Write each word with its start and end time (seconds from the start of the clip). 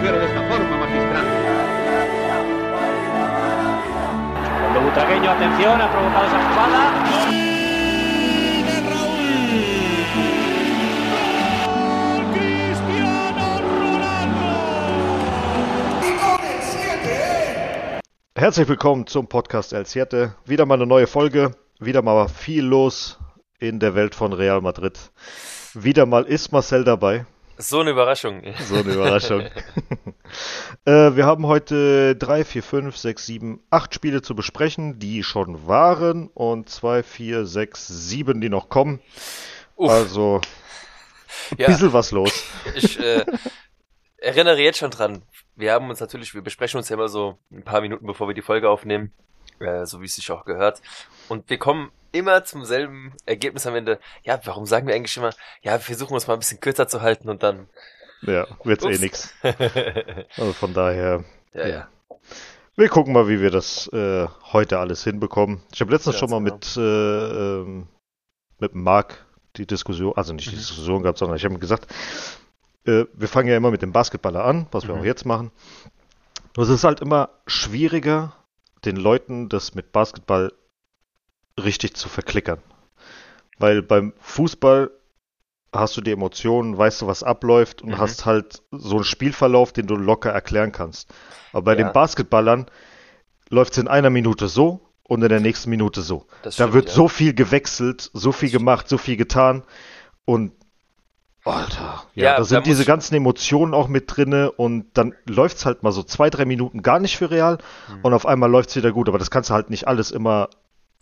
mujer 0.00 0.18
de 0.18 0.26
esta 0.26 0.42
forma, 0.48 0.76
magistral. 0.78 1.26
Cuando 4.60 4.80
Butragueño, 4.80 5.30
atención, 5.30 5.80
ha 5.80 5.92
provocado 5.92 6.26
esa 6.26 6.38
jugada. 6.48 6.80
Herzlich 18.34 18.68
willkommen 18.68 19.06
zum 19.06 19.26
Podcast 19.26 19.74
El 19.74 19.84
Siete. 19.84 20.32
Wieder 20.46 20.64
mal 20.64 20.76
eine 20.76 20.86
neue 20.86 21.06
Folge, 21.06 21.50
wieder 21.78 22.00
mal 22.00 22.26
viel 22.28 22.64
los 22.64 23.18
in 23.58 23.78
der 23.78 23.94
Welt 23.94 24.14
von 24.14 24.32
Real 24.32 24.62
Madrid. 24.62 24.98
Wieder 25.74 26.06
mal 26.06 26.24
ist 26.24 26.50
Marcel 26.52 26.84
dabei. 26.84 27.26
So 27.60 27.80
eine 27.80 27.90
Überraschung. 27.90 28.42
So 28.66 28.76
eine 28.76 28.94
Überraschung. 28.94 29.40
äh, 30.86 31.14
wir 31.14 31.26
haben 31.26 31.46
heute 31.46 32.16
drei, 32.16 32.44
vier, 32.44 32.62
fünf, 32.62 32.96
sechs, 32.96 33.26
sieben, 33.26 33.62
acht 33.68 33.94
Spiele 33.94 34.22
zu 34.22 34.34
besprechen, 34.34 34.98
die 34.98 35.22
schon 35.22 35.66
waren 35.66 36.28
und 36.28 36.70
zwei, 36.70 37.02
vier, 37.02 37.44
sechs, 37.44 37.86
sieben, 37.86 38.40
die 38.40 38.48
noch 38.48 38.70
kommen. 38.70 39.00
Uff. 39.76 39.90
Also 39.90 40.40
ein 41.50 41.56
Ja. 41.58 41.66
bisschen 41.66 41.92
was 41.92 42.12
los. 42.12 42.32
Ich 42.74 42.98
äh, 42.98 43.26
erinnere 44.16 44.60
jetzt 44.60 44.78
schon 44.78 44.90
dran. 44.90 45.22
Wir 45.54 45.72
haben 45.72 45.90
uns 45.90 46.00
natürlich, 46.00 46.34
wir 46.34 46.42
besprechen 46.42 46.78
uns 46.78 46.88
ja 46.88 46.94
immer 46.94 47.08
so 47.08 47.38
ein 47.52 47.62
paar 47.62 47.82
Minuten, 47.82 48.06
bevor 48.06 48.26
wir 48.26 48.34
die 48.34 48.42
Folge 48.42 48.70
aufnehmen, 48.70 49.12
äh, 49.60 49.86
so 49.86 50.00
wie 50.00 50.06
es 50.06 50.14
sich 50.16 50.30
auch 50.30 50.44
gehört. 50.44 50.80
Und 51.28 51.48
wir 51.50 51.58
kommen 51.58 51.90
immer 52.12 52.44
zum 52.44 52.64
selben 52.64 53.12
Ergebnis 53.26 53.66
am 53.66 53.74
Ende. 53.76 54.00
Ja, 54.24 54.40
warum 54.44 54.66
sagen 54.66 54.86
wir 54.86 54.94
eigentlich 54.94 55.16
immer, 55.16 55.30
ja, 55.62 55.72
wir 55.72 55.80
versuchen 55.80 56.14
uns 56.14 56.26
mal 56.26 56.34
ein 56.34 56.40
bisschen 56.40 56.60
kürzer 56.60 56.88
zu 56.88 57.02
halten 57.02 57.28
und 57.28 57.42
dann. 57.42 57.68
Ja, 58.22 58.46
wird's 58.64 58.84
eh 58.84 58.88
Ups. 58.88 59.00
nix. 59.00 59.34
Also 60.36 60.52
von 60.52 60.74
daher, 60.74 61.24
ja, 61.54 61.66
ja. 61.68 61.88
wir 62.76 62.88
gucken 62.88 63.12
mal, 63.12 63.28
wie 63.28 63.40
wir 63.40 63.50
das 63.50 63.88
äh, 63.92 64.26
heute 64.52 64.78
alles 64.78 65.04
hinbekommen. 65.04 65.62
Ich 65.72 65.80
habe 65.80 65.90
letztens 65.92 66.16
Ganz 66.18 66.20
schon 66.20 66.30
mal 66.30 66.38
genau. 66.42 66.54
mit, 66.56 66.76
äh, 66.76 67.60
ähm, 67.60 67.86
mit 68.58 68.74
Marc 68.74 69.24
die 69.56 69.66
Diskussion, 69.66 70.12
also 70.16 70.32
nicht 70.32 70.50
die 70.50 70.54
Mhm. 70.54 70.60
Diskussion 70.60 71.02
gehabt, 71.02 71.18
sondern 71.18 71.36
ich 71.36 71.44
habe 71.44 71.54
ihm 71.54 71.60
gesagt, 71.60 71.86
äh, 72.86 73.04
wir 73.14 73.28
fangen 73.28 73.48
ja 73.48 73.56
immer 73.56 73.70
mit 73.70 73.82
dem 73.82 73.92
Basketballer 73.92 74.44
an, 74.44 74.66
was 74.70 74.86
wir 74.86 74.94
Mhm. 74.94 75.00
auch 75.00 75.04
jetzt 75.04 75.24
machen. 75.26 75.50
Nur 76.56 76.64
es 76.64 76.70
ist 76.72 76.84
halt 76.84 77.00
immer 77.00 77.30
schwieriger, 77.46 78.32
den 78.84 78.96
Leuten 78.96 79.48
das 79.48 79.74
mit 79.74 79.92
Basketball 79.92 80.52
richtig 81.62 81.94
zu 81.96 82.08
verklickern. 82.08 82.62
Weil 83.58 83.82
beim 83.82 84.14
Fußball 84.20 84.90
hast 85.72 85.96
du 85.96 86.00
die 86.00 86.10
Emotionen, 86.12 86.76
weißt 86.76 87.02
du, 87.02 87.06
was 87.06 87.22
abläuft 87.22 87.82
und 87.82 87.90
Mhm. 87.90 87.98
hast 87.98 88.26
halt 88.26 88.62
so 88.70 88.96
einen 88.96 89.04
Spielverlauf, 89.04 89.72
den 89.72 89.86
du 89.86 89.96
locker 89.96 90.30
erklären 90.30 90.72
kannst. 90.72 91.12
Aber 91.52 91.62
bei 91.62 91.72
Ja. 91.72 91.84
den 91.84 91.92
Basketballern 91.92 92.66
läuft 93.50 93.72
es 93.72 93.78
in 93.78 93.88
einer 93.88 94.10
Minute 94.10 94.48
so 94.48 94.80
und 95.02 95.22
in 95.22 95.28
der 95.28 95.40
nächsten 95.40 95.70
Minute 95.70 96.02
so. 96.02 96.26
Das 96.42 96.56
Da 96.56 96.64
stimmt, 96.64 96.74
wird 96.74 96.88
ja. 96.88 96.94
so 96.94 97.08
viel 97.08 97.34
gewechselt, 97.34 98.10
so 98.14 98.32
viel 98.32 98.50
gemacht, 98.50 98.88
so 98.88 98.98
viel 98.98 99.16
getan 99.16 99.64
und 100.24 100.52
Alter, 101.44 102.04
ja, 102.14 102.24
Ja, 102.32 102.36
da 102.36 102.44
sind 102.44 102.66
diese 102.66 102.84
ganzen 102.84 103.14
Emotionen 103.14 103.72
auch 103.74 103.88
mit 103.88 104.04
drinne 104.14 104.52
und 104.52 104.86
dann 104.94 105.14
läuft's 105.26 105.64
halt 105.64 105.82
mal 105.82 105.90
so 105.92 106.02
zwei, 106.02 106.28
drei 106.30 106.44
Minuten 106.44 106.82
gar 106.82 106.98
nicht 106.98 107.16
für 107.16 107.30
Real 107.30 107.58
Mhm. 107.88 108.00
und 108.02 108.14
auf 108.14 108.26
einmal 108.26 108.50
läuft's 108.50 108.76
wieder 108.76 108.92
gut, 108.92 109.08
aber 109.08 109.18
das 109.18 109.30
kannst 109.30 109.50
du 109.50 109.54
halt 109.54 109.70
nicht 109.70 109.88
alles 109.88 110.10
immer 110.10 110.48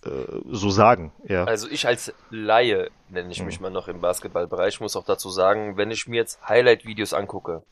äh, 0.05 0.08
so 0.53 0.70
sagen, 0.70 1.12
ja. 1.25 1.42
Also 1.45 1.69
ich 1.69 1.86
als 1.89 2.12
Laie, 2.30 2.89
nenne 3.08 3.33
ich 3.33 3.42
mich 3.42 3.58
mal 3.58 3.70
noch 3.70 3.89
im 3.89 4.00
Basketballbereich, 4.00 4.80
muss 4.80 4.95
auch 4.95 5.05
dazu 5.05 5.28
sagen, 5.28 5.77
wenn 5.77 5.91
ich 5.91 6.06
mir 6.06 6.17
jetzt 6.19 6.39
Highlight-Videos 6.48 7.14
angucke, 7.14 7.64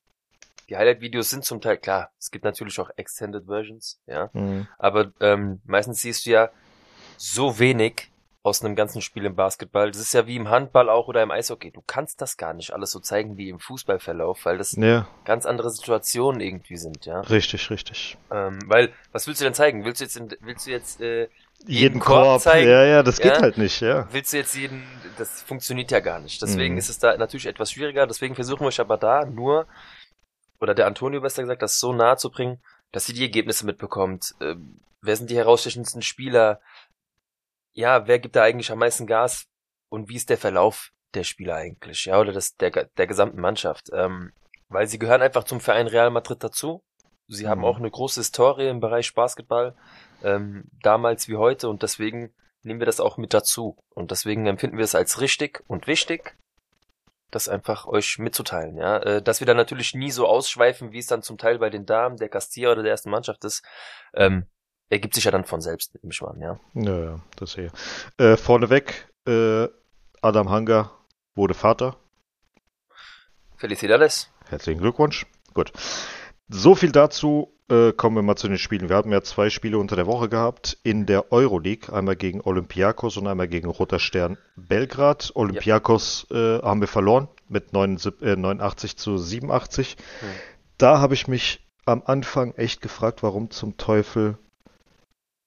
die 0.68 0.76
Highlight-Videos 0.76 1.30
sind 1.30 1.44
zum 1.44 1.60
Teil, 1.60 1.76
klar, 1.78 2.10
es 2.18 2.32
gibt 2.32 2.44
natürlich 2.44 2.80
auch 2.80 2.90
Extended 2.96 3.44
Versions, 3.46 4.00
ja, 4.08 4.30
Mhm. 4.32 4.66
aber 4.76 5.12
ähm, 5.20 5.60
meistens 5.66 6.02
siehst 6.02 6.26
du 6.26 6.30
ja 6.30 6.48
so 7.16 7.60
wenig 7.60 8.10
aus 8.46 8.64
einem 8.64 8.76
ganzen 8.76 9.02
Spiel 9.02 9.24
im 9.24 9.34
Basketball. 9.34 9.90
Das 9.90 10.00
ist 10.00 10.14
ja 10.14 10.28
wie 10.28 10.36
im 10.36 10.48
Handball 10.48 10.88
auch 10.88 11.08
oder 11.08 11.20
im 11.20 11.32
Eishockey. 11.32 11.72
Du 11.72 11.82
kannst 11.84 12.20
das 12.20 12.36
gar 12.36 12.54
nicht 12.54 12.72
alles 12.72 12.92
so 12.92 13.00
zeigen 13.00 13.36
wie 13.36 13.48
im 13.48 13.58
Fußballverlauf, 13.58 14.44
weil 14.44 14.56
das 14.56 14.72
Ja, 14.76 15.08
ganz 15.24 15.46
andere 15.46 15.68
Situationen 15.68 16.40
irgendwie 16.40 16.76
sind, 16.76 17.06
ja. 17.06 17.22
richtig, 17.22 17.68
richtig. 17.70 18.16
Ähm, 18.30 18.60
weil, 18.66 18.92
was 19.10 19.26
willst 19.26 19.40
du 19.40 19.44
denn 19.44 19.54
zeigen? 19.54 19.84
Willst 19.84 20.00
du 20.00 20.04
jetzt, 20.04 20.20
willst 20.42 20.64
du 20.64 20.70
jetzt 20.70 21.00
äh, 21.00 21.28
Jeden, 21.66 21.98
Korb 21.98 22.22
Korb, 22.22 22.40
zeigen? 22.42 22.70
ja, 22.70 22.84
ja, 22.84 23.02
das 23.02 23.18
geht 23.18 23.32
Ja. 23.32 23.42
halt 23.42 23.58
nicht, 23.58 23.80
ja. 23.80 24.06
willst 24.12 24.32
du 24.32 24.36
jetzt 24.36 24.54
jeden, 24.54 24.80
das 25.18 25.42
funktioniert 25.42 25.90
ja 25.90 25.98
gar 25.98 26.20
nicht. 26.20 26.40
Deswegen 26.40 26.74
Mhm. 26.74 26.78
ist 26.78 26.88
es 26.88 27.00
da 27.00 27.16
natürlich 27.16 27.46
etwas 27.46 27.72
schwieriger. 27.72 28.06
Deswegen 28.06 28.36
versuchen 28.36 28.60
wir 28.60 28.68
euch 28.68 28.78
aber 28.78 28.96
da 28.96 29.24
nur, 29.24 29.66
oder 30.60 30.74
der 30.74 30.86
Antonio 30.86 31.20
besser 31.20 31.42
gesagt, 31.42 31.62
das 31.62 31.80
so 31.80 31.92
nahe 31.92 32.16
zu 32.16 32.30
bringen, 32.30 32.62
dass 32.92 33.06
sie 33.06 33.12
die 33.12 33.22
Ergebnisse 33.22 33.66
mitbekommt. 33.66 34.36
Ähm, 34.40 34.78
wer 35.00 35.16
sind 35.16 35.30
die 35.30 35.36
herausstechendsten 35.36 36.02
Spieler? 36.02 36.60
Ja, 37.76 38.06
wer 38.06 38.18
gibt 38.18 38.36
da 38.36 38.42
eigentlich 38.42 38.72
am 38.72 38.78
meisten 38.78 39.06
Gas? 39.06 39.44
Und 39.90 40.08
wie 40.08 40.16
ist 40.16 40.30
der 40.30 40.38
Verlauf 40.38 40.92
der 41.14 41.24
Spieler 41.24 41.56
eigentlich? 41.56 42.06
Ja, 42.06 42.18
oder 42.18 42.32
das, 42.32 42.56
der, 42.56 42.70
der 42.70 43.06
gesamten 43.06 43.40
Mannschaft? 43.40 43.90
Ähm, 43.92 44.32
weil 44.68 44.86
sie 44.86 44.98
gehören 44.98 45.20
einfach 45.20 45.44
zum 45.44 45.60
Verein 45.60 45.86
Real 45.86 46.10
Madrid 46.10 46.42
dazu. 46.42 46.82
Sie 47.28 47.48
haben 47.48 47.58
Mhm. 47.58 47.64
auch 47.66 47.76
eine 47.76 47.90
große 47.90 48.20
Historie 48.20 48.68
im 48.68 48.80
Bereich 48.80 49.12
Basketball, 49.14 49.76
ähm, 50.22 50.64
damals 50.82 51.28
wie 51.28 51.36
heute, 51.36 51.68
und 51.68 51.82
deswegen 51.82 52.34
nehmen 52.62 52.80
wir 52.80 52.86
das 52.86 52.98
auch 52.98 53.18
mit 53.18 53.34
dazu. 53.34 53.76
Und 53.90 54.10
deswegen 54.10 54.46
empfinden 54.46 54.78
wir 54.78 54.84
es 54.84 54.94
als 54.94 55.20
richtig 55.20 55.62
und 55.66 55.86
wichtig, 55.86 56.36
das 57.30 57.48
einfach 57.48 57.86
euch 57.86 58.18
mitzuteilen, 58.18 58.76
ja. 58.76 58.98
Äh, 58.98 59.22
Dass 59.22 59.40
wir 59.40 59.46
dann 59.46 59.56
natürlich 59.58 59.92
nie 59.94 60.10
so 60.12 60.26
ausschweifen, 60.26 60.92
wie 60.92 60.98
es 61.00 61.08
dann 61.08 61.22
zum 61.22 61.36
Teil 61.36 61.58
bei 61.58 61.68
den 61.68 61.84
Damen, 61.84 62.16
der 62.16 62.30
Castilla 62.30 62.72
oder 62.72 62.82
der 62.82 62.92
ersten 62.92 63.10
Mannschaft 63.10 63.44
ist, 63.44 63.62
ähm, 64.14 64.46
ergibt 64.88 65.14
sich 65.14 65.24
ja 65.24 65.30
dann 65.30 65.44
von 65.44 65.60
selbst 65.60 65.94
im 66.02 66.12
Schwan, 66.12 66.40
ja. 66.40 66.58
Ja, 66.74 66.98
ja, 66.98 67.20
das 67.36 67.54
hier. 67.54 67.70
Äh, 68.18 68.36
vorneweg, 68.36 69.08
äh, 69.26 69.68
Adam 70.22 70.50
Hanger 70.50 70.90
wurde 71.34 71.54
Vater. 71.54 71.96
Felicidades. 73.56 74.30
Herzlichen 74.48 74.80
Glückwunsch. 74.80 75.26
Gut. 75.54 75.72
So 76.48 76.74
viel 76.74 76.92
dazu. 76.92 77.52
Äh, 77.68 77.92
kommen 77.92 78.14
wir 78.14 78.22
mal 78.22 78.36
zu 78.36 78.46
den 78.46 78.58
Spielen. 78.58 78.88
Wir 78.88 78.94
haben 78.94 79.10
ja 79.10 79.22
zwei 79.22 79.50
Spiele 79.50 79.78
unter 79.78 79.96
der 79.96 80.06
Woche 80.06 80.28
gehabt 80.28 80.78
in 80.84 81.04
der 81.04 81.32
Euroleague. 81.32 81.92
Einmal 81.92 82.14
gegen 82.14 82.40
Olympiakos 82.40 83.16
und 83.16 83.26
einmal 83.26 83.48
gegen 83.48 83.68
Roter 83.68 83.98
Stern 83.98 84.38
Belgrad. 84.54 85.32
Olympiakos 85.34 86.28
äh, 86.30 86.60
haben 86.62 86.80
wir 86.80 86.86
verloren 86.86 87.28
mit 87.48 87.72
79, 87.72 88.22
äh, 88.22 88.36
89 88.36 88.96
zu 88.96 89.18
87. 89.18 89.96
Hm. 90.20 90.28
Da 90.78 91.00
habe 91.00 91.14
ich 91.14 91.26
mich 91.26 91.66
am 91.86 92.02
Anfang 92.04 92.54
echt 92.54 92.82
gefragt, 92.82 93.24
warum 93.24 93.50
zum 93.50 93.76
Teufel 93.76 94.38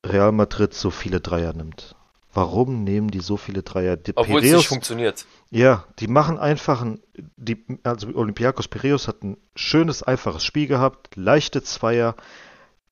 Real 0.05 0.31
Madrid 0.31 0.73
so 0.73 0.91
viele 0.91 1.19
Dreier 1.21 1.53
nimmt. 1.53 1.95
Warum 2.33 2.83
nehmen 2.83 3.09
die 3.09 3.21
so 3.21 3.37
viele 3.37 3.63
Dreier? 3.63 3.97
Die 3.97 4.15
Obwohl 4.15 4.39
es 4.41 4.45
Piraeus- 4.45 4.57
nicht 4.57 4.67
funktioniert. 4.67 5.25
ja, 5.49 5.83
die 5.99 6.07
machen 6.07 6.37
einfach 6.37 6.81
ein, 6.81 7.01
die, 7.37 7.65
also 7.83 8.07
Olympiakos 8.13 8.67
Piraeus 8.67 9.07
hat 9.07 9.23
ein 9.23 9.37
schönes, 9.55 10.03
einfaches 10.03 10.43
Spiel 10.45 10.67
gehabt, 10.67 11.15
leichte 11.15 11.63
Zweier. 11.63 12.15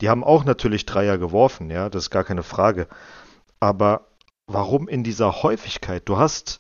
Die 0.01 0.09
haben 0.09 0.23
auch 0.23 0.44
natürlich 0.44 0.85
Dreier 0.85 1.17
geworfen, 1.17 1.69
ja, 1.69 1.90
das 1.90 2.03
ist 2.06 2.09
gar 2.09 2.23
keine 2.23 2.44
Frage. 2.44 2.88
Aber 3.59 4.07
warum 4.47 4.88
in 4.88 5.03
dieser 5.03 5.44
Häufigkeit? 5.44 6.03
Du 6.09 6.17
hast, 6.17 6.59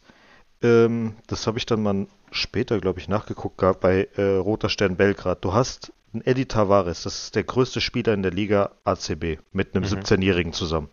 ähm, 0.61 1.15
das 1.27 1.45
habe 1.47 1.57
ich 1.57 1.65
dann 1.65 1.81
mal 1.83 2.07
später, 2.31 2.79
glaube 2.79 2.99
ich, 2.99 3.07
nachgeguckt 3.07 3.57
gehabt 3.57 3.79
bei 3.81 4.07
äh, 4.17 4.35
Roter 4.37 4.69
Stern 4.69 4.97
Belgrad. 4.97 5.43
Du 5.43 5.53
hast 5.53 5.91
Eddie 6.13 6.45
Tavares, 6.45 7.03
das 7.03 7.25
ist 7.25 7.35
der 7.35 7.43
größte 7.43 7.81
Spieler 7.81 8.13
in 8.13 8.23
der 8.23 8.31
Liga 8.31 8.71
ACB, 8.83 9.39
mit 9.51 9.75
einem 9.75 9.83
Mhm. 9.83 9.99
17-Jährigen 9.99 10.53
zusammen. 10.53 10.89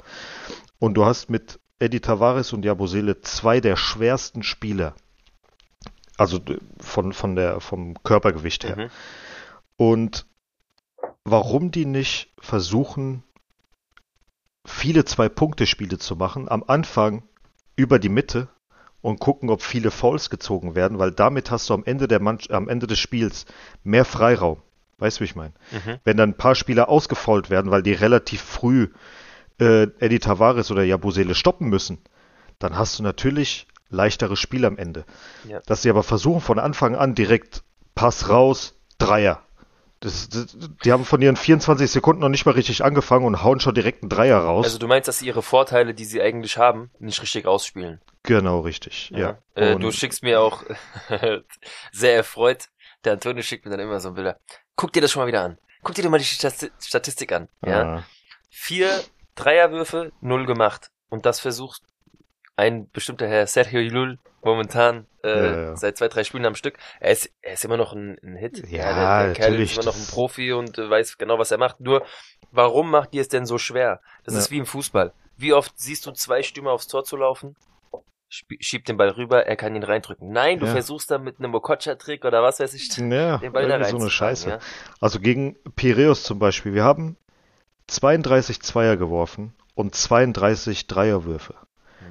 Und 0.79 0.95
du 0.95 1.05
hast 1.05 1.31
mit 1.31 1.61
Eddie 1.79 2.01
Tavares 2.01 2.53
und 2.53 2.65
Jabusele 2.65 3.21
zwei 3.21 3.61
der 3.61 3.77
schwersten 3.77 4.43
Spieler. 4.43 4.95
Also 6.17 6.41
von, 6.79 7.13
von 7.13 7.35
der, 7.37 7.61
vom 7.61 7.95
Körpergewicht 8.03 8.65
her. 8.65 8.77
Mhm. 8.77 8.91
Und 9.77 10.27
warum 11.25 11.71
die 11.71 11.87
nicht 11.87 12.33
versuchen, 12.39 13.25
viele 14.67 15.05
Zwei-Punkte-Spiele 15.05 15.99
zu 15.99 16.17
machen, 16.17 16.49
am 16.49 16.65
Anfang 16.67 17.23
über 17.77 17.99
die 17.99 18.09
Mitte 18.09 18.49
und 19.01 19.19
gucken, 19.21 19.51
ob 19.51 19.61
viele 19.63 19.91
Fouls 19.91 20.31
gezogen 20.31 20.75
werden, 20.75 20.99
weil 20.99 21.11
damit 21.11 21.51
hast 21.51 21.69
du 21.69 21.75
am 21.75 21.85
Ende, 21.85 22.09
der 22.09 22.21
Mann, 22.21 22.39
am 22.51 22.69
Ende 22.69 22.87
des 22.87 22.99
Spiels 22.99 23.45
mehr 23.83 24.05
Freiraum. 24.05 24.63
Weißt 24.99 25.19
du, 25.19 25.21
wie 25.21 25.25
ich 25.27 25.35
meine? 25.37 25.53
Mhm. 25.73 25.99
wenn 26.05 26.17
dann 26.17 26.31
ein 26.31 26.37
paar 26.37 26.55
Spieler 26.55 26.89
ausgefault 26.89 27.51
werden, 27.51 27.71
weil 27.71 27.83
die 27.83 27.93
relativ 27.93 28.41
früh 28.43 28.89
äh, 29.61 29.89
Eddie 29.99 30.19
Tavares 30.19 30.71
oder 30.71 30.83
Jabusele 30.83 31.35
stoppen 31.35 31.69
müssen, 31.69 31.99
dann 32.59 32.77
hast 32.79 32.99
du 32.99 33.03
natürlich 33.03 33.67
leichtere 33.91 34.37
Spiel 34.37 34.65
am 34.65 34.77
Ende. 34.79 35.05
Ja. 35.49 35.61
Dass 35.67 35.83
sie 35.83 35.91
aber 35.91 36.03
versuchen 36.03 36.41
von 36.41 36.59
Anfang 36.59 36.95
an 36.97 37.15
direkt 37.15 37.63
Pass 37.95 38.29
raus, 38.29 38.75
Dreier. 38.99 39.43
Das, 40.01 40.29
das, 40.29 40.57
die 40.85 40.93
haben 40.93 41.05
von 41.05 41.23
ihren 41.23 41.37
24 41.37 41.91
Sekunden 41.91 42.21
noch 42.21 42.29
nicht 42.29 42.45
mal 42.45 42.53
richtig 42.53 42.85
angefangen 42.85 43.25
und 43.25 43.43
hauen 43.43 43.61
schon 43.61 43.75
direkt 43.75 44.03
einen 44.03 44.11
Dreier 44.11 44.39
raus. 44.39 44.67
Also 44.67 44.79
du 44.79 44.87
meinst, 44.87 45.09
dass 45.09 45.21
sie 45.21 45.27
ihre 45.27 45.43
Vorteile, 45.43 45.95
die 45.95 46.05
sie 46.05 46.21
eigentlich 46.21 46.59
haben, 46.59 46.91
nicht 46.99 47.23
richtig 47.23 47.47
ausspielen. 47.47 48.01
genau, 48.23 48.61
richtig. 48.61 49.11
Ja. 49.15 49.39
Äh, 49.55 49.75
Und- 49.75 49.83
du 49.83 49.91
schickst 49.93 50.23
mir 50.23 50.41
auch 50.41 50.63
sehr 51.93 52.15
erfreut. 52.17 52.69
Der 53.05 53.13
Antonio 53.15 53.43
schickt 53.43 53.65
mir 53.65 53.71
dann 53.71 53.81
immer 53.81 54.01
so 54.01 54.13
Bilder. 54.13 54.39
Guck 54.77 54.93
dir 54.93 55.03
das 55.03 55.11
schon 55.13 55.23
mal 55.23 55.27
wieder 55.27 55.43
an. 55.43 55.59
Guck 55.83 55.95
dir 55.95 56.03
doch 56.03 56.11
mal 56.11 56.19
die 56.19 56.25
Stati- 56.25 56.71
Statistik 56.81 57.33
an. 57.33 57.49
Ja? 57.65 57.83
Ah, 57.99 58.05
Vier 58.51 59.03
Dreierwürfe, 59.35 60.13
null 60.21 60.47
gemacht. 60.47 60.91
Und 61.11 61.27
das 61.27 61.41
versucht 61.41 61.83
ein 62.57 62.89
bestimmter 62.91 63.27
Herr 63.29 63.47
Sergio 63.47 63.81
Llull 63.81 64.19
momentan 64.43 65.07
äh, 65.25 65.29
Ja, 65.29 65.57
ja. 65.71 65.77
seit 65.77 65.99
zwei, 65.99 66.09
drei 66.09 66.23
Spielen 66.25 66.47
am 66.47 66.55
Stück. 66.55 66.79
Er 67.01 67.11
ist, 67.13 67.31
er 67.43 67.55
ist 67.55 67.65
immer 67.65 67.77
noch 67.77 67.93
ein, 67.93 68.17
ein 68.23 68.37
Hit. 68.37 68.59
Ja, 68.71 68.95
der, 68.95 69.25
der 69.27 69.35
Kerl 69.35 69.61
ist 69.61 69.75
immer 69.75 69.87
noch 69.87 69.97
ein 69.97 70.07
Profi 70.07 70.53
und 70.53 70.79
äh, 70.79 70.89
weiß 70.89 71.19
genau, 71.19 71.39
was 71.39 71.51
er 71.51 71.59
macht. 71.59 71.81
Nur, 71.81 72.05
warum 72.53 72.91
macht 72.91 73.13
die 73.13 73.19
es 73.19 73.29
denn 73.29 73.45
so 73.47 73.59
schwer? 73.59 74.01
Das 74.25 74.35
Ja. 74.35 74.41
ist 74.41 74.51
wie 74.51 74.59
im 74.59 74.67
Fußball. 74.67 75.13
Wie 75.37 75.53
oft 75.53 75.73
siehst 75.79 76.07
du 76.07 76.13
zwei 76.13 76.43
Stürmer 76.43 76.71
aufs 76.73 76.87
Tor 76.87 77.05
zu 77.05 77.17
laufen? 77.17 77.57
Schiebt 78.61 78.89
den 78.89 78.97
Ball 78.97 79.11
rüber, 79.11 79.47
er 79.47 79.57
kann 79.57 79.77
ihn 79.77 79.83
reindrücken. 79.83 80.33
Nein, 80.33 80.59
du 80.59 80.67
Ja. 80.67 80.73
versuchst 80.73 81.11
dann 81.11 81.23
mit 81.23 81.39
einem 81.39 81.55
Okocha-Trick 81.55 82.25
oder 82.25 82.43
was 82.43 82.59
weiß 82.59 82.75
ich, 82.75 82.97
Ja, 82.97 83.39
den 83.39 83.53
Ball 83.53 83.69
da 83.69 83.85
so 83.85 83.97
eine 83.97 84.11
Scheiße. 84.11 84.49
Ja? 84.49 84.59
Also 85.01 85.21
gegen 85.21 85.57
Piräus 85.77 86.25
zum 86.25 86.39
Beispiel. 86.39 86.75
Wir 86.75 86.85
haben 86.85 87.17
32 87.87 88.61
Zweier 88.63 88.97
geworfen 88.97 89.55
und 89.75 89.95
32 89.95 90.87
Dreierwürfe. 90.87 91.55
Hm. 92.01 92.07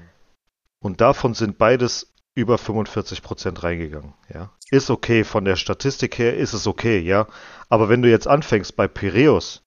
Und 0.79 1.01
davon 1.01 1.33
sind 1.33 1.57
beides 1.57 2.13
über 2.35 2.57
45 2.57 3.21
Prozent 3.21 3.63
reingegangen. 3.63 4.13
Ja, 4.33 4.51
ist 4.71 4.89
okay 4.89 5.23
von 5.23 5.45
der 5.45 5.55
Statistik 5.55 6.17
her, 6.17 6.35
ist 6.35 6.53
es 6.53 6.67
okay, 6.67 6.99
ja. 6.99 7.27
Aber 7.69 7.89
wenn 7.89 8.01
du 8.01 8.09
jetzt 8.09 8.27
anfängst 8.27 8.75
bei 8.75 8.87
Piräus, 8.87 9.63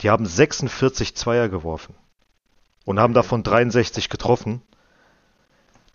die 0.00 0.10
haben 0.10 0.26
46 0.26 1.14
Zweier 1.16 1.48
geworfen 1.48 1.94
und 2.84 3.00
haben 3.00 3.14
davon 3.14 3.42
63 3.42 4.10
getroffen, 4.10 4.62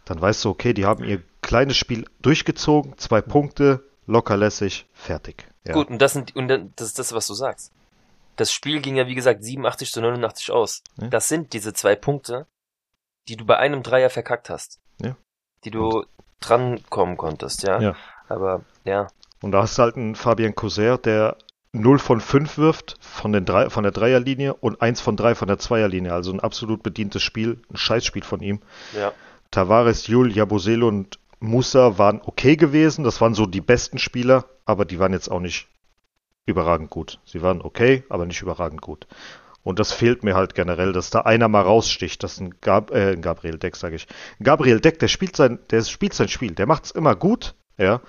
dann 0.06 0.22
weißt 0.22 0.44
du, 0.46 0.50
okay, 0.50 0.74
die 0.74 0.86
haben 0.86 1.04
ihr 1.04 1.22
kleines 1.42 1.78
Spiel 1.78 2.06
durchgezogen, 2.22 2.98
zwei 2.98 3.22
Punkte, 3.22 3.84
lockerlässig, 4.06 4.86
fertig. 4.94 5.48
Ja. 5.66 5.74
Gut, 5.74 5.90
und 5.90 6.00
das 6.00 6.14
sind 6.14 6.36
und 6.36 6.48
das 6.48 6.88
ist 6.88 7.00
das, 7.00 7.14
was 7.14 7.28
du 7.28 7.34
sagst. 7.34 7.72
Das 8.36 8.52
Spiel 8.52 8.82
ging 8.82 8.96
ja 8.96 9.08
wie 9.08 9.16
gesagt 9.16 9.44
87 9.44 9.92
zu 9.92 10.02
89 10.02 10.52
aus. 10.52 10.82
Ja. 11.00 11.08
Das 11.08 11.28
sind 11.28 11.54
diese 11.54 11.74
zwei 11.74 11.96
Punkte, 11.96 12.48
die 13.28 13.38
du 13.38 13.46
bei 13.46 13.58
einem 13.58 13.84
Dreier 13.84 14.10
verkackt 14.10 14.50
hast. 14.50 14.80
Ja. 15.02 15.16
Die 15.64 15.72
du 15.72 16.04
drankommen 16.42 17.16
konntest, 17.16 17.64
ja. 17.64 17.80
Ja. 17.80 17.96
Aber 18.28 18.64
ja, 18.84 19.08
Und 19.42 19.52
da 19.52 19.62
hast 19.62 19.78
du 19.78 19.84
halt 19.84 19.96
einen 19.96 20.16
Fabian 20.16 20.56
Coser, 20.56 20.98
der 20.98 21.38
0 21.74 22.00
von 22.00 22.22
5 22.22 22.58
wirft 22.58 22.98
von, 23.00 23.32
den 23.32 23.46
drei, 23.46 23.70
von 23.70 23.84
der 23.84 23.92
Dreierlinie 23.92 24.54
und 24.54 24.82
1 24.82 25.02
von 25.02 25.18
3 25.18 25.36
von 25.36 25.48
der 25.48 25.58
Zweierlinie. 25.58 26.14
Also 26.14 26.32
ein 26.32 26.40
absolut 26.40 26.84
bedientes 26.84 27.24
Spiel, 27.24 27.62
ein 27.72 27.78
Scheißspiel 27.78 28.24
von 28.24 28.42
ihm. 28.42 28.62
ja. 28.94 29.12
Tavares, 29.54 30.08
Jul, 30.08 30.36
Jabusele 30.36 30.84
und 30.84 31.20
Musa 31.40 32.00
waren 32.00 32.22
okay 32.26 32.56
gewesen. 32.56 33.04
Das 33.04 33.22
waren 33.22 33.36
so 33.36 33.46
die 33.46 33.62
besten 33.62 34.00
Spieler, 34.00 34.46
aber 34.66 34.84
die 34.84 34.98
waren 34.98 35.14
jetzt 35.14 35.30
auch 35.30 35.40
nicht 35.40 35.68
überragend 36.48 36.90
gut. 36.90 37.20
Sie 37.24 37.44
waren 37.44 37.62
okay, 37.62 38.04
aber 38.10 38.26
nicht 38.26 38.42
überragend 38.42 38.82
gut. 38.82 39.08
Und 39.62 39.78
das 39.78 39.94
fehlt 39.94 40.24
mir 40.24 40.36
halt 40.36 40.56
generell, 40.56 40.92
dass 40.92 41.12
da 41.12 41.22
einer 41.22 41.48
mal 41.50 41.62
raussticht. 41.62 42.24
Das 42.24 42.34
ist 42.34 42.40
ein, 42.42 42.56
Gab 42.62 42.90
äh, 42.92 43.12
ein 43.12 43.22
Gabriel 43.22 43.60
Deck, 43.60 43.76
sage 43.76 43.96
ich. 43.96 44.08
Gabriel 44.42 44.80
Deck, 44.80 44.98
der 44.98 45.08
spielt 45.08 45.36
sein, 45.36 45.60
der 45.70 45.84
spielt 45.84 46.16
sein 46.16 46.30
Spiel. 46.30 46.56
Der 46.56 46.66
macht 46.66 46.86
es 46.86 46.92
immer 46.92 47.16
gut, 47.16 47.54
ja. 47.78 48.02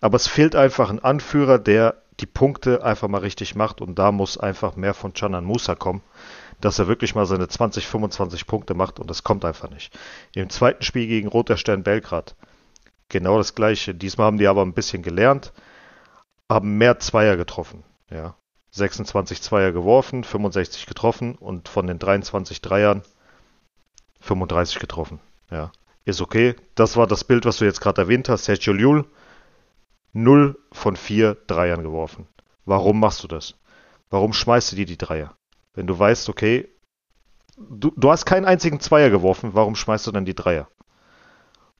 Aber 0.00 0.16
es 0.16 0.28
fehlt 0.28 0.54
einfach 0.54 0.88
ein 0.88 1.00
Anführer, 1.00 1.58
der 1.58 2.02
die 2.20 2.26
Punkte 2.26 2.84
einfach 2.84 3.08
mal 3.08 3.18
richtig 3.18 3.56
macht. 3.56 3.80
Und 3.80 3.98
da 3.98 4.12
muss 4.12 4.38
einfach 4.38 4.76
mehr 4.76 4.94
von 4.94 5.12
Canan 5.12 5.44
Musa 5.44 5.74
kommen, 5.74 6.02
dass 6.62 6.78
er 6.78 6.88
wirklich 6.88 7.14
mal 7.14 7.26
seine 7.26 7.48
20, 7.48 7.86
25 7.86 8.46
Punkte 8.46 8.74
macht. 8.74 8.98
Und 8.98 9.10
das 9.10 9.22
kommt 9.22 9.44
einfach 9.44 9.68
nicht. 9.68 9.96
Im 10.34 10.48
zweiten 10.48 10.82
Spiel 10.82 11.06
gegen 11.06 11.28
Roter 11.28 11.56
Stern 11.56 11.82
Belgrad 11.82 12.34
genau 13.12 13.36
das 13.38 13.54
gleiche. 13.54 13.94
Diesmal 13.94 14.26
haben 14.26 14.38
die 14.38 14.48
aber 14.48 14.62
ein 14.62 14.72
bisschen 14.72 15.02
gelernt, 15.02 15.52
haben 16.50 16.78
mehr 16.78 16.98
Zweier 16.98 17.36
getroffen. 17.36 17.84
Ja. 18.10 18.36
26 18.70 19.42
Zweier 19.42 19.70
geworfen, 19.70 20.24
65 20.24 20.86
getroffen 20.86 21.34
und 21.34 21.68
von 21.68 21.86
den 21.86 21.98
23 21.98 22.62
Dreiern 22.62 23.02
35 24.20 24.78
getroffen. 24.78 25.20
Ja. 25.50 25.70
Ist 26.04 26.22
okay. 26.22 26.56
Das 26.74 26.96
war 26.96 27.06
das 27.06 27.22
Bild, 27.22 27.44
was 27.44 27.58
du 27.58 27.64
jetzt 27.64 27.80
gerade 27.80 28.00
erwähnt 28.00 28.28
hast. 28.28 28.44
Sergio 28.44 28.72
Llull, 28.72 29.04
0 30.14 30.58
von 30.72 30.96
4 30.96 31.36
Dreiern 31.46 31.82
geworfen. 31.82 32.26
Warum 32.64 32.98
machst 32.98 33.22
du 33.22 33.28
das? 33.28 33.54
Warum 34.10 34.32
schmeißt 34.32 34.72
du 34.72 34.76
dir 34.76 34.86
die 34.86 34.98
Dreier? 34.98 35.36
Wenn 35.74 35.86
du 35.86 35.98
weißt, 35.98 36.28
okay, 36.28 36.68
du, 37.56 37.92
du 37.96 38.10
hast 38.10 38.26
keinen 38.26 38.44
einzigen 38.44 38.80
Zweier 38.80 39.10
geworfen, 39.10 39.54
warum 39.54 39.74
schmeißt 39.74 40.06
du 40.06 40.12
dann 40.12 40.24
die 40.24 40.34
Dreier? 40.34 40.68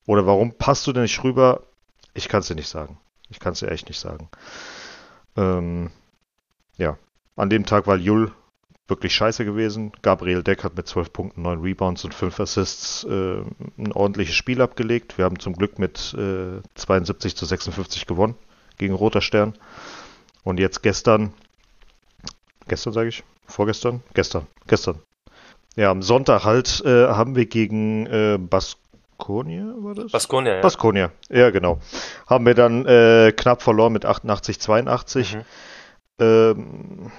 Oder 0.06 0.26
warum 0.26 0.54
passt 0.54 0.86
du 0.86 0.92
denn 0.92 1.02
nicht 1.02 1.22
rüber? 1.22 1.62
Ich 2.14 2.28
kann 2.28 2.40
es 2.40 2.48
dir 2.48 2.54
nicht 2.54 2.68
sagen. 2.68 2.98
Ich 3.28 3.40
kann 3.40 3.52
es 3.52 3.60
dir 3.60 3.70
echt 3.70 3.88
nicht 3.88 4.00
sagen. 4.00 4.28
Ähm, 5.36 5.90
ja, 6.76 6.98
an 7.36 7.50
dem 7.50 7.64
Tag 7.64 7.86
war 7.86 7.96
Jul 7.96 8.32
wirklich 8.88 9.14
scheiße 9.14 9.44
gewesen. 9.44 9.92
Gabriel 10.02 10.42
Deck 10.42 10.64
hat 10.64 10.76
mit 10.76 10.86
12 10.86 11.12
Punkten, 11.12 11.42
9 11.42 11.60
Rebounds 11.60 12.04
und 12.04 12.14
5 12.14 12.40
Assists 12.40 13.04
äh, 13.04 13.42
ein 13.78 13.92
ordentliches 13.92 14.34
Spiel 14.34 14.60
abgelegt. 14.60 15.16
Wir 15.16 15.24
haben 15.24 15.38
zum 15.38 15.54
Glück 15.54 15.78
mit 15.78 16.14
äh, 16.14 16.60
72 16.74 17.36
zu 17.36 17.46
56 17.46 18.06
gewonnen 18.06 18.34
gegen 18.76 18.94
Roter 18.94 19.22
Stern. 19.22 19.54
Und 20.44 20.58
jetzt 20.58 20.82
gestern, 20.82 21.32
gestern 22.66 22.92
sage 22.92 23.08
ich, 23.08 23.24
vorgestern, 23.52 24.02
gestern, 24.14 24.46
gestern. 24.66 25.00
Ja, 25.76 25.90
am 25.90 26.02
Sonntag 26.02 26.44
halt 26.44 26.82
äh, 26.84 27.06
haben 27.08 27.34
wir 27.34 27.46
gegen 27.46 28.06
äh, 28.06 28.38
Baskonia, 28.38 29.74
war 29.78 29.94
das? 29.94 30.12
Baskonia, 30.12 30.56
ja. 30.56 30.60
Baskonia, 30.60 31.12
ja 31.30 31.50
genau. 31.50 31.78
Haben 32.26 32.46
wir 32.46 32.54
dann 32.54 32.84
äh, 32.86 33.32
knapp 33.34 33.62
verloren 33.62 33.92
mit 33.92 34.04
88, 34.04 34.60
82. 34.60 35.36
Mhm. 35.36 35.42
Ähm, 36.20 37.12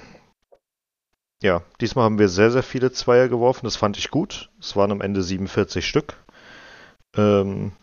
ja, 1.41 1.61
diesmal 1.81 2.05
haben 2.05 2.19
wir 2.19 2.29
sehr, 2.29 2.51
sehr 2.51 2.63
viele 2.63 2.91
Zweier 2.91 3.27
geworfen. 3.27 3.65
Das 3.65 3.75
fand 3.75 3.97
ich 3.97 4.11
gut. 4.11 4.49
Es 4.59 4.75
waren 4.75 4.91
am 4.91 5.01
Ende 5.01 5.21
47 5.21 5.85
Stück. 5.85 6.15
Ähm, 7.17 7.73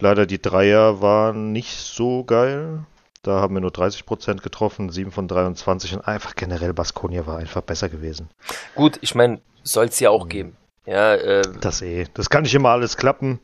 leider 0.00 0.26
die 0.26 0.42
Dreier 0.42 1.00
waren 1.00 1.52
nicht 1.52 1.76
so 1.76 2.24
geil. 2.24 2.86
Da 3.22 3.40
haben 3.40 3.54
wir 3.54 3.60
nur 3.60 3.70
30% 3.70 4.40
getroffen, 4.40 4.88
7 4.90 5.10
von 5.12 5.28
23 5.28 5.94
und 5.94 6.00
einfach 6.06 6.34
generell 6.36 6.72
Baskonia 6.72 7.26
war 7.26 7.36
einfach 7.38 7.60
besser 7.60 7.88
gewesen. 7.90 8.30
Gut, 8.74 8.98
ich 9.02 9.14
meine, 9.14 9.40
soll 9.62 9.86
es 9.86 10.00
ja 10.00 10.08
auch 10.10 10.24
Mhm. 10.24 10.28
geben. 10.30 10.56
Ja, 10.86 11.14
äh, 11.14 11.42
Das 11.60 11.82
eh. 11.82 12.06
Das 12.14 12.30
kann 12.30 12.42
nicht 12.44 12.54
immer 12.54 12.70
alles 12.70 12.96
klappen, 12.96 13.38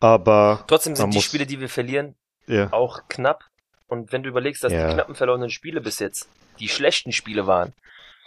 aber 0.00 0.64
trotzdem 0.66 0.94
sind 0.94 1.10
die 1.12 1.16
muss- 1.18 1.24
Spiele, 1.24 1.46
die 1.46 1.58
wir 1.60 1.70
verlieren, 1.70 2.14
ja, 2.46 2.70
auch 2.72 3.00
knapp. 3.08 3.44
Und 3.88 4.12
wenn 4.12 4.22
du 4.22 4.28
überlegst, 4.28 4.62
dass 4.62 4.72
Ja. 4.72 4.88
die 4.88 4.94
knappen 4.94 5.14
verlorenen 5.14 5.48
Spiele 5.48 5.80
bis 5.80 5.98
jetzt 5.98 6.28
die 6.60 6.68
schlechten 6.68 7.12
Spiele 7.12 7.46
waren, 7.46 7.72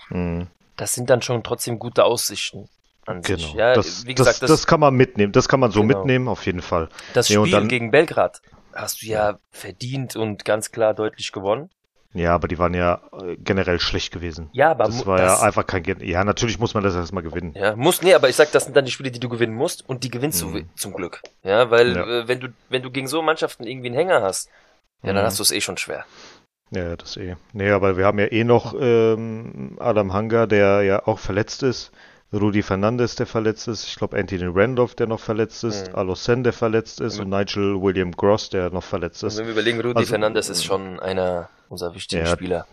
mh, 0.10 0.48
das 0.77 0.94
sind 0.94 1.12
dann 1.12 1.22
schon 1.22 1.44
trotzdem 1.44 1.77
gute 1.77 2.03
Aussichten 2.06 2.67
an 3.06 3.22
genau. 3.22 3.38
sich. 3.38 3.53
Ja, 3.53 3.75
das, 3.75 4.08
wie 4.08 4.15
gesagt, 4.15 4.41
das, 4.41 4.50
das, 4.50 4.50
das 4.62 4.67
kann 4.67 4.79
man 4.79 4.96
mitnehmen. 4.96 5.32
Das 5.32 5.48
kann 5.48 5.60
man 5.60 5.70
so 5.70 5.82
Genau. 5.82 6.00
mitnehmen, 6.00 6.27
auf 6.27 6.44
jeden 6.48 6.63
Fall. 6.63 6.89
das 7.13 7.29
Nee, 7.29 7.36
Spiel 7.36 7.51
dann- 7.51 7.67
gegen 7.67 7.91
Belgrad 7.91 8.41
hast 8.74 9.01
du 9.01 9.06
ja 9.08 9.38
verdient 9.51 10.16
und 10.16 10.46
ganz 10.46 10.72
klar 10.72 10.94
deutlich 10.94 11.32
gewonnen. 11.32 11.70
Ja, 12.13 12.34
aber 12.36 12.50
die 12.50 12.60
waren 12.60 12.74
ja 12.74 13.01
äh, 13.22 13.38
generell 13.38 13.80
schlecht 13.80 14.12
gewesen. 14.12 14.50
Ja, 14.51 14.72
aber 14.72 14.86
Das 14.86 15.06
war 15.06 15.18
das, 15.18 15.40
ja 15.40 15.46
einfach 15.48 15.66
kein. 15.66 15.82
Gen 15.84 16.01
ja, 16.01 16.24
natürlich 16.25 16.60
muss 16.60 16.74
man 16.74 16.84
das 16.84 16.94
erstmal 16.94 17.24
gewinnen. 17.24 17.54
Ja, 17.56 17.75
muss, 17.75 18.01
nee, 18.01 18.13
aber 18.13 18.28
ich 18.28 18.36
sag, 18.36 18.51
das 18.51 18.66
sind 18.66 18.75
dann 18.75 18.84
die 18.84 18.92
Spiele, 18.92 19.12
die 19.12 19.20
du 19.20 19.30
gewinnen 19.30 19.56
musst 19.56 19.88
und 19.88 20.04
die 20.04 20.10
gewinnst 20.12 20.44
Mhm. 20.44 20.54
du 20.54 20.63
zum 20.75 20.94
Glück. 20.94 21.22
Ja, 21.44 21.72
weil 21.72 21.96
Ja. 21.96 22.04
äh, 22.06 22.28
wenn 22.28 22.40
du, 22.42 22.50
wenn 22.70 22.82
du 22.82 22.92
gegen 22.92 23.08
so 23.08 23.22
Mannschaften 23.22 23.66
irgendwie 23.66 23.88
einen 23.88 23.96
Hänger 23.96 24.22
hast, 24.22 24.50
ja, 25.04 25.13
dann 25.13 25.24
Mhm. 25.24 25.28
hast 25.28 25.40
du 25.40 25.44
es 25.44 25.51
eh 25.51 25.62
schon 25.62 25.78
schwer. 25.78 26.06
Ja, 26.72 26.96
das 26.96 27.16
eh. 27.18 27.36
Nee, 27.54 27.72
aber 27.72 27.98
wir 27.98 28.06
haben 28.06 28.20
ja 28.20 28.32
eh 28.32 28.44
noch 28.44 28.74
ähm, 28.80 29.78
Adam 29.80 30.13
Hanga, 30.13 30.48
der 30.48 30.82
ja 30.84 31.06
auch 31.08 31.20
verletzt 31.20 31.63
ist. 31.63 31.92
Rudi 32.34 32.62
Fernandes, 32.64 33.16
der 33.16 33.26
verletzt 33.26 33.68
ist. 33.68 33.86
Ich 33.88 33.96
glaube, 33.96 34.18
Anthony 34.18 34.46
Randolph, 34.48 34.96
der 34.96 35.08
noch 35.08 35.20
verletzt 35.20 35.64
ist. 35.66 35.90
Mhm. 35.90 35.96
Alosen, 35.96 36.44
der 36.44 36.54
verletzt 36.54 37.02
ist. 37.02 37.18
Mhm. 37.18 37.24
Und 37.26 37.30
Nigel 37.30 37.82
William 37.82 38.12
Gross, 38.12 38.50
der 38.50 38.70
noch 38.70 38.84
verletzt 38.84 39.24
ist. 39.24 39.38
wenn 39.38 39.46
wir 39.46 39.52
überlegen, 39.54 39.82
Rudi 39.82 39.98
Also- 39.98 40.10
Fernandes 40.10 40.50
ist 40.50 40.64
schon 40.64 41.00
einer 41.00 41.50
unserer 41.70 41.94
wichtigen 41.94 42.26
Ja. 42.26 42.32
Spieler. 42.32 42.66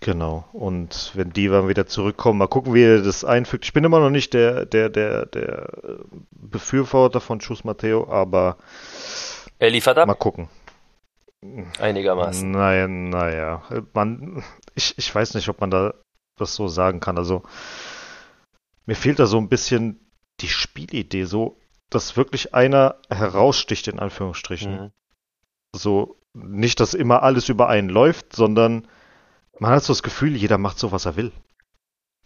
Genau. 0.00 0.44
Und 0.52 1.12
wenn 1.14 1.30
die 1.30 1.48
dann 1.48 1.68
wieder 1.68 1.86
zurückkommen, 1.86 2.38
mal 2.38 2.46
gucken, 2.48 2.72
wie 2.74 2.82
er 2.84 3.02
das 3.02 3.22
einfügt. 3.24 3.64
Ich 3.66 3.72
bin 3.74 3.84
immer 3.84 4.00
noch 4.00 4.08
nicht 4.10 4.32
der, 4.32 4.64
der, 4.64 4.88
der, 4.88 5.26
der 5.26 5.68
äh, 5.82 5.96
Befürworter 6.30 7.20
von 7.20 7.38
Chus 7.40 7.64
Matteo, 7.64 8.08
aber 8.10 8.56
Er 9.58 9.68
liefert 9.70 9.98
ab, 9.98 10.06
mal 10.08 10.14
gucken. 10.14 10.48
einigermaßen. 11.78 12.50
Naja, 12.50 12.86
naja. 12.88 13.62
Man, 13.94 14.42
ich, 14.74 14.94
ich 14.96 15.14
weiß 15.14 15.34
nicht, 15.34 15.48
ob 15.48 15.60
man 15.60 15.70
da 15.70 15.94
das 16.36 16.54
so 16.54 16.68
sagen 16.68 17.00
kann. 17.00 17.18
Also, 17.18 17.42
mir 18.86 18.96
fehlt 18.96 19.18
da 19.18 19.26
so 19.26 19.38
ein 19.38 19.48
bisschen 19.48 20.10
die 20.40 20.48
Spielidee, 20.48 21.24
so, 21.24 21.58
dass 21.90 22.16
wirklich 22.16 22.54
einer 22.54 22.96
heraussticht, 23.10 23.88
in 23.88 23.98
Anführungsstrichen. 23.98 24.72
Mhm. 24.72 24.92
So, 25.74 26.16
nicht, 26.32 26.80
dass 26.80 26.94
immer 26.94 27.22
alles 27.22 27.48
über 27.48 27.68
einen 27.68 27.88
läuft, 27.88 28.34
sondern 28.34 28.86
man 29.58 29.72
hat 29.72 29.82
so 29.84 29.92
das 29.92 30.02
Gefühl, 30.02 30.36
jeder 30.36 30.58
macht 30.58 30.78
so, 30.78 30.92
was 30.92 31.04
er 31.04 31.16
will. 31.16 31.32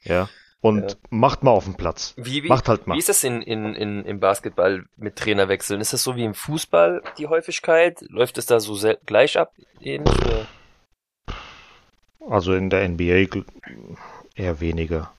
Ja. 0.03 0.29
Und 0.61 0.93
Ja. 0.93 0.97
macht 1.11 1.43
mal 1.43 1.51
auf 1.51 1.65
den 1.65 1.75
Platz. 1.75 2.15
Wie, 2.17 2.43
wie, 2.43 2.49
Macht 2.49 2.69
halt 2.69 2.87
mal. 2.87 2.95
wie 2.95 2.99
ist 2.99 3.09
das 3.11 3.23
in, 3.25 3.43
in, 3.43 3.75
in, 3.75 4.05
im 4.05 4.21
Basketball 4.21 4.87
mit 4.97 5.17
Trainerwechseln? 5.17 5.81
Ist 5.81 5.93
das 5.93 6.03
so 6.03 6.17
wie 6.17 6.25
im 6.25 6.33
Fußball 6.35 7.03
die 7.19 7.27
Häufigkeit? 7.27 8.01
Läuft 8.09 8.39
es 8.39 8.47
da 8.47 8.61
so 8.61 8.75
sehr, 8.75 8.99
gleich 9.05 9.39
ab? 9.39 9.53
Ähnlich? 9.81 10.15
Also 12.21 12.55
in 12.55 12.71
der 12.71 12.89
NBA 12.89 13.43
eher 14.37 14.61
weniger. 14.61 15.13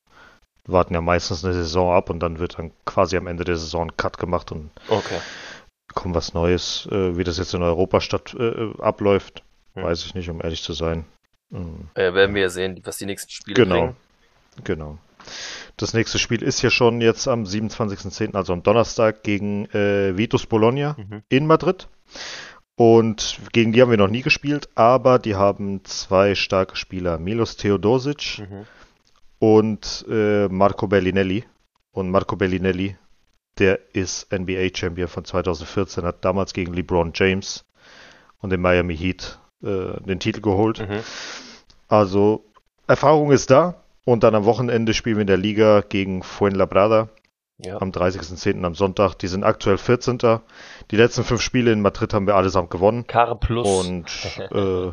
Warten 0.67 0.93
ja 0.93 1.01
meistens 1.01 1.43
eine 1.45 1.53
Saison 1.53 1.93
ab 1.93 2.09
und 2.09 2.19
dann 2.19 2.39
wird 2.39 2.57
dann 2.57 2.71
quasi 2.85 3.17
am 3.17 3.27
Ende 3.27 3.43
der 3.43 3.55
Saison 3.57 3.87
ein 3.87 3.97
Cut 3.97 4.17
gemacht 4.17 4.51
und 4.51 4.69
Okay. 4.89 5.19
kommt 5.93 6.15
was 6.15 6.33
Neues. 6.33 6.87
Äh, 6.91 7.17
wie 7.17 7.23
das 7.23 7.37
jetzt 7.37 7.53
in 7.53 7.61
Europa 7.63 8.01
statt 8.01 8.35
äh, 8.37 8.71
abläuft, 8.81 9.43
Hm. 9.75 9.83
weiß 9.83 10.05
ich 10.05 10.15
nicht, 10.15 10.29
um 10.29 10.41
ehrlich 10.41 10.63
zu 10.63 10.73
sein. 10.73 11.05
Mhm. 11.49 11.89
Äh, 11.93 12.13
werden 12.13 12.33
wir 12.33 12.43
ja 12.43 12.49
sehen, 12.49 12.81
was 12.83 12.97
die 12.97 13.05
nächsten 13.05 13.29
Spiele 13.29 13.55
Genau. 13.55 13.75
bringen. 13.81 13.95
Genau. 14.63 14.97
Das 15.77 15.93
nächste 15.93 16.17
Spiel 16.19 16.41
ist 16.41 16.61
ja 16.61 16.69
schon 16.69 17.01
jetzt 17.01 17.27
am 17.27 17.43
27.10., 17.43 18.35
also 18.35 18.53
am 18.53 18.63
Donnerstag, 18.63 19.23
gegen 19.23 19.65
äh, 19.71 20.15
Vitus 20.17 20.45
Bologna 20.45 20.95
Mhm. 20.97 21.23
in 21.29 21.45
Madrid. 21.47 21.87
Und 22.77 23.39
gegen 23.53 23.71
die 23.71 23.81
haben 23.81 23.89
wir 23.91 23.97
noch 23.97 24.09
nie 24.09 24.21
gespielt, 24.21 24.69
aber 24.75 25.17
die 25.19 25.35
haben 25.35 25.83
zwei 25.85 26.35
starke 26.35 26.75
Spieler, 26.75 27.17
Milos 27.17 27.55
Theodosic 27.57 28.39
Mhm. 28.39 28.65
Und 29.39 30.05
äh, 30.09 30.47
Marco 30.47 30.87
Bellinelli. 30.87 31.43
Und 31.91 32.09
Marco 32.11 32.35
Bellinelli, 32.35 32.97
der 33.57 33.79
ist 33.93 34.31
NBA-Champion 34.33 35.07
von 35.07 35.23
2014, 35.23 36.03
hat 36.03 36.25
damals 36.25 36.53
gegen 36.53 36.73
LeBron 36.73 37.11
James 37.15 37.65
und 38.41 38.49
den 38.49 38.61
Miami 38.61 38.97
Heat 38.97 39.39
äh, 39.63 39.99
den 40.01 40.19
Titel 40.19 40.41
geholt. 40.41 40.79
Mhm. 40.87 40.99
Also 41.87 42.43
Erfahrung 42.87 43.31
ist 43.31 43.49
da. 43.51 43.81
Und 44.03 44.23
dann 44.23 44.35
am 44.35 44.45
Wochenende 44.45 44.93
spielen 44.93 45.15
wir 45.17 45.21
in 45.21 45.27
der 45.27 45.37
Liga 45.37 45.81
gegen 45.81 46.21
Fuenlabrada 46.21 47.09
Ja. 47.57 47.81
am 47.81 47.89
30.10. 47.89 48.63
am 48.63 48.75
Sonntag. 48.75 49.15
Die 49.15 49.27
sind 49.27 49.43
aktuell 49.43 49.79
14. 49.79 50.19
Die 50.91 50.95
letzten 50.95 51.23
fünf 51.23 51.41
Spiele 51.41 51.71
in 51.71 51.81
Madrid 51.81 52.13
haben 52.13 52.27
wir 52.27 52.35
allesamt 52.35 52.69
gewonnen. 52.69 53.07
Kar 53.07 53.39
Plus. 53.39 53.67
Und 53.87 54.05
äh, 54.51 54.91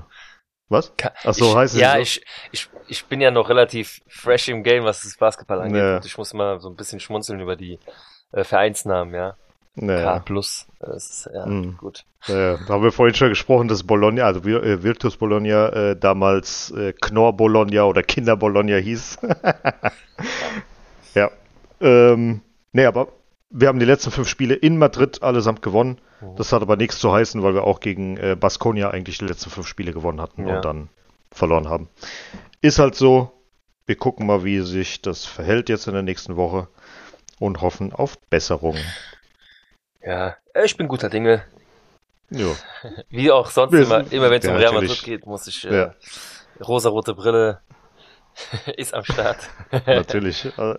was? 0.73 0.93
Ach 1.25 1.35
so, 1.35 1.51
ich, 1.51 1.57
heißt 1.57 1.75
es 1.75 1.81
Ja, 1.81 1.93
so? 1.95 1.99
ich, 2.01 2.25
ich, 2.51 2.69
ich 2.89 3.05
bin 3.07 3.21
ja 3.21 3.31
noch 3.31 3.49
relativ 3.49 4.01
fresh 4.09 4.49
im 4.49 4.63
Game, 4.63 4.85
was 4.85 5.03
das 5.03 5.17
Basketball 5.17 5.61
angeht. 5.61 5.77
Ja. 5.83 5.97
Und 5.97 6.07
ich 6.07 6.19
muss 6.19 6.35
mal 6.35 6.59
so 6.61 6.69
ein 6.69 6.77
bisschen 6.77 6.99
schmunzeln 7.01 7.41
über 7.41 7.57
die 7.57 7.79
äh, 8.33 8.43
Vereinsnamen, 8.45 9.15
ja. 9.15 9.31
K 9.31 9.37
Naja, 9.87 10.19
Plus. 10.19 10.67
Das 10.81 11.09
ist 11.09 11.31
ja 11.33 11.47
Mhm. 11.47 11.77
gut. 11.79 12.05
äh, 12.27 12.57
da 12.67 12.69
haben 12.69 12.83
wir 12.83 12.93
vorhin 12.93 13.15
schon 13.15 13.31
gesprochen, 13.31 13.69
dass 13.69 13.83
Bologna, 13.85 14.25
also 14.25 14.41
äh, 14.41 14.83
Virtus 14.83 15.17
Bologna 15.17 15.69
äh, 15.71 15.97
damals 15.97 16.71
äh, 16.73 16.93
Knorr 17.01 17.33
Bologna 17.35 17.85
oder 17.85 18.03
Kinder 18.03 18.37
Bologna 18.37 18.77
hieß. 18.77 19.19
ja. 21.15 21.31
Ähm, 21.81 22.43
nee, 22.73 22.85
aber 22.85 23.09
wir 23.53 23.69
haben 23.69 23.79
die 23.79 23.87
letzten 23.87 24.11
fünf 24.11 24.29
Spiele 24.29 24.55
in 24.55 24.79
Madrid 24.79 25.23
allesamt 25.23 25.63
gewonnen. 25.63 26.01
Mhm. 26.21 26.37
Das 26.37 26.53
hat 26.53 26.63
aber 26.63 26.77
nichts 26.77 26.99
zu 26.99 27.13
heißen, 27.13 27.43
weil 27.43 27.55
wir 27.55 27.65
auch 27.65 27.81
gegen 27.81 28.17
äh, 28.17 28.37
Baskonia 28.39 28.91
eigentlich 28.91 29.19
die 29.19 29.27
letzten 29.27 29.51
fünf 29.51 29.67
Spiele 29.67 29.93
gewonnen 29.93 30.21
hatten 30.21 30.47
Ja. 30.49 30.57
und 30.57 30.65
dann 30.65 30.89
verloren 31.31 31.69
haben. 31.69 31.89
Ist 32.61 32.79
halt 32.79 32.95
so. 32.95 33.31
Wir 33.87 33.97
gucken 33.97 34.27
mal, 34.27 34.45
wie 34.45 34.61
sich 34.61 35.03
das 35.03 35.25
verhält 35.25 35.69
jetzt 35.69 35.87
in 35.89 35.93
der 35.95 36.03
nächsten 36.03 36.37
Woche 36.37 36.69
und 37.41 37.61
hoffen 37.61 37.93
auf 37.93 38.17
Besserung. 38.31 38.77
Ja, 40.05 40.37
äh, 40.55 40.65
ich 40.65 40.77
bin 40.77 40.89
guter 40.89 41.09
Dinge. 41.11 41.43
Ja. 42.31 42.47
Wie 43.11 43.31
auch 43.31 43.51
sonst 43.51 43.73
Wir 43.73 43.83
immer, 43.83 44.11
immer 44.13 44.31
wenn 44.31 44.39
es 44.39 44.45
Ja, 44.47 44.53
um 44.53 44.57
Real. 44.59 44.73
Madrid 44.73 45.03
geht, 45.03 45.27
muss 45.27 45.47
ich, 45.49 45.65
äh, 45.69 45.77
Ja. 45.77 45.95
rosarote 46.65 47.15
Brille 47.15 47.61
ist 48.77 48.95
am 48.95 49.05
Start. 49.05 49.39
Natürlich. 49.87 50.51
Also, 50.57 50.79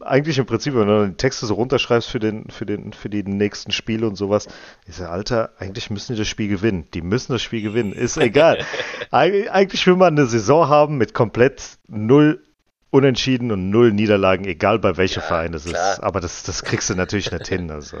Eigentlich 0.00 0.38
im 0.38 0.46
Prinzip, 0.46 0.74
wenn 0.74 0.86
du 0.88 1.08
die 1.08 1.16
Texte 1.16 1.46
so 1.46 1.54
runterschreibst 1.54 2.08
für 2.08 2.18
den, 2.18 2.50
für 2.50 2.66
den, 2.66 2.92
für 2.92 3.08
die 3.08 3.22
nächsten 3.22 3.72
Spiele 3.72 4.06
und 4.06 4.16
sowas, 4.16 4.48
ist 4.86 5.00
ja, 5.00 5.08
Alter, 5.10 5.52
eigentlich 5.58 5.90
müssen 5.90 6.14
die 6.14 6.18
das 6.18 6.28
Spiel 6.28 6.48
gewinnen. 6.48 6.88
Die 6.94 7.02
müssen 7.02 7.32
das 7.32 7.42
Spiel 7.42 7.62
gewinnen. 7.62 7.92
Ist 7.92 8.16
egal. 8.16 8.64
Eig 9.10 9.50
eigentlich 9.52 9.86
will 9.86 9.96
man 9.96 10.16
eine 10.18 10.26
Saison 10.26 10.68
haben 10.68 10.96
mit 10.96 11.14
komplett 11.14 11.78
null 11.88 12.42
Unentschieden 12.90 13.50
und 13.52 13.70
null 13.70 13.90
Niederlagen, 13.90 14.44
egal 14.44 14.78
bei 14.78 14.98
welchem 14.98 15.20
Ja, 15.20 15.26
Verein 15.26 15.54
es 15.54 15.64
klar. 15.64 15.94
ist. 15.94 16.00
Aber 16.02 16.20
das, 16.20 16.42
das 16.42 16.62
kriegst 16.62 16.90
du 16.90 16.94
natürlich 16.94 17.32
nicht 17.32 17.48
hin. 17.48 17.70
Also, 17.70 17.96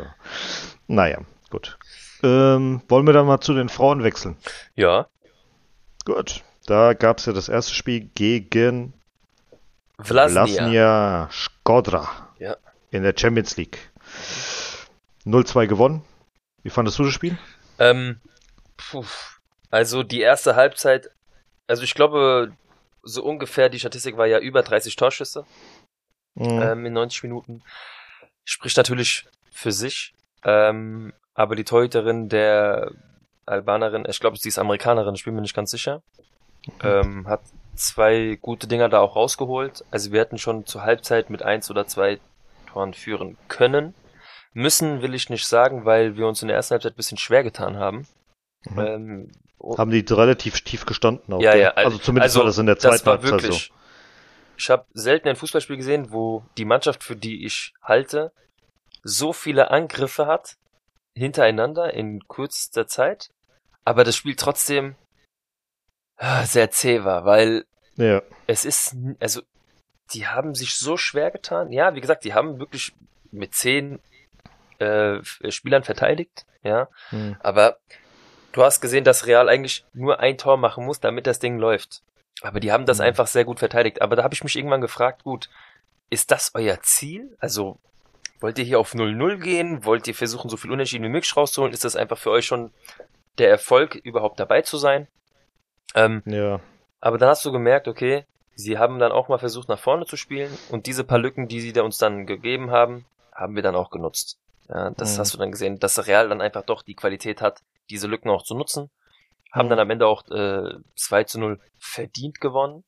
naja, 0.86 1.20
gut. 1.48 1.78
Ähm, 2.22 2.82
wollen 2.88 3.06
wir 3.06 3.14
dann 3.14 3.24
mal 3.26 3.40
zu 3.40 3.54
den 3.54 3.70
Frauen 3.70 4.02
wechseln? 4.04 4.36
ja, 4.76 5.06
Gut. 6.04 6.42
Da 6.66 6.94
gab 6.94 7.18
es 7.18 7.26
ja 7.26 7.32
das 7.32 7.48
erste 7.48 7.74
Spiel 7.74 8.08
gegen 8.14 8.92
Vlasnia. 9.98 10.44
Vlasnia 10.46 11.28
Skodra 11.32 12.28
Ja. 12.38 12.56
in 12.90 13.02
der 13.02 13.14
Champions 13.16 13.56
League. 13.56 13.78
0-2 15.24 15.66
gewonnen. 15.66 16.04
Wie 16.62 16.70
fandest 16.70 16.98
du 16.98 17.04
das 17.04 17.12
Spiel? 17.12 17.36
Ähm, 17.78 18.20
puh, 18.76 19.04
also 19.70 20.02
die 20.02 20.20
erste 20.20 20.54
Halbzeit, 20.56 21.10
also 21.66 21.82
ich 21.82 21.94
glaube, 21.94 22.52
so 23.02 23.24
ungefähr 23.24 23.68
die 23.68 23.80
Statistik 23.80 24.16
war 24.16 24.26
ja 24.26 24.38
über 24.38 24.62
30 24.62 24.94
Torschüsse 24.96 25.44
Mhm. 26.34 26.62
ähm, 26.62 26.86
in 26.86 26.92
90 26.92 27.24
Minuten. 27.24 27.62
Spricht 28.44 28.76
natürlich 28.76 29.26
für 29.50 29.72
sich. 29.72 30.14
Ähm, 30.44 31.12
aber 31.34 31.56
die 31.56 31.64
Torhüterin 31.64 32.28
der 32.28 32.90
Albanerin, 33.46 34.04
ich 34.08 34.18
glaube, 34.20 34.36
sie 34.38 34.48
ist 34.48 34.58
Amerikanerin, 34.58 35.14
ich 35.14 35.24
bin 35.24 35.34
mir 35.34 35.40
nicht 35.42 35.54
ganz 35.54 35.70
sicher, 35.70 36.02
ähm, 36.82 37.26
hat 37.26 37.42
zwei 37.74 38.38
gute 38.40 38.66
Dinger 38.66 38.88
da 38.88 39.00
auch 39.00 39.16
rausgeholt. 39.16 39.84
Also 39.90 40.12
wir 40.12 40.20
hätten 40.20 40.38
schon 40.38 40.66
zur 40.66 40.82
Halbzeit 40.82 41.30
mit 41.30 41.42
eins 41.42 41.70
oder 41.70 41.86
zwei 41.86 42.20
Toren 42.66 42.94
führen 42.94 43.36
können. 43.48 43.94
Müssen 44.54 45.02
will 45.02 45.14
ich 45.14 45.30
nicht 45.30 45.46
sagen, 45.46 45.84
weil 45.84 46.16
wir 46.16 46.26
uns 46.26 46.42
in 46.42 46.48
der 46.48 46.56
ersten 46.56 46.72
Halbzeit 46.72 46.92
ein 46.92 46.96
bisschen 46.96 47.18
schwer 47.18 47.42
getan 47.42 47.76
haben. 47.76 48.06
Mhm. 48.64 48.78
Ähm, 48.78 49.32
oh, 49.58 49.78
Haben 49.78 49.90
die 49.90 50.04
relativ 50.10 50.60
tief 50.60 50.84
gestanden? 50.84 51.34
Auch, 51.34 51.40
ja, 51.40 51.54
ja. 51.54 51.70
Also 51.70 51.98
zumindest 51.98 52.36
also, 52.36 52.40
war 52.40 52.46
das 52.46 52.58
in 52.58 52.66
der 52.66 52.78
zweiten 52.78 52.92
das 52.96 53.06
war 53.06 53.12
Halbzeit 53.14 53.42
wirklich. 53.42 53.72
Ich 54.58 54.70
habe 54.70 54.84
selten 54.92 55.28
ein 55.28 55.36
Fußballspiel 55.36 55.76
gesehen, 55.76 56.12
wo 56.12 56.44
die 56.58 56.66
Mannschaft, 56.66 57.02
für 57.02 57.16
die 57.16 57.44
ich 57.44 57.74
halte, 57.82 58.32
so 59.02 59.32
viele 59.32 59.70
Angriffe 59.70 60.26
hat 60.26 60.56
hintereinander 61.14 61.92
in 61.92 62.26
kürzester 62.28 62.86
Zeit, 62.86 63.30
aber 63.84 64.04
das 64.04 64.16
Spiel 64.16 64.36
trotzdem 64.36 64.94
sehr 66.44 66.70
zäh 66.70 67.04
war, 67.04 67.24
weil. 67.24 67.64
Ja. 67.96 68.22
es 68.46 68.64
ist, 68.64 68.96
also 69.20 69.42
die 70.14 70.26
haben 70.26 70.54
sich 70.54 70.76
so 70.76 70.96
schwer 70.96 71.30
getan. 71.30 71.72
Ja, 71.72 71.94
wie 71.94 72.00
gesagt, 72.00 72.24
die 72.24 72.32
haben 72.34 72.58
wirklich 72.58 72.92
mit 73.30 73.54
zehn 73.54 73.98
äh, 74.78 75.20
Spielern 75.50 75.84
verteidigt, 75.84 76.44
ja, 76.62 76.88
Mhm. 77.10 77.36
aber 77.40 77.76
du 78.52 78.62
hast 78.62 78.80
gesehen, 78.80 79.04
dass 79.04 79.26
Real 79.26 79.48
eigentlich 79.48 79.84
nur 79.92 80.20
ein 80.20 80.38
Tor 80.38 80.56
machen 80.56 80.84
muss, 80.84 81.00
damit 81.00 81.26
das 81.26 81.38
Ding 81.38 81.58
läuft. 81.58 82.02
Aber 82.40 82.60
die 82.60 82.72
haben 82.72 82.86
das 82.86 82.98
Mhm. 82.98 83.04
einfach 83.04 83.26
sehr 83.26 83.44
gut 83.44 83.58
verteidigt. 83.58 84.02
Aber 84.02 84.16
da 84.16 84.22
habe 84.24 84.34
ich 84.34 84.42
mich 84.42 84.56
irgendwann 84.56 84.80
gefragt, 84.80 85.22
gut, 85.24 85.48
ist 86.10 86.30
das 86.30 86.50
euer 86.54 86.80
Ziel? 86.82 87.36
Also 87.38 87.78
wollt 88.40 88.58
ihr 88.58 88.64
hier 88.64 88.80
auf 88.80 88.94
0-0 88.94 89.38
gehen? 89.38 89.84
Wollt 89.84 90.08
ihr 90.08 90.14
versuchen, 90.14 90.50
so 90.50 90.56
viel 90.56 90.72
Unentschieden 90.72 91.04
wie 91.04 91.08
möglich 91.10 91.36
rauszuholen? 91.36 91.72
Ist 91.72 91.84
das 91.84 91.94
einfach 91.96 92.18
für 92.18 92.30
euch 92.30 92.46
schon 92.46 92.72
der 93.38 93.48
Erfolg, 93.50 93.94
überhaupt 93.94 94.40
dabei 94.40 94.62
zu 94.62 94.76
sein? 94.78 95.06
Ähm, 95.94 96.22
Ja. 96.26 96.60
aber 97.00 97.18
dann 97.18 97.28
hast 97.28 97.44
du 97.44 97.52
gemerkt, 97.52 97.88
okay, 97.88 98.24
sie 98.54 98.78
haben 98.78 98.98
dann 98.98 99.12
auch 99.12 99.28
mal 99.28 99.38
versucht, 99.38 99.68
nach 99.68 99.78
vorne 99.78 100.06
zu 100.06 100.16
spielen 100.16 100.56
und 100.70 100.86
diese 100.86 101.04
paar 101.04 101.18
Lücken, 101.18 101.48
die 101.48 101.60
sie 101.60 101.72
da 101.72 101.82
uns 101.82 101.98
dann 101.98 102.26
gegeben 102.26 102.70
haben, 102.70 103.04
haben 103.34 103.54
wir 103.56 103.62
dann 103.62 103.74
auch 103.76 103.90
genutzt. 103.90 104.38
Ja, 104.68 104.90
das 104.90 105.14
Mhm. 105.16 105.20
hast 105.20 105.34
du 105.34 105.38
dann 105.38 105.50
gesehen, 105.52 105.78
dass 105.78 106.06
Real 106.06 106.28
dann 106.28 106.40
einfach 106.40 106.62
doch 106.64 106.82
die 106.82 106.94
Qualität 106.94 107.40
hat, 107.40 107.60
diese 107.90 108.06
Lücken 108.06 108.30
auch 108.30 108.42
zu 108.44 108.54
nutzen. 108.54 108.90
Haben 109.52 109.66
Mhm. 109.66 109.70
dann 109.70 109.78
am 109.80 109.90
Ende 109.90 110.06
auch 110.06 110.26
äh, 110.30 110.74
2 110.96 111.24
zu 111.24 111.38
0 111.40 111.60
verdient 111.78 112.40
gewonnen. 112.40 112.84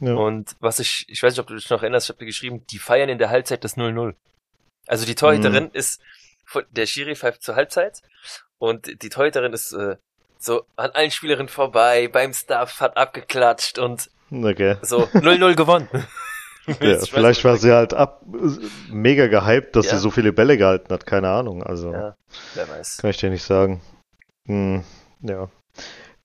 ja. 0.00 0.14
Und 0.14 0.54
was 0.60 0.78
ich, 0.78 1.06
ich 1.08 1.22
weiß 1.22 1.32
nicht, 1.32 1.40
ob 1.40 1.46
du 1.46 1.54
dich 1.54 1.70
noch 1.70 1.82
erinnerst, 1.82 2.06
ich 2.06 2.10
habe 2.10 2.18
dir 2.18 2.26
geschrieben, 2.26 2.64
die 2.70 2.78
feiern 2.78 3.08
in 3.08 3.18
der 3.18 3.30
Halbzeit 3.30 3.64
das 3.64 3.76
0-0. 3.76 4.14
Also 4.86 5.06
die 5.06 5.14
Torhüterin 5.14 5.64
Mhm. 5.64 5.70
ist, 5.72 6.00
der 6.70 6.86
Schiri 6.86 7.16
pfeift 7.16 7.42
zur 7.42 7.56
Halbzeit 7.56 8.02
und 8.58 9.02
die 9.02 9.08
Torhüterin 9.08 9.52
ist 9.52 9.72
äh, 9.72 9.96
so 10.38 10.64
an 10.76 10.90
allen 10.90 11.10
Spielerinnen 11.10 11.48
vorbei, 11.48 12.08
beim 12.08 12.32
Staff, 12.32 12.80
hat 12.80 12.96
abgeklatscht 12.96 13.78
und 13.78 14.10
Okay. 14.30 14.76
so 14.82 15.04
0-0 15.14 15.54
gewonnen. 15.54 15.88
Ja, 16.80 17.00
Ich 17.00 17.12
vielleicht 17.12 17.44
war 17.44 17.58
sie 17.58 17.70
halt 17.72 17.94
ab 17.94 18.24
mega 18.88 19.28
gehypt, 19.28 19.76
dass 19.76 19.86
Ja. 19.86 19.92
sie 19.92 19.98
so 20.00 20.10
viele 20.10 20.32
Bälle 20.32 20.56
gehalten 20.58 20.92
hat. 20.92 21.06
Keine 21.06 21.28
Ahnung. 21.30 21.62
Also 21.62 21.92
Ja, 21.92 22.16
wer 22.54 22.68
weiß. 22.68 22.96
kann 22.96 23.10
ich 23.10 23.18
dir 23.18 23.30
nicht 23.30 23.44
sagen. 23.44 23.80
Hm, 24.48 24.82
ja. 25.20 25.48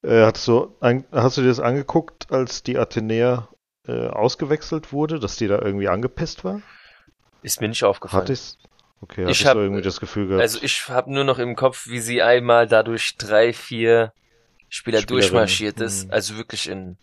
Äh, 0.04 0.24
hast, 0.26 0.48
du, 0.48 0.76
hast 1.12 1.38
du 1.38 1.42
dir 1.44 1.48
das 1.50 1.60
angeguckt, 1.60 2.32
als 2.32 2.64
die 2.64 2.80
Athenäer 2.80 3.50
äh, 3.88 4.08
ausgewechselt 4.08 4.92
wurde, 4.92 5.20
dass 5.20 5.36
die 5.36 5.48
da 5.48 5.60
irgendwie 5.62 5.90
angepisst 5.90 6.44
war? 6.44 6.64
Ist 7.44 7.62
mir 7.62 7.68
nicht 7.68 7.84
aufgefallen. 7.84 8.24
Hatte 8.24 8.34
ich's? 8.34 8.58
Okay, 9.02 9.22
Ich 9.24 9.28
hattest 9.28 9.46
hab- 9.46 9.54
du 9.56 9.60
irgendwie 9.62 9.82
das 9.82 10.00
Gefühl 10.00 10.28
gehabt? 10.28 10.42
Also 10.42 10.60
ich 10.62 10.88
habe 10.90 11.12
nur 11.12 11.24
noch 11.24 11.40
im 11.40 11.56
Kopf, 11.56 11.88
wie 11.88 12.00
sie 12.00 12.22
einmal 12.22 12.68
dadurch 12.68 13.18
drei, 13.18 13.52
vier 13.54 14.14
Spieler 14.70 15.02
durchmarschiert 15.02 15.80
ist. 15.82 16.04
hm. 16.04 16.12
Also 16.12 16.38
wirklich 16.38 16.70
in 16.70 16.98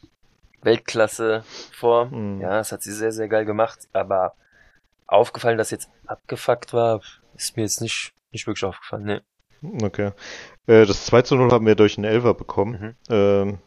Weltklasse 0.62 1.44
Form. 1.72 2.10
Hm. 2.10 2.40
Ja, 2.40 2.50
das 2.58 2.72
hat 2.72 2.82
sie 2.82 2.92
sehr, 2.92 3.12
sehr 3.12 3.28
geil 3.28 3.44
gemacht. 3.44 3.80
Aber 3.92 4.34
aufgefallen, 5.06 5.58
dass 5.58 5.70
jetzt 5.70 5.88
abgefuckt 6.06 6.72
war, 6.72 7.00
ist 7.34 7.56
mir 7.56 7.62
jetzt 7.64 7.80
nicht, 7.80 8.12
nicht 8.32 8.46
wirklich 8.46 8.64
aufgefallen. 8.64 9.04
Ne. 9.04 9.22
Okay. 9.82 10.12
Äh, 10.66 10.86
das 10.86 11.06
2 11.06 11.22
zu 11.22 11.34
0 11.36 11.50
haben 11.50 11.66
wir 11.66 11.74
durch 11.74 11.96
einen 11.98 12.04
Elfer 12.04 12.34
bekommen. 12.34 12.80
Mhm. 13.08 13.14
Ähm, 13.14 13.58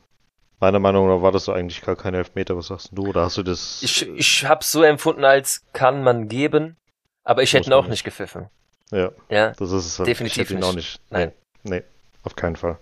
Meiner 0.61 0.77
Meinung 0.79 1.07
nach 1.07 1.23
war 1.23 1.31
das 1.31 1.49
eigentlich 1.49 1.81
gar 1.81 1.95
kein 1.95 2.13
Elfmeter. 2.13 2.55
Was 2.55 2.67
sagst 2.67 2.89
du? 2.91 3.07
Oder 3.07 3.23
hast 3.23 3.35
du 3.37 3.41
das? 3.41 3.81
Ich, 3.81 4.07
ich 4.07 4.45
habe 4.45 4.63
so 4.63 4.83
empfunden, 4.83 5.25
als 5.25 5.65
kann 5.73 6.03
man 6.03 6.27
geben, 6.27 6.77
aber 7.23 7.43
ich 7.43 7.53
hätte 7.53 7.69
ihn 7.69 7.73
auch 7.73 7.87
nicht 7.87 8.03
gepfiffen. 8.03 8.49
Ja, 8.91 9.11
Ja, 9.29 9.51
das 9.51 9.71
ist 9.71 9.85
es. 9.85 9.99
halt. 9.99 10.07
Definitiv 10.07 10.37
ich 10.37 10.49
hätte 10.49 10.53
ihn 10.53 10.59
nicht. 10.59 10.67
auch 10.69 10.75
nicht. 10.75 11.01
Nein. 11.09 11.31
Nee, 11.63 11.77
nee, 11.79 11.83
auf 12.23 12.35
keinen 12.35 12.55
Fall. 12.55 12.77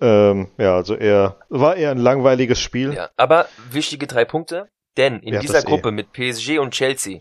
Ähm, 0.00 0.48
ja, 0.58 0.74
also 0.74 0.96
eher, 0.96 1.36
war 1.48 1.76
eher 1.76 1.92
ein 1.92 1.98
langweiliges 1.98 2.58
Spiel. 2.60 2.92
ja. 2.94 3.10
Aber 3.16 3.48
wichtige 3.70 4.06
drei 4.08 4.24
Punkte, 4.24 4.68
denn 4.96 5.20
in 5.20 5.34
Ja, 5.34 5.40
dieser 5.40 5.60
eh. 5.60 5.64
Gruppe 5.64 5.92
mit 5.92 6.12
PSG 6.12 6.58
und 6.58 6.72
Chelsea, 6.72 7.20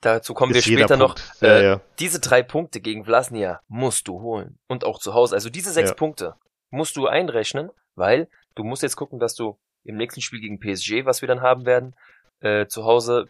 dazu 0.00 0.34
kommen 0.34 0.52
wir 0.52 0.58
Ist 0.58 0.66
jeder 0.66 0.80
später 0.82 0.96
noch. 0.96 1.16
Ja, 1.40 1.48
äh, 1.48 1.64
ja. 1.64 1.80
diese 2.00 2.18
drei 2.20 2.42
Punkte 2.42 2.80
gegen 2.80 3.04
Vlasnia 3.04 3.60
musst 3.68 4.08
du 4.08 4.20
holen. 4.20 4.58
Und 4.66 4.84
auch 4.84 4.98
zu 4.98 5.14
Hause. 5.14 5.34
Also 5.36 5.48
diese 5.50 5.70
sechs. 5.72 5.94
Punkte 5.94 6.34
musst 6.70 6.96
du 6.96 7.06
einrechnen, 7.06 7.70
weil 7.94 8.28
du 8.56 8.64
musst 8.64 8.82
jetzt 8.82 8.96
gucken, 8.96 9.18
dass 9.20 9.34
du 9.34 9.56
im 9.84 9.96
nächsten 9.96 10.20
Spiel 10.22 10.40
gegen 10.40 10.58
PSG, 10.58 11.04
was 11.04 11.20
wir 11.20 11.28
dann 11.28 11.40
haben 11.40 11.66
werden, 11.66 11.94
äh, 12.40 12.66
zu 12.66 12.84
Hause, 12.84 13.28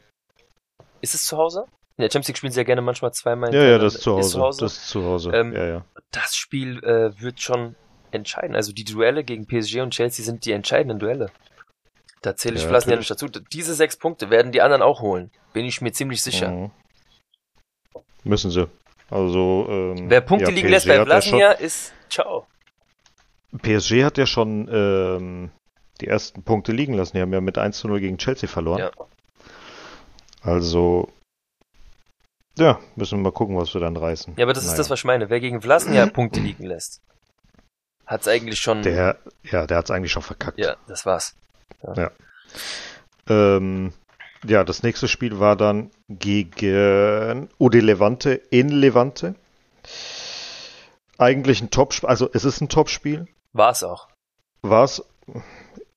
ist 1.02 1.14
es 1.14 1.26
zu 1.26 1.36
Hause? 1.36 1.66
In 2.00 2.04
der 2.04 2.10
Champions 2.10 2.28
League 2.28 2.36
spielen 2.38 2.52
sie 2.52 2.60
ja 2.60 2.64
gerne 2.64 2.80
manchmal 2.80 3.12
zweimal. 3.12 3.54
Ja, 3.54 3.62
ja, 3.62 3.76
das 3.78 3.96
ist 3.96 4.02
zu 4.04 4.12
Hause. 4.16 4.22
Ist 4.24 4.30
zu 4.32 4.40
Hause. 4.40 4.60
Das 4.64 4.72
ist 4.72 4.88
zu 4.88 5.04
Hause. 5.04 5.30
Ähm, 5.34 5.52
ja, 5.52 5.66
ja. 5.66 5.84
das 6.12 6.34
Spiel 6.34 6.82
äh, 6.82 7.20
wird 7.20 7.40
schon 7.40 7.74
entscheiden. 8.10 8.56
Also 8.56 8.72
die 8.72 8.84
Duelle 8.84 9.22
gegen 9.22 9.46
PSG 9.46 9.80
und 9.80 9.90
Chelsea 9.92 10.24
sind 10.24 10.46
die 10.46 10.52
entscheidenden 10.52 10.98
Duelle. 10.98 11.30
Da 12.22 12.34
zähle 12.36 12.56
ich 12.56 12.62
Ja, 12.62 12.68
Vlasnia 12.70 12.96
natürlich. 12.96 13.10
nicht 13.10 13.22
dazu. 13.34 13.44
Diese 13.52 13.74
sechs 13.74 13.98
Punkte 13.98 14.30
werden 14.30 14.50
die 14.50 14.62
anderen 14.62 14.80
auch 14.80 15.02
holen. 15.02 15.30
Bin 15.52 15.66
ich 15.66 15.82
mir 15.82 15.92
ziemlich 15.92 16.22
sicher. 16.22 16.50
Mhm. 16.50 16.70
Müssen 18.24 18.50
sie. 18.50 18.66
Also, 19.10 19.66
ähm, 19.68 20.08
Wer 20.08 20.22
Punkte 20.22 20.50
ja, 20.50 20.54
liegen 20.54 20.68
PSG 20.68 20.70
lässt 20.70 20.86
bei 20.88 20.98
hat 21.00 21.08
ja 21.08 21.20
schon- 21.20 21.40
ist 21.64 21.92
ciao. 22.08 22.46
PSG 23.62 24.04
hat 24.04 24.16
ja 24.16 24.24
schon 24.26 24.68
ähm, 24.72 25.50
die 26.00 26.06
ersten 26.06 26.42
Punkte 26.44 26.72
liegen 26.72 26.94
lassen. 26.94 27.16
Die 27.16 27.20
haben 27.20 27.32
ja 27.32 27.40
mit 27.42 27.58
1 27.58 27.78
zu 27.78 27.88
0 27.88 28.00
gegen 28.00 28.16
Chelsea 28.16 28.48
verloren. 28.48 28.78
Ja. 28.78 28.90
Also, 30.42 31.10
ja, 32.60 32.78
müssen 32.96 33.18
wir 33.18 33.24
mal 33.24 33.32
gucken, 33.32 33.56
was 33.56 33.72
wir 33.74 33.80
dann 33.80 33.96
reißen. 33.96 34.34
Ja, 34.36 34.44
aber 34.44 34.52
das 34.52 34.62
ist 34.64 34.70
Naja. 34.70 34.78
das, 34.78 34.90
was 34.90 35.00
ich 35.00 35.04
meine. 35.04 35.28
Wer 35.30 35.40
gegen 35.40 35.60
Vlasnia 35.62 36.06
Punkte 36.06 36.40
liegen 36.40 36.64
lässt, 36.64 37.00
hat's 38.06 38.28
eigentlich 38.28 38.60
schon. 38.60 38.82
Der, 38.82 39.18
ja, 39.42 39.66
der 39.66 39.76
hat 39.78 39.86
es 39.86 39.90
eigentlich 39.90 40.12
schon 40.12 40.22
verkackt. 40.22 40.58
ja, 40.58 40.76
das 40.86 41.04
war's. 41.06 41.34
Ähm, 43.28 43.92
ja, 44.46 44.64
das 44.64 44.82
nächste 44.82 45.08
Spiel 45.08 45.38
war 45.40 45.56
dann 45.56 45.90
gegen 46.08 47.48
UD 47.58 47.74
Levante 47.74 48.32
in 48.34 48.68
Levante. 48.68 49.34
Eigentlich 51.18 51.60
ein 51.60 51.70
Topspiel, 51.70 52.08
also 52.08 52.28
es 52.32 52.44
ist 52.44 52.60
ein 52.60 52.68
Topspiel. 52.68 53.26
War's 53.52 53.82
auch. 53.84 54.08
War's? 54.62 55.02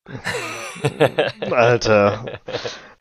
Alter. 1.51 2.25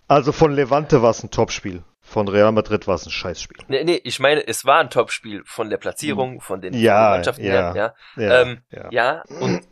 Also 0.08 0.32
von 0.32 0.52
Levante 0.52 1.02
war 1.02 1.10
es 1.10 1.22
ein 1.22 1.30
Topspiel. 1.30 1.82
Von 2.04 2.28
Real 2.28 2.50
Madrid 2.52 2.86
war 2.88 2.96
es 2.96 3.06
ein 3.06 3.10
Scheißspiel. 3.10 3.64
nee, 3.68 3.84
nee, 3.84 4.00
ich 4.04 4.18
meine, 4.20 4.46
es 4.46 4.64
war 4.64 4.80
ein 4.80 4.90
Topspiel 4.90 5.42
von 5.46 5.70
der 5.70 5.78
Platzierung, 5.78 6.40
von 6.40 6.60
den, 6.60 6.74
Ja, 6.74 7.10
Mannschaften 7.10 7.44
ja. 7.44 7.72
her. 7.72 7.94
Ja. 8.16 8.22
Ja, 8.22 8.40
Ähm, 8.42 8.62
ja. 8.70 8.88
Ja, 8.90 9.22
und 9.40 9.62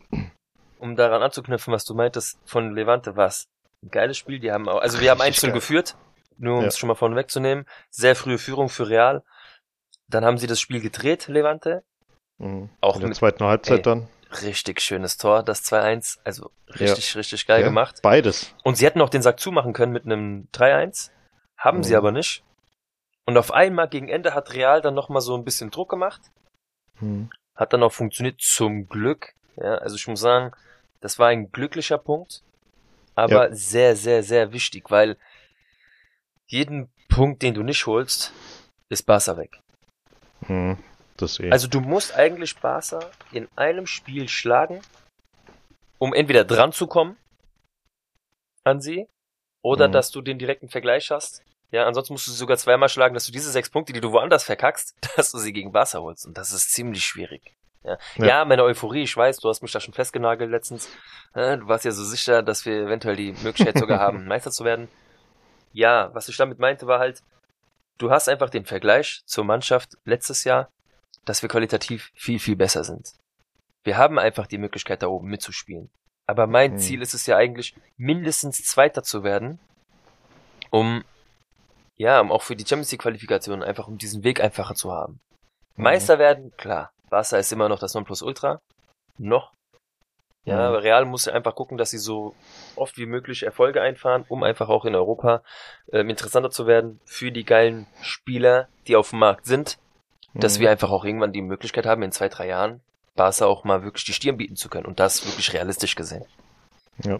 um 0.79 0.95
daran 0.95 1.21
anzuknüpfen, 1.21 1.73
was 1.73 1.83
du 1.85 1.93
meintest, 1.93 2.39
von 2.45 2.73
Levante 2.73 3.15
war's 3.15 3.47
ein 3.83 3.89
geiles 3.91 4.17
Spiel. 4.17 4.39
Die 4.39 4.51
haben 4.51 4.67
auch, 4.69 4.79
also 4.81 4.99
wir 5.01 5.11
haben 5.11 5.21
1 5.21 5.41
geil. 5.41 5.51
geführt, 5.51 5.95
nur 6.37 6.55
um 6.57 6.61
Ja. 6.61 6.67
es 6.69 6.77
schon 6.79 6.87
mal 6.87 6.95
vorne 6.95 7.15
wegzunehmen. 7.15 7.65
Sehr 7.89 8.15
frühe 8.15 8.37
Führung 8.37 8.69
für 8.69 8.87
Real. 8.89 9.23
Dann 10.07 10.25
haben 10.25 10.37
sie 10.37 10.47
das 10.47 10.59
Spiel 10.59 10.79
gedreht, 10.81 11.27
Levante. 11.27 11.83
Mhm. 12.39 12.69
auch 12.81 12.95
In 12.95 13.01
der 13.01 13.09
mit- 13.09 13.17
zweiten 13.17 13.43
Halbzeit 13.43 13.77
ey, 13.79 13.83
dann. 13.83 14.07
Richtig 14.41 14.79
schönes 14.81 15.17
Tor, 15.17 15.43
das 15.43 15.63
2-1. 15.63 16.17
Also 16.23 16.49
richtig, 16.79 17.15
richtig 17.17 17.45
geil 17.45 17.59
Ja, 17.61 17.67
gemacht. 17.67 17.99
Beides. 18.01 18.55
Und 18.63 18.77
sie 18.77 18.85
hätten 18.85 19.01
auch 19.01 19.09
den 19.09 19.21
Sack 19.21 19.39
zumachen 19.39 19.73
können 19.73 19.91
mit 19.91 20.05
einem 20.05 20.47
3-1. 20.53 21.11
Haben 21.61 21.79
Mhm. 21.79 21.83
sie 21.83 21.95
aber 21.95 22.11
nicht. 22.11 22.43
Und 23.25 23.37
auf 23.37 23.51
einmal 23.51 23.87
gegen 23.87 24.09
Ende 24.09 24.33
hat 24.33 24.53
Real 24.53 24.81
dann 24.81 24.95
nochmal 24.95 25.21
so 25.21 25.35
ein 25.35 25.45
bisschen 25.45 25.69
Druck 25.69 25.89
gemacht. 25.89 26.21
Mhm. 26.99 27.29
Hat 27.55 27.71
dann 27.71 27.83
auch 27.83 27.93
funktioniert, 27.93 28.41
zum 28.41 28.89
Glück. 28.89 29.33
Ja, 29.57 29.75
also 29.75 29.95
ich 29.95 30.07
muss 30.07 30.19
sagen, 30.19 30.51
das 31.01 31.19
war 31.19 31.27
ein 31.27 31.51
glücklicher 31.51 31.97
Punkt. 31.99 32.41
Aber 33.13 33.53
sehr, 33.53 33.95
sehr, 33.95 34.23
sehr 34.23 34.51
wichtig, 34.53 34.89
weil 34.89 35.17
jeden 36.47 36.89
Punkt, 37.09 37.41
den 37.43 37.53
du 37.53 37.61
nicht 37.61 37.85
holst, 37.85 38.33
ist 38.89 39.03
Barca 39.03 39.37
weg. 39.37 39.59
Mhm. 40.47 40.77
Das 41.17 41.39
eh. 41.39 41.51
Also 41.51 41.67
du 41.67 41.81
musst 41.81 42.15
eigentlich 42.15 42.57
Barca 42.57 42.99
in 43.31 43.47
einem 43.55 43.85
Spiel 43.85 44.27
schlagen, 44.27 44.81
um 45.99 46.13
entweder 46.13 46.43
dran 46.43 46.71
zu 46.71 46.87
kommen 46.87 47.17
an 48.63 48.81
sie 48.81 49.07
oder 49.61 49.87
Mhm. 49.87 49.91
dass 49.91 50.09
du 50.11 50.21
den 50.21 50.39
direkten 50.39 50.69
Vergleich 50.69 51.11
hast. 51.11 51.43
Ja, 51.71 51.85
ansonsten 51.85 52.13
musst 52.13 52.27
du 52.27 52.31
sie 52.31 52.37
sogar 52.37 52.57
zweimal 52.57 52.89
schlagen, 52.89 53.13
dass 53.13 53.25
du 53.25 53.31
diese 53.31 53.49
sechs 53.51 53.69
Punkte, 53.69 53.93
die 53.93 54.01
du 54.01 54.11
woanders 54.11 54.43
verkackst, 54.43 54.95
dass 55.15 55.31
du 55.31 55.37
sie 55.39 55.53
gegen 55.53 55.71
Barca 55.71 55.99
holst. 55.99 56.25
Und 56.25 56.37
das 56.37 56.51
ist 56.51 56.73
ziemlich 56.73 57.03
schwierig. 57.03 57.55
Ja, 57.83 57.97
Ja. 58.17 58.25
ja. 58.25 58.45
meine 58.45 58.63
Euphorie, 58.63 59.03
ich 59.03 59.15
weiß, 59.17 59.37
du 59.37 59.49
hast 59.49 59.61
mich 59.61 59.71
da 59.71 59.79
schon 59.79 59.93
festgenagelt 59.93 60.51
letztens. 60.51 60.87
Du 61.33 61.67
warst 61.67 61.85
ja 61.85 61.91
so 61.91 62.03
sicher, 62.03 62.43
dass 62.43 62.65
wir 62.65 62.83
eventuell 62.83 63.15
die 63.15 63.31
Möglichkeit 63.41 63.77
sogar 63.77 63.99
haben, 63.99 64.25
Meister 64.27 64.51
zu 64.51 64.65
werden. 64.65 64.87
Ja, 65.73 66.13
was 66.13 66.27
ich 66.27 66.35
damit 66.37 66.59
meinte, 66.59 66.85
war 66.85 66.99
halt, 66.99 67.23
du 67.97 68.11
hast 68.11 68.27
einfach 68.27 68.49
den 68.49 68.65
Vergleich 68.65 69.21
zur 69.25 69.45
Mannschaft 69.45 69.97
letztes 70.03 70.43
Jahr, 70.43 70.69
dass 71.25 71.41
wir 71.41 71.49
qualitativ 71.49 72.11
viel, 72.13 72.39
viel 72.39 72.55
besser 72.57 72.83
sind. 72.83 73.13
Wir 73.83 73.97
haben 73.97 74.19
einfach 74.19 74.45
die 74.45 74.57
Möglichkeit, 74.57 75.01
da 75.01 75.07
oben 75.07 75.29
mitzuspielen. 75.29 75.89
Aber 76.27 76.45
mein 76.47 76.73
Mhm. 76.73 76.77
Ziel 76.79 77.01
ist 77.01 77.13
es 77.13 77.25
ja 77.25 77.37
eigentlich, 77.37 77.75
mindestens 77.97 78.63
Zweiter 78.65 79.01
zu 79.03 79.23
werden, 79.23 79.59
um, 80.69 81.03
ja, 82.01 82.19
um 82.19 82.31
auch 82.31 82.41
für 82.41 82.55
die 82.55 82.65
Champions 82.65 82.91
League 82.91 83.01
Qualifikation 83.01 83.61
einfach, 83.63 83.87
um 83.87 83.97
diesen 83.97 84.23
Weg 84.23 84.41
einfacher 84.41 84.73
zu 84.75 84.91
haben. 84.91 85.19
Mhm. 85.75 85.83
Meister 85.83 86.19
werden, 86.19 86.51
klar. 86.57 86.91
Barca 87.09 87.37
ist 87.37 87.51
immer 87.51 87.69
noch 87.69 87.79
das 87.79 87.93
Nonplusultra. 87.93 88.59
Noch. 89.17 89.53
Ja, 90.45 90.55
Mhm. 90.55 90.61
aber 90.61 90.83
Real 90.83 91.05
muss 91.05 91.27
einfach 91.27 91.53
gucken, 91.53 91.77
dass 91.77 91.91
sie 91.91 91.99
so 91.99 92.33
oft 92.75 92.97
wie 92.97 93.05
möglich 93.05 93.43
Erfolge 93.43 93.81
einfahren, 93.81 94.25
um 94.27 94.41
einfach 94.41 94.69
auch 94.69 94.85
in 94.85 94.95
Europa 94.95 95.43
ähm, 95.91 96.09
interessanter 96.09 96.49
zu 96.49 96.65
werden 96.65 96.99
für 97.05 97.31
die 97.31 97.43
geilen 97.43 97.85
Spieler, 98.01 98.67
die 98.87 98.95
auf 98.95 99.11
dem 99.11 99.19
Markt 99.19 99.45
sind, 99.45 99.77
dass 100.33 100.57
Mhm. 100.57 100.61
wir 100.61 100.71
einfach 100.71 100.89
auch 100.89 101.05
irgendwann 101.05 101.33
die 101.33 101.43
Möglichkeit 101.43 101.85
haben, 101.85 102.01
in 102.01 102.11
zwei, 102.11 102.29
drei 102.29 102.47
Jahren 102.47 102.81
Barca 103.15 103.45
auch 103.45 103.63
mal 103.65 103.83
wirklich 103.83 104.05
die 104.05 104.13
Stirn 104.13 104.37
bieten 104.37 104.55
zu 104.55 104.69
können 104.69 104.87
und 104.87 104.99
das 104.99 105.23
wirklich 105.27 105.53
realistisch 105.53 105.95
gesehen. 105.95 106.25
Ja, 107.03 107.19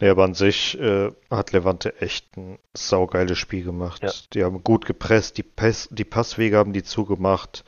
aber 0.00 0.24
an 0.24 0.34
sich 0.34 0.78
äh, 0.78 1.10
hat 1.30 1.52
Levante 1.52 2.00
echt 2.00 2.36
ein 2.36 2.58
saugeiles 2.74 3.38
Spiel 3.38 3.64
gemacht. 3.64 4.02
Ja. 4.02 4.10
Die 4.34 4.44
haben 4.44 4.62
gut 4.62 4.84
gepresst, 4.84 5.38
die, 5.38 5.42
Pass, 5.42 5.88
die 5.90 6.04
Passwege 6.04 6.58
haben 6.58 6.72
die 6.72 6.82
zugemacht. 6.82 7.64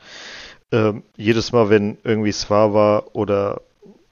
Ähm, 0.71 1.03
jedes 1.17 1.51
Mal, 1.51 1.69
wenn 1.69 1.97
irgendwie 2.03 2.31
Svava 2.31 3.05
oder 3.13 3.61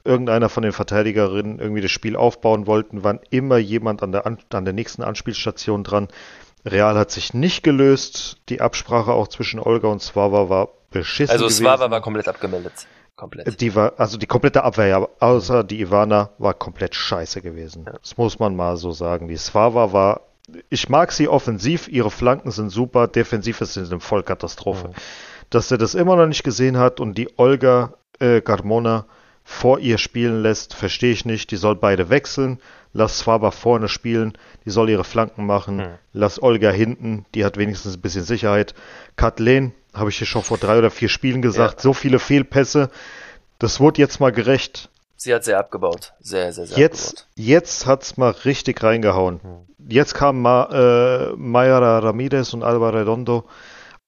irgendeiner 0.03 0.49
von 0.49 0.63
den 0.63 0.71
Verteidigerinnen 0.71 1.59
irgendwie 1.59 1.81
das 1.81 1.91
Spiel 1.91 2.15
aufbauen 2.15 2.65
wollten, 2.65 3.03
waren 3.03 3.19
immer 3.29 3.57
jemand 3.57 4.01
an 4.01 4.11
der, 4.11 4.25
an, 4.25 4.39
an 4.49 4.65
der 4.65 4.73
nächsten 4.73 5.03
Anspielstation 5.03 5.83
dran. 5.83 6.07
Real 6.65 6.97
hat 6.97 7.11
sich 7.11 7.33
nicht 7.33 7.61
gelöst. 7.61 8.37
Die 8.49 8.61
Absprache 8.61 9.11
auch 9.11 9.27
zwischen 9.27 9.59
Olga 9.59 9.89
und 9.89 10.01
Svava 10.01 10.49
war 10.49 10.69
beschissen. 10.89 11.31
Also. 11.31 11.49
Svava 11.49 11.91
war 11.91 12.01
komplett 12.01 12.27
abgemeldet. 12.27 12.87
Komplett. 13.17 13.59
Die 13.59 13.73
war, 13.73 13.93
also 13.97 14.17
die 14.17 14.27
komplette 14.27 14.63
Abwehr, 14.63 14.87
ja, 14.87 15.07
außer 15.19 15.63
die 15.63 15.81
Ivana 15.81 16.29
war 16.37 16.53
komplett 16.53 16.93
scheiße 16.93 17.41
gewesen. 17.41 17.83
Ja. 17.87 17.93
Das 17.99 18.15
muss 18.15 18.37
man 18.37 18.55
mal 18.55 18.77
so 18.77 18.91
sagen. 18.91 19.27
Die 19.27 19.37
Svava 19.37 19.91
war, 19.91 20.21
ich 20.69 20.87
mag 20.87 21.11
sie 21.11 21.27
offensiv, 21.27 21.87
ihre 21.87 22.11
Flanken 22.11 22.51
sind 22.51 22.69
super, 22.69 23.07
defensiv 23.07 23.59
ist 23.59 23.73
sie 23.73 23.81
eine 23.81 23.99
Vollkatastrophe. 23.99 24.89
Mhm. 24.89 24.93
Dass 25.49 25.71
er 25.71 25.79
das 25.79 25.95
immer 25.95 26.15
noch 26.15 26.27
nicht 26.27 26.43
gesehen 26.43 26.77
hat 26.77 26.99
und 26.99 27.17
die 27.17 27.27
Olga 27.37 27.93
äh, 28.19 28.39
Carmona 28.39 29.05
vor 29.43 29.79
ihr 29.79 29.97
spielen 29.97 30.43
lässt, 30.43 30.75
verstehe 30.75 31.11
ich 31.11 31.25
nicht. 31.25 31.49
Die 31.49 31.55
soll 31.55 31.75
beide 31.75 32.11
wechseln. 32.11 32.59
Lass 32.93 33.17
Svava 33.17 33.49
vorne 33.49 33.87
spielen, 33.87 34.37
die 34.65 34.69
soll 34.69 34.89
ihre 34.89 35.03
Flanken 35.03 35.45
machen. 35.45 35.77
Mhm. 35.77 35.87
Lass 36.13 36.41
Olga 36.41 36.69
hinten, 36.69 37.25
die 37.33 37.45
hat 37.45 37.57
wenigstens 37.57 37.95
ein 37.95 38.01
bisschen 38.01 38.23
Sicherheit. 38.23 38.75
Kathleen, 39.15 39.73
habe 39.97 40.09
ich 40.09 40.17
hier 40.17 40.27
schon 40.27 40.43
vor 40.43 40.57
drei 40.57 40.77
oder 40.77 40.91
vier 40.91 41.09
Spielen 41.09 41.41
gesagt, 41.41 41.81
so 41.81 41.93
viele 41.93 42.19
Fehlpässe. 42.19 42.89
Das 43.59 43.79
wurde 43.79 44.01
jetzt 44.01 44.19
mal 44.19 44.31
gerecht. 44.31 44.89
Sie 45.15 45.33
hat 45.33 45.43
sehr 45.43 45.57
abgebaut. 45.57 46.13
Sehr, 46.19 46.53
sehr, 46.53 46.67
sehr 46.67 46.77
Jetzt, 46.77 47.07
abgebaut. 47.21 47.27
jetzt 47.35 47.85
hat's 47.87 48.17
mal 48.17 48.29
richtig 48.45 48.83
reingehauen. 48.83 49.39
Jetzt 49.89 50.13
kamen 50.13 50.41
Ma, 50.41 50.65
äh, 51.31 51.33
Mayra 51.35 51.99
Ramirez 51.99 52.53
und 52.53 52.61
Alba 52.63 52.89
Redondo 52.91 53.45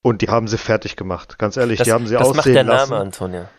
und 0.03 0.21
die 0.21 0.27
haben 0.29 0.47
sie 0.47 0.57
fertig 0.59 0.95
gemacht. 0.95 1.39
Ganz 1.39 1.57
ehrlich, 1.57 1.79
Das, 1.79 1.85
die 1.85 1.93
haben 1.93 2.05
sie 2.05 2.13
das 2.13 2.21
aussehen 2.27 2.35
macht 2.37 2.45
der 2.47 2.63
lassen. 2.63 2.89
Name, 2.91 3.01
Antonia. 3.01 3.49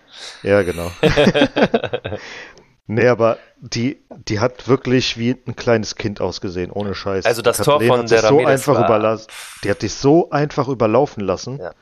Ja, 0.42 0.62
genau. 0.62 0.90
nee, 2.86 3.06
aber 3.08 3.38
die, 3.60 4.02
die 4.28 4.40
hat 4.40 4.68
wirklich 4.68 5.16
wie 5.18 5.36
ein 5.46 5.56
kleines 5.56 5.96
Kind 5.96 6.20
ausgesehen, 6.20 6.70
ohne 6.70 6.94
Scheiß. 6.94 7.26
Also 7.26 7.42
das 7.42 7.58
Tor 7.58 7.80
von 7.80 8.00
hat 8.00 8.10
der 8.10 8.20
so 8.20 8.26
Ramirez 8.28 8.48
einfach 8.50 8.74
war- 8.74 8.84
überlassen. 8.86 9.26
Die 9.64 9.70
hat 9.70 9.82
dich 9.82 9.94
so 9.94 10.30
einfach 10.30 10.68
überlaufen 10.68 11.24
lassen. 11.24 11.58
Ja. 11.58 11.72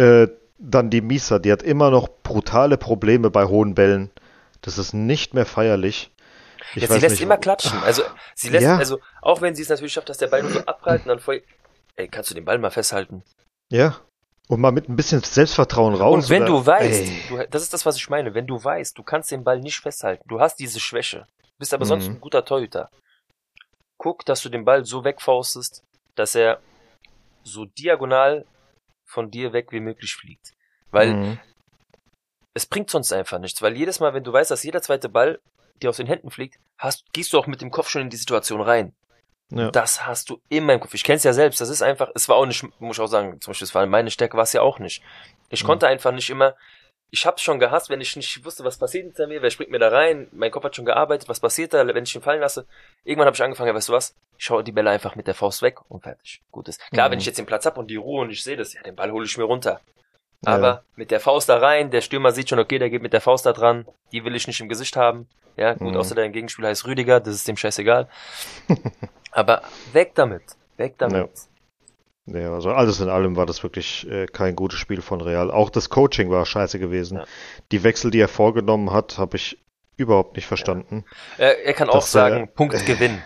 Äh, 0.00 0.28
dann 0.58 0.90
die 0.90 1.00
Misa, 1.00 1.38
die 1.38 1.50
hat 1.52 1.62
immer 1.62 1.90
noch 1.90 2.08
brutale 2.22 2.76
Probleme 2.76 3.30
bei 3.30 3.44
hohen 3.46 3.74
Bällen. 3.74 4.10
Das 4.60 4.76
ist 4.78 4.92
nicht 4.92 5.32
mehr 5.34 5.46
feierlich. 5.46 6.10
Ich 6.74 6.82
ja, 6.82 6.88
sie 6.88 6.98
lässt 7.00 7.12
nicht, 7.14 7.22
immer 7.22 7.38
klatschen. 7.38 7.78
Also 7.82 8.02
sie 8.34 8.50
lässt, 8.50 8.64
Ja. 8.64 8.76
also 8.76 9.00
auch 9.22 9.40
wenn 9.40 9.54
sie 9.54 9.62
es 9.62 9.68
natürlich 9.70 9.92
schafft, 9.94 10.08
dass 10.10 10.18
der 10.18 10.26
Ball 10.28 10.42
nur 10.42 10.52
so 10.52 10.60
abprallt 10.60 11.02
und 11.02 11.08
dann 11.08 11.18
voll. 11.18 11.42
Ey, 11.96 12.08
kannst 12.08 12.30
du 12.30 12.34
den 12.34 12.44
Ball 12.44 12.58
mal 12.58 12.70
festhalten? 12.70 13.22
Ja. 13.70 13.96
Und 14.48 14.60
mal 14.60 14.70
mit 14.72 14.88
ein 14.88 14.96
bisschen 14.96 15.22
Selbstvertrauen 15.22 15.94
raus. 15.94 16.24
und 16.24 16.30
wenn 16.30 16.42
oder- 16.42 16.52
du 16.52 16.66
weißt, 16.66 17.04
du, 17.30 17.46
das 17.50 17.62
ist 17.62 17.72
das, 17.72 17.86
was 17.86 17.96
ich 17.96 18.08
meine, 18.10 18.34
wenn 18.34 18.46
du 18.46 18.62
weißt, 18.62 18.98
du 18.98 19.02
kannst 19.02 19.30
den 19.30 19.44
Ball 19.44 19.60
nicht 19.60 19.78
festhalten, 19.80 20.24
du 20.28 20.40
hast 20.40 20.56
diese 20.56 20.80
Schwäche, 20.80 21.26
bist 21.58 21.72
aber 21.72 21.84
sonst 21.86 22.08
Mhm. 22.08 22.14
ein 22.16 22.20
guter 22.20 22.44
Torhüter. 22.44 22.90
Guck, 23.96 24.24
dass 24.26 24.42
du 24.42 24.48
den 24.48 24.64
Ball 24.64 24.84
so 24.84 25.04
wegfaustest, 25.04 25.82
dass 26.16 26.34
er 26.34 26.60
so 27.44 27.64
diagonal 27.64 28.44
von 29.10 29.30
dir 29.30 29.52
weg 29.52 29.72
wie 29.72 29.80
möglich 29.80 30.14
fliegt. 30.14 30.52
Weil 30.90 31.14
Mhm. 31.14 31.38
es 32.54 32.66
bringt 32.66 32.90
sonst 32.90 33.12
einfach 33.12 33.38
nichts, 33.38 33.60
weil 33.62 33.76
jedes 33.76 34.00
Mal, 34.00 34.14
wenn 34.14 34.24
du 34.24 34.32
weißt, 34.32 34.50
dass 34.50 34.62
jeder 34.62 34.82
zweite 34.82 35.08
Ball 35.08 35.40
dir 35.82 35.90
aus 35.90 35.96
den 35.96 36.06
Händen 36.06 36.30
fliegt, 36.30 36.58
hast, 36.78 37.04
gehst 37.12 37.32
du 37.32 37.38
auch 37.38 37.46
mit 37.46 37.60
dem 37.60 37.70
Kopf 37.70 37.88
schon 37.88 38.02
in 38.02 38.10
die 38.10 38.16
Situation 38.16 38.60
rein. 38.60 38.94
Ja. 39.52 39.70
Das 39.72 40.06
hast 40.06 40.30
du 40.30 40.40
immer 40.48 40.74
im 40.74 40.80
Kopf. 40.80 40.94
Ich 40.94 41.02
kenn's 41.02 41.24
ja 41.24 41.32
selbst. 41.32 41.60
Das 41.60 41.68
ist 41.70 41.82
einfach, 41.82 42.08
es 42.14 42.28
war 42.28 42.36
auch 42.36 42.46
nicht, 42.46 42.62
muss 42.80 42.96
ich 42.96 43.00
auch 43.02 43.08
sagen, 43.08 43.40
zum 43.40 43.50
Beispiel, 43.50 43.64
es 43.66 43.74
war 43.74 43.84
meine 43.86 44.10
Stärke 44.10 44.36
war 44.36 44.44
es 44.44 44.52
ja 44.52 44.62
auch 44.62 44.78
nicht. 44.78 45.02
Ich 45.48 45.62
Mhm. 45.62 45.66
konnte 45.66 45.88
einfach 45.88 46.12
nicht 46.12 46.30
immer, 46.30 46.54
ich 47.12 47.26
hab's 47.26 47.42
schon 47.42 47.58
gehasst, 47.58 47.90
wenn 47.90 48.00
ich 48.00 48.14
nicht 48.16 48.44
wusste, 48.44 48.64
was 48.64 48.78
passiert 48.78 49.04
hinter 49.04 49.26
mir, 49.26 49.42
wer 49.42 49.50
springt 49.50 49.70
mir 49.70 49.78
da 49.78 49.88
rein, 49.88 50.28
mein 50.32 50.50
Kopf 50.50 50.64
hat 50.64 50.76
schon 50.76 50.84
gearbeitet, 50.84 51.28
was 51.28 51.40
passiert 51.40 51.74
da, 51.74 51.86
wenn 51.86 52.04
ich 52.04 52.14
ihn 52.14 52.22
fallen 52.22 52.40
lasse. 52.40 52.66
Irgendwann 53.04 53.26
habe 53.26 53.34
ich 53.34 53.42
angefangen, 53.42 53.68
ja, 53.68 53.74
weißt 53.74 53.88
du 53.88 53.92
was, 53.92 54.14
ich 54.38 54.44
schaue 54.44 54.62
die 54.64 54.72
Bälle 54.72 54.90
einfach 54.90 55.16
mit 55.16 55.26
der 55.26 55.34
Faust 55.34 55.60
weg 55.62 55.78
und 55.88 56.02
fertig. 56.02 56.40
Gut 56.50 56.68
ist. 56.68 56.80
Klar, 56.92 57.08
Mhm. 57.08 57.12
wenn 57.12 57.18
ich 57.18 57.26
jetzt 57.26 57.38
den 57.38 57.46
Platz 57.46 57.66
hab 57.66 57.78
und 57.78 57.88
die 57.88 57.96
Ruhe 57.96 58.22
und 58.22 58.30
ich 58.30 58.42
sehe 58.44 58.56
das, 58.56 58.74
ja, 58.74 58.82
den 58.82 58.94
Ball 58.96 59.10
hole 59.10 59.24
ich 59.26 59.36
mir 59.36 59.44
runter. 59.44 59.80
Ja. 60.46 60.54
Aber 60.54 60.84
mit 60.96 61.10
der 61.10 61.20
Faust 61.20 61.48
da 61.48 61.58
rein, 61.58 61.90
der 61.90 62.00
Stürmer 62.00 62.32
sieht 62.32 62.48
schon, 62.48 62.58
okay, 62.58 62.78
der 62.78 62.88
geht 62.90 63.02
mit 63.02 63.12
der 63.12 63.20
Faust 63.20 63.44
da 63.44 63.52
dran, 63.52 63.86
die 64.12 64.24
will 64.24 64.34
ich 64.34 64.46
nicht 64.46 64.60
im 64.60 64.68
Gesicht 64.68 64.96
haben. 64.96 65.28
Ja, 65.56 65.74
gut, 65.74 65.90
Mhm. 65.92 65.96
außer 65.96 66.14
dein 66.14 66.32
Gegenspieler 66.32 66.68
heißt 66.68 66.86
Rüdiger, 66.86 67.20
das 67.20 67.34
ist 67.34 67.46
dem 67.48 67.56
scheißegal. 67.56 68.08
Aber 69.32 69.62
weg 69.92 70.12
damit, 70.14 70.42
weg 70.76 70.94
damit. 70.98 71.30
Ja, 71.30 71.42
also 72.26 72.70
alles 72.70 73.00
in 73.00 73.08
allem 73.08 73.36
war 73.36 73.46
das 73.46 73.62
wirklich 73.62 74.08
äh, 74.08 74.26
kein 74.26 74.54
gutes 74.54 74.78
Spiel 74.78 75.02
von 75.02 75.20
Real. 75.20 75.50
Auch 75.50 75.70
das 75.70 75.88
Coaching 75.88 76.30
war 76.30 76.44
scheiße 76.46 76.78
gewesen. 76.78 77.18
Ja. 77.18 77.24
Die 77.72 77.82
Wechsel, 77.82 78.10
die 78.10 78.20
er 78.20 78.28
vorgenommen 78.28 78.92
hat, 78.92 79.18
habe 79.18 79.36
ich 79.36 79.58
überhaupt 79.96 80.36
nicht 80.36 80.46
verstanden. 80.46 81.04
Er, 81.38 81.64
er 81.64 81.72
kann 81.74 81.88
auch 81.88 82.02
sagen, 82.02 82.44
äh, 82.44 82.46
Punkt 82.46 82.86
Gewinn. 82.86 83.20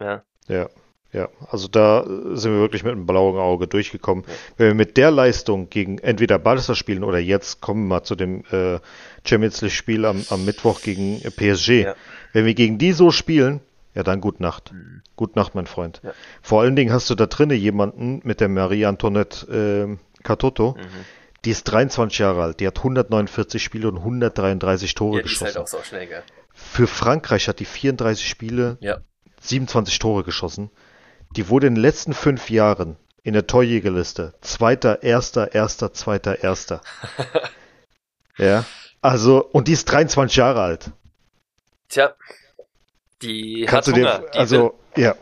Ja. 0.00 0.22
Ja, 0.48 0.68
ja. 1.12 1.28
Also 1.48 1.68
da 1.68 2.02
äh, 2.02 2.36
sind 2.36 2.52
wir 2.52 2.60
wirklich 2.60 2.82
mit 2.82 2.92
einem 2.92 3.06
blauen 3.06 3.38
Auge 3.38 3.66
durchgekommen. 3.68 4.24
Ja. 4.26 4.34
Wenn 4.56 4.66
wir 4.68 4.74
mit 4.74 4.96
der 4.96 5.10
Leistung 5.10 5.70
gegen 5.70 5.98
entweder 5.98 6.38
Barca 6.38 6.74
spielen 6.74 7.04
oder 7.04 7.18
jetzt 7.18 7.60
kommen 7.60 7.84
wir 7.84 7.96
mal 7.96 8.02
zu 8.02 8.16
dem 8.16 8.44
äh, 8.50 8.78
Champions 9.24 9.60
League 9.62 9.72
Spiel 9.72 10.04
am, 10.04 10.24
am 10.30 10.44
Mittwoch 10.44 10.82
gegen 10.82 11.20
äh, 11.22 11.30
PSG. 11.30 11.68
Ja. 11.84 11.94
Wenn 12.32 12.46
wir 12.46 12.54
gegen 12.54 12.78
die 12.78 12.92
so 12.92 13.10
spielen, 13.10 13.60
ja 13.94 14.02
dann 14.02 14.20
gute 14.20 14.42
Nacht. 14.42 14.72
Mhm. 14.72 15.02
Gute 15.16 15.38
Nacht, 15.38 15.54
mein 15.54 15.66
Freund. 15.66 16.00
Ja. 16.02 16.12
Vor 16.42 16.62
allen 16.62 16.76
Dingen 16.76 16.92
hast 16.92 17.10
du 17.10 17.14
da 17.14 17.26
drinnen 17.26 17.58
jemanden 17.58 18.20
mit 18.24 18.40
der 18.40 18.48
Marie 18.48 18.86
Antoinette 18.86 19.98
äh, 20.20 20.22
Catoto. 20.22 20.76
Mhm. 20.78 21.04
Die 21.44 21.50
ist 21.50 21.64
23 21.64 22.18
Jahre 22.18 22.42
alt. 22.42 22.60
Die 22.60 22.66
hat 22.66 22.78
149 22.78 23.62
Spiele 23.62 23.88
und 23.88 23.98
133 23.98 24.94
Tore 24.94 25.16
Ja, 25.18 25.22
die 25.22 25.26
ist 25.26 25.32
geschossen. 25.38 25.46
halt 25.56 25.56
auch 25.58 25.66
so 25.68 25.82
schnell, 25.82 26.06
gell? 26.06 26.22
Für 26.52 26.86
Frankreich 26.86 27.48
hat 27.48 27.58
die 27.60 27.64
34 27.64 28.28
Spiele, 28.28 28.76
Ja. 28.80 28.98
27 29.40 29.98
Tore 29.98 30.22
geschossen. 30.24 30.70
Die 31.36 31.48
wurde 31.48 31.66
in 31.68 31.76
den 31.76 31.80
letzten 31.82 32.12
fünf 32.12 32.50
Jahren 32.50 32.96
in 33.22 33.32
der 33.32 33.46
Torjägerliste 33.46 34.34
Zweiter, 34.42 35.02
Erster, 35.02 35.54
Erster, 35.54 35.92
Zweiter, 35.94 36.42
Erster. 36.42 36.82
ja. 38.38 38.64
Also, 39.00 39.42
und 39.44 39.68
die 39.68 39.72
ist 39.72 39.86
23 39.90 40.36
Jahre 40.36 40.60
alt. 40.60 40.90
Tja, 41.88 42.14
die 43.22 43.64
Kannst 43.68 43.88
hat 43.88 43.96
Hunger. 43.96 44.18
dir, 44.20 44.34
also, 44.38 44.74
ja. 44.96 45.14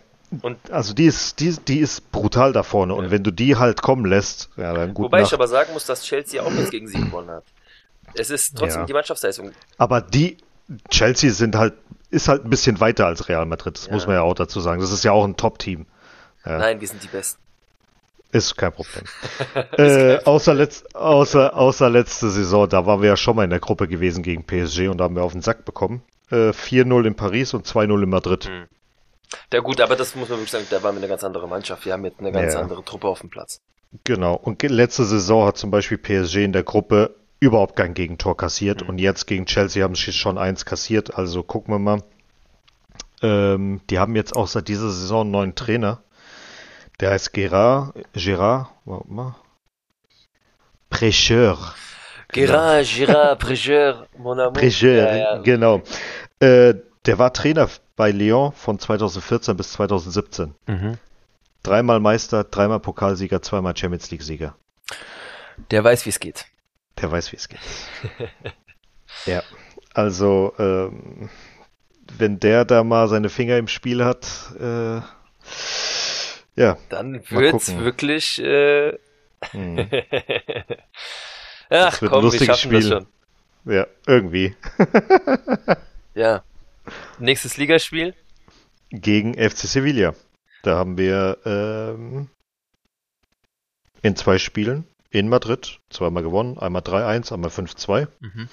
Und- 0.42 0.58
also 0.70 0.92
die 0.94 1.06
ist, 1.06 1.40
die, 1.40 1.56
die 1.66 1.78
ist 1.78 2.12
brutal 2.12 2.52
da 2.52 2.62
vorne. 2.62 2.94
Und 2.94 3.06
Ja. 3.06 3.10
wenn 3.10 3.22
du 3.24 3.30
die 3.30 3.56
halt 3.56 3.80
kommen 3.82 4.04
lässt, 4.04 4.50
ja, 4.56 4.72
dann 4.74 4.88
will, 4.88 4.94
gut 4.94 5.04
wobei 5.06 5.20
Nacht. 5.20 5.28
ich 5.28 5.34
aber 5.34 5.48
sagen 5.48 5.72
muss, 5.72 5.86
dass 5.86 6.02
Chelsea 6.02 6.42
auch 6.42 6.52
jetzt 6.52 6.70
gegen 6.70 6.86
sie 6.86 6.98
gewonnen 7.00 7.30
hat. 7.30 7.44
Es 8.14 8.30
ist 8.30 8.56
trotzdem 8.56 8.82
Ja. 8.82 8.86
die 8.86 8.92
Mannschaftsleistung. 8.92 9.52
Aber 9.78 10.00
die 10.02 10.36
Chelsea 10.90 11.30
sind 11.32 11.56
halt, 11.56 11.74
ist 12.10 12.28
halt 12.28 12.44
ein 12.44 12.50
bisschen 12.50 12.78
weiter 12.80 13.06
als 13.06 13.28
Real 13.28 13.46
Madrid. 13.46 13.76
Das 13.76 13.86
Ja. 13.86 13.92
muss 13.92 14.06
man 14.06 14.16
ja 14.16 14.22
auch 14.22 14.34
dazu 14.34 14.60
sagen. 14.60 14.80
Das 14.80 14.92
ist 14.92 15.02
ja 15.04 15.12
auch 15.12 15.24
ein 15.24 15.36
Top-Team. 15.36 15.86
Nein, 16.44 16.80
wir 16.80 16.88
sind 16.88 17.02
die 17.02 17.08
Besten. 17.08 17.40
Ist 18.30 18.56
kein 18.56 18.72
Problem. 18.72 19.04
äh, 19.78 20.18
außer, 20.24 20.52
letzt, 20.54 20.94
außer, 20.94 21.54
außer 21.56 21.88
letzte 21.90 22.30
Saison, 22.30 22.68
da 22.68 22.84
waren 22.84 23.00
wir 23.00 23.08
ja 23.08 23.16
schon 23.16 23.36
mal 23.36 23.44
in 23.44 23.50
der 23.50 23.60
Gruppe 23.60 23.88
gewesen 23.88 24.22
gegen 24.22 24.44
PSG 24.44 24.88
und 24.88 24.98
da 24.98 25.04
haben 25.04 25.16
wir 25.16 25.22
auf 25.22 25.32
den 25.32 25.40
Sack 25.42 25.64
bekommen. 25.64 26.02
Äh, 26.30 26.52
4-0 26.52 27.06
in 27.06 27.14
Paris 27.14 27.54
und 27.54 27.66
2-0 27.66 28.02
in 28.02 28.08
Madrid. 28.10 28.48
Mhm. 28.48 28.66
Ja 29.52 29.60
gut, 29.60 29.80
aber 29.80 29.96
das 29.96 30.14
muss 30.14 30.28
man 30.28 30.38
wirklich 30.38 30.50
sagen, 30.50 30.66
da 30.70 30.82
waren 30.82 30.94
wir 30.94 31.00
eine 31.00 31.08
ganz 31.08 31.24
andere 31.24 31.48
Mannschaft. 31.48 31.84
Wir 31.84 31.92
haben 31.92 32.04
jetzt 32.04 32.20
eine 32.20 32.32
ganz 32.32 32.54
Ja. 32.54 32.60
andere 32.60 32.84
Truppe 32.84 33.08
auf 33.08 33.20
dem 33.20 33.30
Platz. 33.30 33.60
Genau. 34.04 34.34
Und 34.34 34.62
letzte 34.62 35.04
Saison 35.04 35.46
hat 35.46 35.56
zum 35.56 35.70
Beispiel 35.70 35.98
PSG 35.98 36.44
in 36.44 36.52
der 36.52 36.62
Gruppe 36.64 37.14
überhaupt 37.40 37.76
kein 37.76 37.94
Gegentor 37.94 38.36
kassiert 38.36 38.82
Mhm. 38.82 38.88
und 38.90 38.98
jetzt 38.98 39.26
gegen 39.26 39.46
Chelsea 39.46 39.82
haben 39.84 39.94
sie 39.94 40.12
schon 40.12 40.38
eins 40.38 40.64
kassiert. 40.64 41.14
Also 41.16 41.42
gucken 41.42 41.72
wir 41.74 41.78
mal. 41.78 42.02
Ähm, 43.22 43.80
die 43.90 43.98
haben 43.98 44.16
jetzt 44.16 44.34
auch 44.36 44.46
seit 44.46 44.68
dieser 44.68 44.90
Saison 44.90 45.22
einen 45.22 45.30
neuen 45.30 45.54
Trainer. 45.54 46.02
Der 47.00 47.10
heißt 47.10 47.32
Gerard, 47.32 47.94
Gerard, 48.12 48.70
warte 48.84 49.12
mal. 49.12 49.36
Prêcheur. 50.90 51.58
Gerard, 52.32 52.84
Girard, 52.86 53.38
Prégeur, 53.40 54.06
Mon 54.18 54.38
Amour. 54.38 54.52
Prêcheur, 54.52 55.06
Ja, 55.06 55.16
ja. 55.16 55.38
genau. 55.38 55.82
Äh, 56.40 56.74
der 57.06 57.18
war 57.18 57.32
Trainer 57.32 57.68
bei 57.96 58.10
Lyon 58.10 58.52
von 58.52 58.78
2014 58.78 59.56
bis 59.56 59.72
2017. 59.72 60.54
Mhm. 60.66 60.98
Dreimal 61.62 62.00
Meister, 62.00 62.44
dreimal 62.44 62.80
Pokalsieger, 62.80 63.42
zweimal 63.42 63.76
Champions 63.76 64.10
League-Sieger. 64.10 64.54
Der 65.70 65.82
weiß, 65.82 66.04
wie 66.06 66.10
es 66.10 66.20
geht. 66.20 66.46
Der 67.00 67.10
weiß, 67.10 67.32
wie 67.32 67.36
es 67.36 67.48
geht. 67.48 67.58
ja, 69.26 69.42
also 69.94 70.52
ähm, 70.58 71.28
wenn 72.16 72.38
der 72.38 72.64
da 72.64 72.84
mal 72.84 73.08
seine 73.08 73.28
Finger 73.28 73.56
im 73.56 73.68
Spiel 73.68 74.04
hat, 74.04 74.26
äh, 74.60 75.00
ja, 76.60 76.76
Dann 76.88 77.22
wird's 77.30 77.66
gucken. 77.66 77.84
wirklich. 77.84 78.40
Äh... 78.42 78.98
hm, 79.50 79.88
Ach 81.70 82.00
wird 82.00 82.12
ein 82.12 82.20
komm, 82.20 82.32
wir 82.32 82.38
schaffen 82.38 82.48
das 82.48 82.60
Spiel. 82.60 82.82
schon. 82.82 83.06
ja, 83.72 83.86
irgendwie 84.06 84.54
Ja. 86.14 86.42
Nächstes 87.18 87.56
Ligaspiel. 87.56 88.14
gegen 88.90 89.34
FC 89.34 89.58
Sevilla. 89.66 90.14
Da 90.62 90.76
haben 90.76 90.98
wir 90.98 91.38
ähm, 91.44 92.28
in 94.02 94.16
zwei 94.16 94.38
Spielen 94.38 94.86
in 95.10 95.28
Madrid 95.28 95.80
zweimal 95.90 96.22
gewonnen, 96.22 96.58
einmal 96.58 96.82
3-1, 96.82 97.32
einmal 97.32 97.50
5-2. 97.50 98.08
Mhm. 98.20 98.48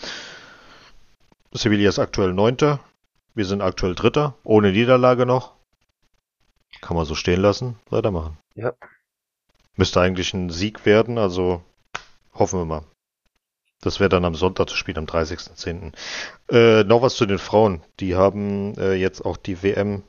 Sevilla 1.53 1.89
ist 1.89 1.99
aktuell 1.99 2.33
Neunter. 2.33 2.79
Wir 3.33 3.45
sind 3.45 3.61
aktuell 3.61 3.95
Dritter, 3.95 4.35
ohne 4.43 4.71
Niederlage 4.71 5.25
noch. 5.25 5.53
Kann 6.81 6.95
man 6.95 7.05
so 7.05 7.15
stehen 7.15 7.41
lassen. 7.41 7.77
Weitermachen. 7.89 8.37
Ja. 8.55 8.73
Müsste 9.75 10.01
eigentlich 10.01 10.33
ein 10.33 10.49
Sieg 10.49 10.85
werden, 10.85 11.17
also 11.17 11.61
hoffen 12.33 12.59
wir 12.59 12.65
mal. 12.65 12.83
Das 13.85 13.99
wäre 13.99 14.09
dann 14.09 14.25
am 14.25 14.35
Sonntag 14.35 14.67
zu 14.67 14.75
spielen, 14.75 14.97
am 14.97 15.05
30.10. 15.05 15.93
Äh, 16.49 16.83
noch 16.85 17.01
was 17.01 17.15
zu 17.15 17.25
den 17.25 17.37
Frauen. 17.37 17.81
Die 17.99 18.15
haben 18.15 18.73
äh, 18.79 18.93
jetzt 18.93 19.23
auch 19.23 19.37
die 19.37 19.61
WM 19.61 20.01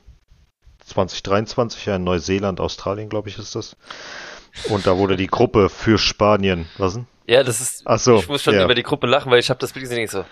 2023 0.85 1.85
ja 1.85 1.97
in 1.97 2.03
Neuseeland, 2.03 2.59
Australien, 2.59 3.07
glaube 3.07 3.29
ich, 3.29 3.37
ist 3.37 3.55
das. 3.55 3.75
Und 4.69 4.87
da 4.87 4.97
wurde 4.97 5.15
die 5.15 5.27
Gruppe 5.27 5.69
für 5.69 5.97
Spanien. 5.99 6.67
Was 6.77 6.95
denn? 6.95 7.05
Ja, 7.27 7.43
das 7.43 7.61
ist. 7.61 7.83
Ach 7.85 7.99
so, 7.99 8.17
ich 8.17 8.27
muss 8.29 8.41
schon 8.41 8.55
ja. 8.55 8.63
über 8.63 8.73
die 8.73 8.83
Gruppe 8.83 9.05
lachen, 9.05 9.29
weil 9.31 9.39
ich 9.39 9.49
habe 9.49 9.59
das 9.59 9.73
Bild 9.73 9.83
gesehen 9.83 9.97
denk 9.97 10.09
so. 10.09 10.25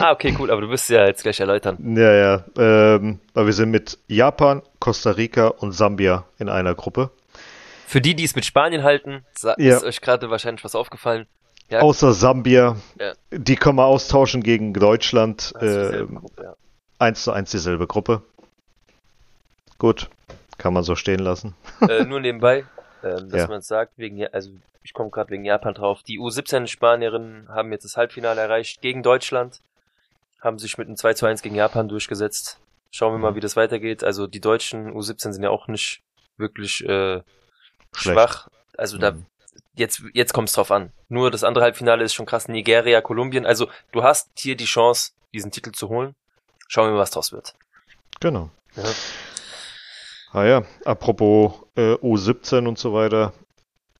Ah, 0.00 0.12
okay, 0.12 0.34
cool, 0.38 0.50
aber 0.50 0.62
du 0.62 0.70
wirst 0.70 0.84
es 0.84 0.96
ja 0.96 1.06
jetzt 1.06 1.22
gleich 1.22 1.38
erläutern. 1.40 1.76
Ja, 1.96 2.12
ja. 2.14 2.44
Ähm, 2.56 3.18
weil 3.34 3.46
wir 3.46 3.52
sind 3.52 3.70
mit 3.70 3.98
Japan, 4.06 4.62
Costa 4.78 5.10
Rica 5.10 5.48
und 5.48 5.72
Sambia 5.72 6.24
in 6.38 6.48
einer 6.48 6.74
Gruppe. 6.74 7.10
Für 7.86 8.00
die, 8.00 8.14
die 8.14 8.24
es 8.24 8.36
mit 8.36 8.46
Spanien 8.46 8.84
halten, 8.84 9.26
Ja. 9.42 9.76
ist 9.76 9.84
euch 9.84 10.00
gerade 10.00 10.30
wahrscheinlich 10.30 10.64
was 10.64 10.74
aufgefallen. 10.74 11.26
Ja. 11.70 11.80
Außer 11.80 12.12
Sambia. 12.12 12.76
Ja. 12.98 13.12
Die 13.30 13.56
können 13.56 13.76
wir 13.76 13.84
austauschen 13.86 14.42
gegen 14.42 14.74
Deutschland. 14.74 15.52
Ähm, 15.60 16.16
Gruppe, 16.16 16.42
ja. 16.42 16.54
1 16.98 17.22
zu 17.24 17.32
1 17.32 17.50
dieselbe 17.50 17.86
Gruppe. 17.86 18.22
Gut. 19.78 20.10
Kann 20.58 20.74
man 20.74 20.82
so 20.82 20.94
stehen 20.94 21.20
lassen. 21.20 21.54
äh, 21.88 22.04
nur 22.04 22.20
nebenbei, 22.20 22.66
ähm, 23.02 23.30
dass 23.30 23.48
man 23.48 23.60
es 23.60 23.66
sagt, 23.66 23.92
wegen, 23.96 24.26
also 24.26 24.50
ich 24.82 24.92
komme 24.92 25.10
gerade 25.10 25.30
wegen 25.30 25.44
Japan 25.44 25.72
drauf. 25.74 26.02
Die 26.02 26.18
U17-Spanierinnen 26.18 27.48
haben 27.48 27.72
jetzt 27.72 27.84
das 27.84 27.96
Halbfinale 27.96 28.40
erreicht 28.40 28.82
gegen 28.82 29.02
Deutschland, 29.02 29.60
haben 30.42 30.58
sich 30.58 30.76
mit 30.76 30.88
einem 30.88 30.96
2 30.96 31.14
zu 31.14 31.24
1 31.26 31.40
gegen 31.42 31.54
Japan 31.54 31.88
durchgesetzt. 31.88 32.58
Schauen 32.90 33.14
wir 33.14 33.18
mal, 33.18 33.30
Mhm. 33.30 33.36
wie 33.36 33.40
das 33.40 33.56
weitergeht. 33.56 34.04
Also 34.04 34.26
die 34.26 34.40
deutschen 34.40 34.92
U17 34.92 35.32
sind 35.32 35.42
ja 35.42 35.50
auch 35.50 35.68
nicht 35.68 36.02
wirklich 36.36 36.84
äh, 36.86 37.22
schwach. 37.94 38.48
Also 38.76 38.98
da 38.98 39.12
Mhm. 39.12 39.26
Jetzt 39.80 40.02
jetzt 40.14 40.32
kommt 40.32 40.48
es 40.48 40.54
drauf 40.54 40.70
an. 40.70 40.92
Nur 41.08 41.30
das 41.30 41.42
andere 41.42 41.64
Halbfinale 41.64 42.04
ist 42.04 42.14
schon 42.14 42.26
krass. 42.26 42.46
Nigeria, 42.48 43.00
Kolumbien. 43.00 43.46
Also 43.46 43.68
du 43.92 44.02
hast 44.02 44.30
hier 44.38 44.56
die 44.56 44.66
Chance, 44.66 45.12
diesen 45.34 45.50
Titel 45.50 45.72
zu 45.72 45.88
holen. 45.88 46.14
Schauen 46.68 46.86
wir 46.88 46.92
mal, 46.92 47.00
was 47.00 47.10
draus 47.10 47.32
wird. 47.32 47.54
Genau. 48.20 48.50
Ja. 48.76 48.84
Ah 50.32 50.44
ja, 50.44 50.62
apropos 50.84 51.52
äh, 51.74 51.94
U17 51.94 52.68
und 52.68 52.78
so 52.78 52.94
weiter, 52.94 53.32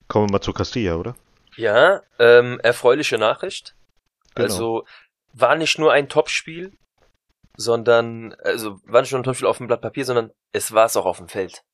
kommen 0.07 0.29
wir 0.29 0.33
mal 0.33 0.41
zu 0.41 0.53
Castilla, 0.53 0.95
oder? 0.95 1.17
Ja, 1.57 2.03
ähm, 2.21 2.61
erfreuliche 2.61 3.19
Nachricht. 3.19 3.75
Genau. 4.37 4.47
Also 4.47 4.85
war 5.33 5.57
nicht 5.57 5.79
nur 5.81 5.93
ein 5.93 6.09
Topspiel, 6.09 6.73
sondern, 7.57 8.35
also 8.45 8.79
war 8.85 9.01
nicht 9.01 9.11
nur 9.11 9.21
ein 9.21 9.25
Topspiel 9.25 9.49
auf 9.49 9.59
dem 9.59 9.67
Blatt 9.67 9.81
Papier, 9.81 10.05
sondern 10.05 10.31
es 10.53 10.71
war 10.73 10.87
es 10.87 10.97
auch 10.97 11.07
auf 11.07 11.19
dem 11.19 11.29
Feld. 11.29 11.65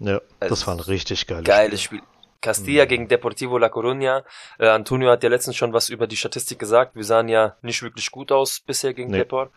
Ja, 0.00 0.20
Also, 0.40 0.54
das 0.54 0.66
war 0.66 0.74
ein 0.74 0.80
richtig 0.80 1.28
geiles 1.28 1.44
Geiles 1.44 1.82
Spiel. 1.82 2.02
Castilla 2.44 2.84
Mhm. 2.84 2.88
gegen 2.88 3.08
Deportivo 3.08 3.58
La 3.58 3.68
Coruña. 3.68 4.22
Äh, 4.58 4.68
Antonio 4.68 5.10
hat 5.10 5.22
ja 5.22 5.28
letztens 5.30 5.56
schon 5.56 5.72
was 5.72 5.88
über 5.88 6.06
die 6.06 6.16
Statistik 6.16 6.58
gesagt. 6.58 6.94
Wir 6.94 7.04
sahen 7.04 7.28
ja 7.28 7.56
nicht 7.62 7.82
wirklich 7.82 8.10
gut 8.10 8.30
aus 8.30 8.60
bisher 8.60 8.92
gegen 8.94 9.10
Nee. 9.10 9.18
Depor. 9.18 9.50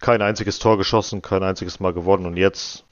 Kein 0.00 0.20
einziges 0.22 0.58
Tor 0.58 0.76
geschossen, 0.76 1.22
kein 1.22 1.42
einziges 1.44 1.78
Mal 1.80 1.92
gewonnen 1.92 2.26
und 2.26 2.36
jetzt 2.36 2.84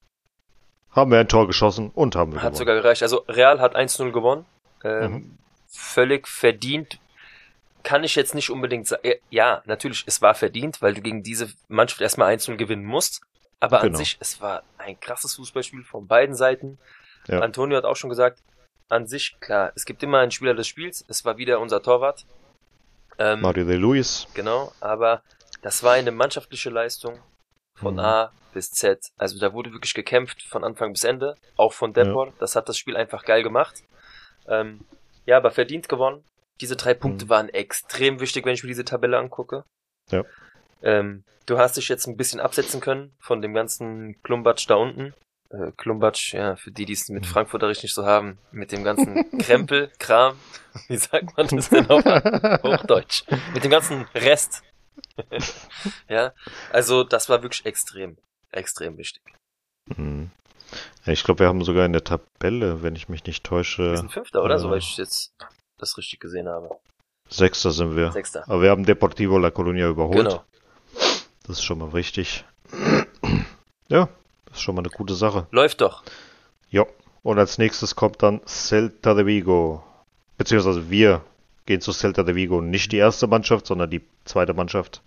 haben 0.92 1.10
wir 1.10 1.18
ein 1.18 1.28
Tor 1.28 1.46
geschossen 1.46 1.90
und 1.94 2.14
haben 2.16 2.32
wir 2.32 2.36
Hat 2.38 2.52
gewonnen. 2.52 2.56
sogar 2.58 2.74
gereicht. 2.76 3.02
Also 3.02 3.24
Real 3.28 3.60
hat 3.60 3.74
1-0 3.76 4.12
gewonnen. 4.12 4.44
Ähm, 4.84 5.12
Mhm. 5.12 5.38
Völlig 5.72 6.26
verdient. 6.28 6.98
Kann 7.82 8.04
ich 8.04 8.14
jetzt 8.16 8.34
nicht 8.34 8.50
unbedingt 8.50 8.86
sagen. 8.86 9.02
Ja, 9.30 9.62
natürlich, 9.66 10.04
es 10.06 10.20
war 10.20 10.34
verdient, 10.34 10.82
weil 10.82 10.94
du 10.94 11.00
gegen 11.00 11.22
diese 11.22 11.48
Mannschaft 11.68 12.00
erstmal 12.00 12.28
1-0 12.34 12.56
gewinnen 12.56 12.84
musst. 12.84 13.22
Aber 13.60 13.80
an 13.80 13.86
Genau. 13.86 13.98
sich, 13.98 14.16
es 14.20 14.40
war 14.40 14.62
ein 14.78 14.98
krasses 15.00 15.34
Fußballspiel 15.36 15.82
von 15.84 16.06
beiden 16.06 16.34
Seiten. 16.34 16.78
Ja. 17.28 17.40
Antonio 17.40 17.76
hat 17.76 17.84
auch 17.84 17.96
schon 17.96 18.10
gesagt, 18.10 18.38
an 18.90 19.06
sich, 19.06 19.36
klar, 19.40 19.72
es 19.74 19.84
gibt 19.84 20.02
immer 20.02 20.18
einen 20.18 20.30
Spieler 20.30 20.54
des 20.54 20.66
Spiels. 20.68 21.04
Es 21.08 21.24
war 21.24 21.36
wieder 21.38 21.60
unser 21.60 21.82
Torwart. 21.82 22.26
Ähm, 23.18 23.40
Mario 23.40 23.64
de 23.64 23.76
Luis. 23.76 24.26
Genau, 24.34 24.72
aber 24.80 25.22
das 25.62 25.82
war 25.82 25.92
eine 25.92 26.10
mannschaftliche 26.10 26.70
Leistung 26.70 27.18
von 27.78 27.94
Mhm. 27.94 28.00
A 28.00 28.32
bis 28.52 28.70
Z. 28.70 28.98
Also 29.16 29.38
da 29.38 29.52
wurde 29.52 29.72
wirklich 29.72 29.94
gekämpft 29.94 30.42
von 30.42 30.64
Anfang 30.64 30.92
bis 30.92 31.04
Ende, 31.04 31.34
auch 31.56 31.72
von 31.72 31.92
Depor. 31.92 32.32
Das 32.38 32.56
hat 32.56 32.68
das 32.68 32.76
Spiel 32.78 32.96
einfach 32.96 33.24
geil 33.24 33.42
gemacht. 33.42 33.82
Ähm, 34.48 34.84
ja, 35.26 35.36
aber 35.36 35.50
verdient 35.50 35.88
gewonnen. 35.88 36.24
Diese 36.60 36.76
drei 36.76 36.94
Punkte 36.94 37.26
Mhm. 37.26 37.28
waren 37.30 37.48
extrem 37.50 38.20
wichtig, 38.20 38.44
wenn 38.44 38.54
ich 38.54 38.62
mir 38.62 38.68
diese 38.68 38.84
Tabelle 38.84 39.18
angucke. 39.18 39.64
Ja. 40.10 40.24
Ähm, 40.82 41.24
du 41.46 41.58
hast 41.58 41.76
dich 41.76 41.88
jetzt 41.88 42.06
ein 42.06 42.16
bisschen 42.16 42.40
absetzen 42.40 42.80
können 42.80 43.14
von 43.20 43.40
dem 43.42 43.54
ganzen 43.54 44.20
Klumbatsch 44.22 44.68
da 44.68 44.74
unten. 44.74 45.14
Äh, 45.50 45.72
Klumbatsch, 45.76 46.32
ja, 46.32 46.54
für 46.54 46.70
die, 46.70 46.84
die 46.84 46.92
es 46.92 47.08
mit 47.08 47.24
Mhm. 47.24 47.28
Frankfurterisch 47.28 47.82
nicht 47.82 47.94
so 47.94 48.06
haben, 48.06 48.38
mit 48.52 48.70
dem 48.70 48.84
ganzen 48.84 49.14
Krempel, 49.38 49.90
Kram, 49.98 50.36
wie 50.88 50.96
sagt 50.96 51.36
man 51.36 51.48
das 51.48 51.70
denn 51.70 51.90
auf 51.90 52.04
Hochdeutsch? 52.04 53.24
Mit 53.52 53.64
dem 53.64 53.70
ganzen 53.70 54.02
Rest. 54.14 54.62
ja, 56.08 56.32
also 56.72 57.02
das 57.02 57.28
war 57.28 57.42
wirklich 57.42 57.66
extrem, 57.66 58.16
extrem 58.52 58.96
wichtig. 58.96 59.22
Mhm. 59.96 60.30
Ich 61.06 61.24
glaube, 61.24 61.40
wir 61.40 61.48
haben 61.48 61.64
sogar 61.64 61.84
in 61.84 61.92
der 61.92 62.04
Tabelle, 62.04 62.82
wenn 62.82 62.94
ich 62.94 63.08
mich 63.08 63.24
nicht 63.24 63.44
Wir 63.44 63.48
täusche, 63.50 63.96
sind 63.96 64.12
Fünfter, 64.12 64.44
oder? 64.44 64.54
Ja. 64.54 64.58
Soweit 64.60 64.82
ich 64.82 64.96
jetzt 64.98 65.34
das 65.78 65.98
richtig 65.98 66.20
gesehen 66.20 66.48
habe. 66.48 66.70
Sechster 67.28 67.72
sind 67.72 67.96
wir. 67.96 68.12
Sechster. 68.12 68.44
Aber 68.46 68.62
wir 68.62 68.70
haben 68.70 68.84
Deportivo 68.84 69.38
La 69.38 69.48
Coruña 69.48 69.88
überholt. 69.88 70.28
Genau. 70.28 70.44
Das 71.44 71.58
ist 71.58 71.64
schon 71.64 71.78
mal 71.78 71.88
richtig. 71.88 72.44
ja, 73.88 74.08
ist 74.52 74.60
schon 74.60 74.74
mal 74.74 74.82
eine 74.82 74.90
gute 74.90 75.14
Sache. 75.14 75.46
Läuft 75.50 75.80
doch. 75.80 76.02
Ja. 76.70 76.84
Und 77.22 77.38
als 77.38 77.58
nächstes 77.58 77.96
kommt 77.96 78.22
dann 78.22 78.40
Celta 78.46 79.14
de 79.14 79.26
Vigo. 79.26 79.82
Beziehungsweise 80.38 80.90
wir 80.90 81.22
gehen 81.66 81.80
zu 81.80 81.92
Celta 81.92 82.22
de 82.22 82.34
Vigo. 82.34 82.60
Nicht 82.60 82.92
die 82.92 82.96
erste 82.96 83.26
Mannschaft, 83.26 83.66
sondern 83.66 83.90
die 83.90 84.02
zweite 84.24 84.54
Mannschaft. 84.54 85.02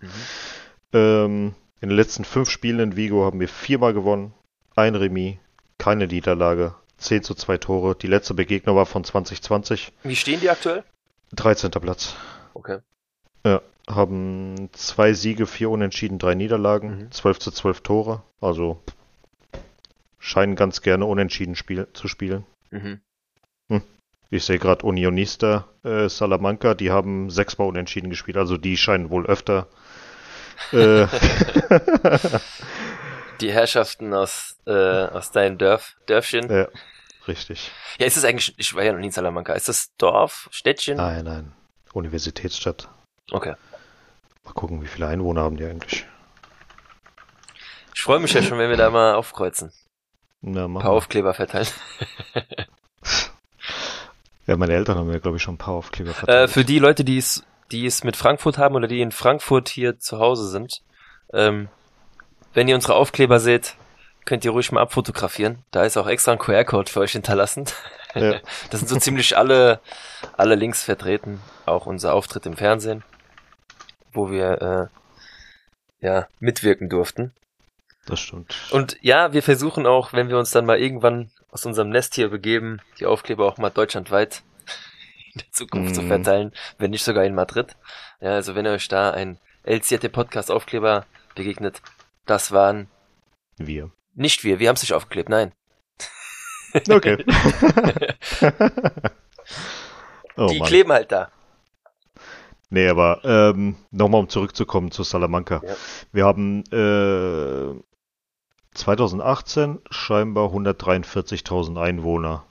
Ähm, 0.92 1.54
in 1.80 1.88
den 1.88 1.96
letzten 1.96 2.24
fünf 2.24 2.48
Spielen 2.50 2.78
in 2.78 2.96
Vigo 2.96 3.24
haben 3.24 3.40
wir 3.40 3.48
viermal 3.48 3.94
gewonnen. 3.94 4.32
Ein 4.76 4.94
Remis, 4.94 5.36
keine 5.78 6.06
Niederlage. 6.06 6.74
10 6.98 7.24
zu 7.24 7.34
2 7.34 7.58
Tore. 7.58 7.96
Die 7.96 8.06
letzte 8.06 8.34
Begegnung 8.34 8.76
war 8.76 8.86
von 8.86 9.04
2020. 9.04 9.92
Wie 10.04 10.16
stehen 10.16 10.40
die 10.40 10.48
aktuell? 10.48 10.84
13. 11.32 11.70
Platz. 11.72 12.14
Okay. 12.54 12.78
Haben 13.86 14.70
zwei 14.72 15.12
Siege, 15.12 15.46
vier 15.46 15.68
Unentschieden, 15.68 16.18
drei 16.18 16.34
Niederlagen. 16.34 17.04
Mhm. 17.04 17.12
12 17.12 17.38
zu 17.38 17.50
12 17.50 17.80
Tore. 17.82 18.22
Also 18.40 18.80
scheinen 20.24 20.56
ganz 20.56 20.80
gerne 20.80 21.04
unentschieden 21.04 21.54
spiel 21.54 21.86
zu 21.92 22.08
spielen. 22.08 22.46
Mhm. 22.70 23.00
Ich 24.30 24.44
sehe 24.44 24.58
gerade 24.58 24.84
Unionista 24.84 25.68
äh, 25.84 26.08
Salamanca, 26.08 26.74
die 26.74 26.90
haben 26.90 27.30
sechsmal 27.30 27.68
unentschieden 27.68 28.10
gespielt, 28.10 28.36
also 28.36 28.56
die 28.56 28.76
scheinen 28.76 29.10
wohl 29.10 29.26
öfter. 29.26 29.68
Äh, 30.72 31.06
Die 33.40 33.52
Herrschaften 33.52 34.12
aus, 34.14 34.56
äh, 34.66 34.72
aus 34.72 35.30
deinem 35.30 35.58
Dörf, 35.58 35.96
Dörfchen. 36.06 36.50
ja, 36.50 36.68
richtig. 37.28 37.70
Ja, 37.98 38.06
ist 38.06 38.16
es 38.16 38.24
eigentlich, 38.24 38.54
ich 38.58 38.74
war 38.74 38.82
ja 38.82 38.92
noch 38.92 38.98
nie 38.98 39.06
in 39.06 39.12
Salamanca. 39.12 39.52
Ist 39.52 39.68
das 39.68 39.94
Dorf, 39.98 40.48
Städtchen? 40.50 40.96
Nein, 40.96 41.24
nein. 41.24 41.52
Universitätsstadt. 41.92 42.88
Okay. 43.30 43.54
Mal 44.44 44.54
gucken, 44.54 44.82
wie 44.82 44.88
viele 44.88 45.06
Einwohner 45.06 45.42
haben 45.42 45.56
die 45.56 45.64
eigentlich. 45.64 46.06
Ich 47.94 48.02
freue 48.02 48.20
mich 48.20 48.32
ja 48.32 48.42
schon, 48.42 48.58
wenn 48.58 48.70
wir 48.70 48.76
da 48.76 48.90
mal 48.90 49.14
aufkreuzen. 49.14 49.72
Na, 50.46 50.66
Ein 50.66 50.74
paar. 50.74 50.90
Aufkleber 50.90 51.34
verteilen. 51.34 51.68
Ja, 54.46 54.58
meine 54.58 54.74
Eltern 54.74 54.98
haben 54.98 55.06
mir, 55.06 55.20
glaube 55.20 55.38
ich, 55.38 55.42
schon 55.42 55.54
ein 55.54 55.58
paar 55.58 55.72
Aufkleber 55.74 56.10
Äh, 56.10 56.14
verteilt. 56.14 56.50
für 56.50 56.64
die 56.66 56.78
Leute, 56.78 57.02
die 57.02 57.16
es, 57.16 57.44
die 57.72 57.86
es 57.86 58.04
mit 58.04 58.14
Frankfurt 58.14 58.58
haben 58.58 58.74
oder 58.74 58.86
die 58.86 59.00
in 59.00 59.10
Frankfurt 59.10 59.70
hier 59.70 59.98
zu 59.98 60.18
Hause 60.18 60.46
sind, 60.48 60.82
ähm, 61.32 61.68
wenn 62.52 62.68
ihr 62.68 62.74
unsere 62.74 62.94
Aufkleber 62.94 63.40
seht, 63.40 63.74
könnt 64.26 64.44
ihr 64.44 64.50
ruhig 64.50 64.70
mal 64.70 64.82
abfotografieren. 64.82 65.64
Da 65.70 65.84
ist 65.84 65.96
auch 65.96 66.06
extra 66.06 66.32
ein 66.32 66.38
QR-Code 66.38 66.90
für 66.90 67.00
euch 67.00 67.12
hinterlassen. 67.12 67.64
Ja. 68.14 68.34
Das 68.70 68.80
sind 68.80 68.88
so 68.88 68.96
ziemlich 68.98 69.36
alle, 69.36 69.80
alle 70.36 70.54
Links 70.56 70.82
vertreten. 70.84 71.40
Auch 71.64 71.86
unser 71.86 72.12
Auftritt 72.14 72.44
im 72.46 72.56
Fernsehen, 72.56 73.02
wo 74.12 74.30
wir 74.30 74.90
äh, 76.02 76.06
ja 76.06 76.28
mitwirken 76.38 76.88
durften. 76.90 77.32
Das 78.06 78.20
stimmt. 78.20 78.54
Und 78.70 78.96
ja, 79.00 79.32
wir 79.32 79.42
versuchen 79.42 79.86
auch, 79.86 80.12
wenn 80.12 80.28
wir 80.28 80.38
uns 80.38 80.50
dann 80.50 80.66
mal 80.66 80.78
irgendwann 80.78 81.30
aus 81.50 81.64
unserem 81.64 81.88
Nest 81.88 82.14
hier 82.14 82.28
begeben, 82.28 82.80
die 82.98 83.06
Aufkleber 83.06 83.46
auch 83.46 83.56
mal 83.58 83.70
deutschlandweit 83.70 84.42
in 85.34 85.40
der 85.40 85.50
Zukunft 85.52 85.94
zu 85.94 86.02
Mhm. 86.02 86.08
verteilen, 86.08 86.52
wenn 86.78 86.90
nicht 86.90 87.04
sogar 87.04 87.24
in 87.24 87.34
Madrid. 87.34 87.76
Ja, 88.20 88.30
also 88.32 88.54
wenn 88.54 88.66
euch 88.66 88.88
da 88.88 89.10
ein 89.10 89.38
El 89.62 89.82
Siete 89.82 90.08
Podcast 90.10 90.50
Aufkleber 90.50 91.06
begegnet, 91.34 91.80
das 92.26 92.52
waren 92.52 92.88
Wir. 93.56 93.90
nicht 94.14 94.44
wir, 94.44 94.58
wir 94.58 94.68
haben 94.68 94.76
es 94.76 94.82
nicht 94.82 94.92
aufgeklebt, 94.94 95.28
nein. 95.28 95.52
Okay. 96.90 97.24
oh, 100.36 100.46
die 100.48 100.58
Mann. 100.58 100.68
kleben 100.68 100.92
halt 100.92 101.12
da. 101.12 101.30
Nee, 102.70 102.88
aber 102.88 103.20
ähm, 103.24 103.76
nochmal 103.92 104.20
um 104.20 104.28
zurückzukommen 104.28 104.90
zu 104.90 105.04
Salamanca. 105.04 105.62
Ja. 105.64 105.76
Wir 106.12 106.24
haben 106.24 106.64
äh, 106.72 107.80
2018 108.74 109.80
scheinbar 109.90 110.48
143.000 110.50 111.80
Einwohner. 111.80 112.44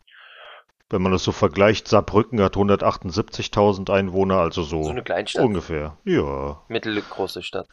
Wenn 0.90 1.02
man 1.02 1.12
das 1.12 1.24
so 1.24 1.32
vergleicht, 1.32 1.88
Saarbrücken 1.88 2.42
hat 2.42 2.56
178.000 2.56 3.92
Einwohner, 3.92 4.38
also 4.40 4.64
so, 4.64 4.84
So 4.84 4.90
eine 4.92 5.02
Kleinstadt, 5.04 5.44
ungefähr. 5.44 5.98
Ja, 6.06 6.62
mittelgroße 6.68 7.42
Stadt. 7.42 7.68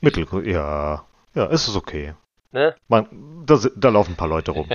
mittel, 0.00 0.26
ja, 0.46 1.04
ja, 1.34 1.44
ist 1.46 1.66
es 1.68 1.76
okay. 1.76 2.14
Ne? 2.52 2.74
Man, 2.88 3.44
da, 3.46 3.58
da 3.76 3.88
laufen 3.90 4.12
ein 4.12 4.16
paar 4.16 4.28
Leute 4.28 4.50
rum. 4.52 4.68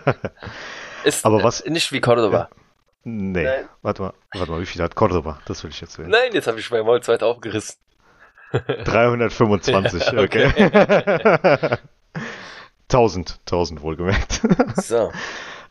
Ist 1.04 1.24
Aber 1.24 1.42
was- 1.42 1.60
äh, 1.60 1.70
nicht 1.70 1.92
wie 1.92 2.00
Cordoba. 2.00 2.48
nee, 3.04 3.44
Nein. 3.44 3.68
warte 3.82 4.02
mal, 4.02 4.12
warte 4.34 4.50
mal, 4.52 4.60
wie 4.60 4.66
viel 4.66 4.82
hat 4.82 4.94
Cordoba? 4.94 5.38
Das 5.46 5.62
will 5.62 5.70
ich 5.70 5.80
jetzt 5.80 5.94
sehen. 5.94 6.08
Nein, 6.08 6.32
jetzt 6.32 6.46
habe 6.48 6.58
ich 6.58 6.70
mein 6.70 6.84
Maul 6.84 7.00
aufgerissen. 7.20 7.76
325, 8.52 10.12
Ja, 10.12 10.20
okay. 10.22 10.46
okay. 10.46 11.76
1000, 12.90 13.40
1000 13.46 13.82
wohlgemerkt. 13.82 14.40
So. 14.76 15.10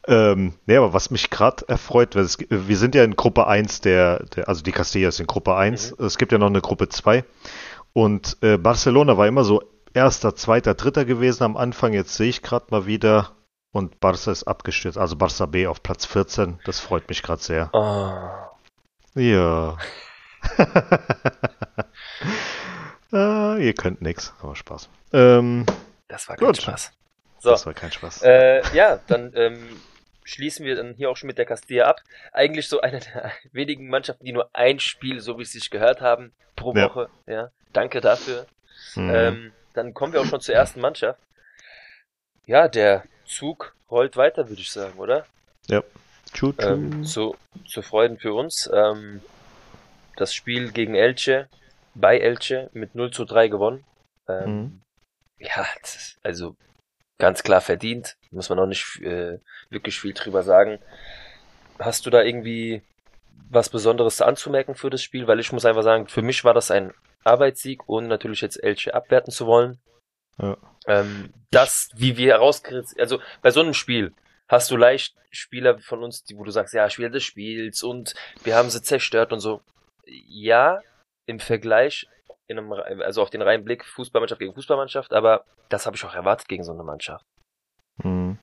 ähm, 0.07 0.53
nee, 0.65 0.77
aber 0.77 0.93
was 0.93 1.09
mich 1.11 1.29
gerade 1.29 1.67
erfreut, 1.67 2.15
weil 2.15 2.23
es, 2.23 2.37
wir 2.49 2.77
sind 2.77 2.95
ja 2.95 3.03
in 3.03 3.15
Gruppe 3.15 3.47
1 3.47 3.81
der, 3.81 4.23
der 4.25 4.47
also 4.49 4.61
die 4.63 4.71
Castilla 4.71 5.09
ist 5.09 5.19
in 5.19 5.27
Gruppe 5.27 5.55
1, 5.55 5.97
Mhm. 5.97 6.05
es 6.05 6.17
gibt 6.17 6.31
ja 6.31 6.37
noch 6.37 6.47
eine 6.47 6.61
Gruppe 6.61 6.89
2 6.89 7.23
und 7.93 8.37
äh, 8.41 8.57
Barcelona 8.57 9.17
war 9.17 9.27
immer 9.27 9.43
so 9.43 9.63
erster, 9.93 10.35
zweiter, 10.35 10.73
dritter 10.75 11.05
gewesen 11.05 11.43
am 11.43 11.57
Anfang, 11.57 11.93
jetzt 11.93 12.15
sehe 12.15 12.29
ich 12.29 12.41
gerade 12.41 12.65
mal 12.69 12.85
wieder 12.85 13.31
und 13.71 13.99
Barca 13.99 14.31
ist 14.31 14.43
abgestürzt, 14.43 14.97
also 14.97 15.15
Barca 15.15 15.45
B 15.45 15.67
auf 15.67 15.81
Platz 15.81 16.05
14, 16.05 16.59
das 16.65 16.79
freut 16.79 17.07
mich 17.09 17.23
gerade 17.23 17.41
sehr. 17.41 17.69
Oh. 17.73 19.19
Ja. 19.19 19.77
ah, 23.11 23.55
ihr 23.57 23.73
könnt 23.73 24.01
nix, 24.01 24.33
aber 24.41 24.55
Spaß. 24.55 24.89
Ähm, 25.13 25.65
Das 26.07 26.27
war 26.29 26.35
kein 26.35 26.47
Gut. 26.47 26.57
Spaß. 26.61 26.91
So. 27.45 27.51
Das 27.51 27.65
war 27.67 27.73
kein 27.75 27.91
Spaß. 27.91 28.23
Äh, 28.23 28.61
ja, 28.75 28.99
dann 29.07 29.31
ähm, 29.35 29.79
schließen 30.23 30.65
wir 30.65 30.75
dann 30.75 30.95
hier 30.95 31.09
auch 31.11 31.15
schon 31.15 31.27
mit 31.27 31.37
der 31.37 31.45
Castilla 31.45 31.85
ab. 31.85 32.01
Eigentlich 32.33 32.67
so 32.67 32.81
eine 32.81 32.99
der 32.99 33.31
wenigen 33.51 33.87
Mannschaften, 33.87 34.25
die 34.25 34.33
nur 34.33 34.49
ein 34.53 34.79
Spiel, 34.79 35.19
so 35.21 35.37
wie 35.37 35.43
es 35.43 35.51
sich 35.51 35.69
gehört 35.69 36.01
haben, 36.01 36.33
pro 36.55 36.73
Ja. 36.73 36.85
Woche. 36.89 37.09
Ja, 37.27 37.51
danke 37.71 38.01
dafür. 38.01 38.47
Mhm. 38.95 39.13
Ähm, 39.13 39.53
dann 39.73 39.93
kommen 39.93 40.13
wir 40.13 40.21
auch 40.21 40.25
schon 40.25 40.41
zur 40.41 40.55
ersten 40.55 40.81
Mannschaft. 40.81 41.19
Ja, 42.47 42.67
der 42.67 43.03
Zug 43.27 43.75
rollt 43.91 44.17
weiter, 44.17 44.49
würde 44.49 44.61
ich 44.61 44.71
sagen, 44.71 44.97
oder? 44.97 45.25
Tschu, 46.33 46.51
tschu. 46.53 46.67
Ähm, 46.67 47.03
zu, 47.03 47.35
zu 47.67 47.81
Freuden 47.83 48.17
für 48.17 48.33
uns. 48.33 48.69
Ähm, 48.73 49.21
das 50.15 50.33
Spiel 50.33 50.71
gegen 50.71 50.95
Elche, 50.95 51.47
bei 51.93 52.17
Elche, 52.17 52.69
mit 52.73 52.95
0 52.95 53.11
zu 53.11 53.25
3 53.25 53.47
gewonnen. 53.49 53.83
Ähm, 54.27 54.49
Mhm. 54.61 54.81
Ja, 55.37 55.65
ist 55.83 56.17
also 56.23 56.55
ganz 57.17 57.43
klar 57.43 57.61
verdient. 57.61 58.17
Muss 58.31 58.49
man 58.49 58.59
auch 58.59 58.65
nicht 58.65 59.01
äh, 59.01 59.39
wirklich 59.69 59.99
viel 59.99 60.13
drüber 60.13 60.43
sagen. 60.43 60.79
Hast 61.79 62.05
du 62.05 62.09
da 62.09 62.21
irgendwie 62.21 62.81
was 63.49 63.69
Besonderes 63.69 64.21
anzumerken 64.21 64.75
für 64.75 64.89
das 64.89 65.03
Spiel? 65.03 65.27
Weil 65.27 65.39
ich 65.39 65.51
muss 65.51 65.65
einfach 65.65 65.83
sagen, 65.83 66.07
für 66.07 66.21
mich 66.21 66.43
war 66.43 66.53
das 66.53 66.71
ein 66.71 66.93
Arbeitssieg, 67.23 67.87
ohne 67.87 68.07
natürlich 68.07 68.41
jetzt 68.41 68.61
Elche 68.61 68.93
abwerten 68.93 69.31
zu 69.31 69.45
wollen. 69.47 69.79
Ja. 70.37 70.57
Ähm, 70.87 71.33
das, 71.51 71.89
wie 71.95 72.17
wir 72.17 72.33
herauskriegen, 72.33 72.85
also 72.99 73.19
bei 73.41 73.51
so 73.51 73.61
einem 73.61 73.73
Spiel 73.73 74.13
hast 74.47 74.69
du 74.69 74.77
leicht 74.77 75.15
Spieler 75.31 75.79
von 75.79 76.03
uns, 76.03 76.23
die, 76.23 76.37
wo 76.37 76.43
du 76.43 76.51
sagst, 76.51 76.73
ja, 76.73 76.89
Spieler 76.89 77.09
des 77.09 77.23
Spiels 77.23 77.83
und 77.83 78.13
wir 78.43 78.55
haben 78.55 78.69
sie 78.69 78.81
zerstört 78.81 79.33
und 79.33 79.39
so. 79.39 79.61
Ja, 80.05 80.81
im 81.25 81.39
Vergleich, 81.39 82.07
in 82.47 82.57
einem, 82.59 82.71
also 82.73 83.21
auf 83.21 83.29
den 83.29 83.41
reinen 83.41 83.65
Blick, 83.65 83.83
Fußballmannschaft 83.85 84.39
gegen 84.39 84.53
Fußballmannschaft, 84.53 85.13
aber 85.13 85.45
das 85.69 85.85
habe 85.85 85.95
ich 85.95 86.03
auch 86.05 86.13
erwartet 86.13 86.47
gegen 86.47 86.63
so 86.63 86.71
eine 86.73 86.83
Mannschaft. 86.83 87.25
Mhm. 88.03 88.37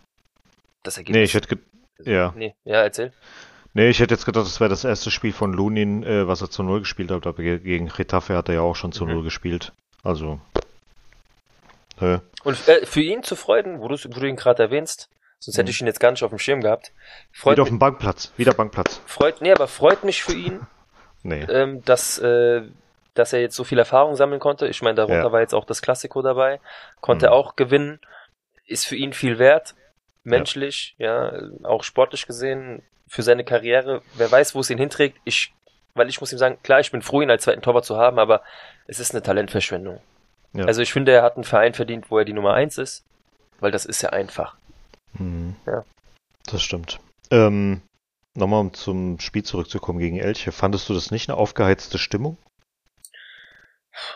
Das 0.83 0.97
Ergebnis. 0.97 1.17
Nee, 1.19 1.25
ich 1.25 1.35
hätte 1.35 1.59
ja. 2.05 2.33
Nee, 2.37 2.55
ja, 2.65 2.83
erzähl. 2.83 3.13
Nee, 3.75 3.89
ich 3.89 4.01
hätte 4.01 4.13
jetzt 4.15 4.27
gedacht, 4.27 4.45
das 4.45 4.59
wäre 4.61 4.69
das 4.71 4.85
erste 4.85 5.11
Spiel 5.11 5.33
von 5.33 5.53
Lunin, 5.53 6.03
äh, 6.03 6.27
was 6.27 6.43
er 6.43 6.51
zu 6.51 6.63
Null 6.63 6.81
gespielt 6.81 7.11
hat. 7.11 7.27
Aber 7.27 7.43
ge- 7.43 7.59
gegen 7.61 7.89
Retafe 7.89 8.37
hat 8.37 8.49
er 8.49 8.57
ja 8.57 8.61
auch 8.63 8.75
schon 8.77 8.93
zu 8.93 9.05
Mhm. 9.07 9.13
Null 9.15 9.23
gespielt. 9.25 9.73
Also. 10.03 10.41
Nö. 12.01 12.19
Und 12.45 12.69
äh, 12.69 12.85
für 12.87 13.01
ihn 13.01 13.23
zu 13.23 13.37
freuen, 13.37 13.79
wo, 13.81 13.85
wo 13.89 13.97
du 14.21 14.27
ihn 14.27 14.37
gerade 14.37 14.63
erwähnst, 14.65 15.09
sonst 15.39 15.57
hätte 15.57 15.67
Mhm. 15.69 15.71
ich 15.71 15.81
ihn 15.81 15.87
jetzt 15.87 16.01
gar 16.01 16.11
nicht 16.11 16.23
auf 16.25 16.31
dem 16.31 16.39
Schirm 16.39 16.61
gehabt. 16.61 16.93
Freut, 17.33 17.53
Wieder 17.55 17.63
auf 17.63 17.69
dem 17.69 17.79
Bankplatz. 17.79 18.33
Wieder 18.37 18.53
Bankplatz. 18.55 19.01
freut, 19.07 19.41
nee, 19.41 19.53
aber 19.53 19.69
freut 19.69 20.03
mich 20.05 20.23
für 20.23 20.35
ihn, 20.35 20.61
Nee. 21.23 21.43
ähm, 21.45 21.85
dass, 21.85 22.19
äh, 22.19 22.63
dass 23.15 23.33
er 23.33 23.41
jetzt 23.41 23.57
so 23.57 23.65
viel 23.65 23.79
Erfahrung 23.79 24.17
sammeln 24.17 24.41
konnte. 24.41 24.67
Ich 24.69 24.83
meine, 24.83 24.95
darunter 24.97 25.25
Ja. 25.25 25.33
war 25.33 25.41
jetzt 25.41 25.55
auch 25.55 25.65
das 25.65 25.83
Klassiko 25.83 26.23
dabei. 26.23 26.61
Konnte 27.01 27.27
Mhm. 27.27 27.33
auch 27.33 27.57
gewinnen. 27.57 28.01
Ist 28.67 28.87
für 28.87 28.97
ihn 28.97 29.13
viel 29.13 29.39
wert. 29.39 29.75
Menschlich, 30.25 30.95
ja. 30.99 31.33
auch 31.65 31.83
sportlich 31.83 32.27
gesehen. 32.27 32.83
Für 33.09 33.23
seine 33.23 33.45
Karriere. 33.45 34.03
Wer 34.15 34.31
weiß, 34.31 34.55
wo 34.55 34.61
es 34.61 34.71
ihn 34.71 34.79
hinträgt. 34.79 35.19
Ich, 35.25 35.53
weil 35.95 36.09
ich 36.09 36.21
muss 36.21 36.33
ihm 36.33 36.39
sagen, 36.39 36.59
klar, 36.63 36.81
ich 36.81 36.91
bin 36.93 37.03
froh, 37.03 37.21
ihn 37.23 37.31
als 37.31 37.43
zweiten 37.43 37.61
Torwart 37.61 37.85
zu 37.85 37.97
haben, 37.99 38.19
aber 38.19 38.43
es 38.87 38.99
ist 39.01 39.13
eine 39.13 39.23
Talentverschwendung. 39.23 40.01
Ja. 40.55 40.65
Also 40.65 40.81
ich 40.81 40.93
finde, 40.93 41.13
er 41.13 41.23
hat 41.23 41.35
einen 41.35 41.45
Verein 41.45 41.75
verdient, 41.75 42.11
wo 42.11 42.19
er 42.19 42.25
die 42.25 42.33
Nummer 42.33 42.55
eins 42.55 42.79
ist. 42.79 43.05
Weil 43.61 43.71
das 43.73 43.85
ist 43.85 44.01
ja 44.03 44.11
einfach. 44.11 44.57
Mhm. 45.15 45.57
Ja. 45.67 45.85
Das 46.47 46.63
stimmt. 46.63 46.99
Ähm, 47.31 47.83
Nochmal, 48.35 48.61
um 48.61 48.73
zum 48.73 49.21
Spiel 49.21 49.43
zurückzukommen 49.43 49.99
gegen 49.99 50.19
Elche. 50.19 50.53
Fandest 50.53 50.89
du 50.89 50.95
das 50.95 51.11
nicht 51.11 51.29
eine 51.29 51.37
aufgeheizte 51.37 51.99
Stimmung? 51.99 52.39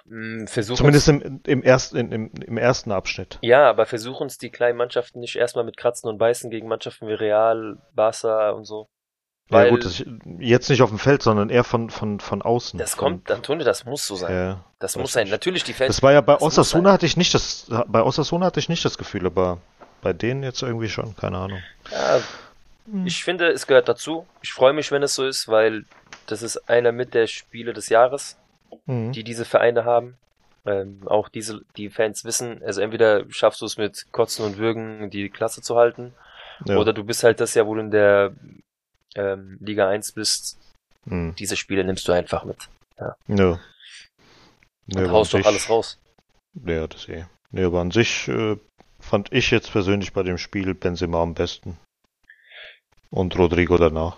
Mm, 0.07 0.47
Versuch 0.47 0.77
Zumindest 0.77 1.09
im, 1.09 1.41
im, 1.47 1.63
ersten, 1.63 1.97
im, 2.11 2.31
im, 2.33 2.57
ersten 2.57 2.93
Abschnitt. 2.93 3.39
ja, 3.43 3.69
aber 3.69 3.85
versuchen 3.85 4.23
uns 4.23 4.39
die 4.39 4.51
kleinen 4.51 4.79
Mannschaften 4.79 5.21
nicht 5.21 5.37
erstmal 5.37 5.65
mit 5.65 5.77
Kratzen 5.77 6.09
und 6.09 6.17
Beißen 6.17 6.51
gegen 6.51 6.67
Mannschaften 6.67 7.09
wie 7.09 7.13
Real, 7.13 7.77
Barca 7.95 8.51
und 8.51 8.65
so. 8.65 8.89
Ja 9.51 9.59
Weil 9.59 9.71
gut, 9.71 9.85
das, 9.85 10.03
jetzt 10.39 10.71
nicht 10.71 10.83
auf 10.83 10.89
dem 10.89 10.99
Feld, 10.99 11.23
sondern 11.23 11.51
eher 11.51 11.63
von, 11.63 11.91
von, 11.91 12.19
von 12.19 12.43
außen. 12.43 12.79
das 12.79 12.97
kommt, 12.97 13.31
Antonio, 13.31 13.65
das 13.65 13.85
muss 13.85 14.07
so 14.07 14.17
sein. 14.17 14.35
Ja. 14.35 14.65
das 14.79 14.97
muss 14.97 15.13
sein. 15.13 15.29
Natürlich 15.29 15.63
die 15.63 15.73
Fans. 15.73 15.95
Das 15.97 16.03
war 16.03 16.13
ja 16.13 16.21
bei 16.21 16.41
Osasuna 16.41 16.91
hatte 16.91 17.07
ich 17.07 17.17
nicht 17.17 17.33
das, 17.35 17.71
bei 17.87 18.03
Osasuna 18.03 18.47
hatte 18.47 18.59
ich 18.59 18.69
nicht 18.69 18.85
das 18.85 18.99
Gefühl, 18.99 19.27
aber 19.27 19.59
bei 20.03 20.13
denen 20.13 20.43
jetzt 20.43 20.63
irgendwie 20.63 20.89
schon, 20.89 21.15
keine 21.17 21.39
Ahnung. 21.39 21.63
Ja, 21.93 22.21
ich 23.05 23.25
finde, 23.25 23.49
es 23.49 23.67
gehört 23.67 23.89
dazu. 23.89 24.27
Ich 24.43 24.53
freue 24.53 24.73
mich, 24.73 24.91
wenn 24.93 25.03
es 25.03 25.15
so 25.15 25.27
ist, 25.27 25.49
weil 25.49 25.85
das 26.27 26.43
ist 26.43 26.69
einer 26.69 26.93
mit 26.93 27.15
der 27.15 27.27
Spiele 27.27 27.73
des 27.73 27.89
Jahres, 27.89 28.37
Mhm. 28.87 29.13
die 29.13 29.25
diese 29.25 29.45
Vereine 29.45 29.85
haben. 29.85 30.17
Ähm, 30.65 31.03
auch 31.07 31.29
diese, 31.29 31.61
die 31.77 31.91
Fans 31.91 32.25
wissen, 32.25 32.61
also 32.65 32.81
entweder 32.81 33.25
schaffst 33.31 33.61
du 33.61 33.67
es 33.67 33.77
mit 33.77 34.07
Kotzen 34.11 34.45
und 34.45 34.59
Würgen, 34.59 35.11
die 35.11 35.31
Klasse 35.31 35.63
zu 35.63 35.77
halten, 35.77 36.13
Ja. 36.65 36.77
oder 36.79 36.93
du 36.93 37.05
bist 37.05 37.23
halt 37.23 37.39
das 37.41 37.55
Jahr, 37.55 37.67
wo 37.69 37.75
du 37.75 37.81
in 37.81 37.91
der 37.93 38.33
ähm, 39.15 39.59
Liga 39.61 39.89
1 39.89 40.13
bist. 40.13 40.59
Mhm. 41.05 41.35
Diese 41.37 41.57
Spiele 41.57 41.85
nimmst 41.85 42.07
du 42.09 42.13
einfach 42.13 42.45
mit. 42.45 42.69
Ja. 42.99 43.15
Und 43.29 43.61
Nee, 44.89 45.01
aber 45.03 45.11
haust 45.11 45.35
doch 45.35 45.45
alles 45.45 45.69
raus. 45.71 45.99
Ja, 46.65 46.87
das 46.87 47.09
eh. 47.09 47.25
Nee, 47.51 47.65
aber 47.65 47.81
an 47.81 47.91
sich 47.91 48.29
äh, 48.29 48.57
fand 49.01 49.33
ich 49.33 49.51
jetzt 49.51 49.71
persönlich 49.73 50.13
bei 50.13 50.23
dem 50.23 50.39
Spiel 50.39 50.75
Benzema 50.75 51.23
am 51.23 51.35
besten. 51.35 51.77
Und 53.11 53.39
Rodrigo 53.39 53.77
danach. 53.77 54.17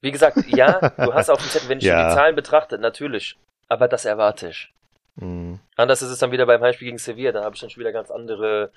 Wie 0.00 0.12
gesagt, 0.12 0.36
ja, 0.48 0.90
du 0.98 1.14
hast 1.14 1.30
auf 1.30 1.38
dem 1.38 1.48
Zettel, 1.48 1.70
wenn 1.70 1.78
ich 1.78 1.84
Ja. 1.86 2.10
die 2.10 2.14
Zahlen 2.14 2.36
betrachte, 2.36 2.76
natürlich. 2.76 3.38
Aber 3.68 3.88
das 3.88 4.04
erwarte 4.04 4.50
ich. 4.50 4.70
Mhm. 5.16 5.60
Anders 5.76 6.02
ist 6.02 6.10
es 6.10 6.18
dann 6.18 6.30
wieder 6.30 6.44
beim 6.44 6.60
Heimspiel 6.60 6.88
gegen 6.88 6.98
Sevilla, 6.98 7.32
da 7.32 7.42
habe 7.42 7.54
ich 7.54 7.62
dann 7.62 7.70
schon 7.70 7.80
wieder 7.80 7.92
ganz 7.92 8.10
andere, 8.10 8.70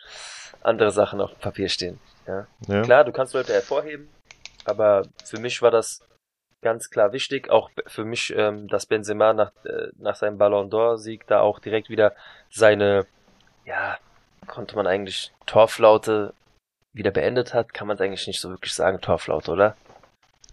andere 0.61 0.91
Sachen 0.91 1.19
auf 1.19 1.31
dem 1.31 1.39
Papier 1.41 1.67
stehen. 1.67 1.99
Ja. 2.27 2.47
Klar, 2.83 3.03
du 3.03 3.11
kannst 3.11 3.33
Leute 3.33 3.51
hervorheben, 3.51 4.07
aber 4.63 5.03
für 5.25 5.37
mich 5.37 5.61
war 5.61 5.69
das 5.69 6.01
ganz 6.61 6.89
klar 6.89 7.11
wichtig. 7.11 7.49
Auch 7.49 7.71
für 7.87 8.05
mich, 8.05 8.33
ähm, 8.33 8.69
dass 8.69 8.85
Benzema 8.85 9.33
nach, 9.33 9.51
äh, 9.65 9.89
nach 9.97 10.15
seinem 10.15 10.37
Ballon 10.37 10.69
d'Or-Sieg 10.69 11.27
da 11.27 11.41
auch 11.41 11.59
direkt 11.59 11.89
wieder 11.89 12.13
seine, 12.49 13.05
ja, 13.65 13.97
konnte 14.47 14.77
man 14.77 14.87
eigentlich 14.87 15.33
Torflaute 15.45 16.33
wieder 16.97 17.11
beendet 17.11 17.53
hat, 17.53 17.73
kann 17.73 17.87
man 17.87 17.95
es 17.95 18.01
eigentlich 18.01 18.27
nicht 18.27 18.39
so 18.41 18.49
wirklich 18.49 18.73
sagen, 18.73 18.99
Torflaute, 19.01 19.51
oder? 19.51 19.75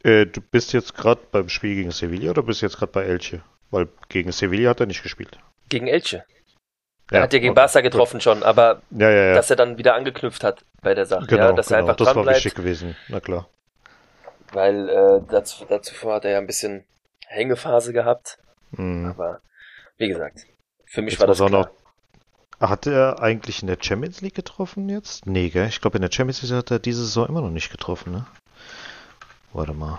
Äh, 0.02 0.26
du 0.26 0.40
bist 0.40 0.72
jetzt 0.72 0.94
gerade 0.94 1.20
beim 1.32 1.48
Spiel 1.48 1.74
gegen 1.76 1.90
Sevilla 1.90 2.30
oder 2.30 2.42
bist 2.42 2.60
jetzt 2.62 2.76
gerade 2.78 2.92
bei 2.92 3.04
Elche? 3.04 3.42
Weil 3.70 3.88
gegen 4.08 4.30
Sevilla 4.32 4.70
hat 4.70 4.80
er 4.80 4.86
nicht 4.86 5.02
gespielt. 5.02 5.38
Gegen 5.68 5.86
Elche. 5.86 6.24
Er 7.10 7.22
hat 7.22 7.32
ja 7.32 7.38
gegen 7.38 7.54
Barca 7.54 7.80
gut. 7.80 7.90
getroffen 7.90 8.20
schon, 8.20 8.42
aber 8.42 8.80
Ja, 8.90 9.10
ja, 9.10 9.24
ja. 9.28 9.34
dass 9.34 9.50
er 9.50 9.56
dann 9.56 9.76
wieder 9.78 9.94
angeknüpft 9.94 10.42
hat 10.44 10.64
bei 10.82 10.94
der 10.94 11.04
Sache, 11.06 11.26
genau, 11.26 11.46
ja, 11.48 11.52
dass 11.52 11.70
er 11.70 11.78
genau. 11.78 11.90
einfach 11.92 12.04
das 12.04 12.14
war 12.16 12.26
wichtig 12.26 12.54
gewesen. 12.54 12.96
Na 13.08 13.20
klar. 13.20 13.48
Weil 14.52 14.88
äh, 14.88 15.20
dazu, 15.30 15.64
dazu 15.68 15.94
hat 16.12 16.24
er 16.24 16.32
ja 16.32 16.38
ein 16.38 16.46
bisschen 16.46 16.84
Hängephase 17.26 17.92
gehabt. 17.92 18.38
Mhm. 18.72 19.06
Aber 19.06 19.40
wie 19.96 20.08
gesagt, 20.08 20.46
für 20.86 21.02
mich 21.02 21.14
Jetzt 21.14 21.20
war 21.20 21.26
das 21.26 21.40
er 21.40 21.48
klar. 21.48 21.60
noch- 21.66 21.70
Hat 22.60 22.86
er 22.86 23.20
eigentlich 23.20 23.62
in 23.62 23.66
der 23.68 23.78
Champions 23.80 24.20
League 24.20 24.34
getroffen 24.34 24.88
jetzt? 24.88 25.26
Nee, 25.26 25.50
gell? 25.50 25.66
Ich 25.68 25.80
glaube, 25.80 25.98
in 25.98 26.02
der 26.02 26.12
Champions 26.12 26.42
League 26.42 26.52
hat 26.56 26.70
er 26.70 26.78
diese 26.78 27.04
Saison 27.04 27.26
immer 27.28 27.40
noch 27.40 27.50
nicht 27.50 27.70
getroffen, 27.70 28.12
ne? 28.12 28.26
Warte 29.52 29.74
mal. 29.74 29.98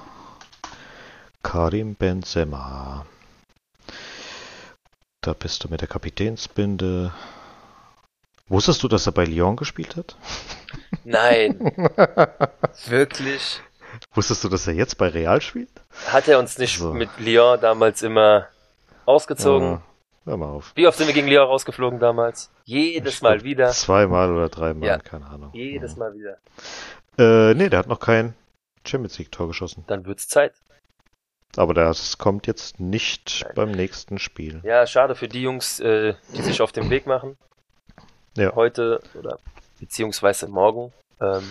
Karim 1.44 1.96
Benzema. 1.96 3.06
Da 5.22 5.34
bist 5.34 5.64
du 5.64 5.70
mit 5.70 5.82
der 5.82 5.88
Kapitänsbinde. 5.88 7.12
Wusstest 8.48 8.84
du, 8.84 8.88
dass 8.88 9.06
er 9.08 9.12
bei 9.12 9.26
Lyon 9.26 9.56
gespielt 9.56 9.96
hat? 9.96 10.16
Nein, 11.04 11.60
wirklich? 12.88 13.62
Wusstest 14.14 14.44
du, 14.44 14.50
dass 14.50 14.68
er 14.68 14.74
jetzt 14.74 14.98
bei 14.98 15.08
Real 15.08 15.42
spielt? 15.42 15.70
Hat 16.08 16.28
er 16.28 16.40
uns 16.40 16.58
nicht 16.58 16.80
So. 16.80 16.94
mit 16.94 17.10
Lyon 17.20 17.60
damals 17.60 18.02
immer 18.02 18.48
ausgezogen? 19.06 19.72
Ja, 19.74 19.82
hör 20.26 20.38
mal 20.38 20.50
auf. 20.50 20.72
Wie 20.76 20.88
oft 20.88 20.98
sind 20.98 21.08
wir 21.08 21.14
gegen 21.14 21.28
Lyon 21.28 21.48
rausgeflogen 21.48 22.00
damals? 22.00 22.52
Jedes 22.66 23.22
Mal 23.22 23.44
wieder. 23.44 23.70
Zweimal 23.70 24.32
oder 24.32 24.50
dreimal, 24.50 24.88
Ja. 24.88 24.98
keine 24.98 25.26
Ahnung. 25.28 25.52
Jedes 25.54 25.96
Mal 25.98 26.14
wieder. 26.16 26.38
Äh, 27.18 27.54
nee, 27.54 27.70
der 27.70 27.80
hat 27.80 27.88
noch 27.88 28.00
kein 28.00 28.34
Champions 28.86 29.18
League 29.20 29.32
Tor 29.32 29.48
geschossen. 29.48 29.84
Dann 29.88 30.06
wird's 30.06 30.28
Zeit. 30.28 30.54
Aber 31.58 31.74
das 31.74 32.18
kommt 32.18 32.48
jetzt 32.48 32.80
nicht 32.80 33.44
Nein. 33.44 33.54
beim 33.56 33.72
nächsten 33.72 34.20
Spiel. 34.20 34.60
Ja, 34.64 34.86
schade 34.86 35.16
für 35.16 35.28
die 35.30 35.42
Jungs, 35.42 35.80
äh, 35.80 36.16
die 36.36 36.42
sich 36.42 36.62
auf 36.62 36.72
den 36.74 36.90
Weg 36.90 37.08
machen. 37.08 37.38
Ja. 38.36 38.54
Heute 38.56 39.02
oder 39.14 39.40
beziehungsweise 39.80 40.48
morgen. 40.50 40.92
Ähm, 41.22 41.44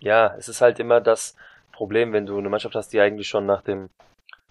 ja, 0.00 0.34
es 0.36 0.48
ist 0.48 0.60
halt 0.60 0.80
immer 0.80 1.00
das 1.00 1.36
Problem, 1.72 2.12
wenn 2.12 2.26
du 2.26 2.36
eine 2.36 2.48
Mannschaft 2.48 2.74
hast, 2.74 2.92
die 2.92 3.00
eigentlich 3.00 3.28
schon 3.28 3.46
nach 3.46 3.62
dem 3.62 3.88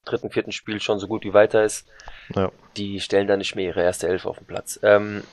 dritten, 0.06 0.30
vierten 0.30 0.51
Spiel 0.51 0.80
schon 0.80 0.99
so 0.99 1.08
gut 1.08 1.24
wie 1.24 1.34
weiter 1.34 1.64
ist. 1.64 1.88
Ja. 2.36 2.51
Die 2.78 2.99
stellen 2.99 3.28
dann 3.28 3.39
nicht 3.39 3.56
mehr 3.56 3.66
ihre 3.66 3.82
erste 3.82 4.08
Elf 4.08 4.26
auf 4.26 4.38
den 4.38 4.47
Platz. 4.47 4.80
Ähm, 4.84 5.24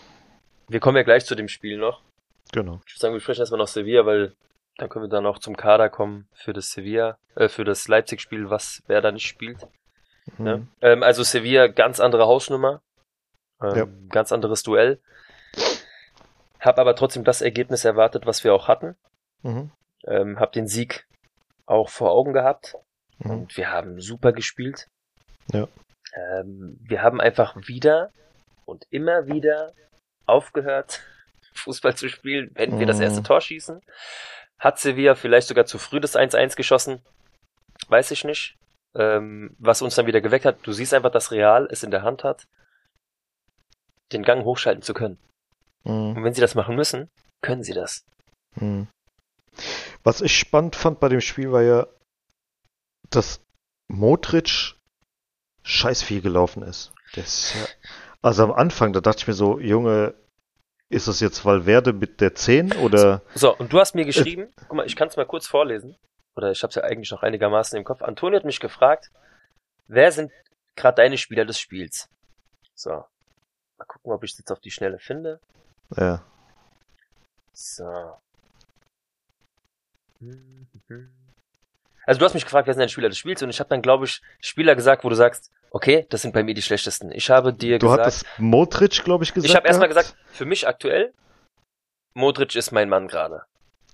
wir 0.69 0.81
kommen 0.81 0.97
ja 0.97 1.03
gleich 1.03 1.27
zu 1.27 1.35
dem 1.35 1.49
Spiel 1.49 1.79
noch. 1.79 2.03
Genau. 2.53 2.81
Ich 2.87 2.93
würde 2.93 3.01
sagen, 3.01 3.15
wir 3.15 3.21
sprechen 3.21 3.41
erstmal 3.41 3.59
noch 3.59 3.69
Sevilla, 3.69 4.07
weil 4.07 4.35
dann 4.77 4.89
können 4.89 5.05
wir 5.05 5.11
dann 5.11 5.27
auch 5.27 5.39
zum 5.39 5.57
Kader 5.57 5.89
kommen 5.89 6.29
für 6.33 6.53
das 6.53 6.71
Sevilla, 6.71 7.19
äh, 7.35 7.49
für 7.49 7.65
das 7.65 7.87
Leipzig-Spiel, 7.89 8.51
was 8.51 8.83
wer 8.87 9.01
da 9.01 9.13
nicht 9.13 9.27
spielt. 9.27 9.67
Ne? 10.39 10.57
Mhm. 10.59 10.69
Ähm, 10.81 11.03
also 11.03 11.23
Sevilla, 11.23 11.67
ganz 11.67 12.01
andere 12.01 12.27
Hausnummer. 12.27 12.83
Ähm, 13.63 13.77
Ja. 13.77 13.87
Ganz 14.11 14.33
anderes 14.33 14.63
Duell. 14.63 15.01
Hab 16.61 16.79
aber 16.79 16.95
trotzdem 16.95 17.25
das 17.25 17.43
Ergebnis 17.43 17.85
erwartet, 17.85 18.27
was 18.27 18.45
wir 18.45 18.55
auch 18.55 18.69
hatten. 18.69 18.97
Mhm. 19.43 19.71
Ähm, 20.07 20.39
hab 20.39 20.53
den 20.53 20.67
Sieg 20.67 21.07
auch 21.67 21.89
vor 21.89 22.11
Augen 22.11 22.33
gehabt. 22.33 22.77
Mhm. 23.21 23.31
Und 23.31 23.57
wir 23.57 23.71
haben 23.71 24.01
super 24.01 24.33
gespielt. 24.33 24.89
Ja. 25.53 25.69
Ähm, 26.15 26.79
wir 26.83 27.03
haben 27.03 27.21
einfach 27.21 27.57
wieder 27.57 28.11
und 28.65 28.85
immer 28.91 29.27
wieder 29.27 29.73
aufgehört, 30.27 31.01
Fußball 31.55 31.97
zu 31.97 32.09
spielen, 32.09 32.51
wenn 32.55 32.79
wir 32.79 32.87
das 32.87 32.97
Mhm. 32.99 33.03
erste 33.03 33.23
Tor 33.23 33.41
schießen. 33.41 33.81
Hat 34.59 34.79
Sevilla 34.79 35.15
vielleicht 35.15 35.49
sogar 35.49 35.65
zu 35.67 35.79
früh 35.79 36.01
das 36.01 36.17
1-1 36.17 36.57
geschossen? 36.57 37.03
Weiß 37.89 38.11
ich 38.11 38.25
nicht. 38.25 38.57
Ähm, 38.95 39.55
was 39.59 39.83
uns 39.83 39.95
dann 39.95 40.07
wieder 40.07 40.21
geweckt 40.21 40.45
hat, 40.45 40.59
du 40.67 40.73
siehst 40.73 40.93
einfach, 40.95 41.11
dass 41.13 41.31
Real 41.31 41.69
es 41.71 41.83
in 41.83 41.91
der 41.91 42.03
Hand 42.03 42.25
hat, 42.25 42.47
den 44.13 44.23
Gang 44.23 44.45
hochschalten 44.45 44.83
zu 44.83 44.95
können. 44.95 45.19
Mhm. 45.85 46.17
Und 46.17 46.25
wenn 46.25 46.35
sie 46.35 46.41
das 46.41 46.55
machen 46.55 46.77
müssen, 46.77 47.09
können 47.43 47.63
sie 47.63 47.73
das. 47.73 48.05
Mhm. 48.57 48.89
Was 50.03 50.21
ich 50.21 50.37
spannend 50.37 50.77
fand 50.77 51.01
bei 51.01 51.09
dem 51.09 51.21
Spiel 51.21 51.53
war 51.53 51.63
ja, 51.63 51.87
dass 53.11 53.41
Modric 53.89 54.75
scheiß 55.63 56.03
viel 56.03 56.23
gelaufen 56.23 56.63
ist. 56.63 56.93
Ja, 57.15 57.25
also 58.23 58.45
am 58.45 58.53
Anfang, 58.53 58.93
da 58.93 59.01
dachte 59.01 59.21
ich 59.21 59.27
mir 59.27 59.35
so, 59.35 59.59
Junge, 59.59 60.15
ist 60.89 61.09
das 61.09 61.21
jetzt 61.21 61.45
Valverde 61.45 61.93
mit 61.93 62.21
der 62.21 62.35
10 62.35 62.73
oder? 62.75 63.23
So, 63.35 63.57
und 63.57 63.73
du 63.73 63.79
hast 63.79 63.95
mir 63.95 64.05
geschrieben, 64.05 64.53
guck 64.69 64.75
mal, 64.75 64.87
ich 64.87 64.97
kann 64.97 65.09
es 65.09 65.17
mal 65.17 65.27
kurz 65.27 65.47
vorlesen. 65.47 65.97
Oder 66.37 66.53
ich 66.53 66.63
habe 66.63 66.71
es 66.71 66.77
ja 66.77 66.83
eigentlich 66.83 67.11
noch 67.11 67.23
einigermaßen 67.23 67.77
im 67.77 67.85
Kopf. 67.85 68.03
Antonio 68.03 68.39
hat 68.39 68.45
mich 68.45 68.61
gefragt, 68.61 69.11
wer 69.89 70.13
sind 70.13 70.33
gerade 70.77 70.97
deine 70.97 71.19
Spieler 71.19 71.45
des 71.45 71.59
Spiels? 71.59 72.09
So. 72.75 72.91
Mal 72.91 73.87
gucken, 73.87 74.13
ob 74.13 74.23
ich 74.25 74.33
es 74.33 74.39
jetzt 74.39 74.53
auf 74.53 74.61
die 74.61 74.71
Schnelle 74.71 74.99
finde. 74.99 75.41
Ja. 75.97 76.25
So. 77.53 78.17
Also 82.07 82.19
du 82.19 82.25
hast 82.25 82.35
mich 82.35 82.45
gefragt, 82.45 82.67
wer 82.67 82.75
sind 82.75 82.81
deine 82.81 82.89
Spieler 82.89 83.09
des 83.09 83.19
Spiels? 83.19 83.43
Und 83.43 83.51
ich 83.51 83.61
habe 83.61 83.69
dann, 83.71 83.83
glaube 83.83 84.05
ich, 84.07 84.21
Spieler 84.41 84.75
gesagt, 84.75 85.05
wo 85.05 85.09
du 85.09 85.15
sagst, 85.15 85.51
okay, 85.71 86.07
das 86.11 86.23
sind 86.23 86.33
bei 86.35 86.43
mir 86.43 86.55
die 86.55 86.63
schlechtesten. 86.63 87.13
Ich 87.13 87.31
habe 87.31 87.53
dir 87.53 87.79
Du 87.79 87.87
gesagt, 87.87 88.03
hattest 88.03 88.27
Modric, 88.39 89.05
glaube 89.05 89.25
ich, 89.25 89.33
gesagt. 89.35 89.49
ich 89.51 89.57
habe 89.57 89.67
erstmal 89.69 89.89
gesagt, 89.89 90.15
für 90.33 90.45
mich 90.45 90.67
aktuell, 90.67 91.13
Modric 92.15 92.55
ist 92.57 92.73
mein 92.73 92.89
Mann 92.89 93.09
gerade. 93.09 93.43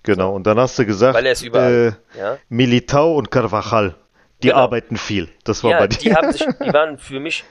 Genau, 0.02 0.34
und 0.34 0.46
dann 0.46 0.58
hast 0.58 0.78
du 0.78 0.86
gesagt, 0.86 1.14
Weil 1.16 1.26
er 1.26 1.32
ist 1.32 1.42
überall. 1.42 1.96
äh, 2.14 2.18
Ja? 2.18 2.38
Militao 2.48 3.16
und 3.16 3.30
Carvajal, 3.30 3.96
die 4.42 4.48
Genau. 4.48 4.60
arbeiten 4.60 4.96
viel. 4.96 5.28
Das 5.44 5.64
war 5.64 5.72
ja, 5.72 5.78
bei 5.80 5.88
die 5.88 5.98
dir. 5.98 6.14
haben 6.14 6.32
sich, 6.32 6.46
die 6.64 6.72
waren 6.72 6.98
für 6.98 7.20
mich, 7.20 7.44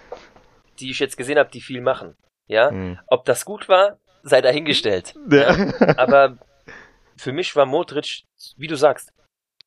die 0.79 0.89
ich 0.91 0.99
jetzt 0.99 1.17
gesehen 1.17 1.37
habe, 1.37 1.49
die 1.51 1.61
viel 1.61 1.81
machen. 1.81 2.15
Ja, 2.47 2.71
Mhm. 2.71 2.99
ob 3.07 3.25
das 3.25 3.43
gut 3.45 3.67
war, 3.67 3.97
sei 4.23 4.41
dahingestellt. 4.41 5.13
Ja. 5.29 5.55
Aber 5.97 6.37
für 7.17 7.31
mich 7.33 7.55
war 7.55 7.65
Modric, 7.65 8.23
wie 8.57 8.67
du 8.67 8.75
sagst, 8.75 9.11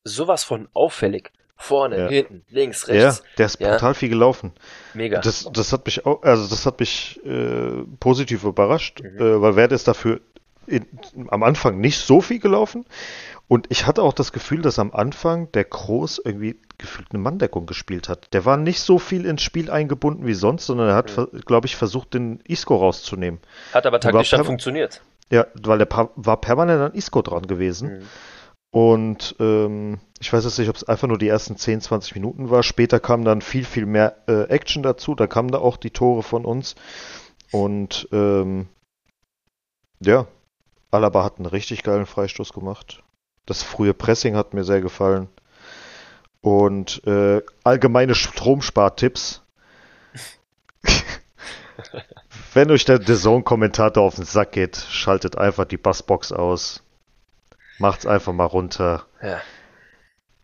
sowas 0.03 0.43
von 0.43 0.67
auffällig. 0.73 1.31
Vorne, 1.61 1.97
Ja. 1.97 2.07
hinten, 2.07 2.45
links, 2.49 2.87
ja, 2.87 2.93
rechts. 3.07 3.21
der 3.37 3.45
ist 3.47 3.59
Ja. 3.59 3.71
brutal 3.73 3.93
viel 3.93 4.07
gelaufen. 4.07 4.53
Mega. 4.93 5.19
Das, 5.19 5.49
das 5.51 5.73
hat 5.73 5.85
mich 5.85 6.05
auch, 6.05 6.23
also 6.23 6.47
das 6.47 6.65
hat 6.65 6.79
mich 6.79 7.19
äh, 7.25 7.83
positiv 7.99 8.45
überrascht, 8.45 9.01
Mhm. 9.03 9.17
äh, 9.19 9.41
weil 9.41 9.55
Werde 9.57 9.75
ist 9.75 9.85
dafür 9.85 10.21
in, 10.67 10.85
am 11.27 11.43
Anfang 11.43 11.81
nicht 11.81 11.97
so 11.97 12.21
viel 12.21 12.39
gelaufen. 12.39 12.85
Und 13.49 13.65
ich 13.69 13.87
hatte 13.87 14.03
auch 14.03 14.13
das 14.13 14.31
Gefühl, 14.31 14.61
dass 14.61 14.79
am 14.79 14.93
Anfang 14.93 15.51
der 15.51 15.65
Groß 15.65 16.21
irgendwie 16.23 16.55
gefühlt 16.77 17.09
eine 17.11 17.19
Manndeckung 17.21 17.65
gespielt 17.65 18.07
hat. 18.07 18.31
Der 18.33 18.45
war 18.45 18.55
nicht 18.55 18.79
so 18.79 18.97
viel 18.97 19.25
ins 19.25 19.41
Spiel 19.41 19.69
eingebunden 19.69 20.25
wie 20.25 20.35
sonst, 20.35 20.65
sondern 20.67 20.87
er 20.89 20.95
hat, 20.95 21.17
Mhm. 21.17 21.41
glaube 21.45 21.67
ich, 21.67 21.75
versucht, 21.75 22.13
den 22.13 22.39
Isco 22.47 22.77
rauszunehmen. 22.77 23.41
Hat 23.73 23.85
aber 23.85 23.99
taktisch 23.99 24.29
dann 24.29 24.45
funktioniert. 24.45 25.01
Ja, 25.29 25.45
weil 25.61 25.79
der 25.79 25.89
war 26.15 26.39
permanent 26.39 26.81
an 26.81 26.93
Isco 26.93 27.21
dran 27.21 27.47
gewesen. 27.47 27.97
Mhm. 27.99 28.07
Und 28.71 29.35
ähm, 29.39 29.99
ich 30.19 30.31
weiß 30.31 30.43
jetzt 30.43 30.59
nicht, 30.59 30.69
ob 30.69 30.75
es 30.75 30.83
einfach 30.83 31.07
nur 31.07 31.17
die 31.17 31.27
ersten 31.27 31.57
10, 31.57 31.81
20 31.81 32.13
Minuten 32.15 32.49
war. 32.49 32.61
Später 32.61 32.99
kam 32.99 33.23
dann 33.23 33.41
viel, 33.41 33.65
viel 33.65 33.85
mehr 33.85 34.17
äh, 34.27 34.43
Action 34.43 34.83
dazu. 34.83 35.15
Da 35.15 35.27
kamen 35.27 35.49
da 35.49 35.57
auch 35.59 35.77
die 35.77 35.91
Tore 35.91 36.23
von 36.23 36.45
uns. 36.45 36.75
Und 37.51 38.07
ähm, 38.11 38.67
ja, 39.99 40.27
Alaba 40.91 41.23
hat 41.23 41.37
einen 41.37 41.47
richtig 41.47 41.83
geilen 41.83 42.05
Freistoß 42.05 42.53
gemacht. 42.53 43.03
Das 43.45 43.63
frühe 43.63 43.93
Pressing 43.95 44.35
hat 44.35 44.53
mir 44.53 44.63
sehr 44.63 44.81
gefallen. 44.81 45.29
Und 46.41 47.05
äh, 47.07 47.41
allgemeine 47.63 48.13
Stromspartipps. 48.13 49.41
Wenn 52.53 52.71
euch 52.71 52.85
der 52.85 53.01
The 53.01 53.15
Zone-Kommentator 53.15 54.03
auf 54.03 54.15
den 54.15 54.25
Sack 54.25 54.51
geht, 54.51 54.77
schaltet 54.77 55.37
einfach 55.37 55.65
die 55.65 55.77
Bassbox 55.77 56.31
aus. 56.31 56.83
Macht's 57.79 58.05
einfach 58.05 58.33
mal 58.33 58.45
runter. 58.45 59.05
Ja. 59.21 59.41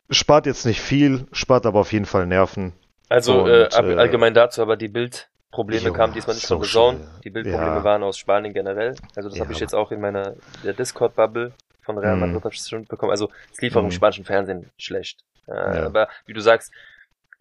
Spart 0.10 0.46
jetzt 0.46 0.66
nicht 0.66 0.82
viel, 0.82 1.26
spart 1.32 1.66
aber 1.66 1.80
auf 1.80 1.92
jeden 1.92 2.06
Fall 2.06 2.26
Nerven. 2.28 2.74
Also 3.10 3.44
Und, 3.44 3.50
äh, 3.50 3.64
äh, 3.66 3.96
allgemein 3.98 4.34
dazu, 4.34 4.62
aber 4.62 4.78
die 4.78 4.88
Bildprobleme 4.88 5.92
kamen 5.94 6.14
diesmal 6.14 6.36
nicht 6.36 6.48
so 6.48 6.58
von 6.58 6.66
schnell. 6.66 7.08
Die 7.24 7.30
Bildprobleme 7.30 7.78
Ja. 7.78 7.84
waren 7.84 8.04
aus 8.04 8.18
Spanien 8.18 8.54
generell. 8.54 8.96
Also 9.16 9.30
das 9.30 9.38
Ja, 9.38 9.44
habe 9.44 9.54
ich 9.54 9.60
jetzt 9.60 9.74
auch 9.76 9.92
in 9.92 10.02
meiner 10.02 10.36
der 10.64 10.74
Discord-Bubble 10.74 11.54
von 11.82 11.98
Real 11.98 12.16
Mhm. 12.16 12.34
Madrid 12.34 12.56
schon 12.56 12.80
mitbekommen. 12.82 13.12
Also 13.12 13.30
es 13.52 13.62
lief 13.62 13.76
auch 13.76 13.82
im 13.82 13.86
Mhm. 13.88 13.92
spanischen 13.92 14.26
Fernsehen 14.26 14.72
schlecht. 14.78 15.24
Äh, 15.48 15.54
Ja. 15.54 15.86
Aber 15.86 16.08
wie 16.26 16.34
du 16.34 16.42
sagst, 16.42 16.72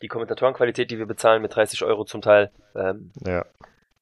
die 0.03 0.09
Kommentatorenqualität, 0.09 0.91
die 0.91 0.99
wir 0.99 1.07
bezahlen 1.07 1.41
mit 1.41 1.55
30 1.55 1.83
Euro 1.85 2.05
zum 2.05 2.21
Teil, 2.21 2.51
ähm, 2.75 3.11
Ja. 3.27 3.45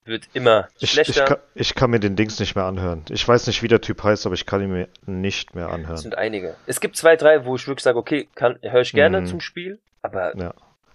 Wird 0.05 0.29
immer 0.33 0.69
Ich, 0.77 0.83
ich, 0.85 0.91
schlechter. 0.91 1.25
kann, 1.25 1.39
ich 1.55 1.75
kann 1.75 1.91
mir 1.91 2.01
den 2.01 2.17
Dings 2.17 2.39
nicht 2.41 2.55
mehr 2.57 2.65
anhören. 2.65 3.05
Ich 3.11 3.27
weiß 3.27 3.47
nicht, 3.47 3.63
wie 3.63 3.69
der 3.69 3.81
Typ 3.81 4.03
heißt, 4.03 4.27
aber 4.27 4.35
ich 4.35 4.47
kann 4.47 4.61
ihn 4.63 4.71
mir 4.73 4.89
nicht 5.07 5.55
mehr 5.55 5.67
Es 5.69 5.73
anhören. 5.73 5.97
sind 5.99 6.17
einige. 6.19 6.55
Es 6.67 6.81
gibt 6.81 6.97
zwei, 6.97 7.17
drei, 7.17 7.45
wo 7.45 7.55
ich 7.57 7.67
wirklich 7.69 7.85
sage, 7.85 7.99
okay, 7.99 8.29
kann 8.35 8.59
höre 8.63 8.81
ich 8.81 8.93
gerne 8.93 9.21
Mhm. 9.23 9.27
zum 9.27 9.41
Spiel, 9.41 9.79
aber 10.03 10.37
Ja. 10.37 10.55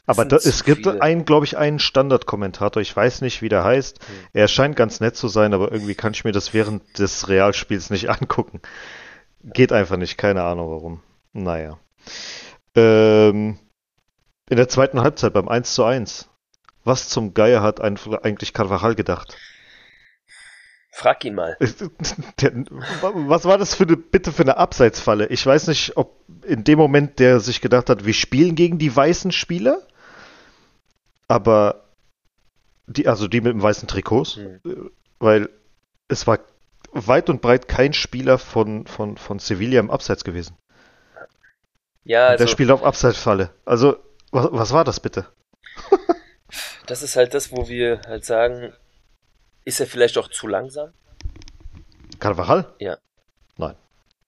Aber 0.09 0.23
da, 0.23 0.37
es 0.37 0.63
gibt 0.63 0.83
viele. 0.87 1.01
einen, 1.01 1.25
glaube 1.25 1.45
ich, 1.45 1.57
einen 1.57 1.79
Standardkommentator. 1.79 2.81
Ich 2.81 2.95
weiß 2.95 3.19
nicht, 3.19 3.41
wie 3.41 3.49
der 3.49 3.65
heißt. 3.65 3.99
Hm. 4.07 4.15
Er 4.31 4.47
scheint 4.47 4.77
ganz 4.77 5.01
nett 5.01 5.17
zu 5.17 5.27
sein, 5.27 5.53
aber 5.53 5.69
irgendwie 5.69 5.95
kann 5.95 6.13
ich 6.13 6.23
mir 6.23 6.31
das 6.31 6.53
während 6.53 6.97
des 6.97 7.27
Realspiels 7.27 7.89
nicht 7.89 8.09
angucken. 8.09 8.61
Geht 9.43 9.73
einfach 9.73 9.97
nicht, 9.97 10.17
keine 10.17 10.43
Ahnung 10.43 10.69
warum. 10.71 11.03
Naja. 11.33 11.77
Ähm, 12.75 13.59
in 14.49 14.55
der 14.57 14.69
zweiten 14.69 15.01
Halbzeit 15.01 15.33
beim 15.33 15.49
1 15.49 15.73
zu 15.73 15.83
1. 15.83 16.29
Was 16.87 17.09
zum 17.09 17.33
Geier 17.33 17.61
hat 17.61 17.81
ein, 17.81 17.99
eigentlich 18.23 18.53
Carvajal 18.53 18.95
gedacht? 18.95 19.35
frag 20.93 21.23
ihn 21.25 21.35
mal. 21.35 21.57
Der, 22.41 22.53
was 22.71 23.45
war 23.45 23.57
das 23.57 23.75
für 23.75 23.83
eine, 23.83 23.97
bitte 23.97 24.31
für 24.31 24.41
eine 24.43 24.57
Abseitsfalle? 24.57 25.27
Ich 25.27 25.45
weiß 25.45 25.67
nicht, 25.67 25.97
ob 25.97 26.23
in 26.43 26.63
dem 26.63 26.79
Moment 26.79 27.19
der 27.19 27.39
sich 27.41 27.61
gedacht 27.61 27.89
hat, 27.89 28.05
wir 28.05 28.13
spielen 28.13 28.55
gegen 28.55 28.79
die 28.79 28.95
weißen 28.95 29.31
Spieler, 29.31 29.85
aber 31.27 31.83
die, 32.87 33.07
also 33.07 33.27
die 33.27 33.41
mit 33.41 33.51
dem 33.51 33.61
weißen 33.61 33.87
Trikots, 33.87 34.37
Hm. 34.37 34.91
weil 35.19 35.49
es 36.07 36.25
war 36.25 36.39
weit 36.93 37.29
und 37.29 37.41
breit 37.41 37.67
kein 37.67 37.91
Spieler 37.93 38.37
von, 38.39 38.87
von, 38.87 39.17
von 39.17 39.39
Sevilla 39.39 39.79
im 39.79 39.91
Abseits 39.91 40.23
gewesen. 40.23 40.55
Ja, 42.05 42.27
Und 42.27 42.31
also 42.31 42.45
der 42.45 42.51
spielt 42.51 42.71
auf 42.71 42.83
Abseitsfalle. 42.83 43.49
Also, 43.65 43.97
was, 44.31 44.47
was 44.51 44.71
war 44.71 44.85
das 44.85 45.01
bitte? 45.01 45.27
das 46.87 47.03
ist 47.03 47.15
halt 47.15 47.33
das, 47.33 47.51
wo 47.51 47.67
wir 47.67 48.01
halt 48.07 48.25
sagen, 48.25 48.73
ist 49.65 49.79
er 49.79 49.87
vielleicht 49.87 50.17
auch 50.17 50.29
zu 50.29 50.47
langsam? 50.47 50.93
Carvajal? 52.19 52.73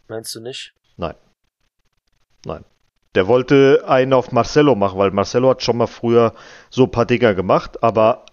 Meinst 0.07 0.36
du 0.36 0.41
nicht? 0.41 0.74
Der 3.16 3.28
wollte 3.28 3.84
einen 3.88 4.14
auf 4.14 4.32
Marcelo 4.32 4.76
machen, 4.76 4.99
weil 4.99 5.12
Marcelo 5.12 5.49
hat 5.49 5.64
schon 5.64 5.78
mal 5.78 5.88
früher 5.88 6.34
so 6.70 6.84
ein 6.84 6.91
paar 6.91 7.05
Dinger 7.05 7.34
gemacht, 7.34 7.82
aber 7.82 8.26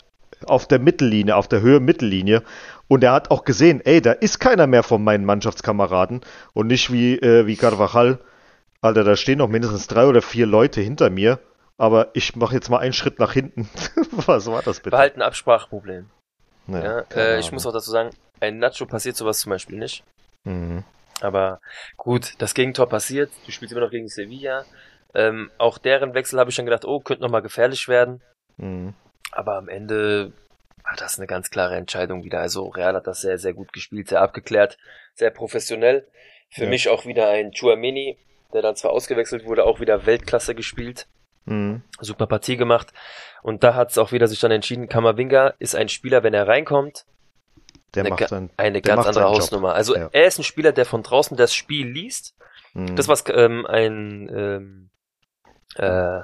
auf 0.44 0.68
der 0.68 0.78
Mittellinie, 0.78 1.36
auf 1.36 1.48
der 1.48 1.62
Höhe 1.62 1.80
Mittellinie. 1.80 2.42
Und 2.88 3.02
er 3.02 3.12
hat 3.12 3.30
auch 3.30 3.44
gesehen, 3.44 3.80
ey, 3.84 4.02
da 4.02 4.12
ist 4.12 4.38
keiner 4.38 4.66
mehr 4.66 4.82
von 4.82 5.02
meinen 5.02 5.24
Mannschaftskameraden 5.24 6.20
und 6.52 6.66
nicht 6.66 6.92
wie, 6.92 7.16
äh, 7.16 7.46
wie 7.46 7.56
Carvajal. 7.56 8.18
Alter, 8.82 9.04
da 9.04 9.16
stehen 9.16 9.38
noch 9.38 9.48
mindestens 9.48 9.86
drei 9.86 10.06
oder 10.06 10.22
vier 10.22 10.46
Leute 10.46 10.80
hinter 10.80 11.08
mir, 11.08 11.38
aber 11.78 12.10
ich 12.14 12.36
mache 12.36 12.54
jetzt 12.54 12.68
mal 12.68 12.78
einen 12.78 12.92
Schritt 12.92 13.18
nach 13.18 13.32
hinten. 13.32 13.68
Was 14.26 14.46
war 14.46 14.62
das 14.62 14.80
bitte? 14.80 14.92
War 14.92 15.00
halt 15.00 15.16
ein 15.16 15.22
Abspracheproblem. 15.22 16.10
Ja, 16.68 17.00
äh, 17.14 17.38
ich 17.38 17.52
muss 17.52 17.64
auch 17.66 17.72
dazu 17.72 17.90
sagen, 17.90 18.10
ein 18.40 18.58
Nacho 18.58 18.86
passiert 18.86 19.16
sowas 19.16 19.40
zum 19.40 19.50
Beispiel 19.50 19.78
nicht. 19.78 20.02
Mhm. 20.44 20.84
Aber 21.20 21.60
gut, 21.96 22.34
das 22.38 22.54
Gegentor 22.54 22.88
passiert. 22.88 23.30
Du 23.46 23.52
spielst 23.52 23.72
immer 23.72 23.82
noch 23.82 23.90
gegen 23.90 24.08
Sevilla. 24.08 24.64
Ähm, 25.14 25.50
auch 25.58 25.78
deren 25.78 26.12
Wechsel 26.14 26.38
habe 26.38 26.50
ich 26.50 26.56
dann 26.56 26.66
gedacht, 26.66 26.84
oh, 26.84 27.00
könnte 27.00 27.22
nochmal 27.22 27.42
gefährlich 27.42 27.88
werden. 27.88 28.20
Mhm. 28.56 28.94
Aber 29.32 29.56
am 29.56 29.68
Ende 29.68 30.32
war 30.82 30.96
das 30.96 31.18
eine 31.18 31.26
ganz 31.26 31.50
klare 31.50 31.76
Entscheidung 31.76 32.24
wieder. 32.24 32.40
Also 32.40 32.68
Real 32.68 32.94
hat 32.94 33.06
das 33.06 33.20
sehr, 33.20 33.38
sehr 33.38 33.54
gut 33.54 33.72
gespielt, 33.72 34.08
sehr 34.08 34.20
abgeklärt, 34.20 34.76
sehr 35.14 35.30
professionell. 35.30 36.06
Für 36.50 36.64
Ja. 36.64 36.70
mich 36.70 36.88
auch 36.88 37.06
wieder 37.06 37.28
ein 37.30 37.52
Chouameni, 37.52 38.18
der 38.52 38.62
dann 38.62 38.76
zwar 38.76 38.92
ausgewechselt 38.92 39.44
wurde, 39.46 39.64
auch 39.64 39.80
wieder 39.80 40.04
Weltklasse 40.06 40.54
gespielt. 40.54 41.06
Mhm. 41.46 41.82
Super 42.00 42.26
Partie 42.26 42.56
gemacht. 42.56 42.92
Und 43.42 43.62
da 43.64 43.74
hat 43.74 43.90
es 43.90 43.98
auch 43.98 44.12
wieder 44.12 44.28
sich 44.28 44.40
dann 44.40 44.50
entschieden, 44.50 44.88
Kamavinga 44.88 45.54
ist 45.58 45.74
ein 45.76 45.88
Spieler, 45.88 46.22
wenn 46.22 46.34
er 46.34 46.46
reinkommt, 46.48 47.04
Der 47.94 48.02
Eine 48.02 48.10
macht 48.10 48.28
sein. 48.28 48.50
eine 48.56 48.82
ganz 48.82 48.98
andere 49.06 49.14
seinen 49.14 49.32
Job. 49.32 49.36
Hausnummer. 49.42 49.74
Also 49.74 49.96
Ja. 49.96 50.08
er 50.12 50.26
ist 50.26 50.38
ein 50.38 50.44
Spieler, 50.44 50.72
der 50.72 50.84
von 50.84 51.02
draußen 51.02 51.36
das 51.36 51.54
Spiel 51.54 51.86
liest. 51.88 52.34
Mhm. 52.74 52.96
Das, 52.96 53.08
was 53.08 53.24
ähm, 53.28 53.64
ein 53.66 54.28
ähm, 54.34 54.90
äh, 55.76 56.20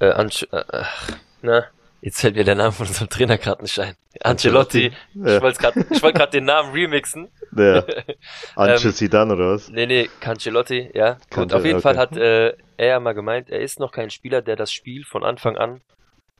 äh, 0.00 0.10
Ansch 0.12 0.42
äh, 0.52 0.64
ach, 0.72 1.08
na, 1.42 1.64
jetzt 2.02 2.20
fällt 2.20 2.36
mir 2.36 2.44
der 2.44 2.54
Name 2.54 2.72
von 2.72 2.86
unserem 2.86 3.08
Trainer 3.08 3.38
gerade 3.38 3.62
nicht 3.62 3.78
ein. 3.78 3.94
Ancelotti. 4.22 4.92
Ja. 5.14 5.36
Ich 5.36 5.42
wollte 5.42 5.58
gerade 5.60 6.02
wollt 6.02 6.14
grad 6.16 6.34
den 6.34 6.44
Namen 6.44 6.72
remixen. 6.72 7.28
Ja. 7.56 7.84
Anche 8.56 8.88
Ähm, 8.88 8.94
Zidane 8.94 9.34
oder 9.34 9.52
was? 9.54 9.68
Nee, 9.68 9.86
nee, 9.86 10.08
Cancelotti, 10.20 10.90
ja. 10.94 11.14
Gut, 11.14 11.30
Cante- 11.30 11.56
auf 11.56 11.64
jeden 11.64 11.76
okay. 11.76 11.82
Fall 11.82 11.96
hat 11.98 12.16
äh, 12.16 12.54
er 12.76 12.86
ja 12.86 13.00
mal 13.00 13.12
gemeint, 13.14 13.50
er 13.50 13.60
ist 13.60 13.78
noch 13.80 13.92
kein 13.92 14.10
Spieler, 14.10 14.42
der 14.42 14.56
das 14.56 14.72
Spiel 14.72 15.04
von 15.04 15.24
Anfang 15.24 15.56
an 15.56 15.80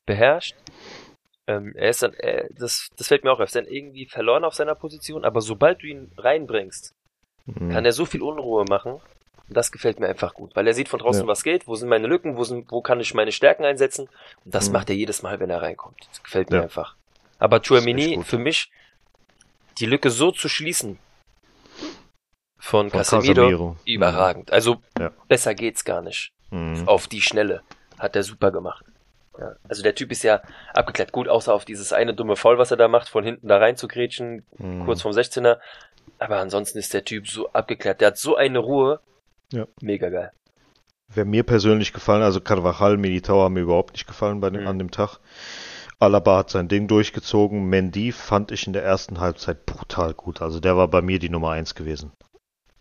beherrscht. 0.05 0.55
Ähm, 1.47 1.73
er 1.75 1.89
ist 1.89 2.03
dann, 2.03 2.13
äh, 2.13 2.47
das, 2.57 2.89
das 2.97 3.07
fällt 3.07 3.23
mir 3.23 3.31
auch 3.31 3.35
auf, 3.35 3.39
er 3.41 3.45
ist 3.45 3.55
dann 3.55 3.65
irgendwie 3.65 4.05
verloren 4.07 4.43
auf 4.43 4.53
seiner 4.53 4.75
Position, 4.75 5.25
aber 5.25 5.41
sobald 5.41 5.81
du 5.81 5.87
ihn 5.87 6.11
reinbringst, 6.17 6.93
Mhm. 7.47 7.69
kann 7.71 7.85
er 7.85 7.91
so 7.91 8.05
viel 8.05 8.21
Unruhe 8.21 8.65
machen. 8.69 9.01
Und 9.51 9.57
das 9.57 9.73
gefällt 9.73 9.99
mir 9.99 10.07
einfach 10.07 10.33
gut, 10.33 10.55
weil 10.55 10.65
er 10.65 10.73
sieht 10.73 10.87
von 10.87 10.99
draußen, 11.01 11.23
Ja. 11.23 11.27
was 11.27 11.43
geht, 11.43 11.67
wo 11.67 11.75
sind 11.75 11.89
meine 11.89 12.07
Lücken, 12.07 12.37
wo, 12.37 12.45
sind, 12.45 12.71
wo 12.71 12.81
kann 12.81 13.01
ich 13.01 13.13
meine 13.13 13.33
Stärken 13.33 13.65
einsetzen. 13.65 14.07
Und 14.45 14.55
das 14.55 14.67
Mhm. 14.67 14.73
macht 14.75 14.89
er 14.89 14.95
jedes 14.95 15.23
Mal, 15.23 15.41
wenn 15.41 15.49
er 15.49 15.61
reinkommt. 15.61 15.97
Das 16.09 16.23
gefällt 16.23 16.49
mir 16.51 16.55
Ja. 16.59 16.63
einfach. 16.63 16.95
Aber 17.37 17.59
gut. 18.15 18.25
für 18.27 18.37
mich, 18.37 18.71
die 19.79 19.87
Lücke 19.87 20.09
so 20.09 20.31
zu 20.31 20.47
schließen 20.47 20.99
von, 22.57 22.89
Von 22.89 22.99
Casemiro, 22.99 23.33
Casemiro. 23.41 23.75
überragend. 23.85 24.53
Also 24.53 24.77
Ja. 24.97 25.11
besser 25.27 25.53
geht's 25.53 25.83
gar 25.83 26.01
nicht. 26.01 26.31
Mhm. 26.49 26.87
Auf 26.87 27.07
die 27.07 27.21
Schnelle 27.21 27.61
hat 27.99 28.15
er 28.15 28.23
super 28.23 28.51
gemacht. 28.51 28.85
Ja. 29.37 29.57
Also 29.67 29.83
der 29.83 29.95
Typ 29.95 30.13
ist 30.13 30.23
ja 30.23 30.41
abgeklärt. 30.73 31.11
Gut, 31.11 31.27
außer 31.27 31.53
auf 31.53 31.65
dieses 31.65 31.91
eine 31.91 32.13
dumme 32.13 32.37
Foul, 32.37 32.57
was 32.57 32.71
er 32.71 32.77
da 32.77 32.87
macht, 32.87 33.09
von 33.09 33.25
hinten 33.25 33.49
da 33.49 33.57
rein 33.57 33.75
zu 33.75 33.89
grätschen, 33.89 34.45
Mhm. 34.59 34.85
kurz 34.85 35.01
vorm 35.01 35.13
16er. 35.13 35.59
Aber 36.19 36.37
ansonsten 36.37 36.77
ist 36.77 36.93
der 36.93 37.03
Typ 37.03 37.27
so 37.27 37.51
abgeklärt. 37.51 37.99
Der 37.99 38.07
hat 38.07 38.17
so 38.17 38.37
eine 38.37 38.59
Ruhe. 38.59 39.01
Ja. 39.51 39.65
Mega 39.81 40.09
geil. 40.09 40.31
Wäre 41.13 41.25
mir 41.25 41.43
persönlich 41.43 41.91
gefallen, 41.93 42.23
also 42.23 42.39
Carvajal, 42.39 42.97
Militao 42.97 43.41
haben 43.41 43.53
mir 43.55 43.61
überhaupt 43.61 43.93
nicht 43.93 44.07
gefallen 44.07 44.39
bei 44.39 44.49
dem, 44.49 44.61
Mhm. 44.61 44.67
an 44.67 44.79
dem 44.79 44.91
Tag. 44.91 45.19
Alaba 45.99 46.37
hat 46.39 46.49
sein 46.49 46.67
Ding 46.67 46.87
durchgezogen. 46.87 47.65
Mendy 47.65 48.11
fand 48.11 48.51
ich 48.51 48.65
in 48.65 48.73
der 48.73 48.83
ersten 48.83 49.19
Halbzeit 49.19 49.65
brutal 49.65 50.13
gut. 50.13 50.41
Also 50.41 50.59
der 50.59 50.75
war 50.77 50.87
bei 50.87 51.01
mir 51.01 51.19
die 51.19 51.29
Nummer 51.29 51.51
eins 51.51 51.75
gewesen. 51.75 52.11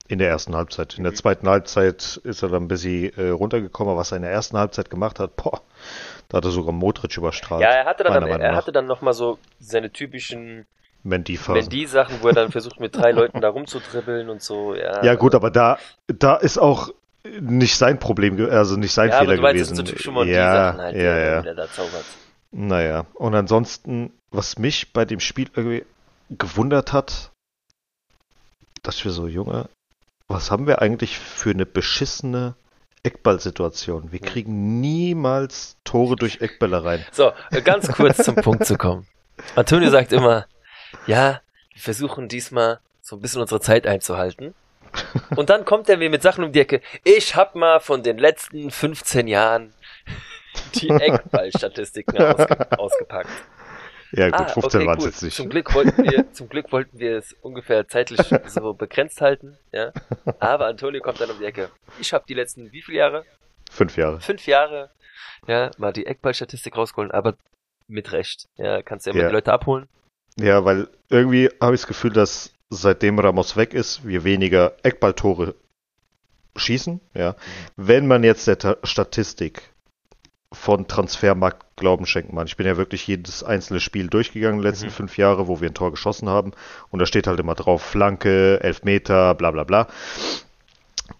In 0.08 0.18
der 0.18 0.28
ersten 0.28 0.56
Halbzeit. 0.56 0.96
In 0.96 1.04
der 1.04 1.12
Mhm. 1.12 1.16
zweiten 1.16 1.48
Halbzeit 1.48 2.20
ist 2.24 2.42
er 2.42 2.48
dann 2.48 2.64
ein 2.64 2.68
bisschen 2.68 3.12
äh, 3.18 3.28
runtergekommen, 3.28 3.92
aber 3.92 4.00
was 4.00 4.12
er 4.12 4.16
in 4.16 4.22
der 4.22 4.32
ersten 4.32 4.56
Halbzeit 4.56 4.90
gemacht 4.90 5.20
hat, 5.20 5.36
boah, 5.36 5.60
da 6.28 6.38
hat 6.38 6.44
er 6.44 6.50
sogar 6.50 6.72
Modric 6.72 7.16
überstrahlt. 7.16 7.62
Ja, 7.62 7.68
er 7.68 7.84
hatte 7.84 8.04
dann, 8.04 8.14
Meinung 8.22 8.40
er 8.40 8.56
hatte 8.56 8.72
dann 8.72 8.86
nochmal 8.86 9.12
so 9.14 9.38
seine 9.58 9.92
typischen 9.92 10.66
Mendy-Phasen. 11.02 11.54
Mendy-Sachen, 11.54 12.16
wo 12.22 12.28
er 12.28 12.34
dann 12.34 12.50
versucht, 12.52 12.80
mit 12.80 12.94
drei 12.96 13.12
Leuten 13.12 13.40
da 13.40 13.48
rumzudribbeln 13.48 14.28
und 14.28 14.42
so. 14.42 14.74
Ja, 14.74 15.02
Ja 15.02 15.14
gut, 15.14 15.34
aber 15.34 15.50
da, 15.50 15.78
da 16.06 16.36
ist 16.36 16.58
auch 16.58 16.90
nicht 17.40 17.76
sein 17.76 17.98
Problem, 17.98 18.38
also 18.50 18.76
nicht 18.76 18.92
sein 18.92 19.08
ja, 19.10 19.16
aber 19.16 19.24
Fehler 19.26 19.36
du 19.36 19.42
meinst, 19.42 19.54
gewesen. 19.54 19.70
das 19.70 19.76
sind 19.76 19.86
so 19.86 19.92
typische 19.92 20.10
Mondi 20.10 20.32
ja, 20.32 20.52
Sachen 20.72 20.80
halt, 20.80 20.96
ja, 20.96 21.00
die, 21.14 21.20
ja. 21.26 21.42
der 21.42 21.54
da 21.54 21.70
zaubert. 21.70 22.04
Naja, 22.52 23.06
und 23.14 23.34
ansonsten, 23.34 24.12
was 24.30 24.58
mich 24.58 24.92
bei 24.92 25.04
dem 25.04 25.20
Spiel 25.20 25.48
irgendwie 25.54 25.84
gewundert 26.30 26.92
hat, 26.92 27.30
dass 28.82 29.04
wir 29.04 29.10
so, 29.12 29.26
Junge, 29.26 29.68
was 30.28 30.50
haben 30.50 30.66
wir 30.66 30.80
eigentlich 30.80 31.18
für 31.18 31.50
eine 31.50 31.66
beschissene 31.66 32.54
Eckballsituation? 33.02 34.12
Wir 34.12 34.20
Hm. 34.20 34.26
kriegen 34.26 34.80
niemals 34.80 35.76
Tore 35.84 36.16
durch 36.16 36.40
Eckbälle 36.40 36.84
rein. 36.84 37.04
So, 37.12 37.32
ganz 37.64 37.88
kurz 37.88 38.18
zum 38.24 38.36
Punkt 38.36 38.64
zu 38.64 38.76
kommen. 38.78 39.06
Antonio 39.56 39.90
sagt 39.90 40.12
immer, 40.12 40.46
ja, 41.06 41.40
wir 41.72 41.82
versuchen 41.82 42.28
diesmal 42.28 42.80
so 43.00 43.16
ein 43.16 43.20
bisschen 43.22 43.40
unsere 43.40 43.60
Zeit 43.60 43.86
einzuhalten. 43.86 44.54
Und 45.36 45.50
dann 45.50 45.64
kommt 45.64 45.88
er 45.88 45.96
mir 45.96 46.10
mit 46.10 46.22
Sachen 46.22 46.42
um 46.44 46.52
die 46.52 46.60
Ecke. 46.60 46.80
Ich 47.04 47.36
hab 47.36 47.54
mal 47.54 47.78
von 47.80 48.02
den 48.02 48.18
letzten 48.18 48.70
15 48.70 49.28
Jahren 49.28 49.72
die 50.74 50.88
Eckballstatistiken 50.90 52.18
ausge 52.18 52.78
ausgepackt. 52.78 53.30
Ja 54.12 54.28
gut, 54.30 54.40
Ah, 54.40 54.48
15 54.48 54.80
okay, 54.80 54.86
waren 54.88 54.98
es 54.98 55.04
cool. 55.04 55.10
jetzt 55.10 55.22
nicht. 55.22 55.36
Zum 55.36 55.48
Glück 55.48 55.72
wollten 55.74 56.02
wir, 56.02 56.32
zum 56.32 56.48
Glück 56.48 56.72
wollten 56.72 56.98
wir 56.98 57.16
es 57.18 57.32
ungefähr 57.42 57.86
zeitlich 57.86 58.20
so 58.46 58.74
begrenzt 58.74 59.20
halten, 59.20 59.56
ja. 59.70 59.92
Aber 60.40 60.66
Antonio 60.66 61.00
kommt 61.00 61.20
dann 61.20 61.30
um 61.30 61.38
die 61.38 61.44
Ecke. 61.44 61.70
Ich 62.00 62.12
habe 62.12 62.24
die 62.28 62.34
letzten 62.34 62.72
wie 62.72 62.82
viele 62.82 62.98
Jahre? 62.98 63.24
Fünf 63.70 63.96
Jahre. 63.96 64.20
Fünf 64.20 64.44
Jahre, 64.48 64.90
ja, 65.46 65.70
mal 65.78 65.92
die 65.92 66.06
Eckballstatistik 66.06 66.76
rausgeholt, 66.76 67.14
aber 67.14 67.34
mit 67.86 68.10
Recht, 68.10 68.48
ja, 68.56 68.82
kannst 68.82 69.06
du 69.06 69.10
ja, 69.10 69.16
Ja. 69.16 69.22
mal 69.22 69.28
die 69.28 69.34
Leute 69.36 69.52
abholen. 69.52 69.88
Ja, 70.38 70.64
weil 70.64 70.88
irgendwie 71.08 71.50
habe 71.60 71.74
ich 71.74 71.80
das 71.82 71.88
Gefühl, 71.88 72.12
dass 72.12 72.52
seitdem 72.70 73.18
Ramos 73.18 73.56
weg 73.56 73.74
ist, 73.74 74.06
wir 74.06 74.24
weniger 74.24 74.74
Eckballtore 74.82 75.54
schießen. 76.56 77.00
Ja. 77.14 77.36
Wenn 77.76 78.06
man 78.06 78.24
jetzt 78.24 78.46
der 78.46 78.58
Ta 78.58 78.76
Statistik 78.84 79.62
von 80.52 80.88
Transfermarkt 80.88 81.76
Glauben 81.76 82.06
schenken 82.06 82.36
kann. 82.36 82.46
Ich 82.46 82.56
bin 82.56 82.66
ja 82.66 82.76
wirklich 82.76 83.06
jedes 83.06 83.44
einzelne 83.44 83.78
Spiel 83.80 84.08
durchgegangen 84.08 84.56
in 84.58 84.62
den 84.62 84.70
letzten 84.70 84.86
Mhm. 84.86 84.90
fünf 84.90 85.16
Jahre, 85.16 85.46
wo 85.46 85.60
wir 85.60 85.70
ein 85.70 85.74
Tor 85.74 85.92
geschossen 85.92 86.28
haben. 86.28 86.52
Und 86.90 86.98
da 86.98 87.06
steht 87.06 87.26
halt 87.28 87.38
immer 87.38 87.54
drauf 87.54 87.82
Flanke, 87.82 88.60
Elfmeter, 88.60 89.34
bla 89.36 89.52
bla 89.52 89.64
bla. 89.64 89.86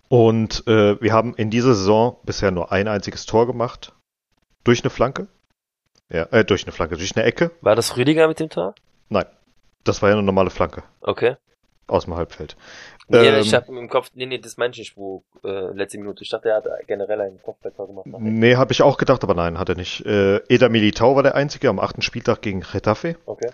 Und 0.08 0.66
äh, 0.66 1.00
wir 1.00 1.12
haben 1.12 1.34
in 1.36 1.50
dieser 1.50 1.74
Saison 1.74 2.16
bisher 2.24 2.50
nur 2.50 2.72
ein 2.72 2.88
einziges 2.88 3.24
Tor 3.24 3.46
gemacht. 3.46 3.92
Durch 4.64 4.82
eine 4.82 4.90
Flanke. 4.90 5.28
Ja, 6.12 6.24
äh, 6.32 6.44
durch 6.44 6.64
eine 6.64 6.72
Flanke, 6.72 6.96
durch 6.96 7.16
eine 7.16 7.24
Ecke. 7.24 7.52
War 7.60 7.76
das 7.76 7.96
Rüdiger 7.96 8.26
mit 8.26 8.40
dem 8.40 8.50
Tor? 8.50 8.74
Nein. 9.10 9.26
Das 9.84 10.00
war 10.02 10.08
ja 10.08 10.14
eine 10.14 10.22
normale 10.24 10.50
Flanke 10.50 10.82
Okay. 11.02 11.36
aus 11.86 12.04
dem 12.06 12.14
Halbfeld. 12.14 12.56
Nee, 13.08 13.26
Ähm, 13.26 13.40
ich 13.40 13.52
habe 13.54 13.66
im 13.76 13.88
Kopf, 13.88 14.10
nee, 14.14 14.26
nee, 14.26 14.38
das 14.38 14.56
meinte 14.56 14.74
ich 14.80 14.90
nicht, 14.90 14.96
wo, 14.96 15.24
äh, 15.44 15.72
letzte 15.74 15.98
Minute. 15.98 16.22
Ich 16.22 16.30
dachte, 16.30 16.48
er 16.50 16.56
hat 16.56 16.64
generell 16.86 17.20
einen 17.20 17.42
Kopfballtor 17.42 17.86
gemacht. 17.88 18.06
rechts. 18.06 18.18
Nee, 18.20 18.56
habe 18.56 18.72
ich 18.72 18.82
auch 18.82 18.96
gedacht, 18.98 19.22
aber 19.24 19.34
nein, 19.34 19.58
hat 19.58 19.68
er 19.68 19.74
nicht. 19.74 20.04
Äh, 20.06 20.36
Eder 20.48 20.68
Militao 20.68 21.16
war 21.16 21.22
der 21.22 21.34
Einzige 21.34 21.68
am 21.68 21.78
achten 21.80 22.02
Spieltag 22.02 22.40
gegen 22.42 22.60
Getafe. 22.60 23.16
Okay. 23.26 23.50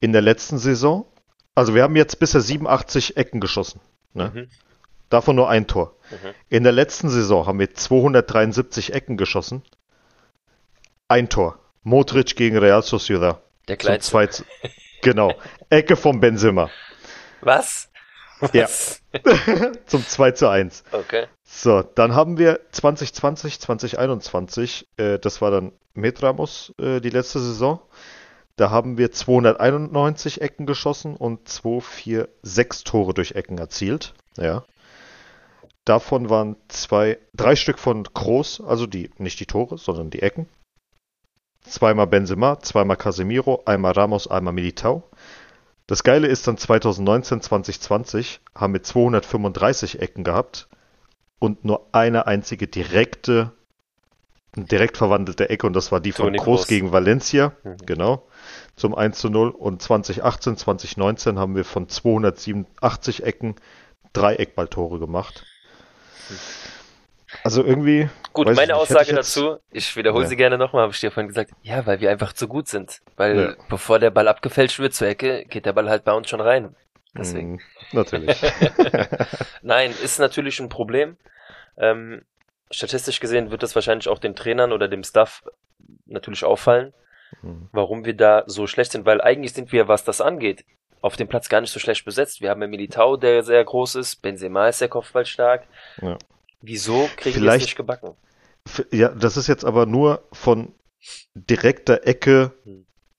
In 0.00 0.12
der 0.12 0.22
letzten 0.22 0.58
Saison, 0.58 1.06
also 1.54 1.74
wir 1.74 1.82
haben 1.84 1.94
jetzt 1.96 2.18
bisher 2.18 2.40
87 2.40 3.16
Ecken 3.16 3.40
geschossen. 3.40 3.80
Ne? 4.14 4.32
Mhm. 4.34 4.48
Davon 5.10 5.36
nur 5.36 5.48
ein 5.48 5.66
Tor. 5.66 5.94
Mhm. 6.10 6.16
In 6.48 6.62
der 6.64 6.72
letzten 6.72 7.08
Saison 7.08 7.46
haben 7.46 7.58
wir 7.60 7.72
273 7.74 8.92
Ecken 8.94 9.16
geschossen. 9.16 9.62
Ein 11.08 11.28
Tor. 11.28 11.58
Modric 11.82 12.34
gegen 12.36 12.58
Real 12.58 12.82
Sociedad. 12.82 13.40
Der 13.68 13.76
kleinste. 13.76 14.10
2 14.10 14.26
zu- 14.28 14.44
Genau. 15.02 15.34
Ecke 15.70 15.96
von 15.96 16.20
Benzema. 16.20 16.70
Was? 17.40 17.90
Ja. 18.52 18.68
Zum 19.86 20.06
2 20.06 20.30
zu 20.32 20.48
1. 20.48 20.84
Okay. 20.92 21.26
So, 21.44 21.82
dann 21.82 22.14
haben 22.14 22.38
wir 22.38 22.60
2020, 22.72 23.60
2021, 23.60 24.88
äh, 24.96 25.18
das 25.18 25.40
war 25.40 25.50
dann 25.50 25.72
mit 25.94 26.22
Ramos 26.22 26.72
äh, 26.78 27.00
die 27.00 27.10
letzte 27.10 27.40
Saison. 27.40 27.80
Da 28.56 28.70
haben 28.70 28.98
wir 28.98 29.12
291 29.12 30.40
Ecken 30.40 30.66
geschossen 30.66 31.16
und 31.16 31.48
2, 31.48 31.80
4, 31.80 32.28
6 32.42 32.84
Tore 32.84 33.14
durch 33.14 33.32
Ecken 33.32 33.58
erzielt. 33.58 34.14
Ja. 34.36 34.64
Davon 35.84 36.28
waren 36.28 36.56
zwei, 36.68 37.18
drei 37.34 37.56
Stück 37.56 37.78
von 37.78 38.12
Kroos, 38.12 38.60
also 38.60 38.86
die, 38.86 39.10
nicht 39.16 39.40
die 39.40 39.46
Tore, 39.46 39.78
sondern 39.78 40.10
die 40.10 40.22
Ecken. 40.22 40.46
Zweimal 41.68 42.06
Benzema, 42.06 42.58
zweimal 42.60 42.96
Casemiro, 42.96 43.62
einmal 43.66 43.92
Ramos, 43.92 44.26
einmal 44.26 44.52
Militao. 44.54 45.02
Das 45.86 46.02
Geile 46.02 46.26
ist 46.26 46.46
dann 46.46 46.58
2019, 46.58 47.40
2020 47.40 48.40
haben 48.54 48.72
wir 48.74 48.82
235 48.82 50.00
Ecken 50.00 50.22
gehabt 50.24 50.68
und 51.38 51.64
nur 51.64 51.86
eine 51.92 52.26
einzige 52.26 52.66
direkte, 52.68 53.52
direkt 54.54 54.96
verwandelte 54.96 55.48
Ecke 55.50 55.66
und 55.66 55.72
das 55.74 55.92
war 55.92 56.00
die 56.00 56.12
von 56.12 56.34
Kroos. 56.36 56.66
gegen 56.66 56.92
Valencia, 56.92 57.52
Mhm. 57.64 57.76
genau, 57.86 58.26
zum 58.76 58.94
1 58.94 59.18
zu 59.18 59.28
0 59.30 59.50
und 59.50 59.80
2018, 59.80 60.56
2019 60.56 61.38
haben 61.38 61.54
wir 61.56 61.64
von 61.64 61.88
287 61.88 63.22
Ecken 63.24 63.54
drei 64.12 64.34
Eckballtore 64.36 64.98
gemacht. 64.98 65.44
Also 67.44 67.62
irgendwie, 67.64 68.08
Gut, 68.32 68.46
meine 68.46 68.58
nicht, 68.58 68.72
Aussage 68.72 69.10
ich 69.10 69.14
dazu, 69.16 69.58
ich 69.70 69.94
wiederhole 69.96 70.24
Ja. 70.24 70.28
sie 70.28 70.36
gerne 70.36 70.56
nochmal, 70.58 70.82
habe 70.82 70.92
ich 70.92 71.00
dir 71.00 71.10
vorhin 71.10 71.28
gesagt, 71.28 71.50
ja, 71.62 71.84
weil 71.86 72.00
wir 72.00 72.10
einfach 72.10 72.32
zu 72.32 72.48
gut 72.48 72.68
sind. 72.68 73.00
Weil 73.16 73.38
Ja. 73.38 73.54
bevor 73.68 73.98
der 73.98 74.10
Ball 74.10 74.28
abgefälscht 74.28 74.78
wird 74.78 74.94
zur 74.94 75.08
Ecke, 75.08 75.44
geht 75.44 75.66
der 75.66 75.72
Ball 75.72 75.88
halt 75.90 76.04
bei 76.04 76.12
uns 76.12 76.28
schon 76.28 76.40
rein. 76.40 76.74
Deswegen. 77.16 77.54
mh, 77.54 77.62
natürlich. 77.92 78.40
Nein, 79.62 79.92
ist 80.02 80.18
natürlich 80.18 80.60
ein 80.60 80.68
Problem. 80.68 81.16
Ähm, 81.76 82.22
statistisch 82.70 83.20
gesehen 83.20 83.50
wird 83.50 83.62
das 83.62 83.74
wahrscheinlich 83.74 84.08
auch 84.08 84.18
den 84.18 84.34
Trainern 84.36 84.72
oder 84.72 84.88
dem 84.88 85.04
Staff 85.04 85.42
natürlich 86.06 86.44
auffallen, 86.44 86.92
Mhm. 87.42 87.68
warum 87.72 88.04
wir 88.06 88.14
da 88.16 88.44
so 88.46 88.66
schlecht 88.66 88.92
sind, 88.92 89.04
weil 89.04 89.20
eigentlich 89.20 89.52
sind 89.52 89.70
wir, 89.70 89.86
was 89.86 90.02
das 90.04 90.20
angeht, 90.22 90.64
auf 91.02 91.16
dem 91.16 91.28
Platz 91.28 91.48
gar 91.50 91.60
nicht 91.60 91.70
so 91.72 91.78
schlecht 91.78 92.04
besetzt. 92.04 92.40
Wir 92.40 92.50
haben 92.50 92.62
ja 92.62 92.68
Militao, 92.68 93.16
der 93.16 93.42
sehr 93.42 93.62
groß 93.64 93.96
ist, 93.96 94.16
Benzema 94.22 94.68
ist 94.68 94.78
sehr 94.78 94.88
kopfballstark. 94.88 95.64
Ja. 96.00 96.16
Wieso 96.60 97.08
kriegen 97.16 97.24
wir 97.24 97.30
es 97.30 97.34
Vielleicht- 97.38 97.64
nicht 97.66 97.76
gebacken? 97.76 98.14
Ja, 98.90 99.08
das 99.08 99.36
ist 99.36 99.46
jetzt 99.46 99.64
aber 99.64 99.86
nur 99.86 100.22
von 100.32 100.74
direkter 101.34 102.06
Ecke, 102.06 102.52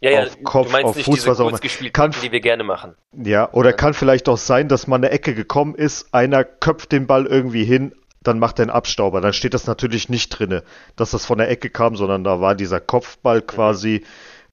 Ja, 0.02 0.12
ja, 0.12 0.24
Auf 0.24 0.44
Kopf, 0.44 0.74
auf 0.74 0.96
Fuß, 0.98 1.28
was 1.28 1.42
auch 1.42 1.50
immer. 1.50 1.60
Kann- 1.92 2.14
die 2.24 2.32
wir 2.32 2.40
gerne 2.40 2.64
machen. 2.64 2.96
ja, 3.12 3.52
oder 3.52 3.72
Ja. 3.72 3.76
kann 3.76 3.94
vielleicht 3.94 4.30
auch 4.30 4.38
sein, 4.38 4.70
dass 4.70 4.88
man 4.88 5.04
eine 5.04 5.12
Ecke 5.12 5.34
gekommen 5.36 5.76
ist, 5.76 6.14
einer 6.14 6.46
köpft 6.46 6.94
den 6.94 7.06
Ball 7.06 7.26
irgendwie 7.26 7.66
hin, 7.66 7.94
dann 8.22 8.40
macht 8.40 8.60
er 8.60 8.64
einen 8.64 8.70
Abstauber. 8.70 9.20
Dann 9.20 9.34
steht 9.34 9.54
das 9.54 9.68
natürlich 9.68 10.08
nicht 10.08 10.30
drinne, 10.30 10.64
dass 10.96 11.12
das 11.12 11.26
von 11.26 11.38
der 11.38 11.50
Ecke 11.50 11.70
kam, 11.70 11.98
sondern 11.98 12.24
da 12.24 12.40
war 12.40 12.56
dieser 12.56 12.80
Kopfball 12.80 13.42
quasi 13.42 14.06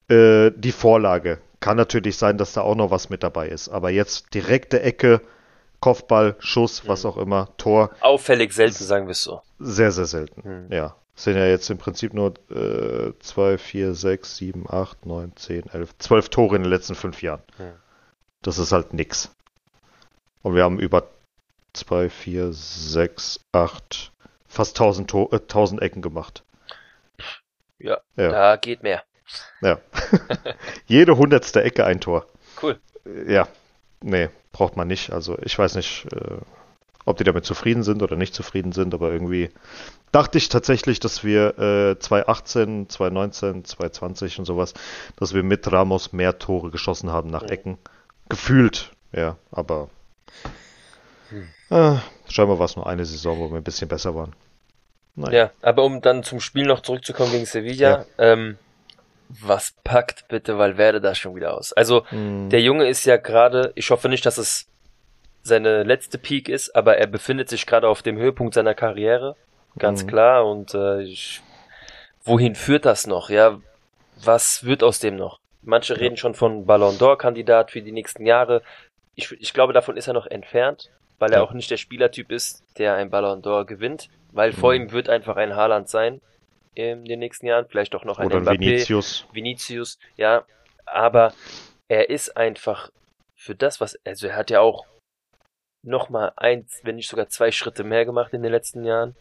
äh, 0.09 0.51
die 0.57 0.73
Vorlage. 0.73 1.39
kann 1.61 1.77
natürlich 1.77 2.17
sein, 2.17 2.39
dass 2.39 2.53
da 2.53 2.61
auch 2.63 2.75
noch 2.77 2.91
was 2.91 3.09
mit 3.11 3.23
dabei 3.23 3.49
ist. 3.49 3.69
Aber 3.69 3.91
jetzt 3.91 4.35
direkte 4.35 4.83
Ecke, 4.83 5.21
Kopfball, 5.81 6.37
Schuss, 6.39 6.87
was 6.89 7.05
auch 7.05 7.17
immer, 7.17 7.49
Tor. 7.59 7.91
Auffällig 8.01 8.53
selten, 8.53 8.85
sagen 8.85 9.07
wir 9.07 9.13
es 9.13 9.23
so. 9.23 9.43
Sehr, 9.59 9.93
sehr 9.93 10.07
selten. 10.07 10.43
Hm. 10.43 10.73
Ja. 10.73 10.97
Es 11.17 11.25
sind 11.25 11.37
ja 11.37 11.47
jetzt 11.47 11.71
im 11.71 11.79
Prinzip 11.79 12.13
nur 12.13 12.35
äh, 12.51 13.13
2, 13.21 13.57
4, 13.57 13.95
6, 13.95 14.37
7, 14.37 14.67
8, 14.69 15.07
9, 15.07 15.33
10, 15.37 15.69
11, 15.73 15.97
12 15.99 16.29
Tore 16.29 16.57
in 16.57 16.63
den 16.63 16.71
letzten 16.71 16.95
fünf 16.95 17.23
Jahren. 17.23 17.43
Hm. 17.57 17.73
Das 18.43 18.59
ist 18.59 18.73
halt 18.73 18.93
nix. 18.93 19.31
Und 20.43 20.55
wir 20.55 20.63
haben 20.65 20.79
über 20.79 21.09
2, 21.73 22.11
4, 22.11 22.53
6, 22.53 23.41
8, 23.53 24.13
fast 24.47 24.79
1000, 24.79 25.11
Tor, 25.11 25.33
äh, 25.33 25.37
1000 25.37 25.81
Ecken 25.83 26.03
gemacht. 26.03 26.43
Ja, 27.79 27.99
Ja. 28.17 28.29
da 28.31 28.57
geht 28.57 28.83
mehr. 28.83 29.03
Ja. 29.61 29.79
Jede 30.87 31.17
hundertste 31.17 31.63
Ecke 31.63 31.85
ein 31.85 32.01
Tor. 32.01 32.27
Cool. 32.63 32.79
Ja, 33.27 33.49
nee, 34.03 34.29
braucht 34.53 34.77
man 34.77 34.89
nicht. 34.89 35.13
Also 35.13 35.37
ich 35.43 35.59
weiß 35.59 35.75
nicht, 35.77 36.07
äh, 36.13 36.39
ob 37.05 37.19
die 37.19 37.25
damit 37.25 37.45
zufrieden 37.45 37.83
sind 37.83 38.03
oder 38.03 38.17
nicht 38.17 38.35
zufrieden 38.35 38.73
sind, 38.73 38.93
aber 38.95 39.13
irgendwie 39.13 39.51
dachte 40.13 40.39
ich 40.39 40.49
tatsächlich, 40.49 40.99
dass 41.01 41.25
wir 41.25 41.59
äh, 41.59 41.99
2018, 41.99 42.89
2019, 42.89 43.65
2020 43.65 44.39
und 44.41 44.45
sowas, 44.45 44.75
dass 45.17 45.35
wir 45.35 45.43
mit 45.43 45.71
Ramos 45.71 46.13
mehr 46.13 46.39
Tore 46.39 46.71
geschossen 46.71 47.11
haben 47.11 47.31
nach. 47.31 47.43
Ecken. 47.43 47.79
Gefühlt, 48.29 48.91
ja, 49.13 49.37
aber 49.53 49.89
Hm. 51.31 51.49
äh, 51.71 51.99
scheinbar 52.29 52.59
war 52.59 52.67
es 52.67 52.77
nur 52.77 52.87
eine 52.87 53.05
Saison, 53.05 53.39
wo 53.39 53.51
wir 53.51 53.57
ein 53.57 53.65
bisschen 53.65 53.89
besser 53.89 54.15
waren. 54.15 54.35
Nein. 55.15 55.33
Ja, 55.33 55.51
aber 55.63 55.85
um 55.85 56.03
dann 56.03 56.23
zum 56.23 56.41
Spiel 56.41 56.67
noch 56.67 56.81
zurückzukommen 56.81 57.33
gegen 57.33 57.47
Sevilla, 57.47 58.05
ähm, 58.19 58.59
was 59.29 59.75
packt 59.85 60.29
bitte 60.29 60.59
Valverde 60.59 61.01
da 61.01 61.15
schon 61.15 61.35
wieder 61.35 61.55
aus? 61.55 61.73
Also, 61.73 62.07
Hm, 62.09 62.51
der 62.51 62.61
Junge 62.61 62.89
ist 62.89 63.05
ja 63.05 63.17
gerade, 63.17 63.73
ich 63.75 63.91
hoffe 63.91 64.09
nicht, 64.09 64.25
dass 64.27 64.39
es 64.39 64.67
seine 65.43 65.83
letzte 65.85 66.19
Peak 66.19 66.49
ist, 66.49 66.75
aber 66.75 66.97
er 66.99 67.07
befindet 67.07 67.49
sich 67.49 67.67
gerade 67.67 67.89
auf 67.89 68.03
dem 68.03 68.17
Höhepunkt 68.19 68.55
seiner 68.55 68.75
Karriere, 68.75 69.37
ganz 69.79 70.05
Mhm. 70.05 70.09
klar. 70.09 70.47
Und 70.47 70.75
äh, 70.75 71.03
ich, 71.03 71.41
wohin 72.25 72.55
führt 72.55 72.85
das 72.85 73.07
noch? 73.07 73.31
Ja, 73.31 73.61
was 74.25 74.65
wird 74.65 74.83
aus 74.83 74.99
dem 74.99 75.17
noch? 75.17 75.39
Manche 75.63 75.95
Ja. 75.95 76.01
reden 76.01 76.17
schon 76.17 76.35
von 76.35 76.65
Ballon 76.67 76.97
d'Or-Kandidat 76.99 77.71
für 77.71 77.83
die 77.83 77.93
nächsten 77.93 78.27
Jahre. 78.27 78.63
Ich, 79.15 79.33
ich 79.33 79.53
glaube, 79.53 79.73
davon 79.73 79.97
ist 79.97 80.07
er 80.07 80.15
noch 80.15 80.27
entfernt, 80.27 80.91
weil 81.19 81.33
er 81.33 81.39
Ja. 81.39 81.45
auch 81.45 81.53
nicht 81.53 81.71
der 81.71 81.77
Spielertyp 81.77 82.31
ist, 82.31 82.63
der 82.79 82.95
ein 82.95 83.11
Ballon 83.11 83.43
d'Or 83.43 83.65
gewinnt, 83.65 84.09
weil 84.33 84.53
vor 84.53 84.73
Mhm. 84.75 84.83
ihm 84.83 84.93
wird 84.93 85.09
einfach 85.09 85.37
ein 85.37 85.55
Haaland 85.57 85.89
sein 85.89 86.21
in 86.77 87.05
den 87.05 87.19
nächsten 87.19 87.47
Jahren, 87.47 87.67
vielleicht 87.69 87.95
auch 87.95 88.05
noch 88.05 88.19
ein 88.19 88.27
oder 88.27 88.39
Mbappé. 88.39 88.61
Vinicius. 88.61 89.27
Vinicius, 89.33 89.99
ja, 90.17 90.45
aber 90.85 91.33
er 91.89 92.11
ist 92.11 92.37
einfach 92.37 92.91
für 93.35 93.55
das, 93.55 93.81
was, 93.81 93.99
also 94.05 94.29
er 94.29 94.37
hat 94.37 94.51
ja 94.51 94.61
auch 94.61 94.87
nochmal 95.83 96.33
eins, 96.37 96.81
wenn 96.83 96.97
nicht 96.97 97.09
sogar 97.09 97.29
zwei 97.29 97.51
Schritte 97.51 97.85
mehr 97.85 98.05
gemacht 98.05 98.33
in 98.33 98.43
den 98.43 98.53
letzten 98.53 98.85
Jahren 98.85 99.17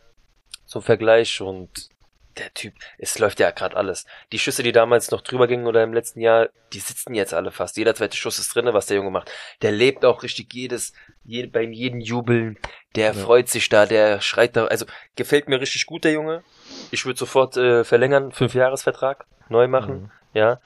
zum 0.66 0.82
Vergleich 0.82 1.42
und 1.42 1.90
der 2.38 2.54
Typ, 2.54 2.74
es 2.98 3.18
läuft 3.20 3.40
ja 3.40 3.52
gerade 3.52 3.76
alles. 3.78 4.06
Die 4.32 4.40
Schüsse, 4.40 4.64
die 4.64 4.72
damals 4.72 5.12
noch 5.12 5.22
drüber 5.22 5.48
gingen 5.48 5.68
oder 5.68 5.84
im 5.84 5.94
letzten 5.94 6.20
Jahr, 6.20 6.50
die 6.74 6.80
sitzen 6.80 7.14
jetzt 7.14 7.34
alle 7.34 7.52
fast. 7.52 7.78
Jeder 7.78 7.96
zweite 7.96 8.18
Schuss 8.18 8.40
ist 8.40 8.54
drinne, 8.54 8.74
was 8.74 8.86
der 8.88 8.98
Junge 8.98 9.12
macht. 9.12 9.32
Der 9.62 9.72
lebt 9.72 10.04
auch 10.06 10.24
richtig 10.24 10.54
jedes, 10.54 10.94
je, 11.24 11.46
beim 11.48 11.72
jeden 11.72 12.02
Jubeln, 12.02 12.58
der 12.96 13.08
Ja. 13.08 13.14
freut 13.14 13.50
sich 13.50 13.70
da, 13.70 13.86
der 13.86 14.22
schreit 14.22 14.56
da, 14.56 14.66
also 14.66 14.86
gefällt 15.16 15.48
mir 15.48 15.60
richtig 15.62 15.86
gut, 15.86 16.04
der 16.04 16.12
Junge. 16.12 16.44
Ich 16.92 17.06
würde 17.06 17.18
sofort 17.20 17.58
äh, 17.58 17.84
verlängern, 17.84 18.32
Fünfjahresvertrag, 18.32 19.26
neu 19.50 19.68
machen. 19.68 20.02
Mhm. 20.04 20.12
Ja, 20.34 20.60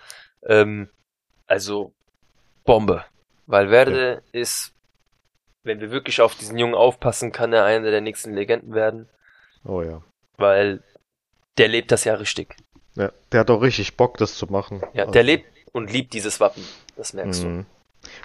ähm, 0.48 0.90
also 1.48 1.94
Bombe. 2.66 3.06
Valverde 3.46 4.22
ist, 4.32 4.74
wenn 5.64 5.82
wir 5.82 5.92
wirklich 5.92 6.22
auf 6.22 6.36
diesen 6.36 6.58
Jungen 6.58 6.76
aufpassen, 6.76 7.32
kann 7.32 7.52
er 7.54 7.66
einer 7.66 7.90
der 7.92 8.02
nächsten 8.02 8.34
Legenden 8.34 8.74
werden, 8.74 9.10
Oh 9.66 9.82
ja. 9.82 10.02
weil 10.38 10.84
der 11.58 11.68
lebt 11.68 11.92
das 11.92 12.04
ja 12.04 12.16
richtig. 12.16 12.56
ja. 12.96 13.12
Der 13.32 13.42
hat 13.42 13.50
auch 13.52 13.62
richtig 13.62 13.96
Bock, 13.98 14.18
das 14.18 14.36
zu 14.36 14.48
machen. 14.48 14.82
Ja, 14.94 15.04
Also- 15.04 15.14
der 15.14 15.24
lebt 15.24 15.46
und 15.72 15.92
liebt 15.92 16.14
dieses 16.14 16.40
Wappen. 16.40 16.64
Das 16.96 17.14
merkst 17.14 17.44
du. 17.44 17.48
Mhm. 17.48 17.66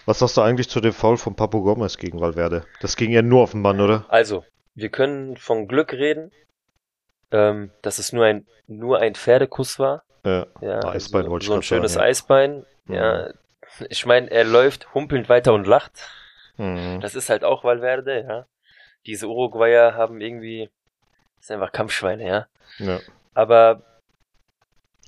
Was 0.07 0.21
sagst 0.21 0.37
du 0.37 0.41
eigentlich 0.41 0.69
zu 0.69 0.81
dem 0.81 0.93
Foul 0.93 1.17
von 1.17 1.35
Papu 1.35 1.63
Gomez 1.63 1.99
gegen 1.99 2.21
Valverde? 2.21 2.65
Das 2.81 2.97
ging 2.97 3.11
ja 3.11 3.23
nur 3.23 3.43
auf 3.43 3.51
den 3.53 3.61
Mann, 3.61 3.81
oder? 3.81 4.05
Also, 4.09 4.45
wir 4.75 4.89
können 4.89 5.37
von 5.37 5.67
Glück 5.69 5.93
reden, 5.93 6.31
ähm, 7.33 7.71
dass 7.83 7.99
es 7.99 8.13
nur 8.13 8.25
ein, 8.25 8.47
nur 8.67 9.01
ein 9.01 9.15
Pferdekuss 9.15 9.79
war. 9.79 10.05
Ja. 10.25 10.47
Ja, 10.61 10.85
Eisbein 10.85 11.25
so, 11.25 11.31
wollte 11.31 11.45
ich 11.45 11.49
so 11.49 11.55
ein 11.55 11.63
schönes 11.63 11.93
sagen, 11.95 12.05
ja. 12.05 12.09
Eisbein. 12.11 12.67
Ja, 12.89 13.29
ich 13.91 14.07
meine, 14.07 14.31
er 14.31 14.45
läuft 14.45 14.95
humpelnd 14.95 15.29
weiter 15.29 15.53
und 15.53 15.67
lacht. 15.67 15.93
Mhm. 16.57 17.01
Das 17.01 17.15
ist 17.15 17.29
halt 17.29 17.45
auch 17.45 17.65
Valverde, 17.65 18.25
ja. 18.27 18.47
Diese 19.07 19.27
Uruguayer 19.27 19.95
haben 19.95 20.21
irgendwie, 20.21 20.71
das 21.45 21.49
sind 21.49 21.61
einfach 21.61 21.73
Kampfschweine, 21.73 22.27
ja. 22.27 22.47
ja. 22.79 23.01
Aber 23.35 23.83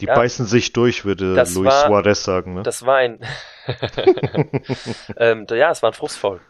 Die 0.01 0.05
Ja. 0.05 0.15
beißen 0.15 0.45
sich 0.45 0.75
durch, 0.75 1.07
würde 1.07 1.33
Luis 1.35 1.57
war- 1.57 1.87
Suarez 1.87 2.23
sagen, 2.25 2.53
ne? 2.53 2.63
das 2.63 2.85
war 2.85 2.97
ein, 2.97 3.19
ähm, 5.17 5.47
ja, 5.49 5.71
es 5.71 5.83
war 5.83 5.91
ein 5.91 5.95
Frustfoul. 5.95 6.43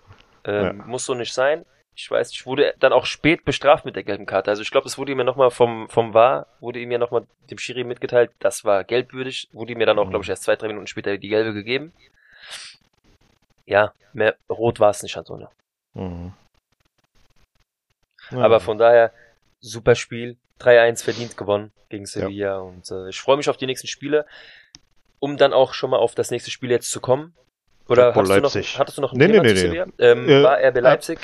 Ähm, 0.44 0.82
Muss 0.86 1.04
so 1.06 1.14
nicht 1.14 1.32
sein. 1.32 1.64
Ich 1.94 2.10
weiß, 2.10 2.32
ich 2.32 2.44
wurde 2.46 2.74
dann 2.80 2.92
auch 2.92 3.06
spät 3.06 3.44
bestraft 3.44 3.84
mit 3.84 3.94
der 3.94 4.02
gelben 4.02 4.26
Karte. 4.26 4.50
Also 4.50 4.62
ich 4.62 4.70
glaube, 4.72 4.88
es 4.88 4.98
wurde 4.98 5.12
ihm 5.12 5.18
ja 5.18 5.24
nochmal 5.24 5.52
vom, 5.52 5.88
vom 5.88 6.12
VAR, 6.14 6.48
wurde 6.58 6.80
ihm 6.80 6.90
ja 6.90 6.98
nochmal 6.98 7.24
dem 7.48 7.58
Schiri 7.58 7.84
mitgeteilt, 7.84 8.32
das 8.40 8.64
war 8.64 8.82
gelbwürdig, 8.82 9.48
wurde 9.52 9.72
ihm 9.72 9.78
ja 9.80 9.86
dann 9.86 9.98
auch, 10.00 10.06
Mhm. 10.06 10.10
glaube 10.10 10.24
ich, 10.24 10.28
erst 10.28 10.42
zwei, 10.42 10.56
drei 10.56 10.66
Minuten 10.66 10.88
später 10.88 11.16
die 11.16 11.28
gelbe 11.28 11.54
gegeben. 11.54 11.92
Ja, 13.64 13.92
mehr 14.12 14.34
rot 14.50 14.80
war 14.80 14.90
es 14.90 15.04
nicht, 15.04 15.16
Antonio. 15.16 15.48
Mhm. 15.94 16.32
Ja. 18.32 18.38
Aber 18.40 18.58
von 18.58 18.76
daher, 18.76 19.12
super 19.66 19.94
Spiel. 19.94 20.36
3-1 20.60 21.04
verdient 21.04 21.36
gewonnen 21.36 21.72
gegen 21.90 22.06
Sevilla. 22.06 22.58
Und 22.58 22.90
äh, 22.90 23.08
ich 23.10 23.20
freue 23.20 23.36
mich 23.36 23.48
auf 23.50 23.56
die 23.56 23.66
nächsten 23.66 23.86
Spiele, 23.88 24.24
um 25.18 25.36
dann 25.36 25.52
auch 25.52 25.74
schon 25.74 25.90
mal 25.90 25.98
auf 25.98 26.14
das 26.14 26.30
nächste 26.30 26.50
Spiel 26.50 26.70
jetzt 26.70 26.90
zu 26.90 27.00
kommen. 27.00 27.34
Oder 27.88 28.14
hattest 28.14 28.32
du, 28.36 28.40
noch, 28.40 28.78
hattest 28.78 28.98
du 28.98 29.02
noch 29.02 29.12
ein 29.12 29.18
Nee, 29.18 29.26
Thema 29.28 29.42
nee, 29.42 29.48
zu 29.50 29.54
nee, 29.54 29.60
Sevilla? 29.60 29.86
Ähm, 29.98 30.28
Äh, 30.28 30.42
war 30.42 30.58
RB 30.60 30.80
Leipzig. 30.80 31.18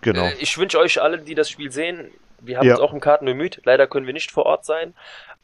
Genau. 0.00 0.24
Äh, 0.24 0.34
ich 0.40 0.58
wünsche 0.58 0.78
euch 0.78 1.00
alle, 1.00 1.18
die 1.20 1.34
das 1.34 1.48
Spiel 1.48 1.70
sehen, 1.70 2.10
wir 2.40 2.58
haben 2.58 2.66
Ja. 2.66 2.74
uns 2.74 2.80
auch 2.82 2.92
im 2.92 3.00
Karten 3.00 3.24
bemüht. 3.24 3.60
Leider 3.64 3.86
können 3.86 4.06
wir 4.06 4.12
nicht 4.12 4.30
vor 4.30 4.44
Ort 4.46 4.64
sein. 4.66 4.94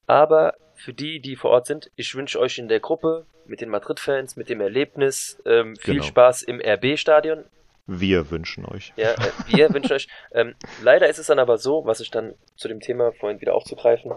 Aber 0.07 0.55
für 0.75 0.93
die, 0.93 1.21
die 1.21 1.37
vor 1.37 1.51
Ort 1.53 1.67
sind, 1.67 1.91
ich 1.97 2.15
wünsche 2.15 2.39
euch 2.39 2.59
in 2.59 2.69
der 2.69 2.81
Gruppe 2.81 3.25
mit 3.47 3.61
den 3.61 3.71
Madrid-Fans, 3.71 4.37
mit 4.37 4.49
dem 4.49 4.61
Erlebnis, 4.61 5.39
ähm, 5.47 5.77
viel 5.77 5.95
Genau. 5.95 6.07
Spaß 6.07 6.43
im 6.43 6.61
RB-Stadion. 6.61 7.45
Wir 7.87 8.31
wünschen 8.31 8.65
euch. 8.65 8.93
Ja, 8.97 9.13
äh, 9.13 9.31
wir 9.49 9.71
wünschen 9.75 9.93
euch. 9.93 10.09
Ähm, 10.33 10.55
leider 10.83 11.09
ist 11.09 11.19
es 11.19 11.27
dann 11.27 11.39
aber 11.39 11.59
so, 11.59 11.85
was 11.85 12.01
ich 12.01 12.11
dann 12.11 12.35
zu 12.57 12.69
dem 12.69 12.81
Thema 12.81 13.13
vorhin 13.13 13.41
wieder 13.41 13.55
aufzugreifen. 13.55 14.13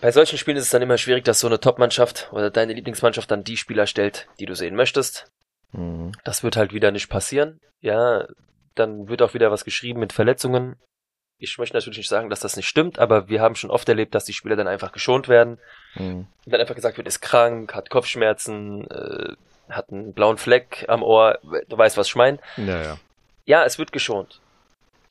Bei 0.00 0.12
solchen 0.12 0.38
Spielen 0.38 0.56
ist 0.56 0.64
es 0.64 0.70
dann 0.70 0.82
immer 0.82 0.98
schwierig, 0.98 1.24
dass 1.24 1.40
so 1.40 1.46
eine 1.46 1.60
Top-Mannschaft 1.60 2.28
oder 2.32 2.50
deine 2.50 2.74
Lieblingsmannschaft 2.74 3.30
dann 3.30 3.42
die 3.42 3.56
Spieler 3.56 3.86
stellt, 3.86 4.28
die 4.38 4.46
du 4.46 4.54
sehen 4.54 4.76
möchtest. 4.76 5.32
Mhm. 5.72 6.12
Das 6.24 6.42
wird 6.42 6.56
halt 6.56 6.72
wieder 6.72 6.90
nicht 6.90 7.08
passieren. 7.08 7.60
Ja, 7.80 8.26
dann 8.74 9.08
wird 9.08 9.22
auch 9.22 9.34
wieder 9.34 9.50
was 9.50 9.64
geschrieben 9.64 10.00
mit 10.00 10.12
Verletzungen. 10.12 10.76
Ich 11.38 11.58
möchte 11.58 11.76
natürlich 11.76 11.98
nicht 11.98 12.08
sagen, 12.08 12.30
dass 12.30 12.40
das 12.40 12.56
nicht 12.56 12.68
stimmt, 12.68 12.98
aber 12.98 13.28
wir 13.28 13.40
haben 13.40 13.56
schon 13.56 13.70
oft 13.70 13.88
erlebt, 13.88 14.14
dass 14.14 14.24
die 14.24 14.32
Spieler 14.32 14.56
dann 14.56 14.68
einfach 14.68 14.92
geschont 14.92 15.28
werden. 15.28 15.58
Mhm. 15.94 16.26
Und 16.44 16.52
dann 16.52 16.60
einfach 16.60 16.76
gesagt 16.76 16.96
wird, 16.96 17.08
ist 17.08 17.20
krank, 17.20 17.74
hat 17.74 17.90
Kopfschmerzen, 17.90 18.88
äh, 18.90 19.34
hat 19.68 19.90
einen 19.90 20.12
blauen 20.12 20.36
Fleck 20.38 20.84
am 20.88 21.02
Ohr. 21.02 21.38
Du 21.68 21.76
weißt, 21.78 21.96
was 21.96 22.08
ich 22.08 22.16
meine. 22.16 22.38
Ja, 22.56 22.82
ja. 22.82 22.96
Ja, 23.46 23.64
es 23.64 23.78
wird 23.78 23.92
geschont. 23.92 24.40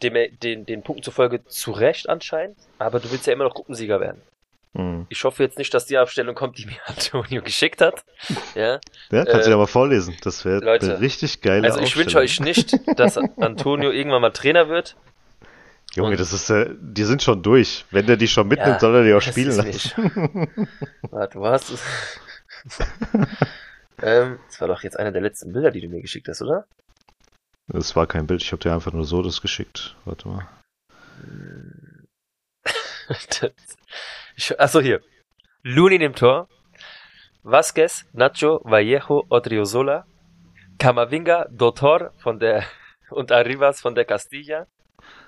Dem, 0.02 0.16
den, 0.42 0.66
den 0.66 0.84
Punkten 0.84 1.04
zufolge 1.04 1.46
zu 1.46 1.72
Recht 1.72 2.10
anscheinend, 2.10 2.58
aber 2.80 3.00
du 3.00 3.10
willst 3.12 3.26
ja 3.28 3.34
immer 3.34 3.46
noch 3.46 3.54
Gruppensieger 3.54 4.00
werden. 4.02 4.22
Mhm. 4.74 5.06
Ich 5.10 5.24
hoffe 5.24 5.44
jetzt 5.44 5.58
nicht, 5.60 5.74
dass 5.74 5.86
die 5.86 5.98
Abstellung 5.98 6.34
kommt, 6.36 6.58
die 6.58 6.66
mir 6.66 6.76
Antonio 6.88 7.42
geschickt 7.42 7.80
hat. 7.80 8.04
Ja, 8.56 8.80
Ja, 9.12 9.24
kannst 9.26 9.46
du 9.46 9.50
Äh, 9.50 9.52
ja 9.52 9.58
mal 9.58 9.68
vorlesen. 9.68 10.18
Das 10.24 10.44
wäre 10.46 10.62
eine 10.80 11.00
richtig 11.00 11.42
geile 11.42 11.68
also 11.68 11.80
ich 11.80 11.96
wünsche 11.96 12.18
euch 12.18 12.40
nicht, 12.40 12.76
dass 13.00 13.18
Antonio 13.18 13.92
irgendwann 13.92 14.22
mal 14.22 14.32
Trainer 14.32 14.68
wird. 14.68 14.96
Junge, 15.96 16.12
und- 16.12 16.20
das 16.20 16.34
ist, 16.34 16.50
äh, 16.50 16.72
die 16.82 17.04
sind 17.04 17.22
schon 17.22 17.44
durch. 17.44 17.86
Wenn 17.92 18.08
der 18.08 18.18
die 18.18 18.28
schon 18.28 18.48
mitnimmt, 18.48 18.74
Ja, 18.74 18.80
soll 18.80 18.96
er 18.96 19.04
die 19.04 19.14
auch 19.14 19.22
spielen 19.22 19.56
lassen. 19.56 20.48
Warte, 21.12 21.38
du 21.38 21.46
hast. 21.46 21.72
ähm, 24.02 24.40
das 24.48 24.60
war 24.62 24.68
doch 24.68 24.84
jetzt 24.84 24.98
einer 25.00 25.12
der 25.12 25.22
letzten 25.22 25.54
Bilder, 25.54 25.72
die 25.72 25.82
du 25.82 25.88
mir 25.90 26.02
geschickt 26.02 26.28
hast, 26.28 26.42
oder? 26.42 26.66
Das 27.68 27.96
war 27.96 28.08
kein 28.08 28.28
Bild, 28.28 28.42
ich 28.42 28.52
habe 28.52 28.62
dir 28.62 28.74
einfach 28.74 28.92
nur 28.94 29.06
so 29.06 29.22
das 29.22 29.42
geschickt. 29.42 29.96
Warte 30.06 30.28
mal. 30.28 30.48
Achso, 34.58 34.82
hier. 34.82 35.02
Lunin 35.64 36.02
im 36.02 36.14
Tor. 36.16 36.48
Vasquez, 37.44 38.06
Nacho, 38.14 38.62
Vallejo, 38.64 39.26
Odriozola. 39.30 40.06
Camavinga, 40.80 41.48
Dotor 41.52 42.12
von 42.18 42.40
der 42.40 42.64
und 43.10 43.32
Arribas 43.32 43.82
von 43.82 43.96
der 43.96 44.06
Castilla. 44.06 44.68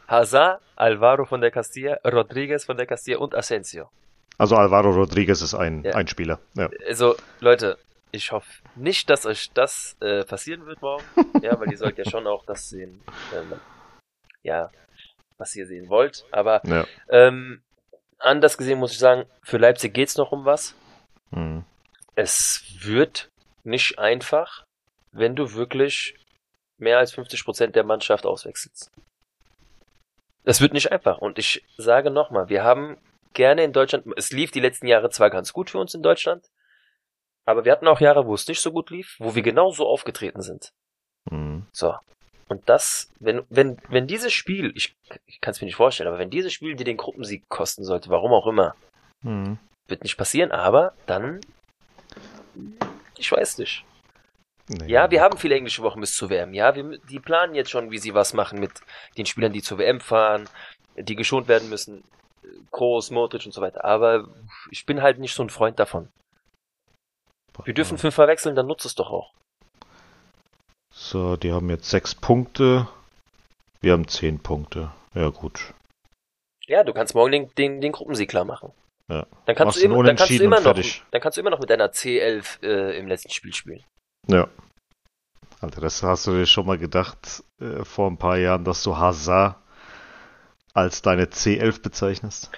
Hazard, 0.08 0.62
Alvaro 0.76 1.26
von 1.26 1.42
der 1.42 1.52
Castilla, 1.52 1.98
Rodriguez 2.06 2.64
von 2.66 2.78
der 2.78 2.86
Castilla 2.86 3.18
und 3.20 3.34
Asensio. 3.34 3.90
Also 4.38 4.56
Alvaro 4.56 4.92
Rodriguez 4.92 5.42
ist 5.42 5.54
ein, 5.56 5.84
Ja. 5.84 5.96
ein 5.96 6.08
Spieler. 6.08 6.40
Ja. 6.56 6.70
Also, 6.88 7.16
Leute, 7.40 7.78
Ich 8.16 8.32
hoffe 8.32 8.50
nicht, 8.76 9.10
dass 9.10 9.26
euch 9.26 9.52
das 9.54 9.98
äh, 10.02 10.24
passieren 10.24 10.66
wird 10.66 10.82
morgen. 10.82 11.04
ja, 11.42 11.60
weil 11.60 11.72
ihr 11.72 11.78
sollt 11.78 11.98
ja 11.98 12.06
schon 12.10 12.26
auch 12.28 12.46
das 12.46 12.70
sehen. 12.70 13.02
Ähm, 13.34 13.54
ja, 14.44 14.72
was 15.38 15.56
ihr 15.56 15.68
sehen 15.68 15.90
wollt. 15.90 16.26
Aber 16.32 16.62
Ja. 16.66 16.86
ähm, 17.10 17.62
anders 18.18 18.58
gesehen 18.58 18.80
muss 18.80 18.94
ich 18.94 19.00
sagen, 19.00 19.26
für 19.44 19.58
Leipzig 19.58 19.94
geht's 19.94 20.18
noch 20.18 20.32
um 20.32 20.46
was. 20.46 20.76
Mhm. 21.32 21.66
Es 22.16 22.64
wird 22.80 23.30
nicht 23.64 24.00
einfach, 24.00 24.64
wenn 25.12 25.36
du 25.36 25.54
wirklich 25.54 26.16
mehr 26.78 26.98
als 27.00 27.14
50% 27.14 27.68
der 27.74 27.84
Mannschaft 27.84 28.26
auswechselst. 28.26 28.92
Es 30.44 30.62
wird 30.62 30.74
nicht 30.74 30.92
einfach. 30.92 31.18
Und 31.18 31.40
ich 31.40 31.66
sage 31.78 32.12
nochmal, 32.12 32.50
wir 32.50 32.64
haben 32.64 32.98
gerne 33.34 33.64
in 33.64 33.74
Deutschland, 33.74 34.06
es 34.16 34.32
lief 34.32 34.52
die 34.52 34.60
letzten 34.62 34.88
Jahre 34.88 35.10
zwar 35.10 35.30
ganz 35.30 35.52
gut 35.52 35.70
für 35.70 35.80
uns 35.80 35.94
in 35.94 36.04
Deutschland, 36.04 36.46
aber 37.46 37.66
wir 37.66 37.72
hatten 37.72 37.88
auch 37.88 38.00
Jahre, 38.02 38.26
wo 38.26 38.34
es 38.34 38.48
nicht 38.48 38.62
so 38.62 38.72
gut 38.72 38.90
lief, 38.90 39.16
wo 39.20 39.36
wir 39.36 39.42
genauso 39.42 39.88
aufgetreten 39.88 40.42
sind. 40.42 40.70
Mhm. 41.30 41.66
So. 41.72 41.96
Und 42.48 42.68
das, 42.70 43.10
wenn, 43.20 43.44
wenn, 43.50 43.78
wenn 43.90 44.06
dieses 44.06 44.32
Spiel, 44.32 44.72
ich, 44.76 44.96
ich 45.26 45.42
kann 45.42 45.52
es 45.52 45.62
mir 45.62 45.66
nicht 45.66 45.76
vorstellen, 45.76 46.10
aber 46.10 46.20
wenn 46.20 46.30
dieses 46.30 46.54
Spiel 46.54 46.76
dir 46.76 46.84
den 46.84 46.98
Gruppensieg 46.98 47.44
kosten 47.50 47.84
sollte, 47.84 48.10
warum 48.10 48.34
auch 48.34 48.48
immer, 48.48 48.76
Mhm. 49.24 49.58
wird 49.88 50.04
nicht 50.04 50.18
passieren, 50.18 50.52
aber 50.52 50.94
dann, 51.08 51.42
ich 53.18 53.32
weiß 53.32 53.58
nicht. 53.58 53.84
Nee. 54.68 54.88
Ja, 54.88 55.10
wir 55.12 55.22
haben 55.22 55.38
viele 55.38 55.56
englische 55.56 55.84
Wochen 55.84 56.00
bis 56.00 56.16
zur 56.16 56.30
WM. 56.30 56.54
Ja, 56.54 56.76
wir, 56.76 56.98
die 57.10 57.20
planen 57.20 57.56
jetzt 57.56 57.70
schon, 57.70 57.92
wie 57.92 58.00
sie 58.00 58.14
was 58.14 58.34
machen 58.34 58.60
mit 58.60 58.72
den 59.18 59.26
Spielern, 59.26 59.54
die 59.54 59.62
zur 59.62 59.78
WM 59.78 60.00
fahren, 60.00 60.50
die 60.96 61.16
geschont 61.16 61.48
werden 61.48 61.70
müssen. 61.70 62.04
Groß, 62.72 63.12
Modric 63.12 63.46
und 63.46 63.52
so 63.54 63.62
weiter. 63.62 63.84
Aber 63.86 64.28
ich 64.72 64.86
bin 64.86 65.02
halt 65.02 65.20
nicht 65.20 65.34
so 65.36 65.44
ein 65.44 65.50
Freund 65.50 65.80
davon. 65.80 66.10
Wir 67.64 67.74
dürfen 67.74 67.98
fünf 67.98 68.16
verwechseln, 68.16 68.56
dann 68.56 68.68
nutzt 68.68 68.86
es 68.86 68.96
doch 68.96 69.10
auch. 69.10 69.34
So, 70.94 71.36
die 71.38 71.52
haben 71.52 71.70
jetzt 71.70 71.90
sechs 71.90 72.16
Punkte. 72.16 72.88
Wir 73.82 73.94
haben 73.94 74.08
zehn 74.08 74.40
Punkte. 74.40 74.92
Ja, 75.14 75.30
gut. 75.30 75.74
Ja, 76.68 76.84
du 76.84 76.94
kannst 76.94 77.14
morgen 77.16 77.32
den, 77.32 77.56
den, 77.56 77.82
den 77.82 77.92
Gruppensieg 77.92 78.30
klar 78.30 78.46
machen. 78.46 78.72
Ja. 79.08 79.28
Dann 79.46 79.56
kannst, 79.56 79.78
du 79.78 79.82
immer, 79.86 80.04
dann 80.04 80.16
kannst 80.16 80.32
du 80.32 80.44
immer 80.44 80.60
noch, 80.60 80.74
dann 81.12 81.22
kannst 81.22 81.38
du 81.38 81.42
immer 81.42 81.52
noch 81.52 81.60
mit 81.60 81.70
deiner 81.70 81.92
C11 81.92 82.64
äh, 82.64 82.98
im 82.98 83.08
letzten 83.08 83.30
Spiel 83.30 83.54
spielen. 83.54 83.84
Ja. 84.28 84.48
Alter, 85.62 85.82
das 85.82 86.02
hast 86.02 86.26
du 86.28 86.32
dir 86.32 86.48
schon 86.48 86.66
mal 86.66 86.78
gedacht 86.78 87.44
äh, 87.62 87.86
vor 87.86 88.10
ein 88.10 88.18
paar 88.18 88.38
Jahren, 88.38 88.66
dass 88.66 88.82
du 88.84 88.98
Hazard 88.98 89.58
als 90.74 91.02
deine 91.02 91.26
C11 91.26 91.82
bezeichnest? 91.82 92.52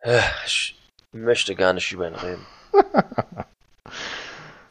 Äh, 0.00 0.20
Ich 0.44 0.76
möchte 1.12 1.54
gar 1.54 1.72
nicht 1.72 1.90
über 1.92 2.08
ihn 2.08 2.14
reden. 2.14 2.46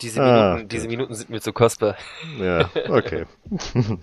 Diese 0.01 0.21
Ah, 0.21 0.53
Minuten, 0.55 0.69
diese 0.69 0.83
gut. 0.83 0.91
Minuten 0.91 1.13
sind 1.13 1.29
mir 1.29 1.41
zu 1.41 1.53
kostbar. 1.53 1.95
Ja, 2.39 2.69
okay. 2.89 3.25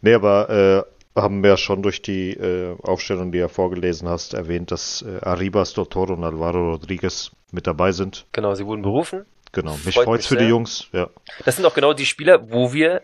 nee, 0.00 0.14
aber 0.14 0.86
äh, 1.16 1.20
haben 1.20 1.42
wir 1.42 1.50
ja 1.50 1.56
schon 1.56 1.82
durch 1.82 2.02
die 2.02 2.32
äh, 2.32 2.76
Aufstellung, 2.82 3.32
die 3.32 3.38
du 3.38 3.42
ja 3.42 3.48
vorgelesen 3.48 4.08
hast, 4.08 4.34
erwähnt, 4.34 4.70
dass 4.70 5.02
äh, 5.02 5.18
Arribas, 5.22 5.72
Dottor 5.74 6.10
und 6.10 6.24
Alvaro 6.24 6.70
Rodriguez 6.72 7.32
mit 7.50 7.66
dabei 7.66 7.92
sind. 7.92 8.26
Genau, 8.32 8.54
sie 8.54 8.64
wurden 8.66 8.82
berufen. 8.82 9.26
Genau. 9.52 9.76
Mich 9.84 9.94
Freut 9.94 10.04
freut's 10.04 10.30
mich 10.30 10.38
für 10.38 10.44
die. 10.44 10.48
Jungs. 10.48 10.88
Ja. 10.92 11.10
Das 11.44 11.56
sind 11.56 11.66
auch 11.66 11.74
genau 11.74 11.92
die 11.92 12.06
Spieler, 12.06 12.50
wo 12.50 12.72
wir 12.72 13.02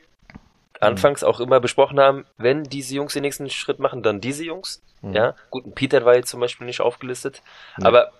anfangs 0.80 1.24
auch 1.24 1.40
immer 1.40 1.58
besprochen 1.60 1.98
haben, 1.98 2.24
wenn 2.36 2.62
diese 2.64 2.94
Jungs 2.94 3.12
den 3.12 3.22
nächsten 3.22 3.50
Schritt 3.50 3.80
machen, 3.80 4.02
dann 4.02 4.20
diese 4.20 4.44
Jungs. 4.44 4.80
Mhm. 5.02 5.12
Ja, 5.12 5.34
gut, 5.50 5.66
ein 5.66 5.72
Peter 5.74 6.04
war 6.04 6.14
jetzt 6.14 6.30
zum 6.30 6.40
Beispiel 6.40 6.66
nicht 6.66 6.80
aufgelistet, 6.80 7.42
Nee. 7.76 7.84
aber 7.86 8.12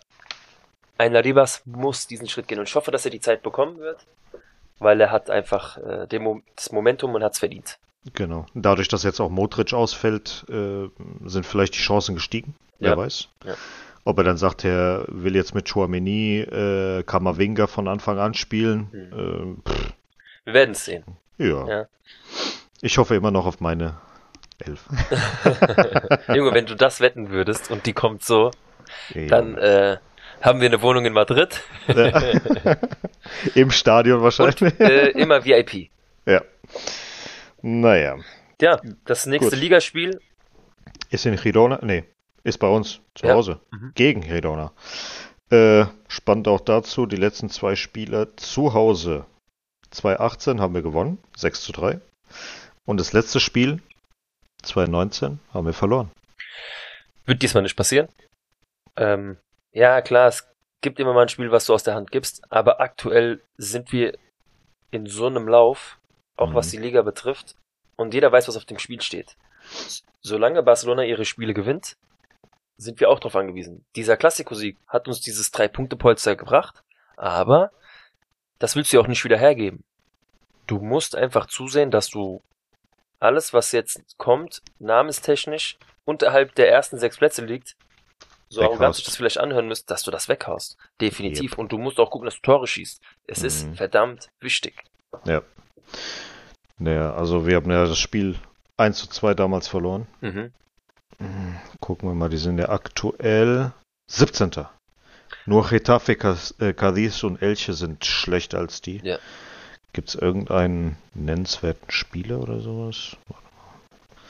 ein 0.99 1.13
Laribas 1.13 1.63
muss 1.65 2.07
diesen 2.07 2.29
Schritt 2.29 2.49
gehen 2.49 2.59
und 2.59 2.69
ich 2.69 2.75
hoffe, 2.75 2.91
dass 2.91 3.05
er 3.05 3.11
die 3.11 3.21
Zeit 3.21 3.43
bekommen 3.43 3.79
wird, 3.79 3.99
weil 4.79 5.01
er 5.01 5.11
hat 5.11 5.31
einfach 5.31 5.79
äh, 5.79 6.19
Mo 6.19 6.43
das 6.57 6.73
Momentum 6.73 7.15
und 7.15 7.23
hat 7.25 7.33
es 7.35 7.39
verdient. 7.39 7.79
Genau. 8.15 8.47
Dadurch, 8.55 8.89
dass 8.89 9.03
jetzt 9.03 9.21
auch 9.21 9.29
Modric 9.31 9.73
ausfällt, 9.73 10.45
äh, 10.49 10.89
sind 11.25 11.47
vielleicht 11.47 11.75
die 11.75 11.81
Chancen 11.81 12.15
gestiegen. 12.15 12.55
Wer 12.79 12.91
Ja. 12.91 12.97
weiß. 12.97 13.29
Ja. 13.45 13.55
Ob 14.05 14.19
er 14.19 14.25
dann 14.25 14.37
sagt, 14.39 14.65
er 14.65 15.05
will 15.09 15.35
jetzt 15.37 15.55
mit 15.55 15.69
Chouameni, 15.69 16.39
äh, 16.41 17.03
Kamavinga 17.03 17.67
von 17.67 17.89
Anfang 17.89 18.19
an 18.19 18.35
spielen. 18.35 18.89
Mhm. 18.93 19.63
Äh, 19.67 19.73
Wir 20.45 20.55
werden 20.55 20.71
es 20.73 20.85
sehen. 20.85 21.05
ja. 21.39 21.67
Ja. 21.69 21.87
Ich 22.81 22.97
hoffe 22.97 23.17
immer 23.17 23.33
noch 23.33 23.45
auf 23.45 23.61
meine 23.61 23.97
Elf. 24.65 24.85
Junge, 26.35 26.55
wenn 26.55 26.67
du 26.67 26.77
das 26.77 27.01
wetten 27.01 27.31
würdest 27.31 27.71
und 27.73 27.87
die 27.87 27.93
kommt 27.93 28.25
so, 28.25 28.51
dann 29.29 29.59
äh, 29.59 29.99
haben 30.41 30.61
wir 30.61 30.67
eine 30.69 30.81
Wohnung 30.83 31.05
in 31.05 31.13
Madrid 31.13 31.63
Im 33.55 33.71
Stadion 33.71 34.23
wahrscheinlich. 34.23 34.61
und 34.63 34.81
äh, 34.81 35.09
immer 35.11 35.45
VIP. 35.45 35.91
ja. 36.27 36.43
Naja. 37.63 38.17
Ja, 38.61 38.81
das 39.05 39.27
nächste 39.27 39.51
Gut. 39.51 39.59
Ligaspiel 39.61 40.21
Ist 41.11 41.27
in 41.27 41.37
Girona? 41.37 41.79
Nee, 41.83 42.05
ist 42.45 42.59
bei 42.59 42.69
uns 42.69 43.01
zu 43.15 43.27
Ja. 43.27 43.35
Hause. 43.35 43.61
Mhm. 43.73 43.93
Gegen 43.95 44.21
Girona. 44.21 44.73
Äh, 45.51 45.87
spannend 46.09 46.47
auch 46.49 46.61
dazu, 46.61 47.07
die 47.07 47.17
letzten 47.17 47.51
zwei 47.51 47.75
Spiele 47.75 48.35
zu 48.37 48.75
Hause. 48.75 49.25
2018 49.91 50.61
haben 50.61 50.75
wir 50.75 50.83
gewonnen, 50.83 51.19
6 51.37 51.63
zu 51.63 51.73
3. 51.73 52.01
Und 52.85 53.01
das 53.01 53.13
letzte 53.13 53.41
Spiel, 53.41 53.81
2019, 54.63 55.41
haben 55.55 55.67
wir 55.67 55.73
verloren. 55.73 56.11
Wird 57.25 57.43
diesmal 57.43 57.63
nicht 57.63 57.77
passieren. 57.77 58.09
Ähm, 58.97 59.39
ja, 59.73 60.01
klar, 60.03 60.29
es 60.29 60.49
gibt 60.81 61.01
immer 61.01 61.13
mal 61.13 61.23
ein 61.23 61.29
Spiel, 61.29 61.51
was 61.51 61.67
du 61.67 61.75
aus 61.75 61.83
der 61.83 61.95
Hand 61.95 62.11
gibst, 62.11 62.43
aber 62.51 62.81
aktuell 62.81 63.43
sind 63.57 63.93
wir 63.93 64.17
in 64.91 65.07
so 65.07 65.27
einem 65.27 65.49
Lauf, 65.49 65.99
auch 66.37 66.51
Mhm. 66.51 66.55
was 66.55 66.71
die 66.71 66.77
Liga 66.77 67.03
betrifft, 67.03 67.57
und 67.97 68.15
jeder 68.15 68.31
weiß, 68.31 68.49
was 68.49 68.57
auf 68.57 68.65
dem 68.65 68.79
Spiel 68.79 69.01
steht. 69.01 69.37
Solange 70.21 70.63
Barcelona 70.63 71.05
ihre 71.05 71.25
Spiele 71.25 71.53
gewinnt, 71.53 71.97
sind 72.77 73.01
wir 73.01 73.11
auch 73.11 73.19
darauf 73.19 73.37
angewiesen. 73.37 73.85
Dieser 73.97 74.17
Klassiko-Sieg 74.17 74.79
hat 74.87 75.09
uns 75.09 75.21
dieses 75.21 75.51
Drei-Punkte-Polster 75.51 76.37
gebracht, 76.37 76.83
aber 77.17 77.73
das 78.61 78.77
willst 78.77 78.93
du 78.93 78.97
ja 78.97 79.03
auch 79.03 79.09
nicht 79.09 79.25
wieder 79.25 79.37
hergeben. 79.39 79.83
Du 80.69 80.79
musst 80.79 81.17
einfach 81.17 81.47
zusehen, 81.47 81.91
dass 81.91 82.09
du 82.09 82.43
alles, 83.21 83.53
was 83.53 83.73
jetzt 83.73 84.01
kommt, 84.17 84.63
namenstechnisch 84.79 85.77
unterhalb 86.05 86.55
der 86.55 86.71
ersten 86.71 86.99
sechs 86.99 87.17
Plätze 87.17 87.45
liegt, 87.45 87.77
so 88.49 88.63
arrogant 88.63 88.95
sich 88.97 89.05
das 89.05 89.17
vielleicht 89.17 89.39
anhören 89.39 89.69
müsst, 89.69 89.91
dass 89.91 90.03
du 90.03 90.11
das 90.11 90.29
weghaust. 90.29 90.77
Definitiv. 91.01 91.59
Und 91.59 91.73
du 91.73 91.79
musst 91.79 91.99
auch 91.99 92.11
gucken, 92.11 92.27
dass 92.27 92.37
du 92.37 92.41
Tore 92.43 92.67
schießt. 92.67 93.01
Es 93.27 93.41
Mhm. 93.41 93.47
ist 93.47 93.69
verdammt 93.77 94.29
wichtig. 94.41 94.85
Ja. 95.25 95.43
Naja, 96.79 97.15
also 97.15 97.47
wir 97.47 97.57
haben 97.57 97.71
ja 97.71 97.85
das 97.85 97.99
Spiel 97.99 98.37
1 98.77 98.99
zu 98.99 99.09
2 99.09 99.35
damals 99.35 99.69
verloren. 99.69 100.07
Mhm. 100.21 100.53
Gucken 101.81 102.09
wir 102.09 102.15
mal, 102.15 102.29
die 102.29 102.37
sind 102.37 102.59
ja 102.59 102.69
aktuell 102.69 103.73
17. 104.07 104.67
Nur 105.47 105.67
Getafe, 105.69 106.13
äh, 106.61 106.73
Cadiz 106.73 107.23
und 107.25 107.43
Elche 107.43 107.73
sind 107.73 108.05
schlechter 108.05 108.59
als 108.59 108.81
die. 108.81 108.99
Ja. 109.03 109.19
Gibt 109.93 110.11
es 110.11 110.15
irgendeinen 110.15 110.97
nennenswerten 111.15 111.91
Spieler 111.91 112.39
oder 112.41 112.61
sowas? 112.61 113.17
Warte 113.27 113.43
mal. 113.45 114.21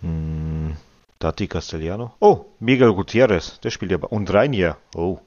Hm, 0.00 0.76
Tati 1.18 1.48
Castellano. 1.48 2.14
Oh, 2.20 2.44
Miguel 2.60 2.92
Gutierrez, 2.92 3.58
der 3.60 3.70
spielt 3.70 3.90
ja 3.92 3.98
bei. 3.98 4.08
Und 4.08 4.32
Reinier. 4.32 4.76
Oh. 4.94 5.18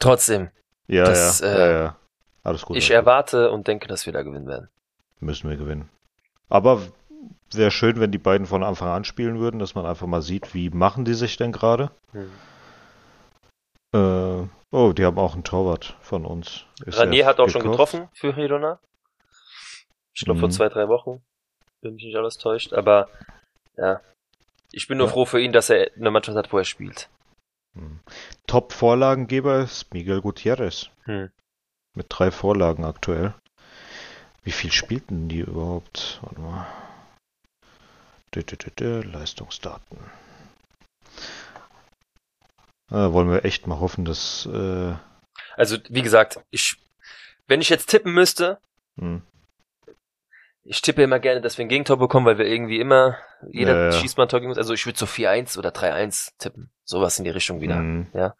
Trotzdem, 0.00 0.50
Ja, 0.86 1.04
Das, 1.04 1.40
ja, 1.40 1.46
äh, 1.46 1.58
ja, 1.58 1.82
ja. 1.84 1.96
Alles 2.42 2.62
gut. 2.62 2.76
ich 2.76 2.84
alles 2.84 2.88
gut. 2.88 2.94
erwarte 2.96 3.50
und 3.50 3.68
denke, 3.68 3.88
dass 3.88 4.04
wir 4.06 4.12
da 4.12 4.22
gewinnen 4.22 4.46
werden. 4.46 4.68
Müssen 5.20 5.48
wir 5.48 5.56
gewinnen. 5.56 5.88
Aber 6.50 6.82
wäre 7.54 7.70
schön, 7.70 8.00
wenn 8.00 8.10
die 8.12 8.18
beiden 8.18 8.46
von 8.46 8.62
Anfang 8.62 8.88
an 8.88 9.04
spielen 9.04 9.38
würden, 9.38 9.60
dass 9.60 9.74
man 9.74 9.86
einfach 9.86 10.06
mal 10.06 10.20
sieht, 10.20 10.52
wie 10.52 10.68
machen 10.70 11.04
die 11.04 11.14
sich 11.14 11.36
denn 11.36 11.52
gerade. 11.52 11.90
Mhm. 12.12 12.30
Äh, 13.94 14.48
oh, 14.72 14.92
die 14.92 15.04
haben 15.06 15.18
auch 15.18 15.34
einen 15.34 15.44
Torwart 15.44 15.96
von 16.02 16.26
uns. 16.26 16.64
Ist 16.84 16.98
Ranier 16.98 17.22
er 17.22 17.28
hat 17.28 17.40
auch 17.40 17.48
schon 17.48 17.62
gekauft? 17.62 17.92
getroffen 17.92 18.08
für 18.12 18.34
Girona. 18.34 18.78
Ich 20.12 20.24
glaube 20.24 20.40
vor 20.40 20.48
Mhm. 20.48 20.52
zwei, 20.52 20.68
drei 20.68 20.88
Wochen. 20.88 21.22
Wenn 21.80 21.94
mich 21.94 22.04
nicht 22.04 22.16
alles 22.16 22.36
täuscht. 22.36 22.72
Aber 22.74 23.08
ja. 23.76 24.00
Ich 24.72 24.88
bin 24.88 24.98
nur 24.98 25.06
Ja. 25.06 25.12
froh 25.12 25.24
für 25.24 25.40
ihn, 25.40 25.52
dass 25.52 25.70
er 25.70 25.90
eine 25.96 26.10
Mannschaft 26.10 26.36
hat, 26.36 26.52
wo 26.52 26.58
er 26.58 26.64
spielt. 26.64 27.08
Hm. 27.76 28.00
Top-Vorlagengeber 28.46 29.60
ist 29.62 29.92
Miguel 29.94 30.20
Gutierrez. 30.20 30.88
Hm. 31.04 31.30
Mit 31.94 32.06
drei 32.08 32.30
Vorlagen 32.30 32.84
aktuell. 32.84 33.34
Wie 34.42 34.52
viel 34.52 34.72
spielten 34.72 35.28
die 35.28 35.40
überhaupt? 35.40 36.18
Warte 36.22 36.40
mal. 36.40 36.66
Dö, 38.34 38.42
dö, 38.42 38.56
dö, 38.56 39.00
Leistungsdaten. 39.02 39.98
Ah, 42.90 43.12
wollen 43.12 43.30
wir 43.30 43.44
echt 43.44 43.66
mal 43.66 43.78
hoffen, 43.80 44.04
dass. 44.04 44.46
Äh, 44.46 44.94
Also, 45.56 45.78
wie 45.88 46.02
gesagt, 46.02 46.40
ich, 46.50 46.76
wenn 47.46 47.60
ich 47.60 47.68
jetzt 47.68 47.86
tippen 47.88 48.12
müsste, 48.12 48.58
hm, 48.98 49.22
ich 50.64 50.80
tippe 50.82 51.02
immer 51.02 51.18
gerne, 51.18 51.40
dass 51.40 51.58
wir 51.58 51.64
ein 51.64 51.68
Gegentor 51.68 51.98
bekommen, 51.98 52.26
weil 52.26 52.38
wir 52.38 52.46
irgendwie 52.46 52.80
immer, 52.80 53.18
jeder 53.50 53.74
Ja, 53.74 53.84
ja. 53.86 53.92
schießt 53.92 54.16
mal 54.16 54.24
ein 54.24 54.28
Tor 54.28 54.40
gegen 54.40 54.50
uns. 54.50 54.58
Also 54.58 54.72
ich 54.74 54.86
würde 54.86 54.98
so 54.98 55.06
4-1 55.06 55.58
oder 55.58 55.70
3-1 55.70 56.32
tippen. 56.38 56.70
Sowas 56.84 57.18
in 57.18 57.24
die 57.24 57.30
Richtung 57.30 57.60
wieder. 57.60 57.76
hm. 57.76 58.06
Ja. 58.14 58.34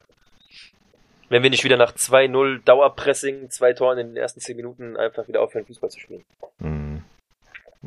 Wenn 1.29 1.43
wir 1.43 1.51
nicht 1.51 1.64
wieder 1.64 1.77
nach 1.77 1.93
2-0 1.93 2.62
Dauerpressing, 2.64 3.51
zwei 3.51 3.72
Toren 3.72 3.99
in 3.99 4.07
den 4.09 4.16
ersten 4.16 4.41
10 4.41 4.57
Minuten 4.57 4.97
einfach 4.97 5.27
wieder 5.27 5.41
aufhören, 5.41 5.64
Fußball 5.66 5.91
zu 5.91 5.99
spielen. 6.01 6.25
Hm. 6.61 7.03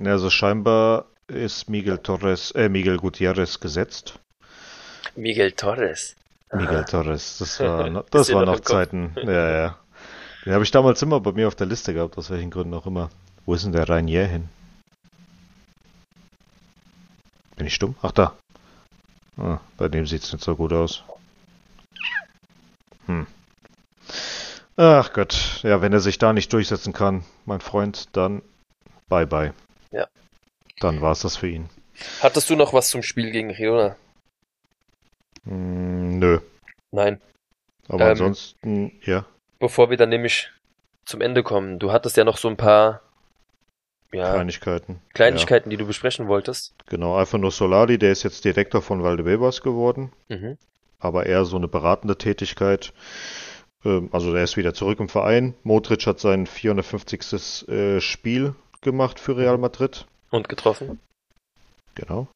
Also 0.06 0.30
scheinbar 0.30 1.06
ist 1.28 1.70
Miguel 1.70 1.98
Torres, 2.00 2.52
äh, 2.52 2.70
Miguel 2.70 2.98
Gutierrez 2.98 3.60
gesetzt. 3.60 4.20
Miguel 5.16 5.52
Torres. 5.54 6.16
Miguel 6.54 6.86
Torres, 6.86 7.38
das 7.40 7.60
war, 7.62 7.90
no- 7.90 8.02
Ist 8.02 8.14
das 8.14 8.34
war 8.34 8.46
noch 8.46 8.54
noch? 8.54 8.60
Zeiten. 8.62 9.16
Ja, 9.24 9.50
ja. 9.50 9.78
Den 10.46 10.54
habe 10.54 10.64
ich 10.64 10.72
damals 10.72 11.02
immer 11.02 11.20
bei 11.20 11.32
mir 11.34 11.48
auf 11.48 11.56
der 11.56 11.68
Liste 11.68 11.94
gehabt, 11.94 12.18
aus 12.18 12.30
welchen 12.30 12.50
Gründen 12.52 12.74
auch 12.74 12.86
immer. 12.86 13.10
Wo 13.48 13.54
ist 13.54 13.64
denn 13.64 13.72
der 13.72 13.88
Rainier 13.88 14.28
hin? 14.28 14.50
Bin 17.56 17.66
ich 17.66 17.74
stumm? 17.74 17.96
Ach, 18.02 18.12
da. 18.12 18.36
Ah, 19.38 19.60
bei 19.78 19.88
dem 19.88 20.06
sieht's 20.06 20.34
nicht 20.34 20.44
so 20.44 20.58
gut 20.58 20.74
aus. 20.74 21.04
Hm. 23.06 23.26
Ach 24.76 25.14
Gott, 25.14 25.62
ja, 25.64 25.82
wenn 25.82 25.94
er 25.94 26.02
sich 26.02 26.18
da 26.18 26.34
nicht 26.34 26.52
durchsetzen 26.52 26.92
kann, 26.92 27.24
mein 27.46 27.62
Freund, 27.62 28.10
dann 28.18 28.42
bye 29.08 29.26
bye. 29.26 29.54
Ja. 29.92 30.08
Dann 30.82 31.00
war's 31.00 31.22
das 31.22 31.38
für 31.38 31.48
ihn. 31.48 31.70
Hattest 32.20 32.50
du 32.50 32.58
noch 32.58 32.74
was 32.74 32.90
zum 32.90 33.02
Spiel 33.02 33.32
gegen 33.32 33.54
Girona? 33.54 33.96
Hm, 35.46 36.20
nö. 36.20 36.40
Nein. 36.92 37.22
Aber 37.88 38.04
Ähm, 38.04 38.12
ansonsten, 38.12 38.92
ja. 39.06 39.26
Bevor 39.60 39.90
wir 39.90 39.96
dann 39.96 40.10
nämlich 40.10 40.52
zum 41.06 41.22
Ende 41.22 41.44
kommen, 41.44 41.80
du 41.80 41.94
hattest 41.94 42.18
ja 42.18 42.26
noch 42.26 42.38
so 42.38 42.50
ein 42.50 42.58
paar 42.58 43.02
ja, 44.12 44.32
Kleinigkeiten. 44.34 45.02
Kleinigkeiten, 45.14 45.70
die 45.70 45.78
du 45.78 45.86
besprechen 45.86 46.28
wolltest. 46.28 46.74
Ja, 46.80 46.86
genau, 46.90 47.16
einfach 47.18 47.38
nur 47.38 47.52
Solari, 47.52 47.98
der 47.98 48.12
ist 48.12 48.24
jetzt 48.24 48.46
Direktor 48.46 48.82
von 48.82 49.04
Valdebebas 49.04 49.62
geworden, 49.62 50.12
Mhm. 50.30 50.58
aber 51.00 51.26
eher 51.26 51.46
so 51.46 51.58
eine 51.58 51.68
beratende 51.68 52.18
Tätigkeit. 52.18 52.94
Ähm, 53.86 54.10
Also 54.12 54.34
der 54.34 54.44
ist 54.44 54.58
wieder 54.58 54.74
zurück 54.74 55.00
im 55.00 55.10
Verein. 55.10 55.54
Modric 55.64 56.08
hat 56.08 56.20
sein 56.20 56.48
450. 56.48 57.68
äh, 57.68 58.02
Spiel 58.02 58.56
gemacht 58.82 59.20
für 59.20 59.38
Real 59.38 59.58
Madrid. 59.58 60.06
Und 60.32 60.50
getroffen. 60.50 61.00
Genau. 61.96 62.28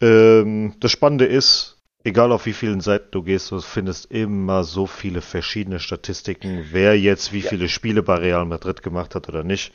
Ähm, 0.00 0.74
das 0.80 0.92
Spannende 0.92 1.24
ist, 1.26 1.76
egal 2.04 2.32
auf 2.32 2.46
wie 2.46 2.52
vielen 2.52 2.80
Seiten 2.80 3.08
du 3.10 3.22
gehst, 3.22 3.50
du 3.50 3.60
findest 3.60 4.10
immer 4.10 4.64
so 4.64 4.86
viele 4.86 5.20
verschiedene 5.20 5.80
Statistiken, 5.80 6.66
wer 6.70 6.98
jetzt 6.98 7.32
wie 7.32 7.40
Ja. 7.40 7.48
viele 7.50 7.68
Spiele 7.68 8.02
bei 8.02 8.14
Real 8.16 8.44
Madrid 8.44 8.82
gemacht 8.82 9.14
hat 9.14 9.28
oder 9.28 9.44
nicht. 9.44 9.72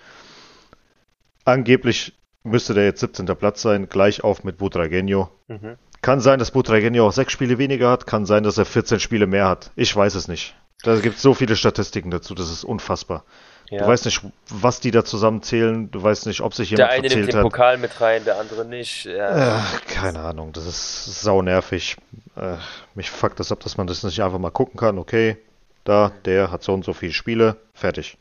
Angeblich 1.46 2.14
müsste 2.44 2.74
der 2.74 2.86
jetzt 2.86 3.00
17. 3.00 3.26
Platz 3.26 3.62
sein, 3.62 3.89
gleich 3.89 4.24
auf 4.24 4.44
mit 4.44 4.60
Butragueño. 4.60 5.30
Mhm. 5.48 5.78
Kann 6.02 6.20
sein, 6.20 6.39
dass 6.39 6.54
Butragueño 6.54 7.04
auch 7.08 7.14
sechs 7.14 7.32
Spiele 7.32 7.58
weniger 7.58 7.89
hat, 7.89 8.06
kann 8.06 8.26
sein, 8.26 8.44
dass 8.44 8.58
er 8.58 8.66
14 8.66 9.00
Spiele 9.00 9.28
mehr 9.28 9.48
hat. 9.48 9.72
Ich 9.76 9.96
weiß 9.96 10.16
es 10.16 10.28
nicht. 10.28 10.56
Da 10.84 11.00
gibt 11.00 11.16
es 11.16 11.22
so 11.22 11.34
viele 11.34 11.56
Statistiken 11.56 12.12
dazu, 12.12 12.36
das 12.36 12.52
ist 12.52 12.66
unfassbar. 12.66 13.24
Ja. 13.70 13.80
Du 13.80 13.88
weißt 13.88 14.06
nicht, 14.06 14.22
was 14.50 14.82
die 14.82 14.91
da 14.91 15.06
zusammenzählen, 15.06 15.89
du 15.89 16.04
weißt 16.04 16.28
nicht, 16.28 16.41
ob 16.41 16.54
sich 16.54 16.70
der 16.70 16.78
jemand 16.78 16.91
eine 16.91 17.02
nimmt 17.02 17.14
verzählt 17.14 17.34
den 17.34 17.36
hat. 17.38 17.44
Pokal 17.44 17.78
mit 17.78 18.02
rein, 18.02 18.26
der 18.26 18.38
andere 18.38 18.66
nicht. 18.66 19.06
Ja. 19.06 19.60
Äh, 19.60 19.62
keine 19.88 20.20
Ahnung, 20.20 20.52
das 20.52 20.68
ist 20.68 21.22
sau 21.22 21.41
nervig. 21.41 21.96
Äh, 22.36 22.58
mich 22.96 23.10
fuckt 23.10 23.39
das 23.39 23.52
ab, 23.54 23.62
dass 23.62 23.78
man 23.78 23.88
das 23.88 24.04
nicht 24.04 24.22
einfach 24.22 24.39
mal 24.39 24.52
gucken 24.52 24.78
kann. 24.78 25.00
Okay, 25.00 25.38
da, 25.86 26.12
der 26.26 26.52
hat 26.52 26.64
so 26.64 26.74
und 26.74 26.84
so 26.84 26.91
viele 26.91 27.14
Spiele, 27.14 27.56
fertig. 27.74 28.18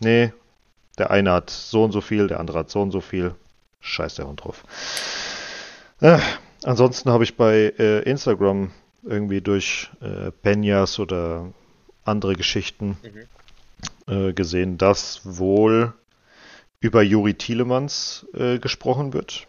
Nee, 0.00 0.32
der 0.98 1.10
eine 1.10 1.32
hat 1.32 1.50
so 1.50 1.84
und 1.84 1.92
so 1.92 2.00
viel, 2.00 2.26
der 2.28 2.40
andere 2.40 2.60
hat 2.60 2.70
so 2.70 2.80
und 2.80 2.90
so 2.90 3.00
viel. 3.00 3.34
Scheiß 3.80 4.16
der 4.16 4.26
Hund 4.26 4.42
drauf. 4.44 4.64
Äh, 6.00 6.18
ansonsten 6.64 7.10
habe 7.10 7.24
ich 7.24 7.36
bei 7.36 7.72
äh, 7.78 8.00
Instagram 8.02 8.70
irgendwie 9.04 9.40
durch 9.40 9.90
äh, 10.00 10.30
Peñas 10.44 10.98
oder 11.00 11.52
andere 12.04 12.34
Geschichten 12.34 12.98
äh, 14.06 14.32
gesehen, 14.32 14.78
dass 14.78 15.20
wohl 15.24 15.92
über 16.80 17.02
Juri 17.02 17.34
Tielemans 17.34 18.26
äh, 18.34 18.58
gesprochen 18.58 19.12
wird, 19.12 19.46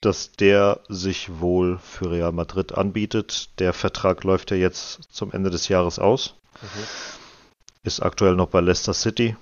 dass 0.00 0.32
der 0.32 0.80
sich 0.88 1.40
wohl 1.40 1.78
für 1.78 2.10
Real 2.10 2.32
Madrid 2.32 2.72
anbietet. 2.72 3.58
Der 3.58 3.72
Vertrag 3.72 4.24
läuft 4.24 4.50
ja 4.50 4.56
jetzt 4.56 5.02
zum 5.10 5.32
Ende 5.32 5.50
des 5.50 5.68
Jahres 5.68 5.98
aus, 5.98 6.36
Mhm. 6.60 6.84
ist 7.82 8.00
aktuell 8.00 8.36
noch 8.36 8.48
bei 8.48 8.60
Leicester 8.60 8.94
City. 8.94 9.36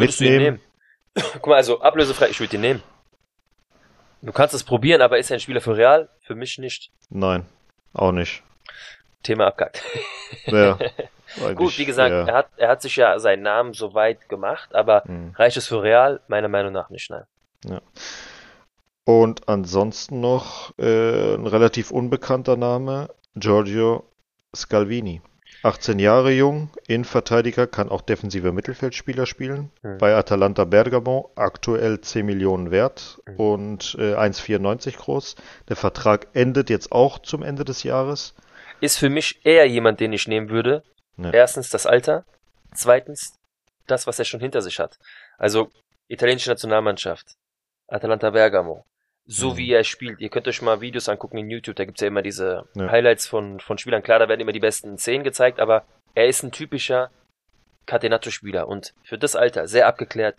Würdest 0.00 0.20
du 0.20 0.24
ihn 0.24 0.36
nehmen? 0.38 0.60
Guck 1.34 1.46
mal, 1.48 1.56
also 1.56 1.80
ablösefrei, 1.80 2.28
ich 2.28 2.40
würde 2.40 2.56
ihn 2.56 2.60
nehmen. 2.62 2.82
Du 4.22 4.32
kannst 4.32 4.54
es 4.54 4.64
probieren, 4.64 5.00
aber 5.00 5.18
ist 5.18 5.30
er 5.30 5.36
ein 5.38 5.40
Spieler 5.40 5.60
für 5.60 5.76
Real? 5.76 6.08
Für 6.22 6.34
mich 6.34 6.58
nicht. 6.58 6.90
Nein, 7.08 7.46
auch 7.94 8.12
nicht. 8.12 8.42
Thema 9.22 9.46
abgehakt. 9.46 9.82
Ja, 10.46 10.78
Gut, 11.54 11.78
wie 11.78 11.84
gesagt, 11.84 12.10
ja. 12.10 12.26
er, 12.26 12.34
hat, 12.34 12.48
er 12.56 12.68
hat 12.68 12.82
sich 12.82 12.96
ja 12.96 13.18
seinen 13.18 13.42
Namen 13.42 13.72
so 13.72 13.94
weit 13.94 14.28
gemacht, 14.28 14.74
aber 14.74 15.04
Hm. 15.04 15.32
reicht 15.36 15.56
es 15.56 15.66
für 15.68 15.82
Real? 15.82 16.20
Meiner 16.28 16.48
Meinung 16.48 16.72
nach 16.72 16.90
nicht, 16.90 17.10
nein. 17.10 17.24
Und 19.04 19.48
ansonsten 19.48 20.20
noch 20.20 20.76
äh, 20.78 21.34
ein 21.34 21.46
relativ 21.46 21.90
unbekannter 21.90 22.56
Name, 22.56 23.10
Giorgio 23.36 24.04
Scalvini. 24.54 25.22
18 25.62 25.98
Jahre 25.98 26.30
jung, 26.32 26.70
Innenverteidiger, 26.86 27.66
kann 27.66 27.90
auch 27.90 28.00
defensiver 28.00 28.52
Mittelfeldspieler 28.52 29.26
spielen. 29.26 29.70
Hm. 29.82 29.98
Bei 29.98 30.14
Atalanta 30.14 30.64
Bergamo 30.64 31.30
aktuell 31.36 32.00
10 32.00 32.24
Millionen 32.24 32.70
wert 32.70 33.20
Mhm. 33.26 33.36
und 33.36 33.96
äh, 33.98 34.14
1,94 34.14 34.96
groß. 34.96 35.36
Der 35.68 35.76
Vertrag 35.76 36.28
endet 36.32 36.70
jetzt 36.70 36.92
auch 36.92 37.18
zum 37.18 37.42
Ende 37.42 37.64
des 37.64 37.82
Jahres. 37.82 38.34
Ist 38.80 38.98
für 38.98 39.10
mich 39.10 39.44
eher 39.44 39.66
jemand, 39.66 40.00
den 40.00 40.12
ich 40.12 40.26
nehmen 40.26 40.48
würde. 40.48 40.82
Ja. 41.18 41.30
Erstens 41.30 41.68
das 41.68 41.84
Alter, 41.86 42.24
zweitens 42.74 43.34
das, 43.86 44.06
was 44.06 44.18
er 44.18 44.24
schon 44.24 44.40
hinter 44.40 44.62
sich 44.62 44.78
hat. 44.78 44.98
Also 45.36 45.68
italienische 46.08 46.48
Nationalmannschaft, 46.48 47.34
Atalanta 47.88 48.30
Bergamo, 48.30 48.86
so 49.32 49.52
Mhm. 49.52 49.56
wie 49.58 49.72
er 49.72 49.84
spielt. 49.84 50.20
Ihr 50.20 50.28
könnt 50.28 50.48
euch 50.48 50.60
mal 50.60 50.80
Videos 50.80 51.08
angucken 51.08 51.38
in 51.38 51.48
YouTube, 51.50 51.76
da 51.76 51.84
gibt's 51.84 52.00
ja 52.00 52.08
immer 52.08 52.20
diese 52.22 52.64
Ja. 52.74 52.90
Highlights 52.90 53.28
von, 53.28 53.60
von 53.60 53.78
Spielern. 53.78 54.02
Klar, 54.02 54.18
da 54.18 54.28
werden 54.28 54.40
immer 54.40 54.50
die 54.52 54.58
besten 54.60 54.98
Szenen 54.98 55.22
gezeigt, 55.22 55.60
aber 55.60 55.84
er 56.14 56.26
ist 56.26 56.42
ein 56.42 56.50
typischer 56.50 57.10
Catenaccio-Spieler 57.86 58.66
und 58.68 58.92
für 59.04 59.18
das 59.18 59.36
Alter 59.36 59.68
sehr 59.68 59.86
abgeklärt. 59.86 60.36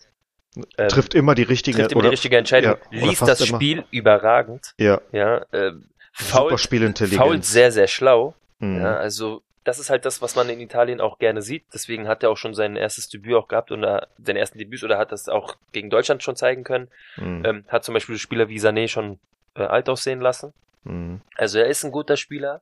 ähm, 0.77 0.89
Trifft 0.89 1.13
immer 1.15 1.33
die 1.35 1.43
richtige, 1.43 1.77
trifft 1.77 1.91
immer 1.93 1.99
oder, 1.99 2.09
die 2.09 2.13
richtige 2.15 2.35
Entscheidung, 2.37 2.75
ja, 2.91 3.05
liest 3.07 3.21
das 3.21 3.39
immer. 3.39 3.57
Spiel 3.57 3.85
überragend, 3.91 4.73
ja, 4.77 4.99
ja, 5.13 5.37
äh, 5.51 5.71
super 5.71 5.79
fault, 6.11 6.49
fault 6.49 6.59
Spielintelligenz. 6.59 7.49
sehr, 7.49 7.71
sehr 7.71 7.87
schlau. 7.87 8.35
Mhm. 8.59 8.81
Ja, 8.81 8.97
also 8.97 9.41
das 9.63 9.79
ist 9.79 9.89
halt 9.89 10.05
das, 10.05 10.21
was 10.21 10.35
man 10.35 10.49
in 10.49 10.59
Italien 10.59 11.01
auch 11.01 11.19
gerne 11.19 11.41
sieht. 11.41 11.65
Deswegen 11.73 12.07
hat 12.07 12.23
er 12.23 12.31
auch 12.31 12.37
schon 12.37 12.53
sein 12.53 12.75
erstes 12.75 13.09
Debüt 13.09 13.35
auch 13.35 13.47
gehabt 13.47 13.71
oder 13.71 14.07
sein 14.17 14.35
ersten 14.35 14.57
Debüt 14.57 14.83
oder 14.83 14.97
hat 14.97 15.11
das 15.11 15.29
auch 15.29 15.55
gegen 15.71 15.89
Deutschland 15.89 16.23
schon 16.23 16.35
zeigen 16.35 16.63
können. 16.63 16.89
Mhm. 17.17 17.45
Ähm, 17.45 17.65
hat 17.67 17.83
zum 17.83 17.93
Beispiel 17.93 18.17
Spieler 18.17 18.49
wie 18.49 18.59
Sané 18.59 18.87
schon 18.87 19.19
äh, 19.55 19.63
alt 19.63 19.87
aussehen 19.87 20.19
lassen. 20.19 20.53
Mhm. 20.83 21.21
Also 21.35 21.59
er 21.59 21.67
ist 21.67 21.83
ein 21.83 21.91
guter 21.91 22.17
Spieler, 22.17 22.61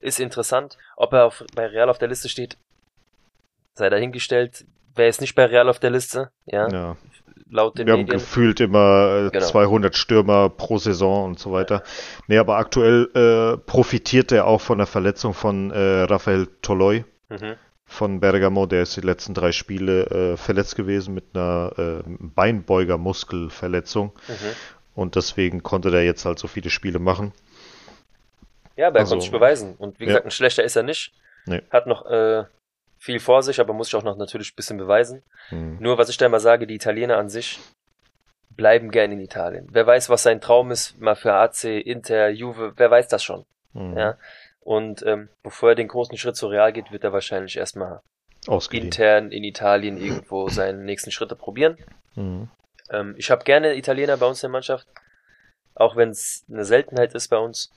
ist 0.00 0.20
interessant. 0.20 0.78
Ob 0.96 1.12
er 1.12 1.26
auf, 1.26 1.44
bei 1.54 1.66
Real 1.66 1.90
auf 1.90 1.98
der 1.98 2.08
Liste 2.08 2.28
steht, 2.28 2.56
sei 3.74 3.90
dahingestellt. 3.90 4.64
Wer 4.94 5.08
ist 5.08 5.20
nicht 5.20 5.34
bei 5.34 5.44
Real 5.44 5.68
auf 5.68 5.78
der 5.78 5.90
Liste? 5.90 6.30
Ja, 6.46 6.68
Ja. 6.68 6.96
Laut 7.50 7.78
den 7.78 7.86
Wir 7.86 7.92
haben 7.94 8.00
Medien. 8.00 8.18
gefühlt 8.18 8.60
immer 8.60 9.26
äh, 9.26 9.30
Genau. 9.30 9.46
200 9.46 9.96
Stürmer 9.96 10.48
pro 10.50 10.78
Saison 10.78 11.24
und 11.24 11.38
so 11.38 11.52
weiter. 11.52 11.82
Nee, 12.26 12.38
aber 12.38 12.56
aktuell 12.58 13.08
äh, 13.14 13.56
profitiert 13.58 14.32
er 14.32 14.46
auch 14.46 14.60
von 14.60 14.78
der 14.78 14.86
Verletzung 14.86 15.34
von 15.34 15.70
äh, 15.70 16.02
Rafael 16.02 16.48
Toloi 16.62 17.04
Mhm. 17.30 17.54
von 17.84 18.20
Bergamo. 18.20 18.66
Der 18.66 18.82
ist 18.82 18.96
die 18.96 19.00
letzten 19.02 19.34
drei 19.34 19.52
Spiele 19.52 20.32
äh, 20.32 20.36
verletzt 20.36 20.76
gewesen 20.76 21.14
mit 21.14 21.24
einer 21.34 21.72
äh, 21.76 22.02
Beinbeuger-Muskelverletzung. 22.06 24.12
Mhm. 24.28 24.34
Und 24.94 25.16
deswegen 25.16 25.62
konnte 25.62 25.90
der 25.90 26.04
jetzt 26.04 26.24
halt 26.24 26.38
so 26.38 26.48
viele 26.48 26.70
Spiele 26.70 26.98
machen. 26.98 27.32
Ja, 28.76 28.88
aber 28.88 28.96
er 28.96 29.00
Also, 29.00 29.12
konnte 29.12 29.22
sich 29.24 29.32
beweisen. 29.32 29.74
Und 29.78 29.98
wie 30.00 30.04
ja. 30.04 30.08
gesagt, 30.08 30.26
ein 30.26 30.30
schlechter 30.30 30.64
ist 30.64 30.76
er 30.76 30.82
nicht. 30.82 31.12
Nee. 31.46 31.62
Hat 31.70 31.86
noch 31.86 32.04
äh, 32.06 32.44
viel 32.98 33.20
vor 33.20 33.42
sich, 33.42 33.60
aber 33.60 33.72
muss 33.72 33.88
sich 33.88 33.96
auch 33.96 34.02
noch 34.02 34.16
natürlich 34.16 34.52
ein 34.52 34.56
bisschen 34.56 34.78
beweisen. 34.78 35.22
Hm. 35.48 35.78
Nur 35.80 35.98
was 35.98 36.08
ich 36.08 36.16
da 36.16 36.26
immer 36.26 36.40
sage, 36.40 36.66
die 36.66 36.74
Italiener 36.74 37.16
an 37.16 37.28
sich 37.28 37.58
bleiben 38.50 38.90
gern 38.90 39.12
in 39.12 39.20
Italien. 39.20 39.68
Wer 39.70 39.86
weiß, 39.86 40.10
was 40.10 40.24
sein 40.24 40.40
Traum 40.40 40.70
ist, 40.70 41.00
mal 41.00 41.14
für 41.14 41.32
AC, 41.32 41.64
Inter, 41.64 42.28
Juve, 42.28 42.72
wer 42.76 42.90
weiß 42.90 43.08
das 43.08 43.22
schon. 43.22 43.46
Hm. 43.72 43.96
Ja. 43.96 44.18
Und 44.60 45.02
ähm, 45.06 45.28
bevor 45.42 45.70
er 45.70 45.74
den 45.76 45.88
großen 45.88 46.18
Schritt 46.18 46.36
zu 46.36 46.48
Real 46.48 46.72
geht, 46.72 46.92
wird 46.92 47.04
er 47.04 47.12
wahrscheinlich 47.12 47.56
erstmal 47.56 48.02
Ausgeliehen. 48.46 48.88
intern 48.88 49.30
in 49.30 49.44
Italien 49.44 49.96
irgendwo 49.96 50.48
seine 50.50 50.78
nächsten 50.78 51.10
Schritte 51.10 51.36
probieren. 51.36 51.78
Hm. 52.14 52.48
Ähm, 52.90 53.14
ich 53.16 53.30
habe 53.30 53.44
gerne 53.44 53.76
Italiener 53.76 54.16
bei 54.16 54.26
uns 54.26 54.42
in 54.42 54.48
der 54.48 54.52
Mannschaft, 54.52 54.88
auch 55.74 55.96
wenn 55.96 56.10
es 56.10 56.44
eine 56.50 56.64
Seltenheit 56.64 57.14
ist 57.14 57.28
bei 57.28 57.38
uns, 57.38 57.70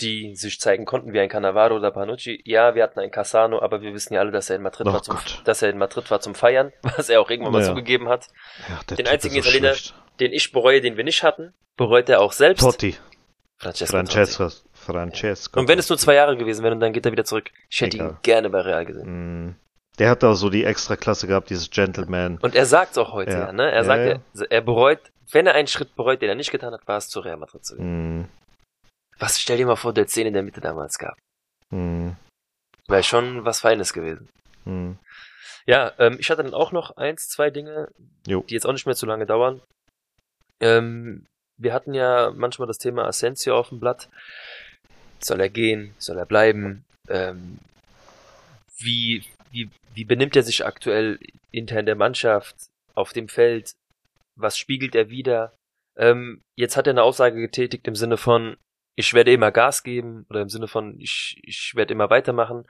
die 0.00 0.34
sich 0.34 0.60
zeigen 0.60 0.84
konnten 0.84 1.12
wie 1.12 1.20
ein 1.20 1.28
Cannavaro 1.28 1.76
oder 1.76 1.90
Panucci. 1.90 2.40
Ja, 2.44 2.74
wir 2.74 2.82
hatten 2.82 2.98
einen 3.00 3.10
Cassano, 3.10 3.60
aber 3.62 3.82
wir 3.82 3.92
wissen 3.94 4.14
ja 4.14 4.20
alle, 4.20 4.30
dass 4.30 4.50
er 4.50 4.56
in 4.56 4.62
Madrid 4.62 4.86
Oh 4.88 4.92
war 4.92 5.02
zum, 5.02 5.14
Gott. 5.16 5.42
dass 5.44 5.62
er 5.62 5.70
in 5.70 5.78
Madrid 5.78 6.10
war 6.10 6.20
zum 6.20 6.34
Feiern, 6.34 6.72
was 6.82 7.08
er 7.08 7.20
auch 7.20 7.30
irgendwann 7.30 7.52
mal 7.52 7.62
Ja. 7.62 7.68
zugegeben 7.68 8.08
hat. 8.08 8.26
Ja, 8.68 8.96
Den 8.96 9.06
einzigen 9.06 9.36
Italiener- 9.36 9.74
schlecht. 9.74 9.94
Den 10.18 10.32
ich 10.32 10.52
bereue, 10.52 10.80
den 10.82 10.96
wir 10.98 11.04
nicht 11.04 11.22
hatten, 11.22 11.54
bereut 11.76 12.08
er 12.10 12.20
auch 12.20 12.32
selbst. 12.32 12.60
Totti. 12.62 12.96
Francesco, 13.56 13.96
Francesco, 13.96 14.48
Francesco. 14.72 15.60
Und 15.60 15.68
wenn 15.68 15.78
es 15.78 15.88
nur 15.88 15.98
zwei 15.98 16.14
Jahre 16.14 16.36
gewesen 16.36 16.62
wären 16.62 16.74
und 16.74 16.80
dann 16.80 16.92
geht 16.92 17.04
er 17.06 17.12
wieder 17.12 17.24
zurück. 17.24 17.50
Ich 17.68 17.80
hätte 17.80 17.96
Egal. 17.96 18.10
ihn 18.10 18.16
gerne 18.22 18.50
bei 18.50 18.60
Real 18.60 18.84
gesehen. 18.86 19.48
Mm. 19.48 19.56
Der 19.98 20.08
hat 20.08 20.22
da 20.22 20.34
so 20.34 20.48
die 20.48 20.64
extra 20.64 20.96
Klasse 20.96 21.26
gehabt, 21.26 21.50
dieses 21.50 21.70
Gentleman. 21.70 22.38
Und 22.40 22.54
er 22.54 22.64
sagt 22.64 22.96
auch 22.98 23.12
heute, 23.12 23.32
Ja. 23.32 23.38
ja, 23.46 23.52
ne? 23.52 23.70
Er 23.70 23.76
Ja, 23.78 23.84
sagt, 23.84 24.00
ja. 24.06 24.44
Er, 24.44 24.50
er 24.52 24.60
bereut, 24.62 25.00
wenn 25.32 25.46
er 25.46 25.54
einen 25.54 25.68
Schritt 25.68 25.94
bereut, 25.94 26.22
den 26.22 26.30
er 26.30 26.34
nicht 26.36 26.50
getan 26.50 26.72
hat, 26.72 26.86
war 26.88 26.96
es 26.96 27.08
zu 27.08 27.20
Real 27.20 27.36
Madrid 27.36 27.64
zu 27.64 27.76
gehen. 27.76 28.20
Mm. 28.20 28.28
Was 29.20 29.38
stell 29.38 29.58
dir 29.58 29.66
mal 29.66 29.76
vor, 29.76 29.92
der 29.92 30.06
10 30.06 30.26
in 30.26 30.32
der 30.32 30.42
Mitte 30.42 30.60
damals 30.60 30.98
gab. 30.98 31.16
Mm. 31.70 32.10
Wäre 32.88 33.02
schon 33.04 33.44
was 33.44 33.60
Feines 33.60 33.92
gewesen. 33.92 34.28
Mm. 34.64 34.92
Ja, 35.66 35.92
ähm, 35.98 36.16
ich 36.18 36.30
hatte 36.30 36.42
dann 36.42 36.54
auch 36.54 36.72
noch 36.72 36.96
eins, 36.96 37.28
zwei 37.28 37.50
Dinge, 37.50 37.88
Jo. 38.26 38.42
die 38.48 38.54
jetzt 38.54 38.66
auch 38.66 38.72
nicht 38.72 38.86
mehr 38.86 38.96
zu 38.96 39.06
lange 39.06 39.26
dauern. 39.26 39.60
Ähm, 40.60 41.26
wir 41.58 41.74
hatten 41.74 41.94
ja 41.94 42.32
manchmal 42.34 42.66
das 42.66 42.78
Thema 42.78 43.04
Asensio 43.06 43.56
auf 43.56 43.68
dem 43.68 43.78
Blatt. 43.78 44.08
Soll 45.20 45.40
er 45.40 45.50
gehen? 45.50 45.94
Soll 45.98 46.16
er 46.16 46.26
bleiben? 46.26 46.84
Ähm, 47.08 47.58
wie, 48.78 49.24
wie, 49.50 49.68
wie 49.94 50.04
benimmt 50.04 50.34
er 50.34 50.42
sich 50.42 50.64
aktuell 50.64 51.18
intern 51.52 51.84
der 51.84 51.96
Mannschaft, 51.96 52.56
auf 52.94 53.12
dem 53.12 53.28
Feld? 53.28 53.72
Was 54.36 54.56
spiegelt 54.56 54.94
er 54.94 55.10
wieder? 55.10 55.54
Ähm, 55.98 56.40
jetzt 56.56 56.78
hat 56.78 56.86
er 56.86 56.92
eine 56.92 57.02
Aussage 57.02 57.38
getätigt 57.38 57.86
im 57.86 57.94
Sinne 57.94 58.16
von, 58.16 58.56
ich 58.94 59.14
werde 59.14 59.32
immer 59.32 59.50
Gas 59.50 59.82
geben 59.82 60.26
oder 60.28 60.40
im 60.42 60.48
Sinne 60.48 60.68
von, 60.68 60.98
ich, 61.00 61.40
ich 61.42 61.72
werde 61.74 61.94
immer 61.94 62.10
weitermachen. 62.10 62.64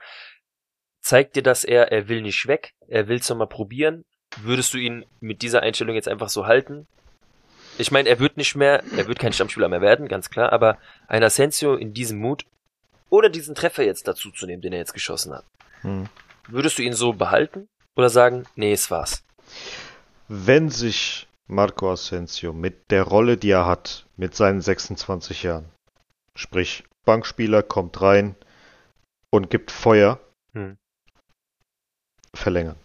Zeigt 1.01 1.35
dir 1.35 1.43
das 1.43 1.63
er, 1.63 1.91
er 1.91 2.07
will 2.07 2.21
nicht 2.21 2.47
weg, 2.47 2.73
er 2.87 3.07
will 3.07 3.17
es 3.17 3.29
nochmal 3.29 3.47
probieren? 3.47 4.05
Würdest 4.41 4.73
du 4.73 4.77
ihn 4.77 5.05
mit 5.19 5.41
dieser 5.41 5.61
Einstellung 5.61 5.95
jetzt 5.95 6.07
einfach 6.07 6.29
so 6.29 6.45
halten? 6.45 6.87
Ich 7.77 7.91
meine, 7.91 8.07
er 8.09 8.19
wird 8.19 8.37
nicht 8.37 8.55
mehr, 8.55 8.83
er 8.95 9.07
wird 9.07 9.19
kein 9.19 9.33
Stammspieler 9.33 9.67
mehr 9.67 9.81
werden, 9.81 10.07
ganz 10.07 10.29
klar, 10.29 10.53
aber 10.53 10.77
ein 11.07 11.23
Asensio 11.23 11.75
in 11.75 11.93
diesem 11.93 12.19
Mut 12.19 12.45
oder 13.09 13.29
diesen 13.29 13.55
Treffer 13.55 13.83
jetzt 13.83 14.07
dazu 14.07 14.31
zu 14.31 14.45
nehmen, 14.45 14.61
den 14.61 14.73
er 14.73 14.79
jetzt 14.79 14.93
geschossen 14.93 15.33
hat, 15.33 15.45
Mm. 15.83 16.03
würdest 16.47 16.77
du 16.77 16.83
ihn 16.83 16.93
so 16.93 17.13
behalten 17.13 17.67
oder 17.95 18.09
sagen, 18.09 18.45
nee, 18.55 18.71
es 18.71 18.91
war's? 18.91 19.23
Wenn 20.27 20.69
sich 20.69 21.27
Marco 21.47 21.91
Asensio 21.91 22.53
mit 22.53 22.91
der 22.91 23.03
Rolle, 23.03 23.35
die 23.37 23.49
er 23.49 23.65
hat, 23.65 24.05
mit 24.15 24.35
seinen 24.35 24.61
26 24.61 25.43
Jahren, 25.43 25.65
sprich 26.41 26.83
Bankspieler 27.05 27.63
kommt 27.63 28.01
rein 28.01 28.35
und 29.29 29.49
gibt 29.49 29.71
Feuer, 29.71 30.19
Hm. 30.53 30.77
verlängern. 32.35 32.75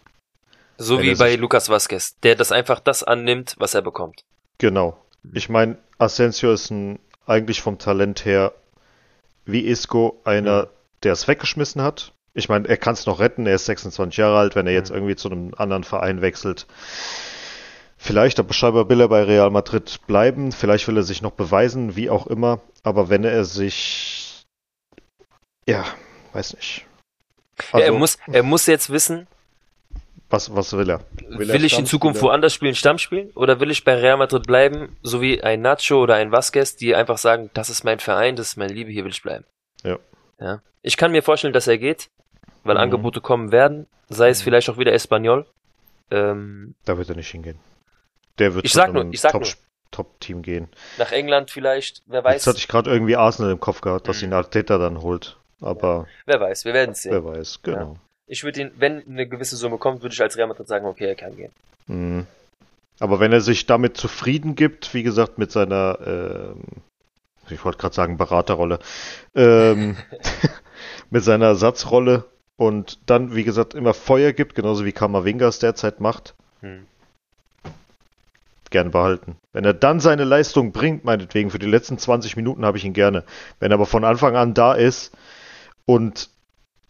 So 0.77 0.97
Wenn 0.97 1.03
wie 1.05 1.15
bei 1.15 1.31
sich- 1.31 1.39
Lukas 1.39 1.69
Vazquez, 1.69 2.19
der 2.21 2.35
das 2.35 2.51
einfach 2.51 2.79
das 2.79 3.03
annimmt, 3.03 3.55
was 3.57 3.73
er 3.73 3.81
bekommt. 3.81 4.21
Genau. 4.59 4.97
Ich 5.33 5.49
meine, 5.49 5.77
Asensio 5.97 6.53
ist 6.53 6.69
ein, 6.69 6.99
eigentlich 7.25 7.61
vom 7.61 7.79
Talent 7.79 8.25
her 8.25 8.53
wie 9.45 9.65
Isco 9.65 10.21
einer, 10.23 10.63
Mhm. 10.63 10.69
der 11.03 11.13
es 11.13 11.27
weggeschmissen 11.27 11.81
hat. 11.81 12.13
Ich 12.33 12.49
meine, 12.49 12.67
er 12.67 12.77
kann 12.77 12.93
es 12.93 13.05
noch 13.07 13.19
retten, 13.19 13.47
er 13.47 13.55
ist 13.55 13.65
26 13.65 14.17
Jahre 14.17 14.37
alt, 14.37 14.55
wenn 14.55 14.67
er 14.67 14.73
jetzt 14.73 14.89
Mhm. 14.91 14.97
irgendwie 14.97 15.15
zu 15.15 15.29
einem 15.29 15.53
anderen 15.55 15.83
Verein 15.83 16.21
wechselt. 16.21 16.67
Vielleicht, 17.97 18.39
aber 18.39 18.53
scheinbar 18.53 18.89
will 18.89 19.01
er 19.01 19.07
bei 19.07 19.23
Real 19.23 19.49
Madrid 19.49 19.99
bleiben, 20.07 20.51
vielleicht 20.51 20.87
will 20.87 20.97
er 20.97 21.03
sich 21.03 21.21
noch 21.21 21.31
beweisen, 21.31 21.95
wie 21.95 22.09
auch 22.09 22.27
immer, 22.27 22.61
aber 22.83 23.09
wenn 23.09 23.23
er 23.23 23.43
sich, 23.43 24.45
ja, 25.67 25.83
weiß 26.33 26.55
nicht. 26.55 26.85
ja, 27.73 27.79
er 27.79 27.85
Also, 27.87 27.97
muss, 27.97 28.17
er 28.31 28.43
muss 28.43 28.65
jetzt 28.67 28.89
wissen, 28.91 29.27
was, 30.29 30.53
was 30.53 30.73
will 30.73 30.89
er? 30.89 31.01
will, 31.29 31.49
er 31.49 31.55
ich 31.63 31.79
in 31.79 31.85
Zukunft 31.85 32.21
woanders 32.21 32.53
spielen, 32.53 32.75
Stamm 32.75 32.97
spielen? 32.97 33.31
Oder 33.31 33.59
will 33.61 33.71
ich 33.71 33.83
bei 33.85 33.95
Real 33.95 34.17
Madrid 34.17 34.45
bleiben, 34.45 34.97
so 35.01 35.21
wie 35.21 35.41
ein 35.41 35.61
Nacho 35.61 36.01
oder 36.03 36.15
ein 36.15 36.31
Vasquez, 36.33 36.75
die 36.75 36.95
einfach 36.95 37.17
sagen, 37.17 37.49
das 37.53 37.69
ist 37.69 37.83
mein 37.85 37.99
Verein, 37.99 38.35
das 38.35 38.49
ist 38.49 38.57
meine 38.57 38.73
Liebe, 38.73 38.91
hier 38.91 39.05
will 39.05 39.11
ich 39.11 39.21
bleiben. 39.23 39.45
Ja. 39.83 39.97
ja. 40.39 40.61
Ich 40.81 40.97
kann 40.97 41.11
mir 41.13 41.23
vorstellen, 41.23 41.53
dass 41.53 41.67
er 41.67 41.77
geht, 41.77 42.09
weil 42.63 42.75
Mhm. 42.75 42.81
Angebote 42.81 43.21
kommen 43.21 43.51
werden, 43.53 43.87
sei 44.09 44.27
es 44.29 44.41
Mhm. 44.41 44.43
vielleicht 44.43 44.69
auch 44.69 44.77
wieder 44.77 44.91
Espanyol. 44.93 45.45
Ähm, 46.11 46.75
Da 46.85 46.97
wird 46.97 47.09
er 47.09 47.15
nicht 47.15 47.31
hingehen. 47.31 47.57
Der 48.39 48.53
wird 48.53 48.65
Ich 48.65 48.73
sag 48.73 48.93
nur- 48.93 49.07
ich 49.11 49.19
sag 49.21 49.31
Top, 49.31 49.41
nur. 49.43 49.51
Top-Team 49.91 50.41
gehen. 50.41 50.67
nach 50.97 51.11
England 51.11 51.49
vielleicht, 51.51 52.03
wer 52.07 52.17
Jetzt 52.19 52.25
weiß. 52.25 52.47
hatte 52.47 52.57
ich 52.59 52.67
gerade 52.67 52.91
irgendwie 52.91 53.15
Arsenal 53.15 53.51
im 53.51 53.59
Kopf 53.59 53.81
gehabt, 53.81 54.07
dass 54.07 54.21
Mhm. 54.21 54.29
ihn 54.29 54.33
Arteta 54.33 54.77
dann 54.77 55.01
holt. 55.01 55.37
Aber 55.61 56.07
Wer 56.25 56.39
weiß, 56.39 56.65
wir 56.65 56.73
werden 56.73 56.91
es 56.91 57.01
sehen. 57.01 57.13
wer 57.13 57.23
weiß, 57.25 57.59
genau. 57.63 57.97
Ich 58.27 58.43
würde 58.43 58.61
ihn, 58.61 58.71
wenn 58.77 59.03
eine 59.07 59.27
gewisse 59.27 59.55
Summe 59.55 59.77
kommt, 59.77 60.01
würde 60.03 60.13
ich 60.13 60.21
als 60.21 60.35
Real 60.37 60.47
Madrid 60.47 60.67
sagen, 60.67 60.85
okay, 60.85 61.05
er 61.05 61.15
kann 61.15 61.35
gehen. 61.35 61.51
Mhm. 61.87 62.27
Aber 62.99 63.19
wenn 63.19 63.31
er 63.31 63.41
sich 63.41 63.65
damit 63.65 63.95
zufrieden 63.97 64.55
gibt, 64.55 64.93
wie 64.93 65.03
gesagt, 65.03 65.37
mit 65.37 65.51
seiner, 65.51 65.97
ähm, 66.05 66.63
ich 67.49 67.63
wollte 67.63 67.77
gerade 67.79 67.95
sagen 67.95 68.17
Beraterrolle, 68.17 68.79
ähm, 69.35 69.95
mit 71.09 71.23
seiner 71.23 71.45
Ersatzrolle 71.47 72.25
und 72.57 72.99
dann, 73.09 73.33
wie 73.35 73.43
gesagt, 73.45 73.73
immer 73.73 73.93
Feuer 73.93 74.33
gibt, 74.33 74.53
genauso 74.55 74.83
wie 74.85 74.91
Kamavinga 74.91 75.47
es 75.47 75.59
derzeit 75.59 76.01
macht, 76.01 76.35
Hm. 76.61 76.85
Gern 78.69 78.91
behalten. 78.91 79.37
Wenn 79.53 79.65
er 79.65 79.73
dann 79.73 79.99
seine 79.99 80.23
Leistung 80.23 80.71
bringt, 80.71 81.03
meinetwegen, 81.05 81.49
für 81.49 81.59
die 81.59 81.65
letzten 81.69 81.97
20 81.97 82.35
Minuten 82.35 82.65
habe 82.65 82.77
ich 82.77 82.85
ihn 82.85 82.93
gerne. 82.93 83.23
Wenn 83.59 83.71
er 83.71 83.75
aber 83.75 83.85
von 83.85 84.03
Anfang 84.03 84.35
an 84.35 84.53
da 84.53 84.73
ist 84.73 85.15
und 85.85 86.29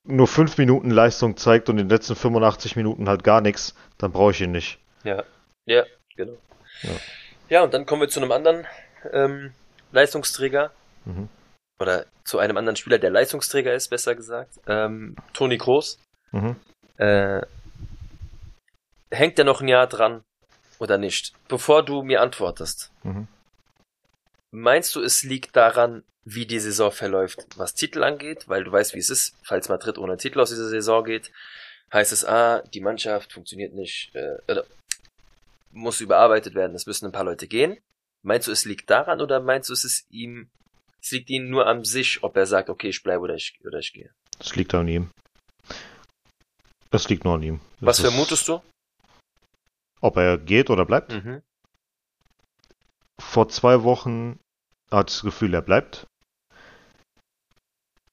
nur 0.04 0.28
5 0.28 0.58
Minuten 0.58 0.90
Leistung 0.90 1.36
zeigt 1.38 1.70
und 1.70 1.78
in 1.78 1.88
den 1.88 1.96
letzten 1.96 2.16
85 2.16 2.76
Minuten 2.76 3.10
halt 3.10 3.24
gar 3.24 3.42
nichts, 3.42 3.76
dann 3.98 4.12
brauche 4.12 4.32
ich 4.32 4.42
ihn 4.42 4.52
nicht. 4.52 4.80
Ja, 5.04 5.24
ja, 5.66 5.84
genau. 6.16 6.38
Ja. 6.84 6.90
Ja. 7.50 7.64
und 7.64 7.74
dann 7.74 7.86
kommen 7.86 8.02
wir 8.02 8.10
zu 8.10 8.20
einem 8.22 8.32
anderen 8.32 8.66
ähm, 9.12 9.54
Leistungsträger 9.92 10.72
Mhm. 11.06 11.30
oder 11.80 12.06
zu 12.26 12.38
einem 12.40 12.58
anderen 12.58 12.76
Spieler, 12.76 12.98
der 13.00 13.10
Leistungsträger 13.12 13.74
ist, 13.74 13.88
besser 13.90 14.14
gesagt. 14.16 14.60
Ähm, 14.68 15.16
Toni 15.34 15.58
Kroos. 15.58 16.00
Mhm. 16.32 16.58
Äh, 16.98 17.42
hängt 19.10 19.40
er 19.40 19.46
noch 19.46 19.62
ein 19.62 19.70
Jahr 19.70 19.88
dran 19.88 20.24
oder 20.80 20.98
nicht? 20.98 21.34
Bevor 21.48 21.84
du 21.84 22.04
mir 22.04 22.22
antwortest, 22.22 22.92
Mhm. 23.04 23.28
meinst 24.52 24.96
du, 24.96 25.02
es 25.02 25.24
liegt 25.24 25.56
daran, 25.56 26.04
wie 26.24 26.46
die 26.46 26.60
Saison 26.60 26.92
verläuft, 26.92 27.40
was 27.58 27.74
Titel 27.74 28.04
angeht? 28.04 28.48
Weil 28.50 28.64
du 28.64 28.72
weißt, 28.72 28.94
wie 28.94 29.00
es 29.00 29.10
ist. 29.10 29.36
Falls 29.44 29.70
Madrid 29.70 29.98
ohne 29.98 30.18
Titel 30.18 30.40
aus 30.42 30.50
dieser 30.50 30.68
Saison 30.70 31.04
geht, 31.04 31.32
heißt 31.94 32.12
es, 32.12 32.26
ah, 32.26 32.62
die 32.74 32.82
Mannschaft 32.82 33.32
funktioniert 33.34 33.74
nicht, 33.74 34.14
äh, 34.14 34.36
oder 34.50 34.66
muss 35.72 36.02
überarbeitet 36.02 36.54
werden, 36.56 36.76
es 36.76 36.86
müssen 36.86 37.06
ein 37.06 37.12
paar 37.12 37.24
Leute 37.24 37.48
gehen. 37.48 37.78
Meinst 38.24 38.48
du, 38.48 38.52
es 38.52 38.66
liegt 38.66 38.90
daran 38.90 39.22
oder 39.22 39.40
meinst 39.40 39.70
du, 39.70 39.74
es 39.74 39.84
ist 39.86 40.06
ihm, 40.10 40.50
es 41.02 41.12
liegt 41.12 41.30
ihm 41.30 41.50
nur 41.50 41.68
an 41.68 41.86
sich, 41.86 42.24
ob 42.24 42.36
er 42.36 42.46
sagt, 42.46 42.70
okay, 42.70 42.90
ich 42.90 43.04
bleibe 43.04 43.22
oder 43.22 43.36
ich, 43.36 43.58
oder 43.64 43.78
ich 43.80 43.94
gehe? 43.94 44.12
Das 44.40 44.56
liegt 44.56 44.74
an 44.74 44.88
ihm. 44.88 45.12
Das 46.92 47.08
liegt 47.10 47.24
nur 47.26 47.36
an 47.36 47.44
ihm. 47.44 47.60
Das 47.80 47.88
Was 47.88 48.00
vermutest 48.00 48.48
du? 48.48 48.62
Ob 50.02 50.18
er 50.18 50.38
geht 50.38 50.70
oder 50.70 50.86
bleibt? 50.86 51.14
Mhm. 51.14 51.42
Vor 53.20 53.50
zwei 53.50 53.84
Wochen 53.84 54.40
hatte 54.92 55.10
ich 55.10 55.16
das 55.18 55.24
Gefühl, 55.24 55.54
er 55.54 55.62
bleibt. 55.62 56.06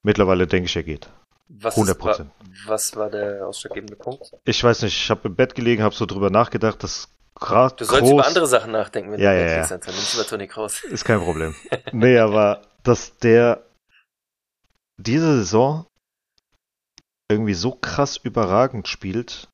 Mittlerweile 0.02 0.46
denke 0.46 0.66
ich, 0.66 0.76
er 0.76 0.82
geht. 0.82 1.10
Was 1.48 1.76
100 1.76 1.96
ist- 1.96 2.02
wa- 2.04 2.08
Prozent. 2.08 2.30
Was 2.66 2.96
war 2.96 3.10
der 3.10 3.46
ausschlaggebende 3.46 3.96
Punkt? 3.96 4.32
Ich 4.44 4.62
weiß 4.62 4.82
nicht, 4.82 4.96
ich 4.96 5.10
habe 5.10 5.28
im 5.28 5.34
Bett 5.36 5.54
gelegen, 5.54 5.82
habe 5.82 5.94
so 5.94 6.06
drüber 6.06 6.30
nachgedacht, 6.30 6.82
dass 6.82 7.08
gerade 7.34 7.76
Du 7.76 7.84
sollst 7.84 8.10
über 8.10 8.26
andere 8.26 8.46
Sachen 8.46 8.72
nachdenken, 8.72 9.12
wenn 9.12 9.20
Ja, 9.20 9.32
du 9.32 9.38
ja, 9.40 9.46
ja. 9.66 9.76
Nimmst 9.86 10.14
über 10.14 10.24
Toni 10.26 10.46
Kroos. 10.46 10.82
Ist 10.84 11.04
kein 11.04 11.20
Problem. 11.20 11.54
nee, 11.92 12.18
aber 12.18 12.62
dass 12.82 13.16
der 13.18 13.64
diese 14.96 15.38
Saison 15.38 15.86
irgendwie 17.30 17.54
so 17.54 17.72
krass 17.72 18.16
überragend 18.16 18.88
spielt, 18.88 19.48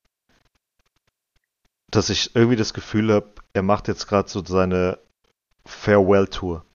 dass 1.91 2.09
ich 2.09 2.35
irgendwie 2.35 2.55
das 2.55 2.73
Gefühl 2.73 3.11
habe, 3.13 3.29
er 3.53 3.61
macht 3.63 3.87
jetzt 3.87 4.07
gerade 4.07 4.29
so 4.29 4.43
seine 4.43 4.97
Farewell-Tour. 5.65 6.65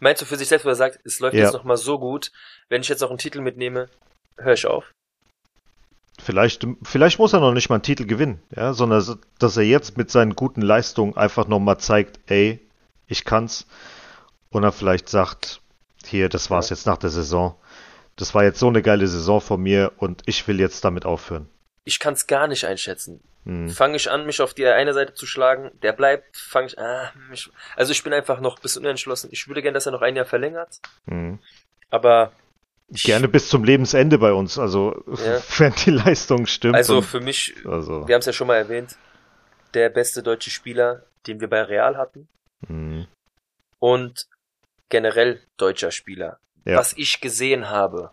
Meinst 0.00 0.20
du 0.22 0.26
für 0.26 0.36
sich 0.36 0.48
selbst, 0.48 0.64
wo 0.64 0.68
er 0.68 0.74
sagt, 0.74 1.00
es 1.04 1.20
läuft 1.20 1.34
Ja. 1.34 1.44
jetzt 1.44 1.52
nochmal 1.54 1.76
so 1.76 1.98
gut, 1.98 2.32
wenn 2.68 2.82
ich 2.82 2.88
jetzt 2.88 3.00
noch 3.00 3.10
einen 3.10 3.18
Titel 3.18 3.40
mitnehme, 3.40 3.88
höre 4.36 4.52
ich 4.54 4.66
auf? 4.66 4.92
Vielleicht, 6.22 6.66
vielleicht 6.82 7.18
muss 7.18 7.32
er 7.32 7.40
noch 7.40 7.52
nicht 7.52 7.68
mal 7.68 7.76
einen 7.76 7.82
Titel 7.82 8.04
gewinnen, 8.06 8.42
ja, 8.54 8.74
sondern 8.74 9.00
so- 9.00 9.16
dass 9.38 9.56
er 9.56 9.64
jetzt 9.64 9.96
mit 9.96 10.10
seinen 10.10 10.36
guten 10.36 10.60
Leistungen 10.62 11.16
einfach 11.16 11.48
nochmal 11.48 11.78
zeigt, 11.78 12.20
ey, 12.30 12.60
ich 13.06 13.24
kann's. 13.24 13.66
Und 14.50 14.62
er 14.62 14.72
vielleicht 14.72 15.08
sagt, 15.08 15.60
hier, 16.04 16.28
das 16.28 16.50
war's 16.50 16.68
Ja. 16.68 16.76
jetzt 16.76 16.86
nach 16.86 16.98
der 16.98 17.10
Saison. 17.10 17.54
Das 18.16 18.34
war 18.34 18.44
jetzt 18.44 18.58
so 18.60 18.68
eine 18.68 18.82
geile 18.82 19.08
Saison 19.08 19.40
von 19.40 19.60
mir 19.62 19.92
und 19.96 20.22
ich 20.26 20.46
will 20.46 20.60
jetzt 20.60 20.84
damit 20.84 21.06
aufhören. 21.06 21.48
Ich 21.84 21.98
kann 21.98 22.14
es 22.14 22.26
gar 22.26 22.46
nicht 22.46 22.64
einschätzen. 22.64 23.20
Hm. 23.44 23.68
Fange 23.70 23.96
ich 23.96 24.10
an, 24.10 24.24
mich 24.24 24.40
auf 24.40 24.54
die 24.54 24.66
eine 24.66 24.94
Seite 24.94 25.14
zu 25.14 25.26
schlagen, 25.26 25.72
der 25.82 25.92
bleibt, 25.92 26.36
fange 26.36 26.68
ich, 26.68 26.78
ah, 26.78 27.12
mich, 27.28 27.50
also 27.74 27.90
ich 27.90 28.04
bin 28.04 28.12
einfach 28.12 28.40
noch 28.40 28.56
ein 28.56 28.62
bisschen 28.62 28.82
unentschlossen. 28.82 29.30
Ich 29.32 29.48
würde 29.48 29.62
gerne, 29.62 29.74
dass 29.74 29.86
er 29.86 29.92
noch 29.92 30.02
ein 30.02 30.14
Jahr 30.14 30.24
verlängert, 30.26 30.80
Hm. 31.08 31.40
aber 31.90 32.32
ich, 32.88 33.02
Gerne 33.04 33.26
bis 33.26 33.48
zum 33.48 33.64
Lebensende 33.64 34.18
bei 34.18 34.32
uns, 34.32 34.58
also 34.58 35.02
Ja. 35.24 35.40
wenn 35.58 35.72
die 35.84 35.90
Leistung 35.90 36.46
stimmt. 36.46 36.76
also 36.76 36.98
und, 36.98 37.02
für 37.04 37.20
mich, 37.20 37.54
also, 37.64 38.06
wir 38.06 38.14
haben 38.14 38.20
es 38.20 38.26
ja 38.26 38.32
schon 38.32 38.46
mal 38.46 38.56
erwähnt, 38.56 38.96
der 39.74 39.88
beste 39.88 40.22
deutsche 40.22 40.50
Spieler, 40.50 41.04
den 41.26 41.40
wir 41.40 41.48
bei 41.48 41.62
Real 41.62 41.96
hatten 41.96 42.28
hm. 42.66 43.06
und 43.80 44.28
generell 44.88 45.40
deutscher 45.56 45.90
Spieler. 45.90 46.38
Ja. 46.64 46.76
was 46.76 46.92
ich 46.96 47.20
gesehen 47.20 47.70
habe. 47.70 48.12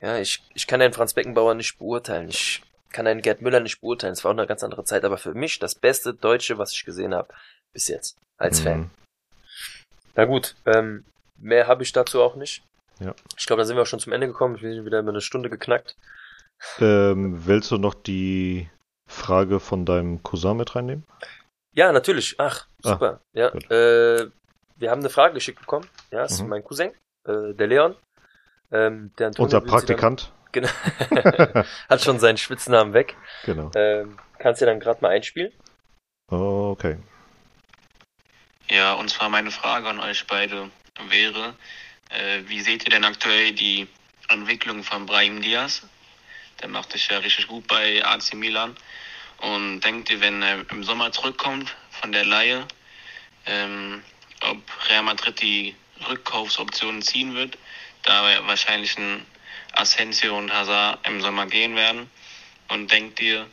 Ja, 0.00 0.18
ich, 0.18 0.44
ich 0.54 0.68
kann 0.68 0.80
einen 0.80 0.92
Franz 0.92 1.12
Beckenbauer 1.12 1.54
nicht 1.54 1.76
beurteilen. 1.78 2.28
Ich 2.28 2.62
kann 2.94 3.06
einen 3.06 3.20
Gerd 3.20 3.42
Müller 3.42 3.60
nicht 3.60 3.80
beurteilen. 3.82 4.12
Es 4.14 4.24
war 4.24 4.30
auch 4.30 4.36
eine 4.38 4.46
ganz 4.46 4.62
andere 4.64 4.84
Zeit. 4.84 5.04
Aber 5.04 5.18
für 5.18 5.34
mich 5.34 5.58
das 5.58 5.74
beste 5.74 6.14
Deutsche, 6.14 6.56
was 6.56 6.72
ich 6.72 6.84
gesehen 6.84 7.14
habe, 7.14 7.28
bis 7.72 7.88
jetzt. 7.88 8.16
Als 8.38 8.60
Fan. 8.60 8.78
Mhm. 8.80 8.90
Na 10.16 10.24
gut, 10.24 10.54
ähm, 10.64 11.04
mehr 11.36 11.66
habe 11.66 11.82
ich 11.82 11.92
dazu 11.92 12.22
auch 12.22 12.36
nicht. 12.36 12.62
Ja. 13.00 13.14
Ich 13.36 13.46
glaube, 13.46 13.60
da 13.62 13.66
sind 13.66 13.76
wir 13.76 13.82
auch 13.82 13.86
schon 13.86 13.98
zum 14.00 14.12
Ende 14.12 14.26
gekommen. 14.28 14.60
Wir 14.60 14.72
sind 14.72 14.84
wieder 14.86 15.00
über 15.00 15.10
eine 15.10 15.20
Stunde 15.20 15.50
geknackt. 15.50 15.96
Ähm, 16.78 17.46
willst 17.46 17.70
du 17.70 17.78
noch 17.78 17.94
die 17.94 18.70
Frage 19.08 19.60
von 19.60 19.84
deinem 19.84 20.22
Cousin 20.22 20.56
mit 20.56 20.74
reinnehmen? 20.76 21.04
Ja, 21.74 21.92
natürlich. 21.92 22.36
Ach, 22.38 22.66
Ah, 22.84 22.88
super. 22.92 23.20
ja, 23.32 23.50
gut. 23.50 23.68
äh, 23.70 24.30
wir 24.76 24.90
haben 24.90 25.00
eine 25.00 25.10
Frage 25.10 25.34
geschickt 25.34 25.58
bekommen. 25.60 25.88
Ja, 26.12 26.22
das 26.22 26.32
ist 26.32 26.42
Mhm. 26.42 26.48
mein 26.48 26.64
Cousin, 26.64 26.90
äh, 27.26 27.52
der 27.54 27.66
Leon. 27.66 27.96
Ähm, 28.70 29.10
der 29.18 29.28
Antonio 29.28 29.44
Unser 29.46 29.60
Praktikant. 29.60 30.32
Genau, 30.54 30.68
hat 31.88 32.00
schon 32.00 32.20
seinen 32.20 32.36
Spitznamen 32.36 32.94
weg. 32.94 33.16
Genau. 33.44 33.72
Ähm, 33.74 34.16
kannst 34.38 34.62
du 34.62 34.66
dann 34.66 34.78
gerade 34.78 35.00
mal 35.00 35.08
einspielen? 35.08 35.52
Okay. 36.28 36.96
Ja, 38.70 38.92
und 38.92 39.10
zwar 39.10 39.28
meine 39.28 39.50
Frage 39.50 39.88
an 39.88 39.98
euch 39.98 40.28
beide 40.28 40.70
wäre, 41.08 41.54
äh, 42.10 42.42
wie 42.46 42.60
seht 42.60 42.84
ihr 42.84 42.90
denn 42.90 43.04
aktuell 43.04 43.50
die 43.50 43.88
Entwicklung 44.28 44.84
von 44.84 45.06
Brahim 45.06 45.42
Diaz? 45.42 45.82
Der 46.62 46.68
macht 46.68 46.92
sich 46.92 47.08
ja 47.08 47.18
richtig 47.18 47.48
gut 47.48 47.66
bei 47.66 48.04
AC 48.04 48.34
Milan. 48.34 48.76
Und 49.38 49.80
denkt 49.80 50.10
ihr, 50.10 50.20
wenn 50.20 50.40
er 50.40 50.70
im 50.70 50.84
Sommer 50.84 51.10
zurückkommt 51.10 51.74
von 51.90 52.12
der 52.12 52.24
Laie, 52.24 52.64
ähm, 53.46 54.04
ob 54.42 54.58
Real 54.88 55.02
Madrid 55.02 55.42
die 55.42 55.74
Rückkaufsoptionen 56.08 57.02
ziehen 57.02 57.34
wird, 57.34 57.58
da 58.04 58.22
wir 58.22 58.46
wahrscheinlich 58.46 58.96
ein 58.96 59.26
Asensio 59.76 60.36
und 60.36 60.52
Hazard 60.52 61.06
im 61.06 61.20
Sommer 61.20 61.46
gehen 61.46 61.76
werden? 61.76 62.10
Und 62.68 62.90
denkt 62.90 63.20
ihr, 63.20 63.46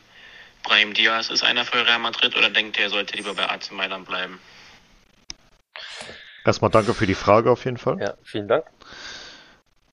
Brahim 0.62 0.94
Diaz 0.94 1.30
ist 1.30 1.42
einer 1.42 1.64
für 1.64 1.86
Real 1.86 1.98
Madrid 1.98 2.36
oder 2.36 2.50
denkt 2.50 2.78
ihr, 2.78 2.84
er 2.84 2.90
sollte 2.90 3.16
lieber 3.16 3.34
bei 3.34 3.48
AC 3.48 3.72
Mailand 3.72 4.06
bleiben? 4.06 4.40
Erstmal 6.44 6.70
danke 6.70 6.94
für 6.94 7.06
die 7.06 7.14
Frage 7.14 7.50
auf 7.50 7.64
jeden 7.64 7.76
Fall. 7.76 8.00
Ja, 8.00 8.14
vielen 8.24 8.48
Dank. 8.48 8.64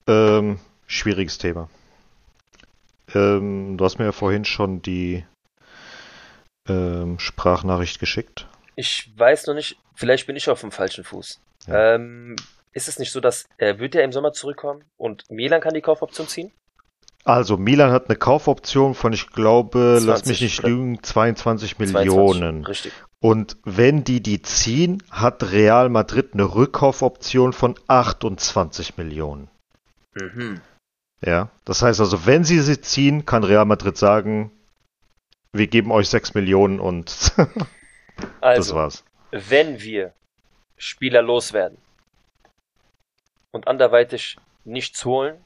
Ähm, 0.07 0.59
schwieriges 0.87 1.37
Thema. 1.37 1.69
Ähm, 3.13 3.77
du 3.77 3.85
hast 3.85 3.99
mir 3.99 4.05
ja 4.05 4.11
vorhin 4.11 4.45
schon 4.45 4.81
die 4.81 5.25
ähm, 6.67 7.19
Sprachnachricht 7.19 7.99
geschickt. 7.99 8.47
Ich 8.75 9.11
weiß 9.15 9.47
noch 9.47 9.53
nicht, 9.53 9.77
vielleicht 9.95 10.27
bin 10.27 10.35
ich 10.35 10.49
auf 10.49 10.61
dem 10.61 10.71
falschen 10.71 11.03
Fuß. 11.03 11.39
Ja. 11.67 11.95
Ähm, 11.95 12.35
ist 12.73 12.87
es 12.87 12.99
nicht 12.99 13.11
so, 13.11 13.19
dass 13.19 13.45
er 13.57 13.79
wird 13.79 13.95
ja 13.95 14.01
im 14.01 14.11
Sommer 14.11 14.31
zurückkommen 14.33 14.83
und 14.97 15.29
Milan 15.29 15.61
kann 15.61 15.73
die 15.73 15.81
Kaufoption 15.81 16.27
ziehen? 16.27 16.51
Also, 17.25 17.57
Milan 17.57 17.91
hat 17.91 18.07
eine 18.09 18.17
Kaufoption 18.17 18.95
von, 18.95 19.11
ich 19.11 19.27
glaube, 19.29 19.99
lass 20.01 20.23
20 20.23 20.27
mich 20.27 20.41
nicht 20.41 20.63
lügen, 20.63 21.03
22 21.03 21.75
22, 21.75 21.93
Millionen. 21.93 22.65
Richtig. 22.65 22.93
Und 23.19 23.57
wenn 23.65 24.03
die 24.05 24.21
die 24.21 24.41
ziehen, 24.41 25.03
hat 25.11 25.51
Real 25.51 25.89
Madrid 25.89 26.29
eine 26.33 26.55
Rückkaufoption 26.55 27.51
von 27.51 27.75
28 27.87 28.97
Millionen. 28.97 29.49
Mhm. 30.13 30.61
Ja, 31.21 31.49
das 31.65 31.81
heißt 31.81 31.99
also, 31.99 32.25
wenn 32.25 32.45
sie 32.45 32.59
sie 32.59 32.79
ziehen, 32.79 33.25
kann 33.25 33.43
Real 33.43 33.65
Madrid 33.65 33.97
sagen, 33.97 34.51
wir 35.51 35.67
geben 35.67 35.91
euch 35.91 36.07
6 36.07 36.33
Millionen 36.35 36.79
und 36.79 37.33
das 37.37 37.57
Also, 38.39 38.75
war's. 38.75 39.03
wenn 39.31 39.81
wir 39.81 40.13
Spieler 40.77 41.21
loswerden 41.21 41.77
und 43.51 43.67
anderweitig 43.67 44.37
nichts 44.65 45.03
holen, 45.05 45.43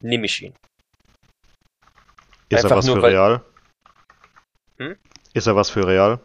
nehme 0.00 0.26
ich 0.26 0.42
ihn. 0.42 0.54
Ist 2.48 2.58
er 2.60 2.64
Einfach 2.64 2.76
was 2.78 2.86
nur, 2.86 2.96
für 2.96 3.02
weil- 3.02 3.12
Real? 3.12 3.44
Hm? 4.78 4.96
Ist 5.32 5.46
er 5.46 5.56
was 5.56 5.70
für 5.70 5.86
Real? 5.86 6.20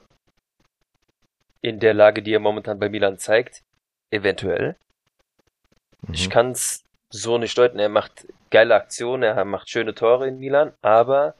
In 1.61 1.79
der 1.79 1.93
Lage, 1.93 2.21
die 2.23 2.33
er 2.33 2.39
momentan 2.39 2.79
bei 2.79 2.89
Milan 2.89 3.17
zeigt, 3.17 3.61
eventuell. 4.11 4.75
Ich 6.11 6.27
Mhm. 6.27 6.31
kann 6.31 6.51
es 6.51 6.83
so 7.11 7.37
nicht 7.37 7.57
deuten. 7.57 7.79
Er 7.79 7.89
macht 7.89 8.27
geile 8.49 8.75
Aktionen, 8.75 9.23
er 9.23 9.45
macht 9.45 9.69
schöne 9.69 9.93
Tore 9.93 10.27
in 10.27 10.39
Milan, 10.39 10.73
aber 10.81 11.35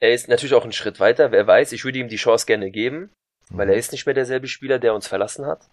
er 0.00 0.12
ist 0.12 0.28
natürlich 0.28 0.54
auch 0.54 0.62
einen 0.62 0.72
Schritt 0.72 0.98
weiter. 1.00 1.30
Wer 1.32 1.46
weiß, 1.46 1.72
ich 1.72 1.84
würde 1.84 1.98
ihm 1.98 2.08
die 2.08 2.16
Chance 2.16 2.46
gerne 2.46 2.70
geben, 2.70 3.10
weil 3.50 3.66
Mhm. 3.66 3.72
er 3.72 3.78
ist 3.78 3.92
nicht 3.92 4.06
mehr 4.06 4.14
derselbe 4.14 4.48
Spieler, 4.48 4.78
der 4.78 4.94
uns 4.94 5.06
verlassen 5.08 5.46
hat. 5.46 5.68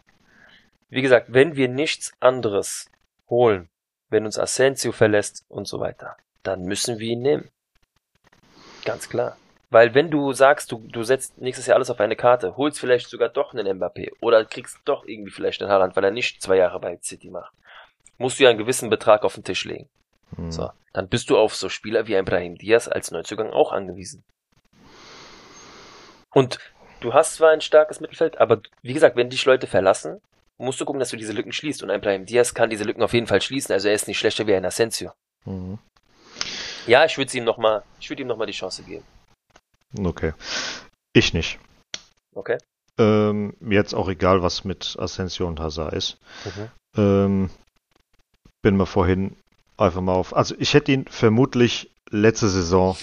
Wie 0.94 1.02
gesagt, 1.02 1.34
wenn 1.34 1.56
wir 1.56 1.70
nichts 1.70 2.14
anderes 2.20 2.86
holen, 3.28 3.68
wenn 4.10 4.26
uns 4.26 4.38
Asensio 4.38 4.92
verlässt 4.92 5.44
und 5.50 5.68
so 5.68 5.80
weiter, 5.80 6.16
dann 6.44 6.66
müssen 6.66 7.00
wir 7.00 7.14
ihn 7.14 7.24
nehmen. 7.24 7.50
Ganz 8.86 9.10
klar. 9.10 9.36
Weil 9.72 9.96
wenn 9.96 10.12
du 10.12 10.34
sagst, 10.34 10.72
du, 10.72 10.86
du 10.88 11.02
setzt 11.02 11.40
nächstes 11.40 11.66
Jahr 11.66 11.78
alles 11.78 11.90
auf 11.90 12.00
eine 12.00 12.16
Karte, 12.16 12.58
holst 12.58 12.80
vielleicht 12.80 13.10
sogar 13.10 13.30
doch 13.30 13.54
einen 13.54 13.80
Mbappé 13.80 14.12
oder 14.22 14.46
kriegst 14.46 14.78
doch 14.86 15.04
irgendwie 15.08 15.32
vielleicht 15.32 15.64
einen 15.64 15.72
Haaland, 15.72 15.96
weil 15.96 16.04
er 16.04 16.12
nicht 16.12 16.44
zwei 16.44 16.58
Jahre 16.58 16.80
bei 16.80 17.00
City 17.02 17.32
macht, 17.32 17.56
musst 18.20 18.38
du 18.40 18.44
ja 18.44 18.52
einen 18.52 18.60
gewissen 18.60 18.92
Betrag 18.92 19.24
auf 19.24 19.34
den 19.34 19.44
Tisch 19.44 19.66
legen. 19.66 19.90
Mhm. 20.38 20.52
So, 20.52 20.70
dann 20.94 21.10
bist 21.10 21.32
du 21.32 21.40
auf 21.40 21.56
so 21.56 21.70
Spieler 21.70 22.06
wie 22.06 22.16
ein 22.16 22.26
Brahim 22.26 22.56
Diaz 22.56 22.88
als 22.88 23.10
Neuzugang 23.10 23.50
auch 23.50 23.72
angewiesen. 23.72 24.24
Und 26.30 26.60
du 27.00 27.16
hast 27.16 27.34
zwar 27.34 27.50
ein 27.50 27.62
starkes 27.62 28.00
Mittelfeld, 28.00 28.38
aber 28.38 28.62
wie 28.84 28.94
gesagt, 28.94 29.16
wenn 29.16 29.32
dich 29.32 29.44
Leute 29.46 29.66
verlassen, 29.66 30.22
musst 30.58 30.80
du 30.80 30.86
gucken, 30.86 31.00
dass 31.00 31.10
du 31.10 31.18
diese 31.18 31.34
Lücken 31.34 31.52
schließt. 31.52 31.84
Und 31.84 31.90
ein 31.90 32.02
Brahim 32.02 32.26
Diaz 32.26 32.54
kann 32.54 32.70
diese 32.70 32.84
Lücken 32.84 33.04
auf 33.04 33.14
jeden 33.14 33.28
Fall 33.28 33.42
schließen. 33.42 33.74
Also 33.74 33.88
er 33.88 33.96
ist 33.96 34.08
nicht 34.08 34.20
schlechter 34.20 34.48
wie 34.48 34.56
ein 34.56 34.66
Asensio. 34.66 35.12
Mhm. 35.46 35.80
Ja, 36.88 37.06
ich 37.06 37.18
würde 37.18 37.38
ihm 37.38 37.44
noch 37.44 37.58
mal, 37.58 37.84
ich 38.00 38.10
würde 38.10 38.22
ihm 38.22 38.28
noch 38.28 38.38
mal 38.38 38.46
die 38.46 38.54
Chance 38.54 38.84
geben. 38.84 39.06
Okay. 39.98 40.34
Ich 41.14 41.34
nicht. 41.34 41.60
Okay? 42.36 42.58
Ähm, 42.98 43.56
jetzt 43.62 43.94
auch 43.94 44.10
egal, 44.10 44.44
was 44.44 44.64
mit 44.64 44.96
Asensio 45.00 45.48
und 45.48 45.60
Hazard 45.60 45.94
ist. 45.94 46.18
Mhm. 46.46 46.72
Ähm, 46.98 47.50
bin 48.62 48.78
mal 48.78 48.86
vorhin 48.86 49.36
einfach 49.78 50.02
mal 50.02 50.14
auf. 50.14 50.36
Also 50.36 50.56
ich 50.58 50.74
hätte 50.74 50.92
ihn 50.92 51.06
vermutlich 51.06 51.92
letzte 52.10 52.50
Saison 52.50 52.98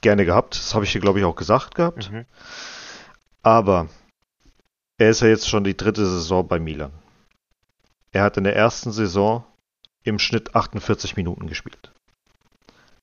gerne 0.00 0.24
gehabt. 0.24 0.54
Das 0.54 0.74
habe 0.74 0.84
ich 0.84 0.92
dir, 0.92 1.00
glaube 1.00 1.18
ich, 1.18 1.24
auch 1.24 1.36
gesagt 1.36 1.74
gehabt. 1.74 2.10
Mhm. 2.10 2.26
Aber 3.42 3.88
er 5.00 5.08
ist 5.10 5.20
ja 5.22 5.28
jetzt 5.28 5.48
schon 5.48 5.64
die 5.64 5.76
dritte 5.76 6.04
Saison 6.04 6.46
bei 6.46 6.58
Milan. 6.58 6.92
Er 8.12 8.22
hat 8.22 8.36
in 8.36 8.44
der 8.44 8.54
ersten 8.54 8.92
Saison 8.92 9.44
im 10.02 10.18
Schnitt 10.18 10.54
48 10.54 11.16
Minuten 11.16 11.46
gespielt. 11.46 11.90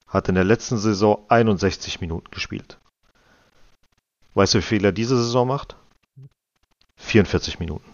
Hat 0.07 0.29
in 0.29 0.35
der 0.35 0.43
letzten 0.43 0.77
Saison 0.77 1.25
61 1.27 1.99
Minuten 1.99 2.29
gespielt. 2.29 2.77
Weißt 4.35 4.53
du, 4.53 4.59
wie 4.59 4.63
viel 4.63 4.85
er 4.85 4.91
diese 4.91 5.17
Saison 5.17 5.47
macht? 5.47 5.75
44 6.97 7.59
Minuten. 7.59 7.89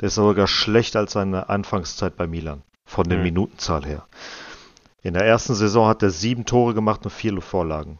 Der 0.00 0.06
ist 0.08 0.14
sogar 0.14 0.46
schlechter 0.46 1.00
als 1.00 1.12
seine 1.12 1.48
Anfangszeit 1.48 2.16
bei 2.16 2.28
Milan. 2.28 2.62
Von 2.86 3.08
der 3.08 3.18
Mhm. 3.18 3.24
Minutenzahl 3.24 3.84
her. 3.84 4.06
In 5.02 5.14
der 5.14 5.24
ersten 5.26 5.54
Saison 5.54 5.88
hat 5.88 6.02
er 6.04 6.10
sieben 6.10 6.44
Tore 6.44 6.72
gemacht 6.72 7.04
und 7.04 7.10
vier 7.10 7.40
Vorlagen. 7.40 7.98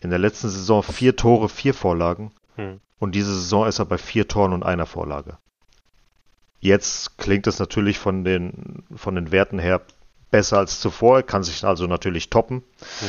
In 0.00 0.08
der 0.08 0.18
letzten 0.18 0.48
Saison 0.48 0.82
vier 0.82 1.14
Tore, 1.14 1.50
vier 1.50 1.74
Vorlagen. 1.74 2.32
Mhm. 2.56 2.80
Und 2.98 3.14
diese 3.14 3.34
Saison 3.34 3.66
ist 3.66 3.78
er 3.78 3.84
bei 3.84 3.98
vier 3.98 4.26
Toren 4.28 4.52
und 4.52 4.62
einer 4.62 4.86
Vorlage. 4.86 5.38
Jetzt 6.60 7.18
klingt 7.18 7.46
es 7.46 7.58
natürlich 7.58 7.98
von 7.98 8.24
den, 8.24 8.84
von 8.94 9.14
den 9.14 9.30
Werten 9.32 9.58
her 9.58 9.82
besser 10.30 10.58
als 10.58 10.80
zuvor. 10.80 11.18
Er 11.18 11.22
kann 11.22 11.42
sich 11.42 11.64
also 11.64 11.86
natürlich 11.86 12.30
toppen. 12.30 12.56
Mhm. 13.00 13.06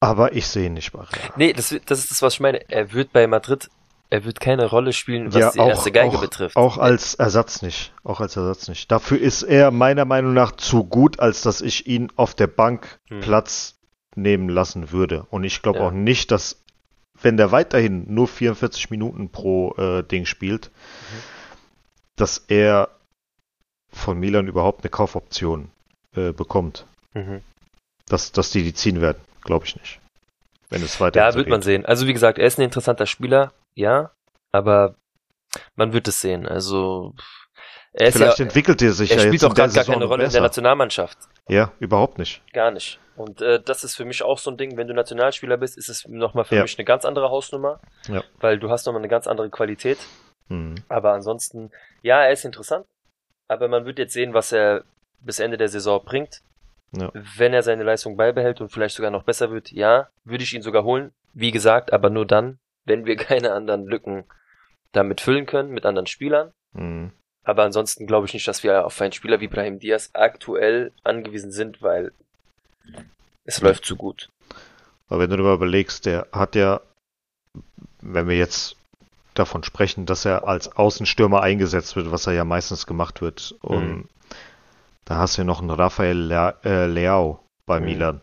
Aber 0.00 0.34
ich 0.34 0.46
sehe 0.46 0.66
ihn 0.66 0.74
nicht 0.74 0.92
bei 0.92 1.00
Real. 1.00 1.32
Nee, 1.36 1.52
das, 1.54 1.74
das 1.86 2.00
ist 2.00 2.10
das, 2.10 2.20
was 2.22 2.34
ich 2.34 2.40
meine. 2.40 2.68
Er 2.70 2.92
wird 2.92 3.12
bei 3.12 3.26
Madrid, 3.26 3.70
er 4.10 4.24
wird 4.24 4.38
keine 4.38 4.66
Rolle 4.66 4.92
spielen, 4.92 5.32
was 5.32 5.54
die 5.54 5.58
erste 5.58 5.90
Geige 5.90 6.18
auch, 6.18 6.20
betrifft. 6.20 6.56
Auch 6.56 6.76
als 6.76 7.14
Ersatz 7.14 7.62
nicht. 7.62 7.94
Auch 8.04 8.20
als 8.20 8.36
Ersatz 8.36 8.68
nicht. 8.68 8.92
Dafür 8.92 9.18
ist 9.18 9.42
er 9.42 9.70
meiner 9.70 10.04
Meinung 10.04 10.34
nach 10.34 10.52
zu 10.52 10.84
gut, 10.84 11.20
als 11.20 11.40
dass 11.40 11.62
ich 11.62 11.86
ihn 11.86 12.12
auf 12.16 12.34
der 12.34 12.48
Bank 12.48 13.00
Hm. 13.08 13.20
Platz 13.20 13.76
nehmen 14.14 14.48
lassen 14.50 14.92
würde. 14.92 15.26
Und 15.30 15.42
ich 15.44 15.62
glaube 15.62 15.78
Ja. 15.80 15.86
auch 15.86 15.90
nicht, 15.90 16.30
dass, 16.30 16.62
wenn 17.20 17.36
der 17.36 17.52
weiterhin 17.52 18.12
nur 18.12 18.28
44 18.28 18.90
Minuten 18.90 19.28
pro 19.30 19.74
äh, 19.76 20.02
Ding 20.02 20.26
spielt, 20.26 20.70
Mhm. 20.70 21.22
dass 22.16 22.38
er 22.48 22.88
von 23.92 24.18
Milan 24.18 24.48
überhaupt 24.48 24.82
eine 24.82 24.90
Kaufoption 24.90 25.70
äh, 26.16 26.32
bekommt. 26.32 26.86
Mhm. 27.14 27.40
Dass, 28.06 28.32
dass 28.32 28.50
die 28.50 28.62
die 28.62 28.74
ziehen 28.74 29.00
werden, 29.00 29.20
glaube 29.42 29.64
ich 29.66 29.76
nicht. 29.76 30.00
Wenn 30.68 30.82
es 30.82 31.00
weiter 31.00 31.20
Ja, 31.20 31.30
so 31.32 31.38
wird 31.38 31.48
man 31.48 31.60
geht. 31.60 31.64
sehen. 31.64 31.86
Also 31.86 32.06
wie 32.06 32.12
gesagt, 32.12 32.38
er 32.38 32.46
ist 32.46 32.58
ein 32.58 32.62
interessanter 32.62 33.06
Spieler, 33.06 33.52
ja, 33.74 34.10
aber 34.52 34.96
man 35.76 35.92
wird 35.92 36.08
es 36.08 36.20
sehen. 36.20 36.46
Also 36.48 37.14
er 37.92 38.08
ist 38.08 38.16
Vielleicht 38.16 38.38
ja, 38.40 38.44
entwickelt 38.44 38.82
er 38.82 38.92
sich 38.92 39.10
er 39.10 39.16
ja 39.18 39.22
spielt 39.22 39.34
jetzt 39.42 39.54
gerade 39.54 39.72
gar 39.72 39.84
Saison 39.84 39.94
keine 39.94 40.04
Rolle 40.06 40.24
in 40.24 40.30
der 40.30 40.38
besser. 40.40 40.40
Nationalmannschaft. 40.42 41.16
Ja, 41.48 41.72
überhaupt 41.78 42.18
nicht. 42.18 42.42
Gar 42.52 42.72
nicht. 42.72 42.98
Und 43.16 43.40
äh, 43.40 43.60
das 43.62 43.84
ist 43.84 43.96
für 43.96 44.04
mich 44.04 44.22
auch 44.22 44.38
so 44.38 44.50
ein 44.50 44.56
Ding, 44.56 44.76
wenn 44.76 44.88
du 44.88 44.94
Nationalspieler 44.94 45.56
bist, 45.56 45.78
ist 45.78 45.88
es 45.88 46.06
nochmal 46.08 46.44
für 46.44 46.56
Ja. 46.56 46.62
mich 46.62 46.76
eine 46.78 46.84
ganz 46.84 47.04
andere 47.04 47.30
Hausnummer, 47.30 47.80
Ja. 48.08 48.22
weil 48.40 48.58
du 48.58 48.70
hast 48.70 48.86
nochmal 48.86 49.00
eine 49.00 49.08
ganz 49.08 49.26
andere 49.26 49.50
Qualität. 49.50 49.98
Mhm. 50.48 50.76
Aber 50.88 51.12
ansonsten, 51.12 51.70
ja, 52.02 52.22
er 52.24 52.32
ist 52.32 52.44
interessant. 52.44 52.86
Aber 53.48 53.68
man 53.68 53.84
wird 53.84 53.98
jetzt 53.98 54.12
sehen, 54.14 54.34
was 54.34 54.52
er 54.52 54.84
bis 55.20 55.38
Ende 55.38 55.56
der 55.56 55.68
Saison 55.68 56.02
bringt. 56.04 56.40
Ja. 56.92 57.10
Wenn 57.12 57.52
er 57.54 57.62
seine 57.62 57.82
Leistung 57.82 58.16
beibehält 58.16 58.60
und 58.60 58.70
vielleicht 58.70 58.96
sogar 58.96 59.10
noch 59.10 59.24
besser 59.24 59.50
wird, 59.50 59.70
ja, 59.72 60.08
würde 60.24 60.44
ich 60.44 60.54
ihn 60.54 60.62
sogar 60.62 60.84
holen. 60.84 61.12
Wie 61.32 61.50
gesagt, 61.50 61.92
aber 61.92 62.10
nur 62.10 62.26
dann, 62.26 62.58
wenn 62.84 63.04
wir 63.06 63.16
keine 63.16 63.52
anderen 63.52 63.86
Lücken 63.86 64.24
damit 64.92 65.20
füllen 65.20 65.46
können, 65.46 65.70
mit 65.70 65.86
anderen 65.86 66.06
Spielern. 66.06 66.52
Mhm. 66.72 67.12
Aber 67.42 67.62
ansonsten 67.64 68.06
glaube 68.06 68.26
ich 68.26 68.32
nicht, 68.34 68.48
dass 68.48 68.62
wir 68.62 68.86
auf 68.86 68.98
einen 69.00 69.12
Spieler 69.12 69.40
wie 69.40 69.48
Brahim 69.48 69.78
Diaz 69.78 70.10
aktuell 70.14 70.92
angewiesen 71.02 71.50
sind, 71.52 71.82
weil 71.82 72.12
es 73.44 73.60
läuft 73.60 73.84
zu 73.84 73.96
gut. 73.96 74.28
Aber 75.08 75.20
wenn 75.20 75.30
du 75.30 75.36
dir 75.36 75.42
mal 75.42 75.54
überlegst, 75.54 76.06
der 76.06 76.26
hat 76.32 76.54
ja, 76.54 76.80
wenn 78.00 78.28
wir 78.28 78.36
jetzt 78.36 78.76
davon 79.34 79.64
sprechen, 79.64 80.06
dass 80.06 80.24
er 80.24 80.46
als 80.46 80.76
Außenstürmer 80.76 81.42
eingesetzt 81.42 81.96
wird, 81.96 82.10
was 82.10 82.26
er 82.26 82.32
ja 82.34 82.44
meistens 82.44 82.86
gemacht 82.86 83.20
wird, 83.20 83.54
und 83.62 83.88
Mhm. 83.96 84.08
da 85.04 85.16
hast 85.16 85.36
du 85.36 85.42
ja 85.42 85.46
noch 85.46 85.60
einen 85.60 85.70
Rafael 85.70 86.16
Le 86.16 86.54
äh, 86.64 86.86
Leao 86.86 87.40
bei 87.66 87.80
Mhm. 87.80 87.86
Milan. 87.86 88.20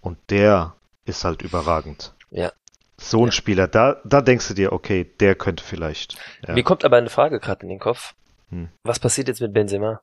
Und 0.00 0.18
der 0.30 0.74
ist 1.04 1.24
halt 1.24 1.42
überragend. 1.42 2.14
Ja. 2.30 2.52
So 2.98 3.20
ein 3.22 3.26
Ja. 3.26 3.32
Spieler, 3.32 3.68
da, 3.68 4.00
da 4.04 4.20
denkst 4.20 4.48
du 4.48 4.54
dir, 4.54 4.72
okay, 4.72 5.04
der 5.20 5.34
könnte 5.34 5.62
vielleicht. 5.62 6.16
Ja. 6.46 6.54
Mir 6.54 6.62
kommt 6.64 6.84
aber 6.84 6.96
eine 6.96 7.10
Frage 7.10 7.38
gerade 7.40 7.62
in 7.62 7.68
den 7.68 7.78
Kopf. 7.78 8.14
Hm. 8.50 8.68
Was 8.84 8.98
passiert 8.98 9.28
jetzt 9.28 9.40
mit 9.40 9.52
Benzema? 9.52 10.00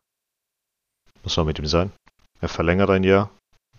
Was 1.24 1.34
soll 1.34 1.46
mit 1.46 1.60
ihm 1.60 1.66
sein? 1.66 1.92
Er 2.42 2.50
verlängert 2.50 2.90
ein 2.90 3.04
Jahr, 3.04 3.30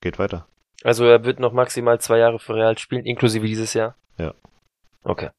geht 0.00 0.18
weiter. 0.18 0.46
Also 0.82 1.04
er 1.04 1.24
wird 1.24 1.40
noch 1.40 1.52
maximal 1.52 2.00
zwei 2.00 2.18
Jahre 2.18 2.38
für 2.38 2.54
Real 2.54 2.78
spielen, 2.78 3.04
inklusive 3.04 3.46
dieses 3.46 3.74
Jahr? 3.74 3.94
Ja. 4.16 4.34
Okay. 5.04 5.30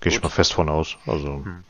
Gehe 0.00 0.12
ich 0.12 0.22
mal 0.22 0.28
fest 0.28 0.52
von 0.52 0.68
aus. 0.68 0.96
Also, 1.06 1.44
Hm. 1.44 1.64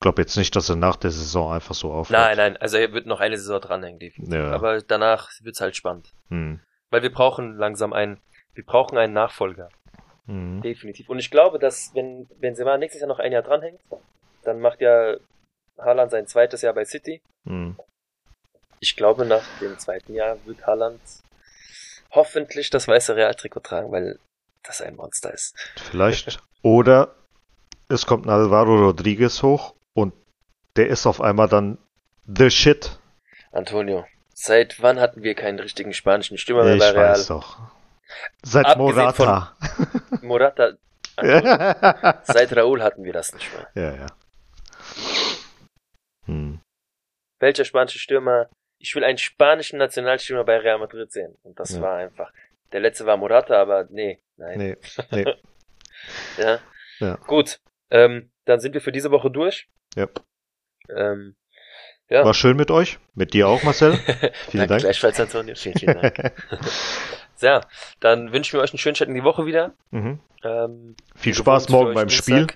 glaube 0.00 0.20
jetzt 0.20 0.36
nicht, 0.36 0.54
dass 0.56 0.68
er 0.68 0.76
nach 0.76 0.96
der 0.96 1.10
Saison 1.10 1.52
einfach 1.52 1.74
so 1.74 1.92
aufhört. 1.92 2.20
Nein, 2.20 2.36
nein, 2.36 2.56
also 2.56 2.76
er 2.76 2.92
wird 2.92 3.06
noch 3.06 3.20
eine 3.20 3.38
Saison 3.38 3.60
dranhängen, 3.60 4.00
definitiv. 4.00 4.34
Ja. 4.34 4.50
Aber 4.50 4.82
danach 4.82 5.30
wird's 5.42 5.60
halt 5.60 5.76
spannend. 5.76 6.12
Hm. 6.28 6.60
Weil 6.90 7.02
wir 7.02 7.12
brauchen 7.12 7.56
langsam 7.56 7.92
einen, 7.92 8.20
wir 8.54 8.64
brauchen 8.64 8.98
einen 8.98 9.12
Nachfolger. 9.12 9.68
Hm. 10.26 10.60
Definitiv. 10.60 11.08
Und 11.08 11.18
ich 11.20 11.30
glaube, 11.30 11.58
dass 11.58 11.94
wenn 11.94 12.26
Benzema 12.40 12.76
nächstes 12.78 13.00
Jahr 13.00 13.08
noch 13.08 13.20
ein 13.20 13.32
Jahr 13.32 13.42
dranhängt, 13.42 13.80
dann 14.42 14.60
macht 14.60 14.80
ja 14.80 15.14
Haaland 15.78 16.10
sein 16.10 16.26
zweites 16.26 16.62
Jahr 16.62 16.74
bei 16.74 16.84
City. 16.84 17.22
Hm. 17.46 17.76
Ich 18.80 18.96
glaube, 18.96 19.24
nach 19.24 19.42
dem 19.60 19.78
zweiten 19.78 20.14
Jahr 20.14 20.36
wird 20.44 20.66
Haaland 20.66 21.00
hoffentlich 22.10 22.70
das 22.70 22.88
weiße 22.88 23.16
Real-Trikot 23.16 23.60
tragen, 23.60 23.92
weil 23.92 24.18
das 24.62 24.80
ein 24.80 24.96
Monster 24.96 25.32
ist. 25.32 25.54
Vielleicht. 25.90 26.38
Oder 26.62 27.14
es 27.88 28.06
kommt 28.06 28.26
ein 28.26 28.30
Alvaro 28.30 28.76
Rodriguez 28.76 29.42
hoch 29.42 29.74
und 29.94 30.12
der 30.76 30.88
ist 30.88 31.06
auf 31.06 31.20
einmal 31.20 31.48
dann 31.48 31.78
the 32.26 32.50
shit. 32.50 32.98
Antonio, 33.52 34.04
seit 34.34 34.82
wann 34.82 35.00
hatten 35.00 35.22
wir 35.22 35.34
keinen 35.34 35.60
richtigen 35.60 35.92
spanischen 35.92 36.38
Stürmer 36.38 36.64
mehr 36.64 36.74
ich 36.74 36.80
bei 36.80 36.90
Real? 36.90 37.12
weiß 37.12 37.28
doch. 37.28 37.58
Seit 38.42 38.66
Abgesehen 38.66 38.96
Morata. 38.96 39.56
Morata, 40.22 40.72
Antonio, 41.16 41.46
ja, 41.46 42.22
seit 42.24 42.52
Raúl 42.56 42.82
hatten 42.82 43.04
wir 43.04 43.12
das 43.12 43.32
nicht 43.32 43.50
mehr. 43.52 43.94
ja. 43.96 44.06
Hm. 46.26 46.60
Welcher 47.38 47.64
spanische 47.64 47.98
Stürmer? 47.98 48.48
Ich 48.86 48.94
will 48.94 49.02
einen 49.02 49.18
spanischen 49.18 49.80
Nationalstürmer 49.80 50.44
bei 50.44 50.58
Real 50.58 50.78
Madrid 50.78 51.10
sehen. 51.10 51.36
Und 51.42 51.58
das 51.58 51.74
Ja. 51.74 51.80
war 51.80 51.96
einfach. 51.96 52.32
Der 52.70 52.78
letzte 52.78 53.04
war 53.04 53.16
Morata, 53.16 53.60
aber 53.60 53.88
nee, 53.90 54.20
nein. 54.36 54.58
Nee, 54.58 54.76
nee. 55.10 55.24
Ja. 56.38 56.60
Ja. 57.00 57.16
Gut. 57.26 57.58
Ähm, 57.90 58.30
dann 58.44 58.60
sind 58.60 58.74
wir 58.74 58.80
für 58.80 58.92
diese 58.92 59.10
Woche 59.10 59.28
durch. 59.28 59.68
Ja. 59.96 60.06
Ähm, 60.88 61.34
ja. 62.08 62.24
War 62.24 62.32
schön 62.32 62.56
mit 62.56 62.70
euch. 62.70 63.00
Mit 63.14 63.34
dir 63.34 63.48
auch, 63.48 63.64
Marcel. 63.64 63.94
Vielen 64.50 64.68
Dank. 64.68 64.82
gleichfalls, 64.82 65.18
Antonio. 65.18 65.56
Vielen, 65.56 65.76
vielen 65.76 66.00
Dank. 66.00 66.32
ja, 67.40 67.60
dann 67.98 68.32
wünschen 68.32 68.52
wir 68.56 68.62
euch 68.62 68.70
einen 68.70 68.78
schönen 68.78 68.94
Start 68.94 69.08
in 69.08 69.16
die 69.16 69.24
Woche 69.24 69.46
wieder. 69.46 69.74
mhm. 69.90 70.20
Ähm, 70.44 70.94
Viel 71.16 71.34
Spaß 71.34 71.70
morgen 71.70 71.92
beim. 71.94 72.08
Spiel. 72.08 72.46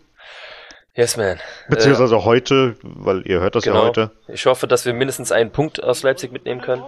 Yes, 1.01 1.17
man. 1.17 1.39
Beziehungsweise 1.71 2.25
heute, 2.27 2.77
weil 2.83 3.23
ihr 3.27 3.41
hört 3.41 3.55
das 3.55 3.65
Genau. 3.65 3.81
ja 3.81 3.89
heute. 3.89 4.11
Äh, 4.29 4.35
ich 4.35 4.45
hoffe, 4.45 4.67
dass 4.67 4.85
wir 4.85 4.93
mindestens 4.93 5.33
einen 5.33 5.51
Punkt 5.51 5.83
aus 5.83 6.03
Leipzig 6.03 6.31
mitnehmen 6.31 6.61
können. 6.61 6.83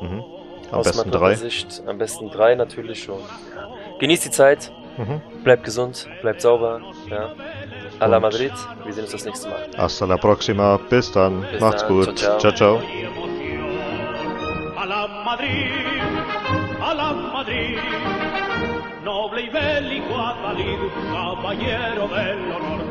Mhm. 0.00 0.24
Am 0.72 0.78
aus 0.78 0.86
besten 0.86 1.10
drei. 1.10 1.34
Sicht. 1.34 1.82
Am 1.86 1.98
besten 1.98 2.30
drei 2.30 2.54
natürlich 2.54 3.02
schon. 3.02 3.18
Ja. 3.18 3.68
Genießt 4.00 4.24
die 4.24 4.30
Zeit, 4.30 4.72
Mhm. 4.96 5.20
bleibt 5.44 5.64
gesund, 5.64 6.08
bleibt 6.22 6.40
sauber. 6.40 6.80
Ja. 7.10 7.34
A 8.00 8.06
la 8.06 8.18
Madrid. 8.20 8.52
Wir 8.84 8.92
sehen 8.94 9.02
uns 9.04 9.12
das 9.12 9.26
nächste 9.26 9.50
Mal. 9.50 9.66
Hasta 9.76 10.06
la 10.06 10.16
próxima. 10.16 10.78
Bis 10.88 11.12
dann. 11.12 11.44
Bis 11.52 11.60
Macht's 11.60 11.82
dann. 11.82 11.92
gut. 11.92 12.18
Ciao, 12.18 12.38
ciao. 12.38 12.52
ciao. 12.54 12.80
ciao. 12.80 12.82
a 14.80 14.84
la 14.86 15.06
Madrid, 15.26 15.70
a 16.80 16.92
la 16.94 17.12
Madrid, 17.12 17.78
noble 19.04 19.42
y 19.42 19.50
bélico 19.50 20.14
Adalid, 20.16 20.78
caballero 21.12 22.08
del 22.08 22.38
honor. 22.52 22.87